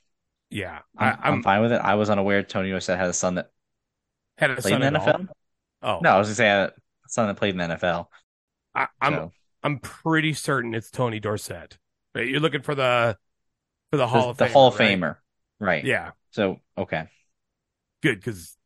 yeah. 0.51 0.81
I'm, 0.99 1.09
I, 1.09 1.29
I'm 1.29 1.35
I'm 1.35 1.43
fine 1.43 1.63
with 1.63 1.73
it. 1.73 1.81
I 1.83 1.95
was 1.95 2.11
unaware 2.11 2.43
Tony 2.43 2.71
Dorsett 2.71 2.99
had 2.99 3.09
a 3.09 3.13
son 3.13 3.37
that 3.37 3.51
had 4.39 4.51
a 4.51 4.61
played 4.61 4.75
in 4.75 4.81
son 4.81 4.93
the 4.93 4.99
at 4.99 5.03
all. 5.03 5.07
NFL. 5.09 5.29
Oh 5.83 6.01
No, 6.03 6.11
I 6.11 6.19
was 6.19 6.29
gonna 6.29 6.35
say 6.37 6.49
a 6.49 6.73
son 7.09 7.27
that 7.29 7.37
played 7.37 7.55
in 7.55 7.59
the 7.59 7.75
NFL. 7.75 8.07
I, 8.75 8.87
I'm 9.01 9.15
so. 9.15 9.33
I'm 9.63 9.79
pretty 9.79 10.35
certain 10.35 10.75
it's 10.75 10.91
Tony 10.91 11.21
Dorsett. 11.21 11.79
Right, 12.15 12.29
You're 12.29 12.41
looking 12.41 12.63
for 12.63 12.75
the 12.75 13.17
for 13.91 13.97
the 13.97 14.07
Hall 14.07 14.25
the, 14.25 14.31
of 14.31 14.37
the 14.39 14.45
Famer, 14.45 14.53
Hall 14.53 14.69
of 14.69 14.79
right? 14.79 14.99
Famer, 14.99 15.17
right? 15.61 15.85
Yeah, 15.85 16.11
So 16.31 16.61
okay, 16.77 17.09
good 18.03 18.19
because 18.19 18.57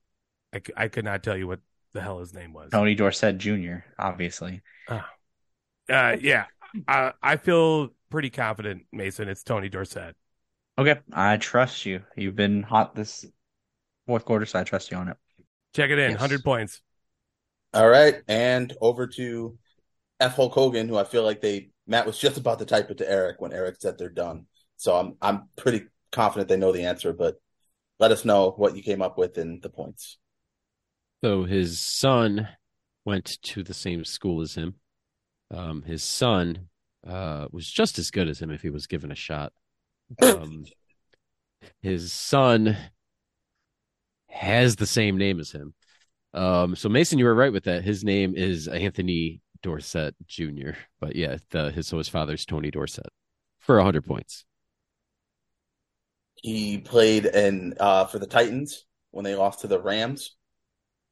I, 0.52 0.60
I 0.76 0.88
could 0.88 1.04
not 1.04 1.22
tell 1.22 1.36
you 1.36 1.46
what 1.46 1.60
the 1.96 2.02
hell 2.02 2.20
his 2.20 2.32
name 2.34 2.52
was. 2.52 2.70
Tony 2.70 2.94
Dorsett 2.94 3.38
Jr. 3.38 3.76
Obviously. 3.98 4.62
Uh, 4.88 6.16
yeah, 6.20 6.44
I, 6.86 7.12
I 7.22 7.36
feel 7.36 7.88
pretty 8.10 8.30
confident, 8.30 8.82
Mason. 8.92 9.28
It's 9.28 9.42
Tony 9.42 9.68
Dorsett. 9.68 10.14
Okay, 10.78 11.00
I 11.12 11.36
trust 11.38 11.86
you. 11.86 12.02
You've 12.16 12.36
been 12.36 12.62
hot 12.62 12.94
this 12.94 13.24
fourth 14.06 14.24
quarter, 14.24 14.44
so 14.46 14.58
I 14.60 14.64
trust 14.64 14.90
you 14.90 14.96
on 14.96 15.08
it. 15.08 15.16
Check 15.74 15.90
it 15.90 15.98
in, 15.98 16.12
Yes. 16.12 16.20
hundred 16.20 16.44
points. 16.44 16.82
All 17.72 17.88
right, 17.88 18.16
and 18.28 18.72
over 18.80 19.06
to 19.06 19.58
F. 20.20 20.36
Hulk 20.36 20.52
Hogan, 20.52 20.88
who 20.88 20.96
I 20.96 21.04
feel 21.04 21.22
like 21.22 21.40
they 21.40 21.70
Matt 21.86 22.06
was 22.06 22.18
just 22.18 22.36
about 22.36 22.58
to 22.58 22.64
type 22.66 22.90
it 22.90 22.98
to 22.98 23.10
Eric 23.10 23.40
when 23.40 23.52
Eric 23.52 23.76
said 23.78 23.96
they're 23.96 24.08
done. 24.08 24.46
So 24.76 24.96
I'm 24.96 25.16
I'm 25.22 25.48
pretty 25.56 25.86
confident 26.12 26.48
they 26.48 26.56
know 26.56 26.72
the 26.72 26.84
answer, 26.84 27.12
but 27.12 27.36
let 27.98 28.12
us 28.12 28.24
know 28.24 28.50
what 28.50 28.76
you 28.76 28.82
came 28.82 29.02
up 29.02 29.16
with 29.16 29.38
in 29.38 29.60
the 29.60 29.70
points. 29.70 30.18
So 31.26 31.42
his 31.42 31.80
son 31.80 32.46
went 33.04 33.42
to 33.42 33.64
the 33.64 33.74
same 33.74 34.04
school 34.04 34.42
as 34.42 34.54
him. 34.54 34.76
Um, 35.52 35.82
his 35.82 36.04
son 36.04 36.68
uh, 37.04 37.48
was 37.50 37.68
just 37.68 37.98
as 37.98 38.12
good 38.12 38.28
as 38.28 38.40
him 38.40 38.52
if 38.52 38.62
he 38.62 38.70
was 38.70 38.86
given 38.86 39.10
a 39.10 39.16
shot. 39.16 39.52
Um, 40.22 40.66
his 41.82 42.12
son 42.12 42.76
has 44.28 44.76
the 44.76 44.86
same 44.86 45.18
name 45.18 45.40
as 45.40 45.50
him. 45.50 45.74
Um, 46.32 46.76
so 46.76 46.88
Mason, 46.88 47.18
you 47.18 47.24
were 47.24 47.34
right 47.34 47.52
with 47.52 47.64
that. 47.64 47.82
His 47.82 48.04
name 48.04 48.36
is 48.36 48.68
Anthony 48.68 49.40
Dorsett 49.64 50.14
Jr. 50.28 50.78
But 51.00 51.16
yeah, 51.16 51.38
the, 51.50 51.72
his 51.72 51.88
so 51.88 51.98
his 51.98 52.08
father's 52.08 52.46
Tony 52.46 52.70
Dorsett 52.70 53.10
for 53.58 53.82
hundred 53.82 54.04
points. 54.04 54.44
He 56.36 56.78
played 56.78 57.26
in 57.26 57.74
uh, 57.80 58.04
for 58.04 58.20
the 58.20 58.28
Titans 58.28 58.86
when 59.10 59.24
they 59.24 59.34
lost 59.34 59.62
to 59.62 59.66
the 59.66 59.80
Rams, 59.80 60.36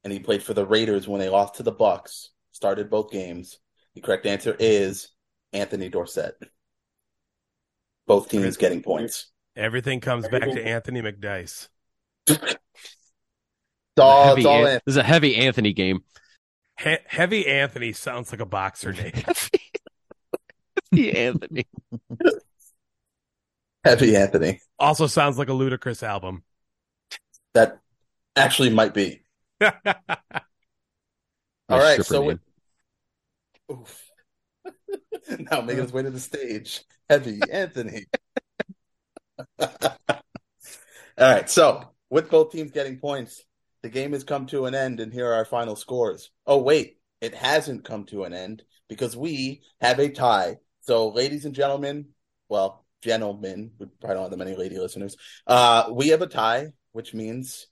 and 0.04 0.12
he 0.12 0.18
played 0.20 0.42
for 0.42 0.54
the 0.54 0.66
Raiders 0.66 1.08
when 1.08 1.20
they 1.20 1.28
lost 1.28 1.56
to 1.56 1.62
the 1.62 1.72
Bucs. 1.72 2.28
Started 2.52 2.90
both 2.90 3.10
games. 3.10 3.58
The 3.94 4.00
correct 4.00 4.26
answer 4.26 4.54
is 4.58 5.08
Anthony 5.52 5.88
Dorsett. 5.88 6.36
Both 8.06 8.28
teams 8.28 8.56
getting 8.56 8.82
points. 8.82 9.30
Everything 9.56 10.00
comes 10.00 10.28
back 10.28 10.42
to 10.42 10.64
Anthony 10.64 11.00
McDyess. 11.02 11.68
It's 13.96 14.02
all, 14.02 14.24
Heavy 14.26 14.44
all 14.44 14.66
An- 14.66 14.80
this 14.84 14.94
is 14.94 14.96
a 14.96 15.04
heavy 15.04 15.36
Anthony 15.36 15.72
game. 15.72 16.02
He- 16.80 16.96
Heavy 17.06 17.46
Anthony 17.46 17.92
sounds 17.92 18.32
like 18.32 18.40
a 18.40 18.46
boxer 18.46 18.92
name. 18.92 19.12
Heavy 20.92 21.16
Anthony. 21.16 21.66
Heavy 23.84 24.16
Anthony. 24.16 24.60
also 24.80 25.06
sounds 25.06 25.38
like 25.38 25.48
a 25.48 25.52
Ludacris 25.52 26.02
album. 26.02 26.42
That 27.52 27.78
actually 28.34 28.70
might 28.70 28.94
be. 28.94 29.22
All 31.68 31.78
right, 31.78 32.04
so 32.04 32.22
with, 32.22 32.40
oof. 33.70 34.10
now 35.50 35.60
making 35.60 35.82
his 35.82 35.92
way 35.92 36.02
to 36.02 36.10
the 36.10 36.20
stage, 36.20 36.84
Heavy 37.08 37.40
Anthony. 37.50 38.06
All 39.58 39.68
right, 41.18 41.48
so 41.48 41.90
with 42.10 42.30
both 42.30 42.52
teams 42.52 42.70
getting 42.70 42.98
points, 42.98 43.42
the 43.82 43.88
game 43.88 44.12
has 44.12 44.24
come 44.24 44.46
to 44.46 44.66
an 44.66 44.74
end, 44.74 45.00
and 45.00 45.12
here 45.12 45.28
are 45.28 45.34
our 45.34 45.44
final 45.44 45.76
scores. 45.76 46.30
Oh 46.46 46.58
wait, 46.58 46.98
it 47.20 47.34
hasn't 47.34 47.84
come 47.84 48.04
to 48.06 48.24
an 48.24 48.32
end 48.32 48.62
because 48.88 49.16
we 49.16 49.62
have 49.80 49.98
a 49.98 50.08
tie. 50.08 50.56
So, 50.80 51.08
ladies 51.08 51.44
and 51.44 51.54
gentlemen, 51.54 52.08
well, 52.48 52.84
gentlemen, 53.02 53.70
we 53.78 53.86
probably 54.00 54.14
don't 54.14 54.22
have 54.24 54.30
that 54.30 54.36
many 54.36 54.56
lady 54.56 54.78
listeners. 54.78 55.16
Uh, 55.46 55.90
we 55.90 56.08
have 56.08 56.22
a 56.22 56.26
tie, 56.26 56.72
which 56.92 57.14
means 57.14 57.66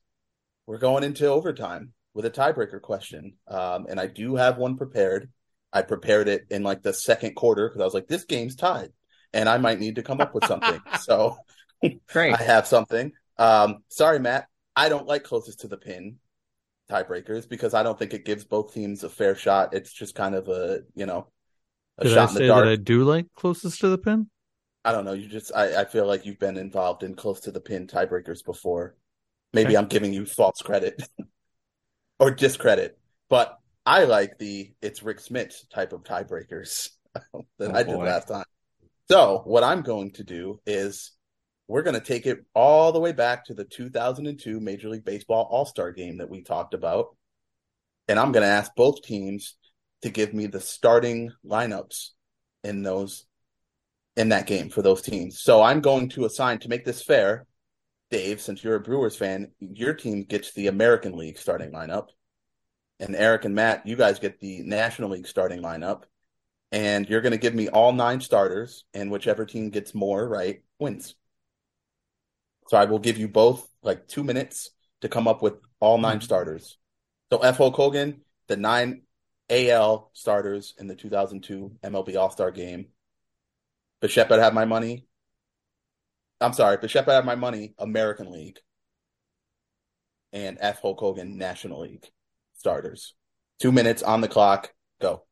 we're 0.67 0.79
going 0.79 1.05
into 1.05 1.27
overtime 1.27 1.93
with 2.15 2.25
a 2.25 2.31
tiebreaker 2.31 2.81
question. 2.81 3.35
Um, 3.49 3.87
and 3.89 3.99
I 3.99 4.07
do 4.07 4.37
have 4.37 4.59
one 4.59 4.77
prepared. 4.77 5.31
I 5.73 5.83
prepared 5.83 6.29
it 6.29 6.47
in 6.51 6.63
like 6.63 6.83
the 6.83 6.93
second 6.93 7.35
quarter 7.35 7.69
because 7.69 7.81
I 7.81 7.85
was 7.85 7.95
like, 7.95 8.09
this 8.09 8.25
game's 8.25 8.57
tied, 8.57 8.93
and 9.33 9.49
I 9.49 9.59
might 9.59 9.81
need 9.81 9.97
to 9.97 10.03
come 10.03 10.21
up 10.21 10.35
with 10.35 10.45
something. 10.45 10.81
so 11.01 11.39
Great. 12.09 12.35
I 12.39 12.43
have 12.43 12.67
something. 12.67 13.13
Um, 13.39 13.79
sorry, 13.89 14.19
Matt. 14.19 14.47
I 14.75 14.89
don't 14.89 15.07
like 15.07 15.25
closest 15.25 15.61
to 15.61 15.69
the 15.69 15.77
pin 15.77 16.17
tiebreakers 16.91 17.49
because 17.49 17.75
I 17.75 17.83
don't 17.83 17.99
think 17.99 18.15
it 18.15 18.25
gives 18.25 18.45
both 18.45 18.73
teams 18.73 19.05
a 19.05 19.11
fair 19.11 19.35
shot. 19.35 19.75
It's 19.75 19.93
just 19.93 20.15
kind 20.15 20.35
of 20.35 20.49
a 20.49 20.81
you 20.95 21.07
know 21.07 21.29
a 21.99 22.05
Did 22.05 22.13
I 22.13 22.15
shot 22.15 22.29
in 22.31 22.43
the 22.43 22.47
dark. 22.49 22.65
that 22.65 22.73
I 22.73 22.77
do 22.77 23.05
like 23.05 23.27
closest 23.35 23.81
to 23.81 23.89
the 23.89 23.99
pin? 23.99 24.29
I 24.85 24.93
don't 24.93 25.05
know. 25.05 25.13
You 25.13 25.29
just 25.29 25.55
I, 25.55 25.83
I 25.83 25.85
feel 25.85 26.07
like 26.07 26.27
you've 26.27 26.39
been 26.39 26.57
involved 26.57 27.03
in 27.03 27.15
close 27.15 27.41
to 27.41 27.53
the 27.53 27.61
pin 27.61 27.87
tiebreakers 27.87 28.45
before. 28.45 28.97
Maybe 29.53 29.77
I'm 29.77 29.87
giving 29.87 30.13
you 30.13 30.25
false 30.27 30.59
credit 30.63 31.03
or 32.19 32.31
discredit, 32.31 32.99
but 33.29 33.59
I 33.85 34.05
like 34.05 34.39
the 34.39 34.73
it's 34.81 35.03
Rick 35.03 35.21
Smith 35.21 35.55
type 35.75 35.93
of 35.93 36.05
tiebreakers 36.05 36.91
that 37.59 37.71
Oh, 37.71 37.75
I 37.75 37.83
did 37.83 37.95
boy. 37.97 38.05
last 38.05 38.29
time. 38.29 38.45
So 39.11 39.43
what 39.45 39.63
I'm 39.65 39.83
going 39.83 40.13
to 40.13 40.25
do 40.25 40.61
is 40.65 41.13
we're 41.69 41.83
going 41.83 41.99
to 41.99 42.05
take 42.07 42.27
it 42.27 42.45
all 42.55 42.93
the 42.93 43.01
way 43.01 43.13
back 43.13 43.45
to 43.47 43.55
the 43.55 43.65
2002 43.65 44.61
Major 44.61 44.89
League 44.89 45.05
Baseball 45.05 45.47
All 45.51 45.67
Star 45.67 45.93
game 45.93 46.19
that 46.19 46.31
we 46.31 46.43
talked 46.43 46.75
about, 46.75 47.17
and 48.09 48.19
I'm 48.19 48.33
going 48.33 48.43
to 48.45 48.49
ask 48.49 48.75
both 48.75 49.03
teams 49.03 49.57
to 50.03 50.11
give 50.11 50.33
me 50.33 50.47
the 50.47 50.61
starting 50.61 51.31
lineups 51.47 52.11
in 52.65 52.83
those 52.83 53.27
in 54.17 54.29
that 54.31 54.47
game 54.47 54.69
for 54.69 54.83
those 54.83 55.03
teams. 55.03 55.41
So 55.41 55.63
I'm 55.63 55.81
going 55.81 56.09
to 56.11 56.25
assign 56.25 56.59
to 56.61 56.69
make 56.69 56.85
this 56.85 57.03
fair, 57.03 57.47
Dave, 58.13 58.43
since 58.43 58.63
you're 58.63 58.77
a 58.77 58.81
Brewers 58.81 59.17
fan, 59.17 59.51
your 59.59 59.95
team 59.95 60.25
gets 60.25 60.53
the 60.53 60.67
American 60.69 61.17
League 61.17 61.39
starting 61.39 61.73
lineup. 61.73 62.09
And 63.01 63.17
Eric 63.17 63.47
and 63.47 63.55
Matt, 63.55 63.87
you 63.87 63.97
guys 63.97 64.19
get 64.19 64.39
the 64.39 64.61
National 64.61 65.11
League 65.11 65.27
starting 65.27 65.63
lineup. 65.63 66.03
And 66.71 67.09
you're 67.09 67.23
going 67.23 67.33
to 67.33 67.39
give 67.39 67.55
me 67.55 67.69
all 67.69 67.93
nine 67.93 68.21
starters, 68.21 68.85
and 68.93 69.11
whichever 69.11 69.47
team 69.47 69.71
gets 69.71 69.95
more 69.95 70.29
right 70.29 70.63
wins. 70.79 71.15
So 72.69 72.77
I 72.77 72.85
will 72.85 72.99
give 72.99 73.17
you 73.17 73.29
both 73.29 73.67
like 73.83 74.07
two 74.09 74.23
minutes 74.23 74.71
to 75.01 75.09
come 75.09 75.27
up 75.27 75.43
with 75.43 75.55
all 75.81 75.99
9 75.99 76.17
mm-hmm. 76.17 76.23
starters. 76.23 76.79
So 77.33 77.39
F. 77.39 77.57
Hulk 77.57 77.75
Hogan, 77.75 78.21
the 78.47 78.57
nine 78.57 79.03
AL 79.49 80.11
starters 80.13 80.75
in 80.79 80.87
the 80.87 80.95
2002 80.95 81.79
MLB 81.83 82.17
All 82.17 82.31
Star 82.31 82.51
game. 82.51 82.89
Bichette 84.01 84.29
better 84.29 84.43
have 84.43 84.55
my 84.55 84.65
money. 84.65 85.07
I'm 86.43 86.53
sorry, 86.53 86.77
Bichette 86.77 87.07
better 87.07 87.17
have 87.17 87.25
my 87.25 87.35
money. 87.35 87.75
American 87.79 88.31
League 88.31 88.59
and 90.33 90.59
F. 90.61 90.81
Hulk 90.83 90.99
Hogan 90.99 91.39
National 91.39 91.81
League 91.81 92.07
starters. 92.57 93.15
Two 93.61 93.73
minutes 93.73 94.03
on 94.03 94.21
the 94.21 94.29
clock. 94.29 94.73
Go. 95.01 95.25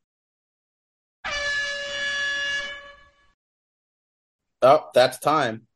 Oh, 4.62 4.88
that's 4.94 5.18
time. 5.18 5.66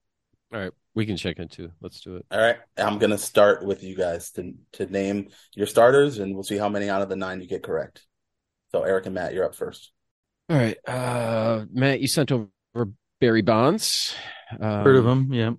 All 0.52 0.60
right, 0.60 0.72
we 0.94 1.06
can 1.06 1.16
check 1.16 1.38
into. 1.38 1.70
Let's 1.80 2.00
do 2.00 2.16
it. 2.16 2.26
All 2.30 2.40
right, 2.40 2.58
I'm 2.76 2.98
gonna 2.98 3.18
start 3.18 3.64
with 3.64 3.82
you 3.82 3.96
guys 3.96 4.30
to 4.32 4.52
to 4.74 4.86
name 4.86 5.28
your 5.54 5.66
starters, 5.66 6.18
and 6.18 6.34
we'll 6.34 6.44
see 6.44 6.58
how 6.58 6.68
many 6.68 6.90
out 6.90 7.02
of 7.02 7.08
the 7.08 7.16
nine 7.16 7.40
you 7.40 7.48
get 7.48 7.62
correct. 7.62 8.06
So, 8.72 8.82
Eric 8.82 9.06
and 9.06 9.14
Matt, 9.14 9.32
you're 9.32 9.44
up 9.44 9.54
first. 9.54 9.90
All 10.50 10.56
right, 10.56 10.76
uh, 10.86 11.64
Matt, 11.72 12.00
you 12.00 12.08
sent 12.08 12.30
over 12.30 12.50
Barry 13.20 13.42
Bonds. 13.42 14.14
Um, 14.52 14.84
Heard 14.84 14.96
of 14.96 15.06
him? 15.06 15.32
Yep. 15.32 15.54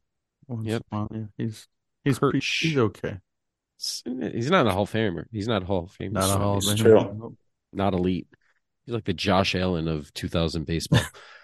Once 0.48 0.66
Yep. 0.68 0.82
a 0.92 0.96
while, 0.96 1.08
yeah. 1.12 1.24
He's 1.38 1.68
he's 2.04 2.20
pretty, 2.20 2.40
he's 2.40 2.78
okay. 2.78 3.18
He's 3.78 4.50
not 4.52 4.68
a 4.68 4.72
Hall 4.72 4.84
of 4.84 4.92
Famer. 4.92 5.26
He's 5.32 5.48
not 5.48 5.64
a 5.64 5.66
Hall 5.66 5.84
of 5.86 5.92
Famer. 5.92 6.12
Not 6.14 6.30
a 6.36 6.38
Hall 6.38 6.58
of 6.58 6.64
Famer. 6.64 7.36
Not 7.74 7.94
elite. 7.94 8.28
He's 8.86 8.94
like 8.94 9.04
the 9.06 9.14
Josh 9.14 9.56
Allen 9.56 9.88
of 9.88 10.14
2000 10.14 10.66
baseball. 10.66 11.02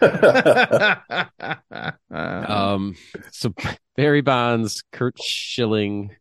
um, 2.10 2.94
so 3.32 3.52
Barry 3.96 4.20
Bonds, 4.20 4.82
Curt 4.92 5.20
Schilling, 5.20 6.14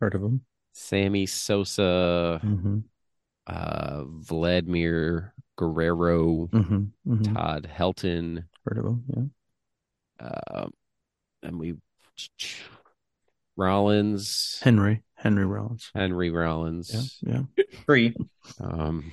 Heard 0.00 0.14
of 0.14 0.22
him? 0.22 0.42
Sammy 0.72 1.26
Sosa, 1.26 2.40
Mm-hmm. 2.44 2.78
uh, 3.46 4.02
Vladimir 4.06 5.32
Guerrero, 5.56 6.48
Mm-hmm. 6.52 6.74
mm-hmm. 7.12 7.34
Todd 7.34 7.70
Helton, 7.72 8.44
Heard 8.64 8.78
of 8.78 8.84
him? 8.84 9.32
Yeah. 10.20 10.30
um, 10.54 10.70
and 11.42 11.58
we 11.58 11.74
Rollins, 13.56 14.60
Henry 14.62 15.02
Henry 15.14 15.44
Rollins. 15.46 15.90
Henry 15.94 16.30
Rollins, 16.30 17.20
Yeah. 17.22 17.42
Yeah. 17.56 17.64
Free. 17.86 18.14
um, 18.60 19.12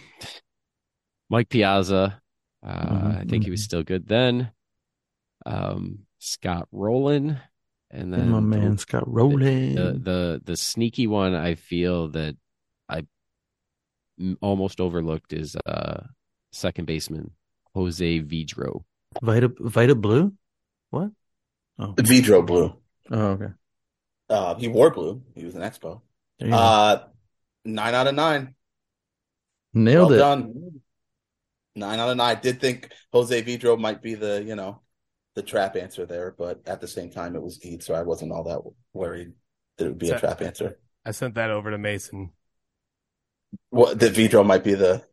Mike 1.29 1.49
Piazza. 1.49 2.21
Uh, 2.63 2.89
Mhm, 2.89 3.17
I 3.21 3.23
think 3.25 3.43
he 3.43 3.49
was 3.51 3.61
mhm. 3.61 3.65
still 3.65 3.83
good 3.83 4.07
then. 4.07 4.51
Um, 5.45 6.05
Scott 6.19 6.67
Rolen, 6.71 7.39
and 7.89 8.13
then 8.13 8.29
my 8.29 8.35
the- 8.39 8.41
man 8.45 8.77
Scott 8.77 9.03
Rolen. 9.07 9.73
the 9.75 9.93
the 9.93 10.41
the 10.43 10.55
sneaky 10.57 11.07
one 11.07 11.33
I 11.33 11.55
feel 11.55 12.09
that 12.09 12.37
I 12.87 13.05
almost 14.41 14.79
overlooked 14.79 15.33
is 15.33 15.55
uh 15.65 16.03
second 16.51 16.85
baseman 16.85 17.31
Jose 17.73 18.19
Vidro. 18.19 18.83
Vida 19.21 19.49
Vida 19.59 19.95
Blue. 19.95 20.33
What? 20.89 21.11
Oh, 21.79 21.93
Vidro 21.97 22.45
blue. 22.45 22.75
oh 23.09 23.17
okay. 23.31 23.47
Uh, 24.29 24.55
he 24.55 24.67
wore 24.67 24.91
blue. 24.91 25.23
He 25.35 25.43
was 25.45 25.55
an 25.55 25.61
expo. 25.61 26.01
There 26.39 26.47
you 26.49 26.53
go. 26.53 26.57
Uh, 26.59 27.03
nine 27.65 27.93
out 27.95 28.07
of 28.07 28.15
nine. 28.15 28.55
Nailed 29.73 30.11
well 30.11 30.15
it. 30.17 30.19
done. 30.19 30.81
Nine 31.75 31.99
out 31.99 32.09
of 32.09 32.17
nine. 32.17 32.37
I 32.37 32.39
did 32.39 32.59
think 32.61 32.91
Jose 33.13 33.41
Vidro 33.43 33.79
might 33.79 34.01
be 34.01 34.15
the, 34.15 34.43
you 34.43 34.55
know, 34.55 34.81
the 35.35 35.41
trap 35.41 35.75
answer 35.75 36.05
there, 36.05 36.35
but 36.37 36.61
at 36.67 36.81
the 36.81 36.87
same 36.87 37.09
time 37.09 37.35
it 37.35 37.41
was 37.41 37.59
Eid, 37.65 37.81
so 37.83 37.93
I 37.93 38.03
wasn't 38.03 38.31
all 38.33 38.43
that 38.43 38.59
worried 38.93 39.31
that 39.77 39.85
it 39.85 39.89
would 39.89 39.97
be 39.97 40.09
a 40.09 40.13
So- 40.15 40.19
trap 40.19 40.41
answer. 40.41 40.77
I 41.05 41.11
sent 41.11 41.35
that 41.35 41.49
over 41.49 41.71
to 41.71 41.77
Mason. 41.77 42.31
What 43.69 43.99
that 43.99 44.13
Vidro 44.13 44.45
might 44.45 44.63
be 44.63 44.75
the 44.75 45.03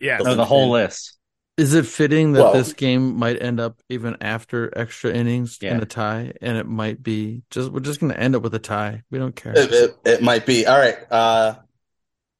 Yeah, 0.00 0.18
No, 0.18 0.34
the 0.34 0.44
whole 0.44 0.70
list. 0.70 1.18
Is 1.56 1.72
it 1.72 1.86
fitting 1.86 2.32
that 2.32 2.42
Well- 2.42 2.52
this 2.52 2.72
game 2.74 3.16
might 3.16 3.40
end 3.40 3.60
up 3.60 3.80
even 3.88 4.16
after 4.20 4.76
extra 4.78 5.12
innings 5.12 5.58
in 5.62 5.76
Yeah. 5.76 5.82
a 5.82 5.86
tie, 5.86 6.32
and 6.42 6.58
it 6.58 6.66
might 6.66 7.02
be 7.02 7.42
just 7.50 7.70
we're 7.72 7.80
just 7.80 7.98
going 8.00 8.12
to 8.12 8.18
end 8.20 8.36
up 8.36 8.42
with 8.42 8.54
a 8.54 8.58
tie. 8.58 9.02
We 9.10 9.18
don't 9.18 9.34
care. 9.34 9.54
it, 9.56 9.72
it, 9.72 9.96
it 10.04 10.22
might 10.22 10.44
be. 10.44 10.66
All 10.66 10.78
right. 10.78 10.98
Uh 11.10 11.56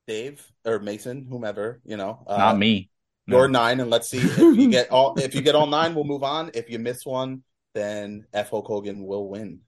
Dave 0.06 0.46
or 0.64 0.78
Mason, 0.78 1.26
whomever, 1.28 1.80
you 1.84 1.96
know. 1.96 2.22
Uh, 2.26 2.36
Not 2.36 2.58
me. 2.58 2.90
No. 3.26 3.38
Your 3.38 3.48
nine, 3.48 3.80
and 3.80 3.90
let's 3.90 4.08
see 4.08 4.18
if 4.18 4.38
you 4.38 4.68
get 4.70 4.90
all. 4.90 5.18
If 5.18 5.34
you 5.34 5.40
get 5.40 5.56
all 5.56 5.66
nine, 5.66 5.94
we'll 5.96 6.04
move 6.04 6.22
on. 6.22 6.52
If 6.54 6.70
you 6.70 6.78
miss 6.78 7.04
one, 7.04 7.42
then 7.74 8.24
F. 8.32 8.50
Hulk 8.50 8.66
Hogan 8.68 9.04
will 9.04 9.28
win. 9.28 9.60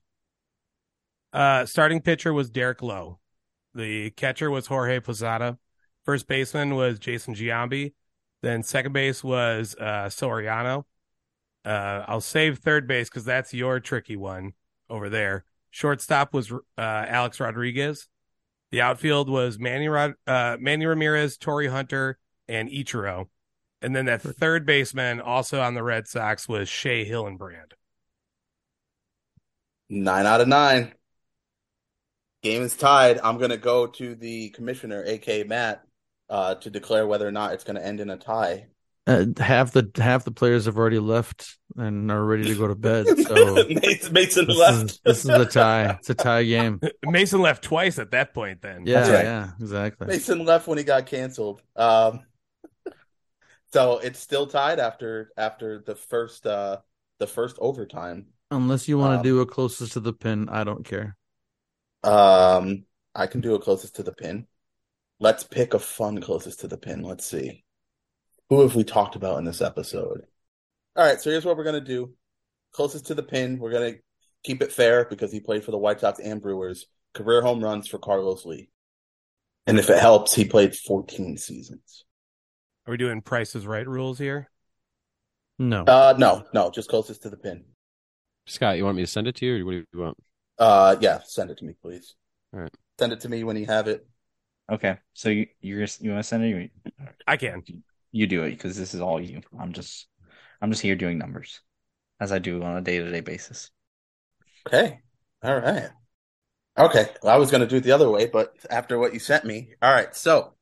Uh, 1.33 1.65
starting 1.65 2.01
pitcher 2.01 2.31
was 2.33 2.49
Derek 2.49 2.81
Lowe. 2.81 3.19
The 3.75 4.11
catcher 4.11 4.49
was 4.49 4.65
Jorge 4.67 4.99
Posada. 5.01 5.57
First 6.05 6.27
baseman 6.27 6.75
was 6.75 6.99
Jason 6.99 7.35
Giambi. 7.35 7.93
Then 8.41 8.63
second 8.63 8.93
base 8.93 9.23
was 9.23 9.75
uh, 9.79 10.05
Soriano. 10.09 10.85
Uh, 11.65 12.05
I'll 12.07 12.21
save 12.21 12.59
third 12.59 12.87
base 12.87 13.09
because 13.09 13.25
that's 13.25 13.53
your 13.53 13.79
tricky 13.79 14.15
one 14.15 14.53
over 14.89 15.09
there. 15.09 15.43
Shortstop 15.71 16.33
was 16.33 16.51
uh, 16.51 16.57
Alex 16.77 17.39
Rodriguez. 17.39 18.07
The 18.71 18.81
outfield 18.81 19.29
was 19.29 19.59
Manny 19.59 19.87
Rod- 19.87 20.15
uh, 20.25 20.57
Manny 20.59 20.85
Ramirez, 20.85 21.37
Torii 21.37 21.67
Hunter, 21.67 22.17
and 22.47 22.69
Ichiro. 22.69 23.27
And 23.81 23.95
then 23.95 24.05
that 24.05 24.21
third 24.21 24.65
baseman, 24.65 25.21
also 25.21 25.61
on 25.61 25.73
the 25.73 25.83
Red 25.83 26.07
Sox, 26.07 26.47
was 26.47 26.67
Shea 26.67 27.09
Hillenbrand. 27.09 27.73
Nine 29.89 30.25
out 30.25 30.41
of 30.41 30.47
nine. 30.47 30.93
Game 32.43 32.61
is 32.61 32.75
tied. 32.75 33.19
I'm 33.19 33.37
going 33.37 33.49
to 33.49 33.57
go 33.57 33.87
to 33.87 34.15
the 34.15 34.49
commissioner, 34.49 35.03
aka 35.05 35.43
Matt, 35.43 35.83
uh, 36.29 36.55
to 36.55 36.69
declare 36.69 37.07
whether 37.07 37.27
or 37.27 37.31
not 37.31 37.53
it's 37.53 37.63
going 37.63 37.75
to 37.75 37.85
end 37.85 37.99
in 37.99 38.09
a 38.09 38.17
tie. 38.17 38.67
Uh, 39.07 39.25
half 39.39 39.71
the 39.71 39.89
half 39.95 40.23
the 40.23 40.31
players 40.31 40.65
have 40.65 40.77
already 40.77 40.99
left 40.99 41.57
and 41.75 42.11
are 42.11 42.23
ready 42.23 42.43
to 42.43 42.55
go 42.55 42.67
to 42.67 42.75
bed. 42.75 43.07
So 43.27 43.55
Mason, 43.67 44.13
Mason 44.13 44.45
this 44.45 44.57
left. 44.57 44.91
is 44.91 44.99
this 45.03 45.23
is 45.25 45.29
a 45.29 45.45
tie. 45.45 45.91
It's 45.99 46.09
a 46.11 46.13
tie 46.15 46.43
game. 46.43 46.79
Mason 47.05 47.41
left 47.41 47.63
twice 47.63 47.97
at 47.97 48.11
that 48.11 48.33
point. 48.33 48.61
Then 48.61 48.85
Yeah, 48.85 48.99
That's 48.99 49.09
right. 49.09 49.23
yeah, 49.25 49.49
exactly. 49.59 50.07
Mason 50.07 50.45
left 50.45 50.67
when 50.67 50.77
he 50.77 50.83
got 50.83 51.07
canceled. 51.07 51.61
Um, 51.75 52.21
so 53.73 53.97
it's 53.99 54.19
still 54.19 54.45
tied 54.47 54.79
after 54.79 55.31
after 55.37 55.79
the 55.79 55.95
first 55.95 56.45
uh 56.45 56.77
the 57.19 57.27
first 57.27 57.57
overtime. 57.59 58.27
Unless 58.51 58.87
you 58.87 58.97
want 58.97 59.13
to 59.13 59.17
Um, 59.17 59.23
do 59.23 59.41
a 59.41 59.45
closest 59.45 59.93
to 59.93 59.99
the 59.99 60.13
pin, 60.13 60.49
I 60.49 60.63
don't 60.63 60.85
care. 60.85 61.15
Um, 62.03 62.85
I 63.15 63.27
can 63.27 63.41
do 63.41 63.55
a 63.55 63.59
closest 63.59 63.95
to 63.97 64.03
the 64.03 64.13
pin. 64.13 64.47
Let's 65.19 65.43
pick 65.43 65.73
a 65.73 65.79
fun 65.79 66.21
closest 66.21 66.61
to 66.61 66.67
the 66.67 66.77
pin. 66.77 67.03
Let's 67.03 67.25
see. 67.25 67.63
Who 68.49 68.61
have 68.61 68.75
we 68.75 68.83
talked 68.83 69.15
about 69.15 69.37
in 69.37 69.45
this 69.45 69.61
episode? 69.61 70.25
All 70.95 71.05
right, 71.05 71.19
so 71.19 71.29
here's 71.29 71.45
what 71.45 71.57
we're 71.57 71.65
gonna 71.65 71.81
do. 71.81 72.13
Closest 72.71 73.07
to 73.07 73.15
the 73.15 73.23
pin, 73.23 73.59
we're 73.59 73.71
gonna 73.71 73.95
keep 74.43 74.61
it 74.61 74.71
fair 74.71 75.05
because 75.05 75.31
he 75.31 75.39
played 75.39 75.63
for 75.63 75.71
the 75.71 75.77
White 75.77 75.99
Sox 75.99 76.19
and 76.19 76.41
Brewers. 76.41 76.87
Career 77.13 77.41
home 77.41 77.63
runs 77.63 77.87
for 77.87 77.97
Carlos 77.97 78.45
Lee. 78.45 78.69
And 79.67 79.77
if 79.77 79.89
it 79.89 79.99
helps, 79.99 80.33
he 80.33 80.45
played 80.45 80.75
14 80.75 81.37
seasons. 81.37 82.05
Are 82.87 82.91
we 82.91 82.97
doing 82.97 83.21
prices 83.21 83.67
Right 83.67 83.87
rules 83.87 84.17
here? 84.17 84.49
No. 85.59 85.83
Uh 85.83 86.15
no, 86.17 86.45
no, 86.53 86.71
just 86.71 86.89
closest 86.89 87.23
to 87.23 87.29
the 87.29 87.37
pin. 87.37 87.65
Scott, 88.47 88.77
you 88.77 88.85
want 88.85 88.95
me 88.97 89.03
to 89.03 89.07
send 89.07 89.27
it 89.27 89.35
to 89.35 89.45
you, 89.45 89.61
or 89.61 89.65
what 89.65 89.71
do 89.73 89.85
you 89.93 89.99
want? 89.99 90.17
Uh 90.57 90.95
yeah, 91.01 91.19
send 91.23 91.51
it 91.51 91.57
to 91.59 91.65
me, 91.65 91.75
please. 91.79 92.15
All 92.53 92.61
right. 92.61 92.73
Send 92.97 93.13
it 93.13 93.19
to 93.21 93.29
me 93.29 93.43
when 93.43 93.57
you 93.57 93.67
have 93.67 93.87
it. 93.87 94.07
Okay, 94.71 94.97
so 95.13 95.29
you 95.29 95.47
you're 95.61 95.87
you 95.99 96.11
want 96.11 96.23
to 96.23 96.27
send 96.27 96.43
it? 96.43 96.49
You, 96.49 96.69
I 97.27 97.37
can. 97.37 97.63
you 98.11 98.27
do 98.27 98.43
it 98.43 98.51
because 98.51 98.77
this 98.77 98.93
is 98.93 99.01
all 99.01 99.19
you. 99.19 99.41
I'm 99.59 99.73
just 99.73 100.07
I'm 100.61 100.71
just 100.71 100.81
here 100.81 100.95
doing 100.95 101.17
numbers, 101.17 101.61
as 102.19 102.31
I 102.31 102.39
do 102.39 102.63
on 102.63 102.77
a 102.77 102.81
day 102.81 102.99
to 102.99 103.09
day 103.09 103.21
basis. 103.21 103.71
Okay. 104.67 104.99
All 105.43 105.59
right. 105.59 105.89
Okay. 106.77 107.07
Well, 107.23 107.33
I 107.33 107.37
was 107.37 107.51
going 107.51 107.61
to 107.61 107.67
do 107.67 107.77
it 107.77 107.83
the 107.83 107.93
other 107.93 108.09
way, 108.09 108.27
but 108.27 108.53
after 108.69 108.99
what 108.99 109.13
you 109.13 109.19
sent 109.19 109.45
me. 109.45 109.69
All 109.81 109.91
right. 109.91 110.13
So, 110.15 110.53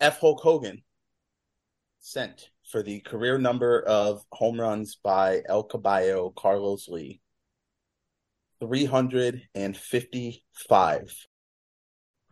F. 0.00 0.20
Hulk 0.20 0.40
Hogan 0.40 0.82
sent 1.98 2.50
for 2.70 2.82
the 2.82 3.00
career 3.00 3.38
number 3.38 3.82
of 3.82 4.22
home 4.32 4.60
runs 4.60 4.96
by 4.96 5.42
El 5.48 5.64
Caballo 5.64 6.30
Carlos 6.30 6.88
Lee 6.88 7.20
355. 8.60 11.26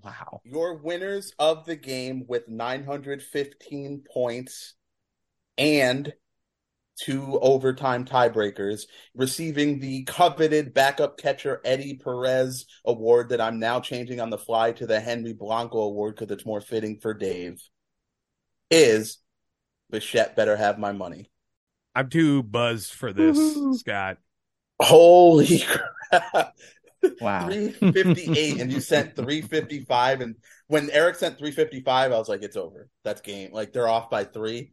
wow. 0.04 0.42
your 0.44 0.76
winners 0.76 1.34
of 1.40 1.66
the 1.66 1.76
game 1.76 2.26
with 2.28 2.48
915 2.48 4.04
points 4.12 4.76
and 5.58 6.14
two 7.00 7.40
overtime 7.42 8.06
tiebreakers, 8.06 8.84
receiving 9.16 9.80
the 9.80 10.04
coveted 10.04 10.74
backup 10.74 11.18
catcher 11.18 11.60
Eddie 11.66 12.00
Perez 12.04 12.66
award 12.86 13.30
that 13.30 13.42
I'm 13.42 13.60
now 13.60 13.80
changing 13.80 14.20
on 14.20 14.30
the 14.30 14.38
fly 14.38 14.72
to 14.74 14.86
the 14.86 15.00
Henry 15.00 15.34
Blanco 15.34 15.80
award 15.80 16.16
because 16.16 16.32
it's 16.32 16.46
more 16.46 16.62
fitting 16.62 17.00
for 17.00 17.14
Dave, 17.14 17.62
is 18.70 19.18
Bichette 19.90 20.36
better 20.36 20.56
have 20.56 20.78
my 20.80 20.92
money. 20.92 21.30
I'm 21.96 22.10
too 22.10 22.44
buzzed 22.44 22.94
for 22.94 23.14
this, 23.14 23.38
Woohoo. 23.38 23.76
Scott. 23.76 24.18
Holy 24.82 25.60
crap. 26.12 26.56
Wow. 27.20 27.48
358 27.48 28.62
and 28.62 28.72
you 28.72 28.80
sent 28.82 29.16
355 29.16 30.22
and 30.22 30.36
when 30.68 30.90
Eric 30.92 31.16
sent 31.16 31.38
355 31.38 32.12
I 32.12 32.18
was 32.18 32.30
like 32.30 32.44
it's 32.44 32.56
over. 32.56 32.88
That's 33.04 33.22
game. 33.22 33.52
Like 33.52 33.74
they're 33.74 33.90
off 33.90 34.10
by 34.10 34.24
3. 34.24 34.72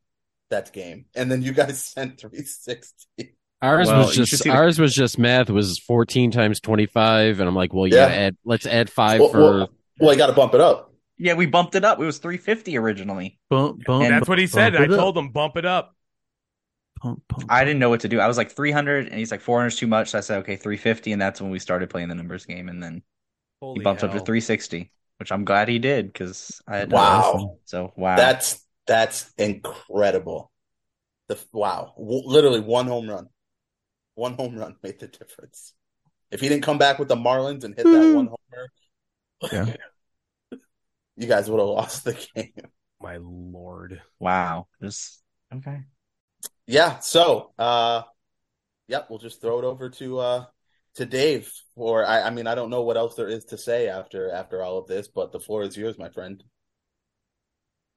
That's 0.49 0.71
game. 0.71 1.07
And 1.15 1.31
then 1.31 1.43
you 1.43 1.53
guys 1.53 1.83
sent 1.85 2.21
360. 2.21 3.35
Ours 3.63 3.89
Well, 3.89 4.07
was 4.07 4.17
just 4.17 4.39
see 4.43 4.49
the- 4.49 4.55
ours 4.57 4.79
was 4.79 4.95
just 4.95 5.19
math. 5.19 5.51
It 5.51 5.53
was 5.53 5.79
fourteen 5.79 6.31
times 6.31 6.61
twenty 6.61 6.87
five, 6.87 7.41
and 7.41 7.49
I'm 7.49 7.55
like, 7.55 7.75
well, 7.75 7.87
you 7.87 7.95
Yeah. 7.95 8.07
add. 8.07 8.37
Let's 8.43 8.65
add 8.65 8.89
five 8.89 9.21
Well, 9.21 9.29
for. 9.29 9.39
well, 9.39 9.71
well, 9.99 10.11
I 10.11 10.17
got 10.17 10.29
to 10.29 10.33
bump 10.33 10.55
it 10.55 10.63
up. 10.63 10.95
Yeah, 11.19 11.35
we 11.35 11.45
bumped 11.45 11.75
it 11.75 11.85
up. 11.85 12.01
It 12.01 12.05
was 12.07 12.17
350 12.17 12.79
originally. 12.79 13.39
Bump, 13.51 13.85
bump, 13.85 14.09
That's 14.09 14.27
what 14.31 14.39
he 14.39 14.47
said. 14.47 14.75
I 14.75 14.85
it 14.85 14.91
up. 14.93 14.99
told 14.99 15.19
him 15.19 15.29
bump 15.29 15.59
it 15.59 15.67
up. 15.67 15.95
Pump, 17.01 17.23
pump, 17.29 17.47
I 17.49 17.65
didn't 17.65 17.79
know 17.81 17.89
what 17.89 18.01
to 18.01 18.09
do. 18.09 18.21
I 18.21 18.29
was 18.29 18.37
like 18.37 18.51
300, 18.51 19.09
and 19.09 19.19
he's 19.19 19.31
like 19.31 19.41
400 19.41 19.69
is 19.69 19.77
too 19.77 19.87
much. 19.87 20.11
So 20.11 20.19
I 20.19 20.21
said, 20.21 20.39
okay, 20.41 20.57
350, 20.57 21.13
and 21.13 21.23
that's 21.23 21.41
when 21.41 21.51
we 21.51 21.59
started 21.59 21.89
playing 21.89 22.09
the 22.09 22.15
numbers 22.15 22.45
game. 22.45 22.69
And 22.69 22.83
then 22.83 23.03
Holy 23.61 23.79
he 23.79 23.83
bumped 23.83 24.05
up 24.05 24.13
to 24.13 24.19
360, 24.19 24.91
which 25.19 25.33
I'm 25.33 25.45
glad 25.45 25.69
he 25.69 25.79
did 25.79 26.13
because 26.13 26.61
I 26.69 26.77
had 26.79 26.93
Wow. 26.93 27.59
So 27.65 27.93
wow, 27.97 28.17
That's 28.17 28.65
that's 28.87 29.33
incredible. 29.39 30.51
The 31.29 31.39
wow, 31.53 31.95
w- 31.97 32.23
literally 32.27 32.61
one 32.61 32.87
home 32.87 33.09
run. 33.09 33.29
One 34.15 34.35
home 34.35 34.57
run 34.57 34.77
made 34.83 34.99
the 34.99 35.07
difference. 35.07 35.73
If 36.31 36.41
he 36.41 36.49
didn't 36.49 36.65
come 36.65 36.79
back 36.79 36.99
with 36.99 37.09
the 37.09 37.17
Marlins 37.17 37.65
and 37.65 37.75
hit 37.75 37.85
that 37.85 38.03
hmm. 38.03 38.15
one 38.15 38.29
homer, 38.29 38.71
Yeah. 39.53 39.75
you 41.17 41.27
guys 41.27 41.51
would 41.51 41.61
have 41.61 41.69
lost 41.69 42.05
the 42.05 42.13
game. 42.35 42.53
My 43.01 43.19
lord. 43.19 44.03
wow. 44.19 44.67
Just 44.83 45.23
okay. 45.55 45.81
Yeah, 46.71 47.01
so 47.01 47.51
uh 47.59 48.03
yep, 48.87 49.09
we'll 49.11 49.19
just 49.19 49.41
throw 49.41 49.59
it 49.59 49.65
over 49.65 49.91
to 49.91 50.19
uh 50.21 50.45
to 50.95 51.05
Dave 51.05 51.51
Or 51.75 52.07
I, 52.07 52.23
I 52.23 52.31
mean 52.31 52.47
I 52.47 52.55
don't 52.55 52.71
know 52.71 52.83
what 52.83 52.97
else 52.97 53.17
there 53.17 53.29
is 53.29 53.45
to 53.47 53.59
say 53.59 53.89
after 53.89 54.31
after 54.31 54.63
all 54.63 54.79
of 54.79 54.87
this, 54.87 55.09
but 55.09 55.33
the 55.33 55.41
floor 55.41 55.65
is 55.65 55.77
yours, 55.77 55.99
my 55.99 56.11
friend. 56.11 56.45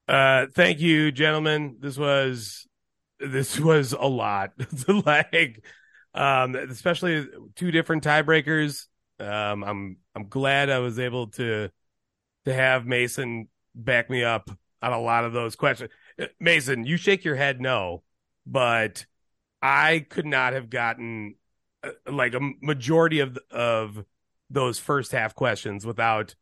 Uh, 0.07 0.47
thank 0.55 0.79
you, 0.79 1.11
gentlemen. 1.11 1.77
This 1.81 1.99
was 1.99 2.67
this 3.19 3.59
was 3.59 3.93
a 3.93 4.07
lot. 4.07 4.53
like, 4.87 5.63
um, 6.15 6.55
especially 6.55 7.27
two 7.55 7.69
different 7.69 8.03
tiebreakers. 8.03 8.87
Um, 9.19 9.63
I'm 9.63 9.97
I'm 10.15 10.29
glad 10.29 10.71
I 10.71 10.79
was 10.79 10.97
able 10.97 11.27
to 11.31 11.69
to 12.45 12.53
have 12.53 12.87
Mason 12.87 13.49
back 13.75 14.09
me 14.09 14.23
up 14.23 14.49
on 14.81 14.93
a 14.93 14.99
lot 14.99 15.25
of 15.25 15.33
those 15.33 15.55
questions. 15.55 15.91
Mason, 16.39 16.85
you 16.85 16.97
shake 16.97 17.23
your 17.23 17.35
head 17.35 17.61
no, 17.61 18.01
but 18.45 19.05
I 19.61 20.05
could 20.09 20.25
not 20.25 20.53
have 20.53 20.69
gotten 20.69 21.35
uh, 21.83 21.91
like 22.07 22.33
a 22.33 22.39
majority 22.61 23.19
of 23.19 23.37
of 23.51 24.03
those 24.49 24.79
first 24.79 25.11
half 25.11 25.35
questions 25.35 25.85
without 25.85 26.35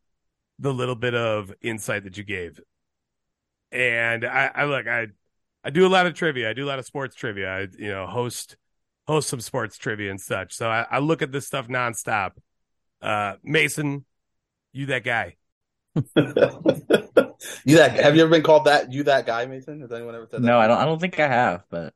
the 0.58 0.72
little 0.72 0.94
bit 0.94 1.14
of 1.14 1.52
insight 1.62 2.04
that 2.04 2.16
you 2.16 2.24
gave. 2.24 2.60
And 3.70 4.24
I, 4.24 4.50
I 4.54 4.64
look, 4.64 4.86
I 4.86 5.08
I 5.64 5.70
do 5.70 5.86
a 5.86 5.88
lot 5.88 6.06
of 6.06 6.14
trivia. 6.14 6.50
I 6.50 6.52
do 6.52 6.64
a 6.64 6.68
lot 6.68 6.78
of 6.78 6.86
sports 6.86 7.14
trivia. 7.14 7.48
I 7.48 7.60
you 7.78 7.88
know 7.88 8.06
host 8.06 8.56
host 9.06 9.28
some 9.28 9.40
sports 9.40 9.78
trivia 9.78 10.10
and 10.10 10.20
such. 10.20 10.54
So 10.54 10.68
I, 10.68 10.86
I 10.90 10.98
look 10.98 11.22
at 11.22 11.32
this 11.32 11.46
stuff 11.46 11.68
nonstop. 11.68 12.32
Uh, 13.00 13.34
Mason, 13.42 14.04
you 14.72 14.86
that 14.86 15.04
guy. 15.04 15.36
you 17.64 17.76
that 17.76 17.92
have 17.92 18.16
you 18.16 18.22
ever 18.22 18.30
been 18.30 18.42
called 18.42 18.66
that? 18.66 18.92
You 18.92 19.04
that 19.04 19.26
guy, 19.26 19.46
Mason? 19.46 19.80
Has 19.80 19.92
anyone 19.92 20.14
ever 20.14 20.26
said 20.30 20.42
that? 20.42 20.46
No, 20.46 20.58
I 20.58 20.66
don't. 20.66 20.78
I 20.78 20.84
don't 20.84 21.00
think 21.00 21.18
I 21.18 21.28
have, 21.28 21.64
but 21.70 21.94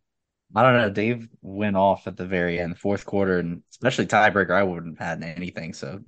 I 0.55 0.63
don't 0.63 0.75
know. 0.75 0.91
Dave 0.91 1.29
went 1.43 1.77
off 1.77 2.07
at 2.07 2.17
the 2.17 2.27
very 2.27 2.59
end, 2.61 2.79
fourth 2.79 3.05
quarter, 3.05 3.39
and 3.39 3.63
especially 3.71 4.07
tiebreaker. 4.07 4.53
I 4.53 4.63
wouldn't 4.63 4.99
have 4.99 5.21
had 5.21 5.23
anything. 5.23 5.75
So 5.75 6.01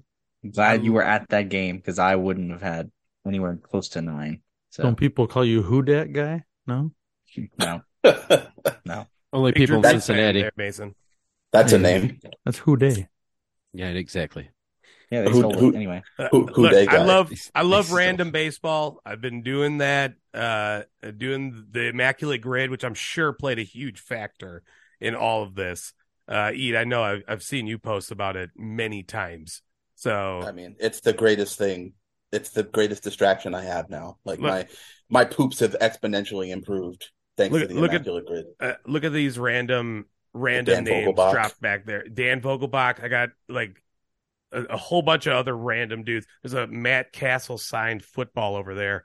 I'm 0.44 0.50
glad 0.50 0.84
you 0.84 0.92
were 0.92 1.04
at 1.04 1.28
that 1.30 1.48
game 1.48 1.76
because 1.76 1.98
I 1.98 2.16
wouldn't 2.16 2.50
have 2.50 2.62
had 2.62 2.90
anywhere 3.26 3.56
close 3.56 3.88
to 3.90 4.02
nine. 4.02 4.42
So 4.70 4.82
Don't 4.82 4.96
people 4.96 5.26
call 5.26 5.44
you 5.44 5.62
who 5.62 5.82
that 5.84 6.12
guy? 6.12 6.44
No. 6.66 6.92
no, 7.58 7.82
no. 8.84 9.06
Only 9.32 9.52
people 9.52 9.76
in 9.76 9.82
Drew 9.82 9.90
Brees 9.90 9.92
fan 9.92 10.00
Cincinnati. 10.00 10.42
there, 10.42 10.52
Mason. 10.56 10.94
That's 11.52 11.72
a 11.72 11.78
name. 11.78 12.20
That's 12.44 12.58
who 12.58 12.76
day. 12.76 13.08
Yeah, 13.72 13.88
exactly. 13.88 14.50
Yeah, 15.10 15.22
they 15.22 15.30
Who- 15.30 15.38
stole 15.38 15.54
who- 15.58 15.70
it 15.70 15.76
anyway. 15.76 16.02
Uh, 16.18 16.28
Who- 16.30 16.46
who 16.46 16.62
look, 16.62 16.72
they 16.72 16.86
I 16.86 17.02
love 17.02 17.30
They- 17.30 17.36
I 17.54 17.62
love 17.62 17.92
random 17.92 18.30
baseball. 18.30 19.00
I've 19.06 19.20
been 19.20 19.42
doing 19.42 19.78
that, 19.78 20.14
uh, 20.34 20.82
doing 21.16 21.66
the 21.70 21.88
immaculate 21.88 22.42
grid, 22.42 22.70
which 22.70 22.84
I'm 22.84 22.94
sure 22.94 23.32
played 23.32 23.58
a 23.58 23.62
huge 23.62 24.00
factor 24.00 24.62
in 25.00 25.14
all 25.14 25.42
of 25.42 25.54
this. 25.54 25.94
Uh, 26.26 26.52
Eat, 26.54 26.76
I 26.76 26.84
know 26.84 27.02
I've, 27.02 27.22
I've 27.26 27.42
seen 27.42 27.66
you 27.66 27.78
post 27.78 28.10
about 28.10 28.36
it 28.36 28.50
many 28.54 29.02
times. 29.02 29.62
So 29.94 30.42
I 30.42 30.52
mean, 30.52 30.76
it's 30.78 31.00
the 31.00 31.14
greatest 31.14 31.56
thing. 31.56 31.94
It's 32.30 32.50
the 32.50 32.62
greatest 32.64 33.02
distraction 33.02 33.54
I 33.54 33.62
have 33.64 33.88
now. 33.88 34.18
Like 34.24 34.38
Look- 34.40 34.50
my 34.50 34.66
my 35.08 35.24
poops 35.24 35.60
have 35.60 35.74
exponentially 35.80 36.50
improved 36.50 37.10
thanks 37.38 37.52
Look 37.54 37.62
to 37.62 37.68
the 37.68 37.80
look 37.80 37.90
at- 37.92 38.06
immaculate 38.06 38.26
grid. 38.26 38.46
uh, 38.60 38.74
look 38.84 39.04
at 39.04 39.12
these 39.14 39.38
random 39.38 40.04
random 40.34 40.84
Dan 40.84 40.84
names 40.84 41.08
Vogelbach. 41.16 41.32
dropped 41.32 41.60
back 41.62 41.86
there. 41.86 42.04
Dan 42.06 42.42
Vogelbach. 42.42 43.02
I 43.02 43.08
got 43.08 43.30
like 43.48 43.82
a, 44.52 44.62
a 44.62 44.76
whole 44.76 45.02
bunch 45.02 45.26
of 45.26 45.34
other 45.34 45.56
random 45.56 46.04
dudes. 46.04 46.26
There's 46.42 46.54
a 46.54 46.66
Matt 46.66 47.12
Cassel 47.12 47.58
signed 47.58 48.04
football 48.04 48.56
over 48.56 48.74
there. 48.74 49.04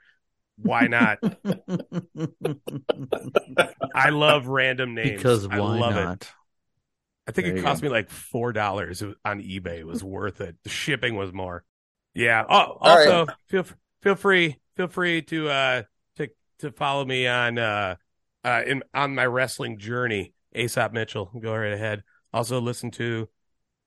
Why 0.56 0.86
not? 0.86 1.18
I 3.94 4.10
love 4.10 4.46
random 4.46 4.94
names 4.94 5.18
because 5.18 5.46
I 5.50 5.58
why 5.58 5.60
love 5.60 5.96
it. 5.96 6.04
not? 6.04 6.30
I 7.26 7.32
think 7.32 7.46
There 7.46 7.48
it 7.48 7.62
cost 7.62 7.80
go. 7.80 7.82
me 7.82 7.88
like 7.88 8.10
four 8.10 8.52
dollars 8.52 9.02
on 9.24 9.40
eBay. 9.40 9.78
It 9.80 9.86
was 9.86 10.04
worth 10.04 10.40
it. 10.40 10.56
The 10.62 10.68
shipping 10.68 11.16
was 11.16 11.32
more. 11.32 11.64
Yeah. 12.14 12.44
Oh, 12.48 12.76
All 12.80 12.96
also 12.96 13.26
feel 13.48 13.64
feel 14.02 14.14
free 14.14 14.58
feel 14.76 14.88
free 14.88 15.22
to 15.22 15.48
uh 15.48 15.82
to 16.16 16.28
to 16.60 16.72
follow 16.72 17.04
me 17.04 17.26
on 17.26 17.58
uh 17.58 17.96
uh 18.44 18.62
in 18.66 18.82
on 18.92 19.14
my 19.14 19.26
wrestling 19.26 19.78
journey. 19.78 20.32
Aesop 20.54 20.92
Mitchell, 20.92 21.30
go 21.40 21.54
right 21.54 21.72
ahead. 21.72 22.02
Also 22.32 22.60
listen 22.60 22.90
to 22.92 23.28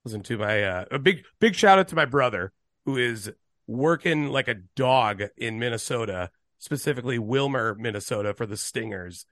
listen 0.07 0.23
to 0.23 0.37
my 0.37 0.63
uh 0.63 0.85
a 0.89 0.97
big 0.97 1.25
big 1.41 1.53
shout 1.53 1.77
out 1.77 1.89
to 1.89 1.95
my 1.95 2.05
brother 2.05 2.53
who 2.85 2.95
is 2.95 3.29
working 3.67 4.29
like 4.29 4.47
a 4.47 4.55
dog 4.75 5.21
in 5.35 5.59
Minnesota, 5.59 6.31
specifically 6.57 7.19
Willmar, 7.19 7.77
Minnesota 7.77 8.33
for 8.33 8.45
the 8.45 8.55
Stingers 8.55 9.25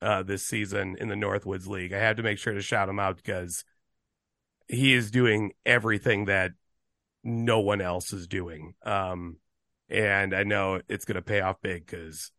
uh, 0.00 0.22
this 0.22 0.46
season 0.46 0.96
in 1.00 1.08
the 1.08 1.16
Northwoods 1.16 1.66
League. 1.66 1.92
I 1.92 1.98
had 1.98 2.16
to 2.18 2.22
make 2.22 2.38
sure 2.38 2.54
to 2.54 2.62
shout 2.62 2.88
him 2.88 3.00
out 3.00 3.16
because 3.16 3.64
he 4.68 4.94
is 4.94 5.10
doing 5.10 5.50
everything 5.66 6.26
that 6.26 6.52
no 7.24 7.58
one 7.58 7.80
else 7.80 8.12
is 8.12 8.28
doing. 8.28 8.74
Um, 8.84 9.38
and 9.88 10.32
I 10.32 10.44
know 10.44 10.80
it's 10.88 11.04
going 11.04 11.16
to 11.16 11.22
pay 11.22 11.40
off 11.40 11.60
big 11.60 11.84
because 11.84 12.30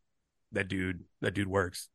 that 0.54 0.70
dude, 0.70 1.04
that 1.20 1.34
dude 1.34 1.50
works. 1.50 1.90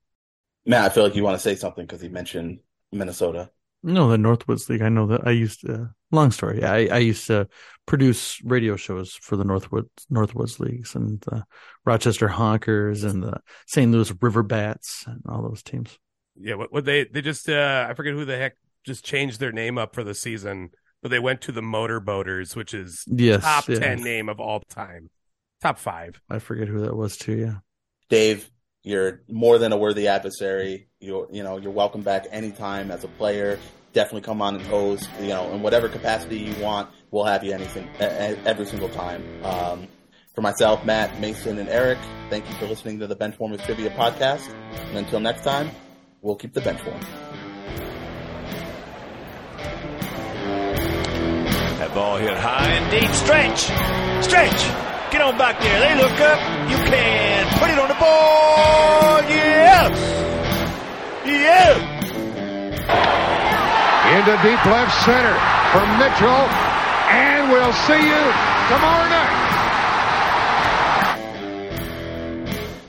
Matt, 0.66 0.84
I 0.84 0.94
feel 0.94 1.04
like 1.04 1.16
you 1.16 1.24
want 1.24 1.36
to 1.36 1.42
say 1.42 1.54
something 1.54 1.86
because 1.86 2.02
he 2.02 2.08
mentioned 2.08 2.60
Minnesota. 2.92 3.50
No, 3.86 4.08
the 4.10 4.16
Northwoods 4.16 4.68
League. 4.68 4.82
I 4.82 4.88
know 4.88 5.06
that. 5.06 5.26
I 5.26 5.30
used 5.30 5.60
to. 5.60 5.90
Long 6.10 6.32
story. 6.32 6.64
I 6.64 6.86
I 6.86 6.98
used 6.98 7.26
to 7.28 7.48
produce 7.86 8.42
radio 8.42 8.74
shows 8.74 9.14
for 9.14 9.36
the 9.36 9.44
Northwoods 9.44 9.88
Northwoods 10.12 10.58
leagues 10.58 10.96
and 10.96 11.20
the 11.20 11.44
Rochester 11.84 12.28
Honkers 12.28 13.08
and 13.08 13.22
the 13.22 13.40
St. 13.66 13.90
Louis 13.90 14.12
River 14.20 14.42
Bats 14.42 15.04
and 15.06 15.22
all 15.28 15.42
those 15.42 15.62
teams. 15.62 15.98
Yeah. 16.36 16.54
What, 16.54 16.72
what 16.72 16.84
they, 16.84 17.04
they 17.04 17.22
just, 17.22 17.48
uh, 17.48 17.86
I 17.88 17.94
forget 17.94 18.12
who 18.12 18.24
the 18.24 18.36
heck 18.36 18.56
just 18.84 19.04
changed 19.04 19.38
their 19.40 19.52
name 19.52 19.78
up 19.78 19.94
for 19.94 20.04
the 20.04 20.14
season, 20.14 20.70
but 21.00 21.10
they 21.10 21.18
went 21.18 21.40
to 21.42 21.52
the 21.52 21.62
Motor 21.62 22.00
Boaters, 22.00 22.56
which 22.56 22.74
is 22.74 23.04
Yes, 23.06 23.42
top 23.42 23.68
yeah. 23.68 23.78
10 23.78 24.02
name 24.02 24.28
of 24.28 24.40
all 24.40 24.60
time. 24.68 25.10
Top 25.62 25.78
five. 25.78 26.20
I 26.28 26.40
forget 26.40 26.68
who 26.68 26.80
that 26.80 26.96
was 26.96 27.16
too. 27.16 27.36
Yeah. 27.36 27.54
Dave, 28.10 28.50
you're 28.86 29.20
more 29.28 29.58
than 29.58 29.72
a 29.72 29.76
worthy 29.76 30.06
adversary. 30.06 30.86
You're, 31.00 31.26
you 31.32 31.42
know, 31.42 31.58
you're 31.58 31.72
welcome 31.72 32.02
back 32.02 32.26
anytime 32.30 32.92
as 32.92 33.02
a 33.02 33.08
player. 33.08 33.58
Definitely 33.92 34.20
come 34.20 34.40
on 34.40 34.54
and 34.54 34.64
host. 34.64 35.10
You 35.20 35.26
know, 35.26 35.52
in 35.52 35.60
whatever 35.60 35.88
capacity 35.88 36.38
you 36.38 36.54
want, 36.62 36.88
we'll 37.10 37.24
have 37.24 37.42
you 37.42 37.52
anything 37.52 37.88
every 37.98 38.64
single 38.64 38.88
time. 38.88 39.24
Um, 39.44 39.88
for 40.36 40.42
myself, 40.42 40.84
Matt, 40.84 41.18
Mason, 41.18 41.58
and 41.58 41.68
Eric, 41.68 41.98
thank 42.30 42.48
you 42.48 42.54
for 42.54 42.66
listening 42.66 43.00
to 43.00 43.08
the 43.08 43.16
Benchwarmers 43.16 43.64
Trivia 43.64 43.90
Podcast. 43.90 44.54
And 44.70 44.98
until 44.98 45.18
next 45.18 45.42
time, 45.42 45.68
we'll 46.22 46.36
keep 46.36 46.52
the 46.52 46.60
bench 46.60 46.80
warm. 46.86 47.00
That 51.80 51.92
ball 51.92 52.18
hit 52.18 52.36
high 52.36 52.70
and 52.70 52.90
deep. 52.92 53.10
Stretch! 53.10 54.24
Stretch! 54.24 54.85
Get 55.10 55.22
on 55.22 55.38
back 55.38 55.60
there. 55.60 55.80
They 55.80 55.94
look 55.96 56.20
up. 56.20 56.38
You 56.70 56.76
can 56.90 57.46
put 57.58 57.70
it 57.70 57.78
on 57.78 57.88
the 57.88 57.94
board. 57.94 59.24
Yes! 59.30 59.92
Yes! 61.24 61.78
Into 64.12 64.36
deep 64.42 64.64
left 64.66 64.94
center 65.04 65.36
for 65.72 65.86
Mitchell. 65.98 66.48
And 67.08 67.50
we'll 67.52 67.72
see 67.72 68.02
you 68.02 68.22
tomorrow 68.68 69.08
night. 69.08 69.46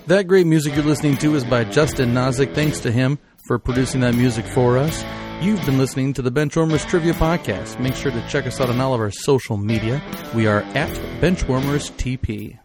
That 0.07 0.27
great 0.27 0.47
music 0.47 0.75
you're 0.75 0.85
listening 0.85 1.17
to 1.17 1.35
is 1.35 1.43
by 1.43 1.65
Justin 1.65 2.13
Nozick. 2.13 2.55
Thanks 2.55 2.79
to 2.81 2.91
him 2.91 3.19
for 3.45 3.59
producing 3.59 4.01
that 4.01 4.15
music 4.15 4.45
for 4.47 4.77
us. 4.77 5.03
You've 5.39 5.63
been 5.67 5.77
listening 5.77 6.13
to 6.13 6.23
the 6.23 6.31
Benchwarmers 6.31 6.83
Trivia 6.89 7.13
Podcast. 7.13 7.79
Make 7.79 7.93
sure 7.93 8.09
to 8.11 8.27
check 8.27 8.47
us 8.47 8.59
out 8.59 8.71
on 8.71 8.81
all 8.81 8.95
of 8.95 8.99
our 8.99 9.11
social 9.11 9.55
media. 9.55 10.01
We 10.33 10.47
are 10.47 10.61
at 10.73 10.89
Benchwarmers 11.21 11.91
TP. 11.91 12.57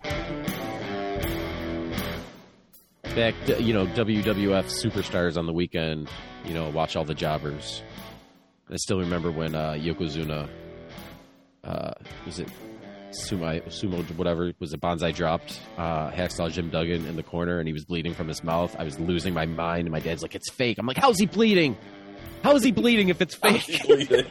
Back, 3.14 3.34
you 3.60 3.74
know, 3.74 3.86
WWF 3.88 4.70
superstars 4.82 5.36
on 5.36 5.44
the 5.44 5.52
weekend. 5.52 6.08
You 6.46 6.54
know, 6.54 6.70
watch 6.70 6.96
all 6.96 7.04
the 7.04 7.14
jobbers. 7.14 7.82
I 8.70 8.76
still 8.76 9.00
remember 9.00 9.30
when 9.30 9.54
uh, 9.54 9.72
Yokozuna, 9.72 10.48
uh, 11.64 11.90
was 12.24 12.38
it 12.38 12.48
sumo, 13.10 13.62
sumo, 13.66 14.16
whatever, 14.16 14.50
was 14.60 14.72
it 14.72 14.80
Banzai 14.80 15.12
dropped 15.12 15.60
uh, 15.76 16.10
Hacksaw 16.10 16.50
Jim 16.50 16.70
Duggan 16.70 17.04
in 17.04 17.16
the 17.16 17.22
corner 17.22 17.58
and 17.58 17.68
he 17.68 17.74
was 17.74 17.84
bleeding 17.84 18.14
from 18.14 18.28
his 18.28 18.42
mouth. 18.42 18.74
I 18.78 18.84
was 18.84 18.98
losing 18.98 19.34
my 19.34 19.44
mind, 19.44 19.82
and 19.82 19.90
my 19.92 20.00
dad's 20.00 20.22
like, 20.22 20.34
"It's 20.34 20.50
fake." 20.50 20.78
I'm 20.78 20.86
like, 20.86 20.96
"How's 20.96 21.18
he 21.18 21.26
bleeding? 21.26 21.76
How 22.42 22.54
is 22.56 22.62
he 22.62 22.72
bleeding 22.72 23.08
if 23.08 23.20
it's 23.20 23.34
fake?" 23.34 23.62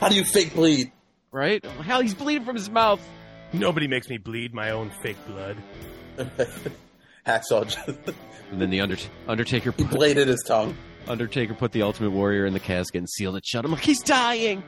How 0.00 0.08
do 0.08 0.14
you 0.16 0.24
fake 0.24 0.54
bleed? 0.54 0.92
right? 1.30 1.64
How 1.64 2.00
he's 2.00 2.14
bleeding 2.14 2.44
from 2.44 2.56
his 2.56 2.70
mouth. 2.70 3.00
Nobody 3.52 3.86
makes 3.88 4.08
me 4.08 4.18
bleed 4.18 4.52
my 4.54 4.70
own 4.70 4.90
fake 5.02 5.16
blood. 5.26 5.56
Hacksaw 7.26 7.64
just 7.64 7.78
And 8.50 8.60
then 8.60 8.70
the 8.70 8.80
Under- 8.80 8.96
Undertaker 9.26 9.72
he 9.76 9.84
put, 9.84 9.96
bladed 9.96 10.28
his 10.28 10.42
tongue. 10.46 10.76
Undertaker 11.06 11.54
put 11.54 11.72
the 11.72 11.82
Ultimate 11.82 12.10
Warrior 12.10 12.46
in 12.46 12.52
the 12.52 12.60
casket 12.60 12.98
and 12.98 13.08
sealed 13.08 13.36
it 13.36 13.44
shut. 13.46 13.64
I'm 13.64 13.72
like, 13.72 13.82
he's 13.82 14.00
dying. 14.02 14.62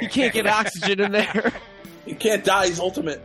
He 0.00 0.06
can't 0.08 0.32
get 0.32 0.46
oxygen 0.46 1.00
in 1.00 1.12
there. 1.12 1.52
He 2.06 2.14
can't 2.14 2.44
die. 2.44 2.66
He's 2.68 2.78
ultimate. 2.78 3.20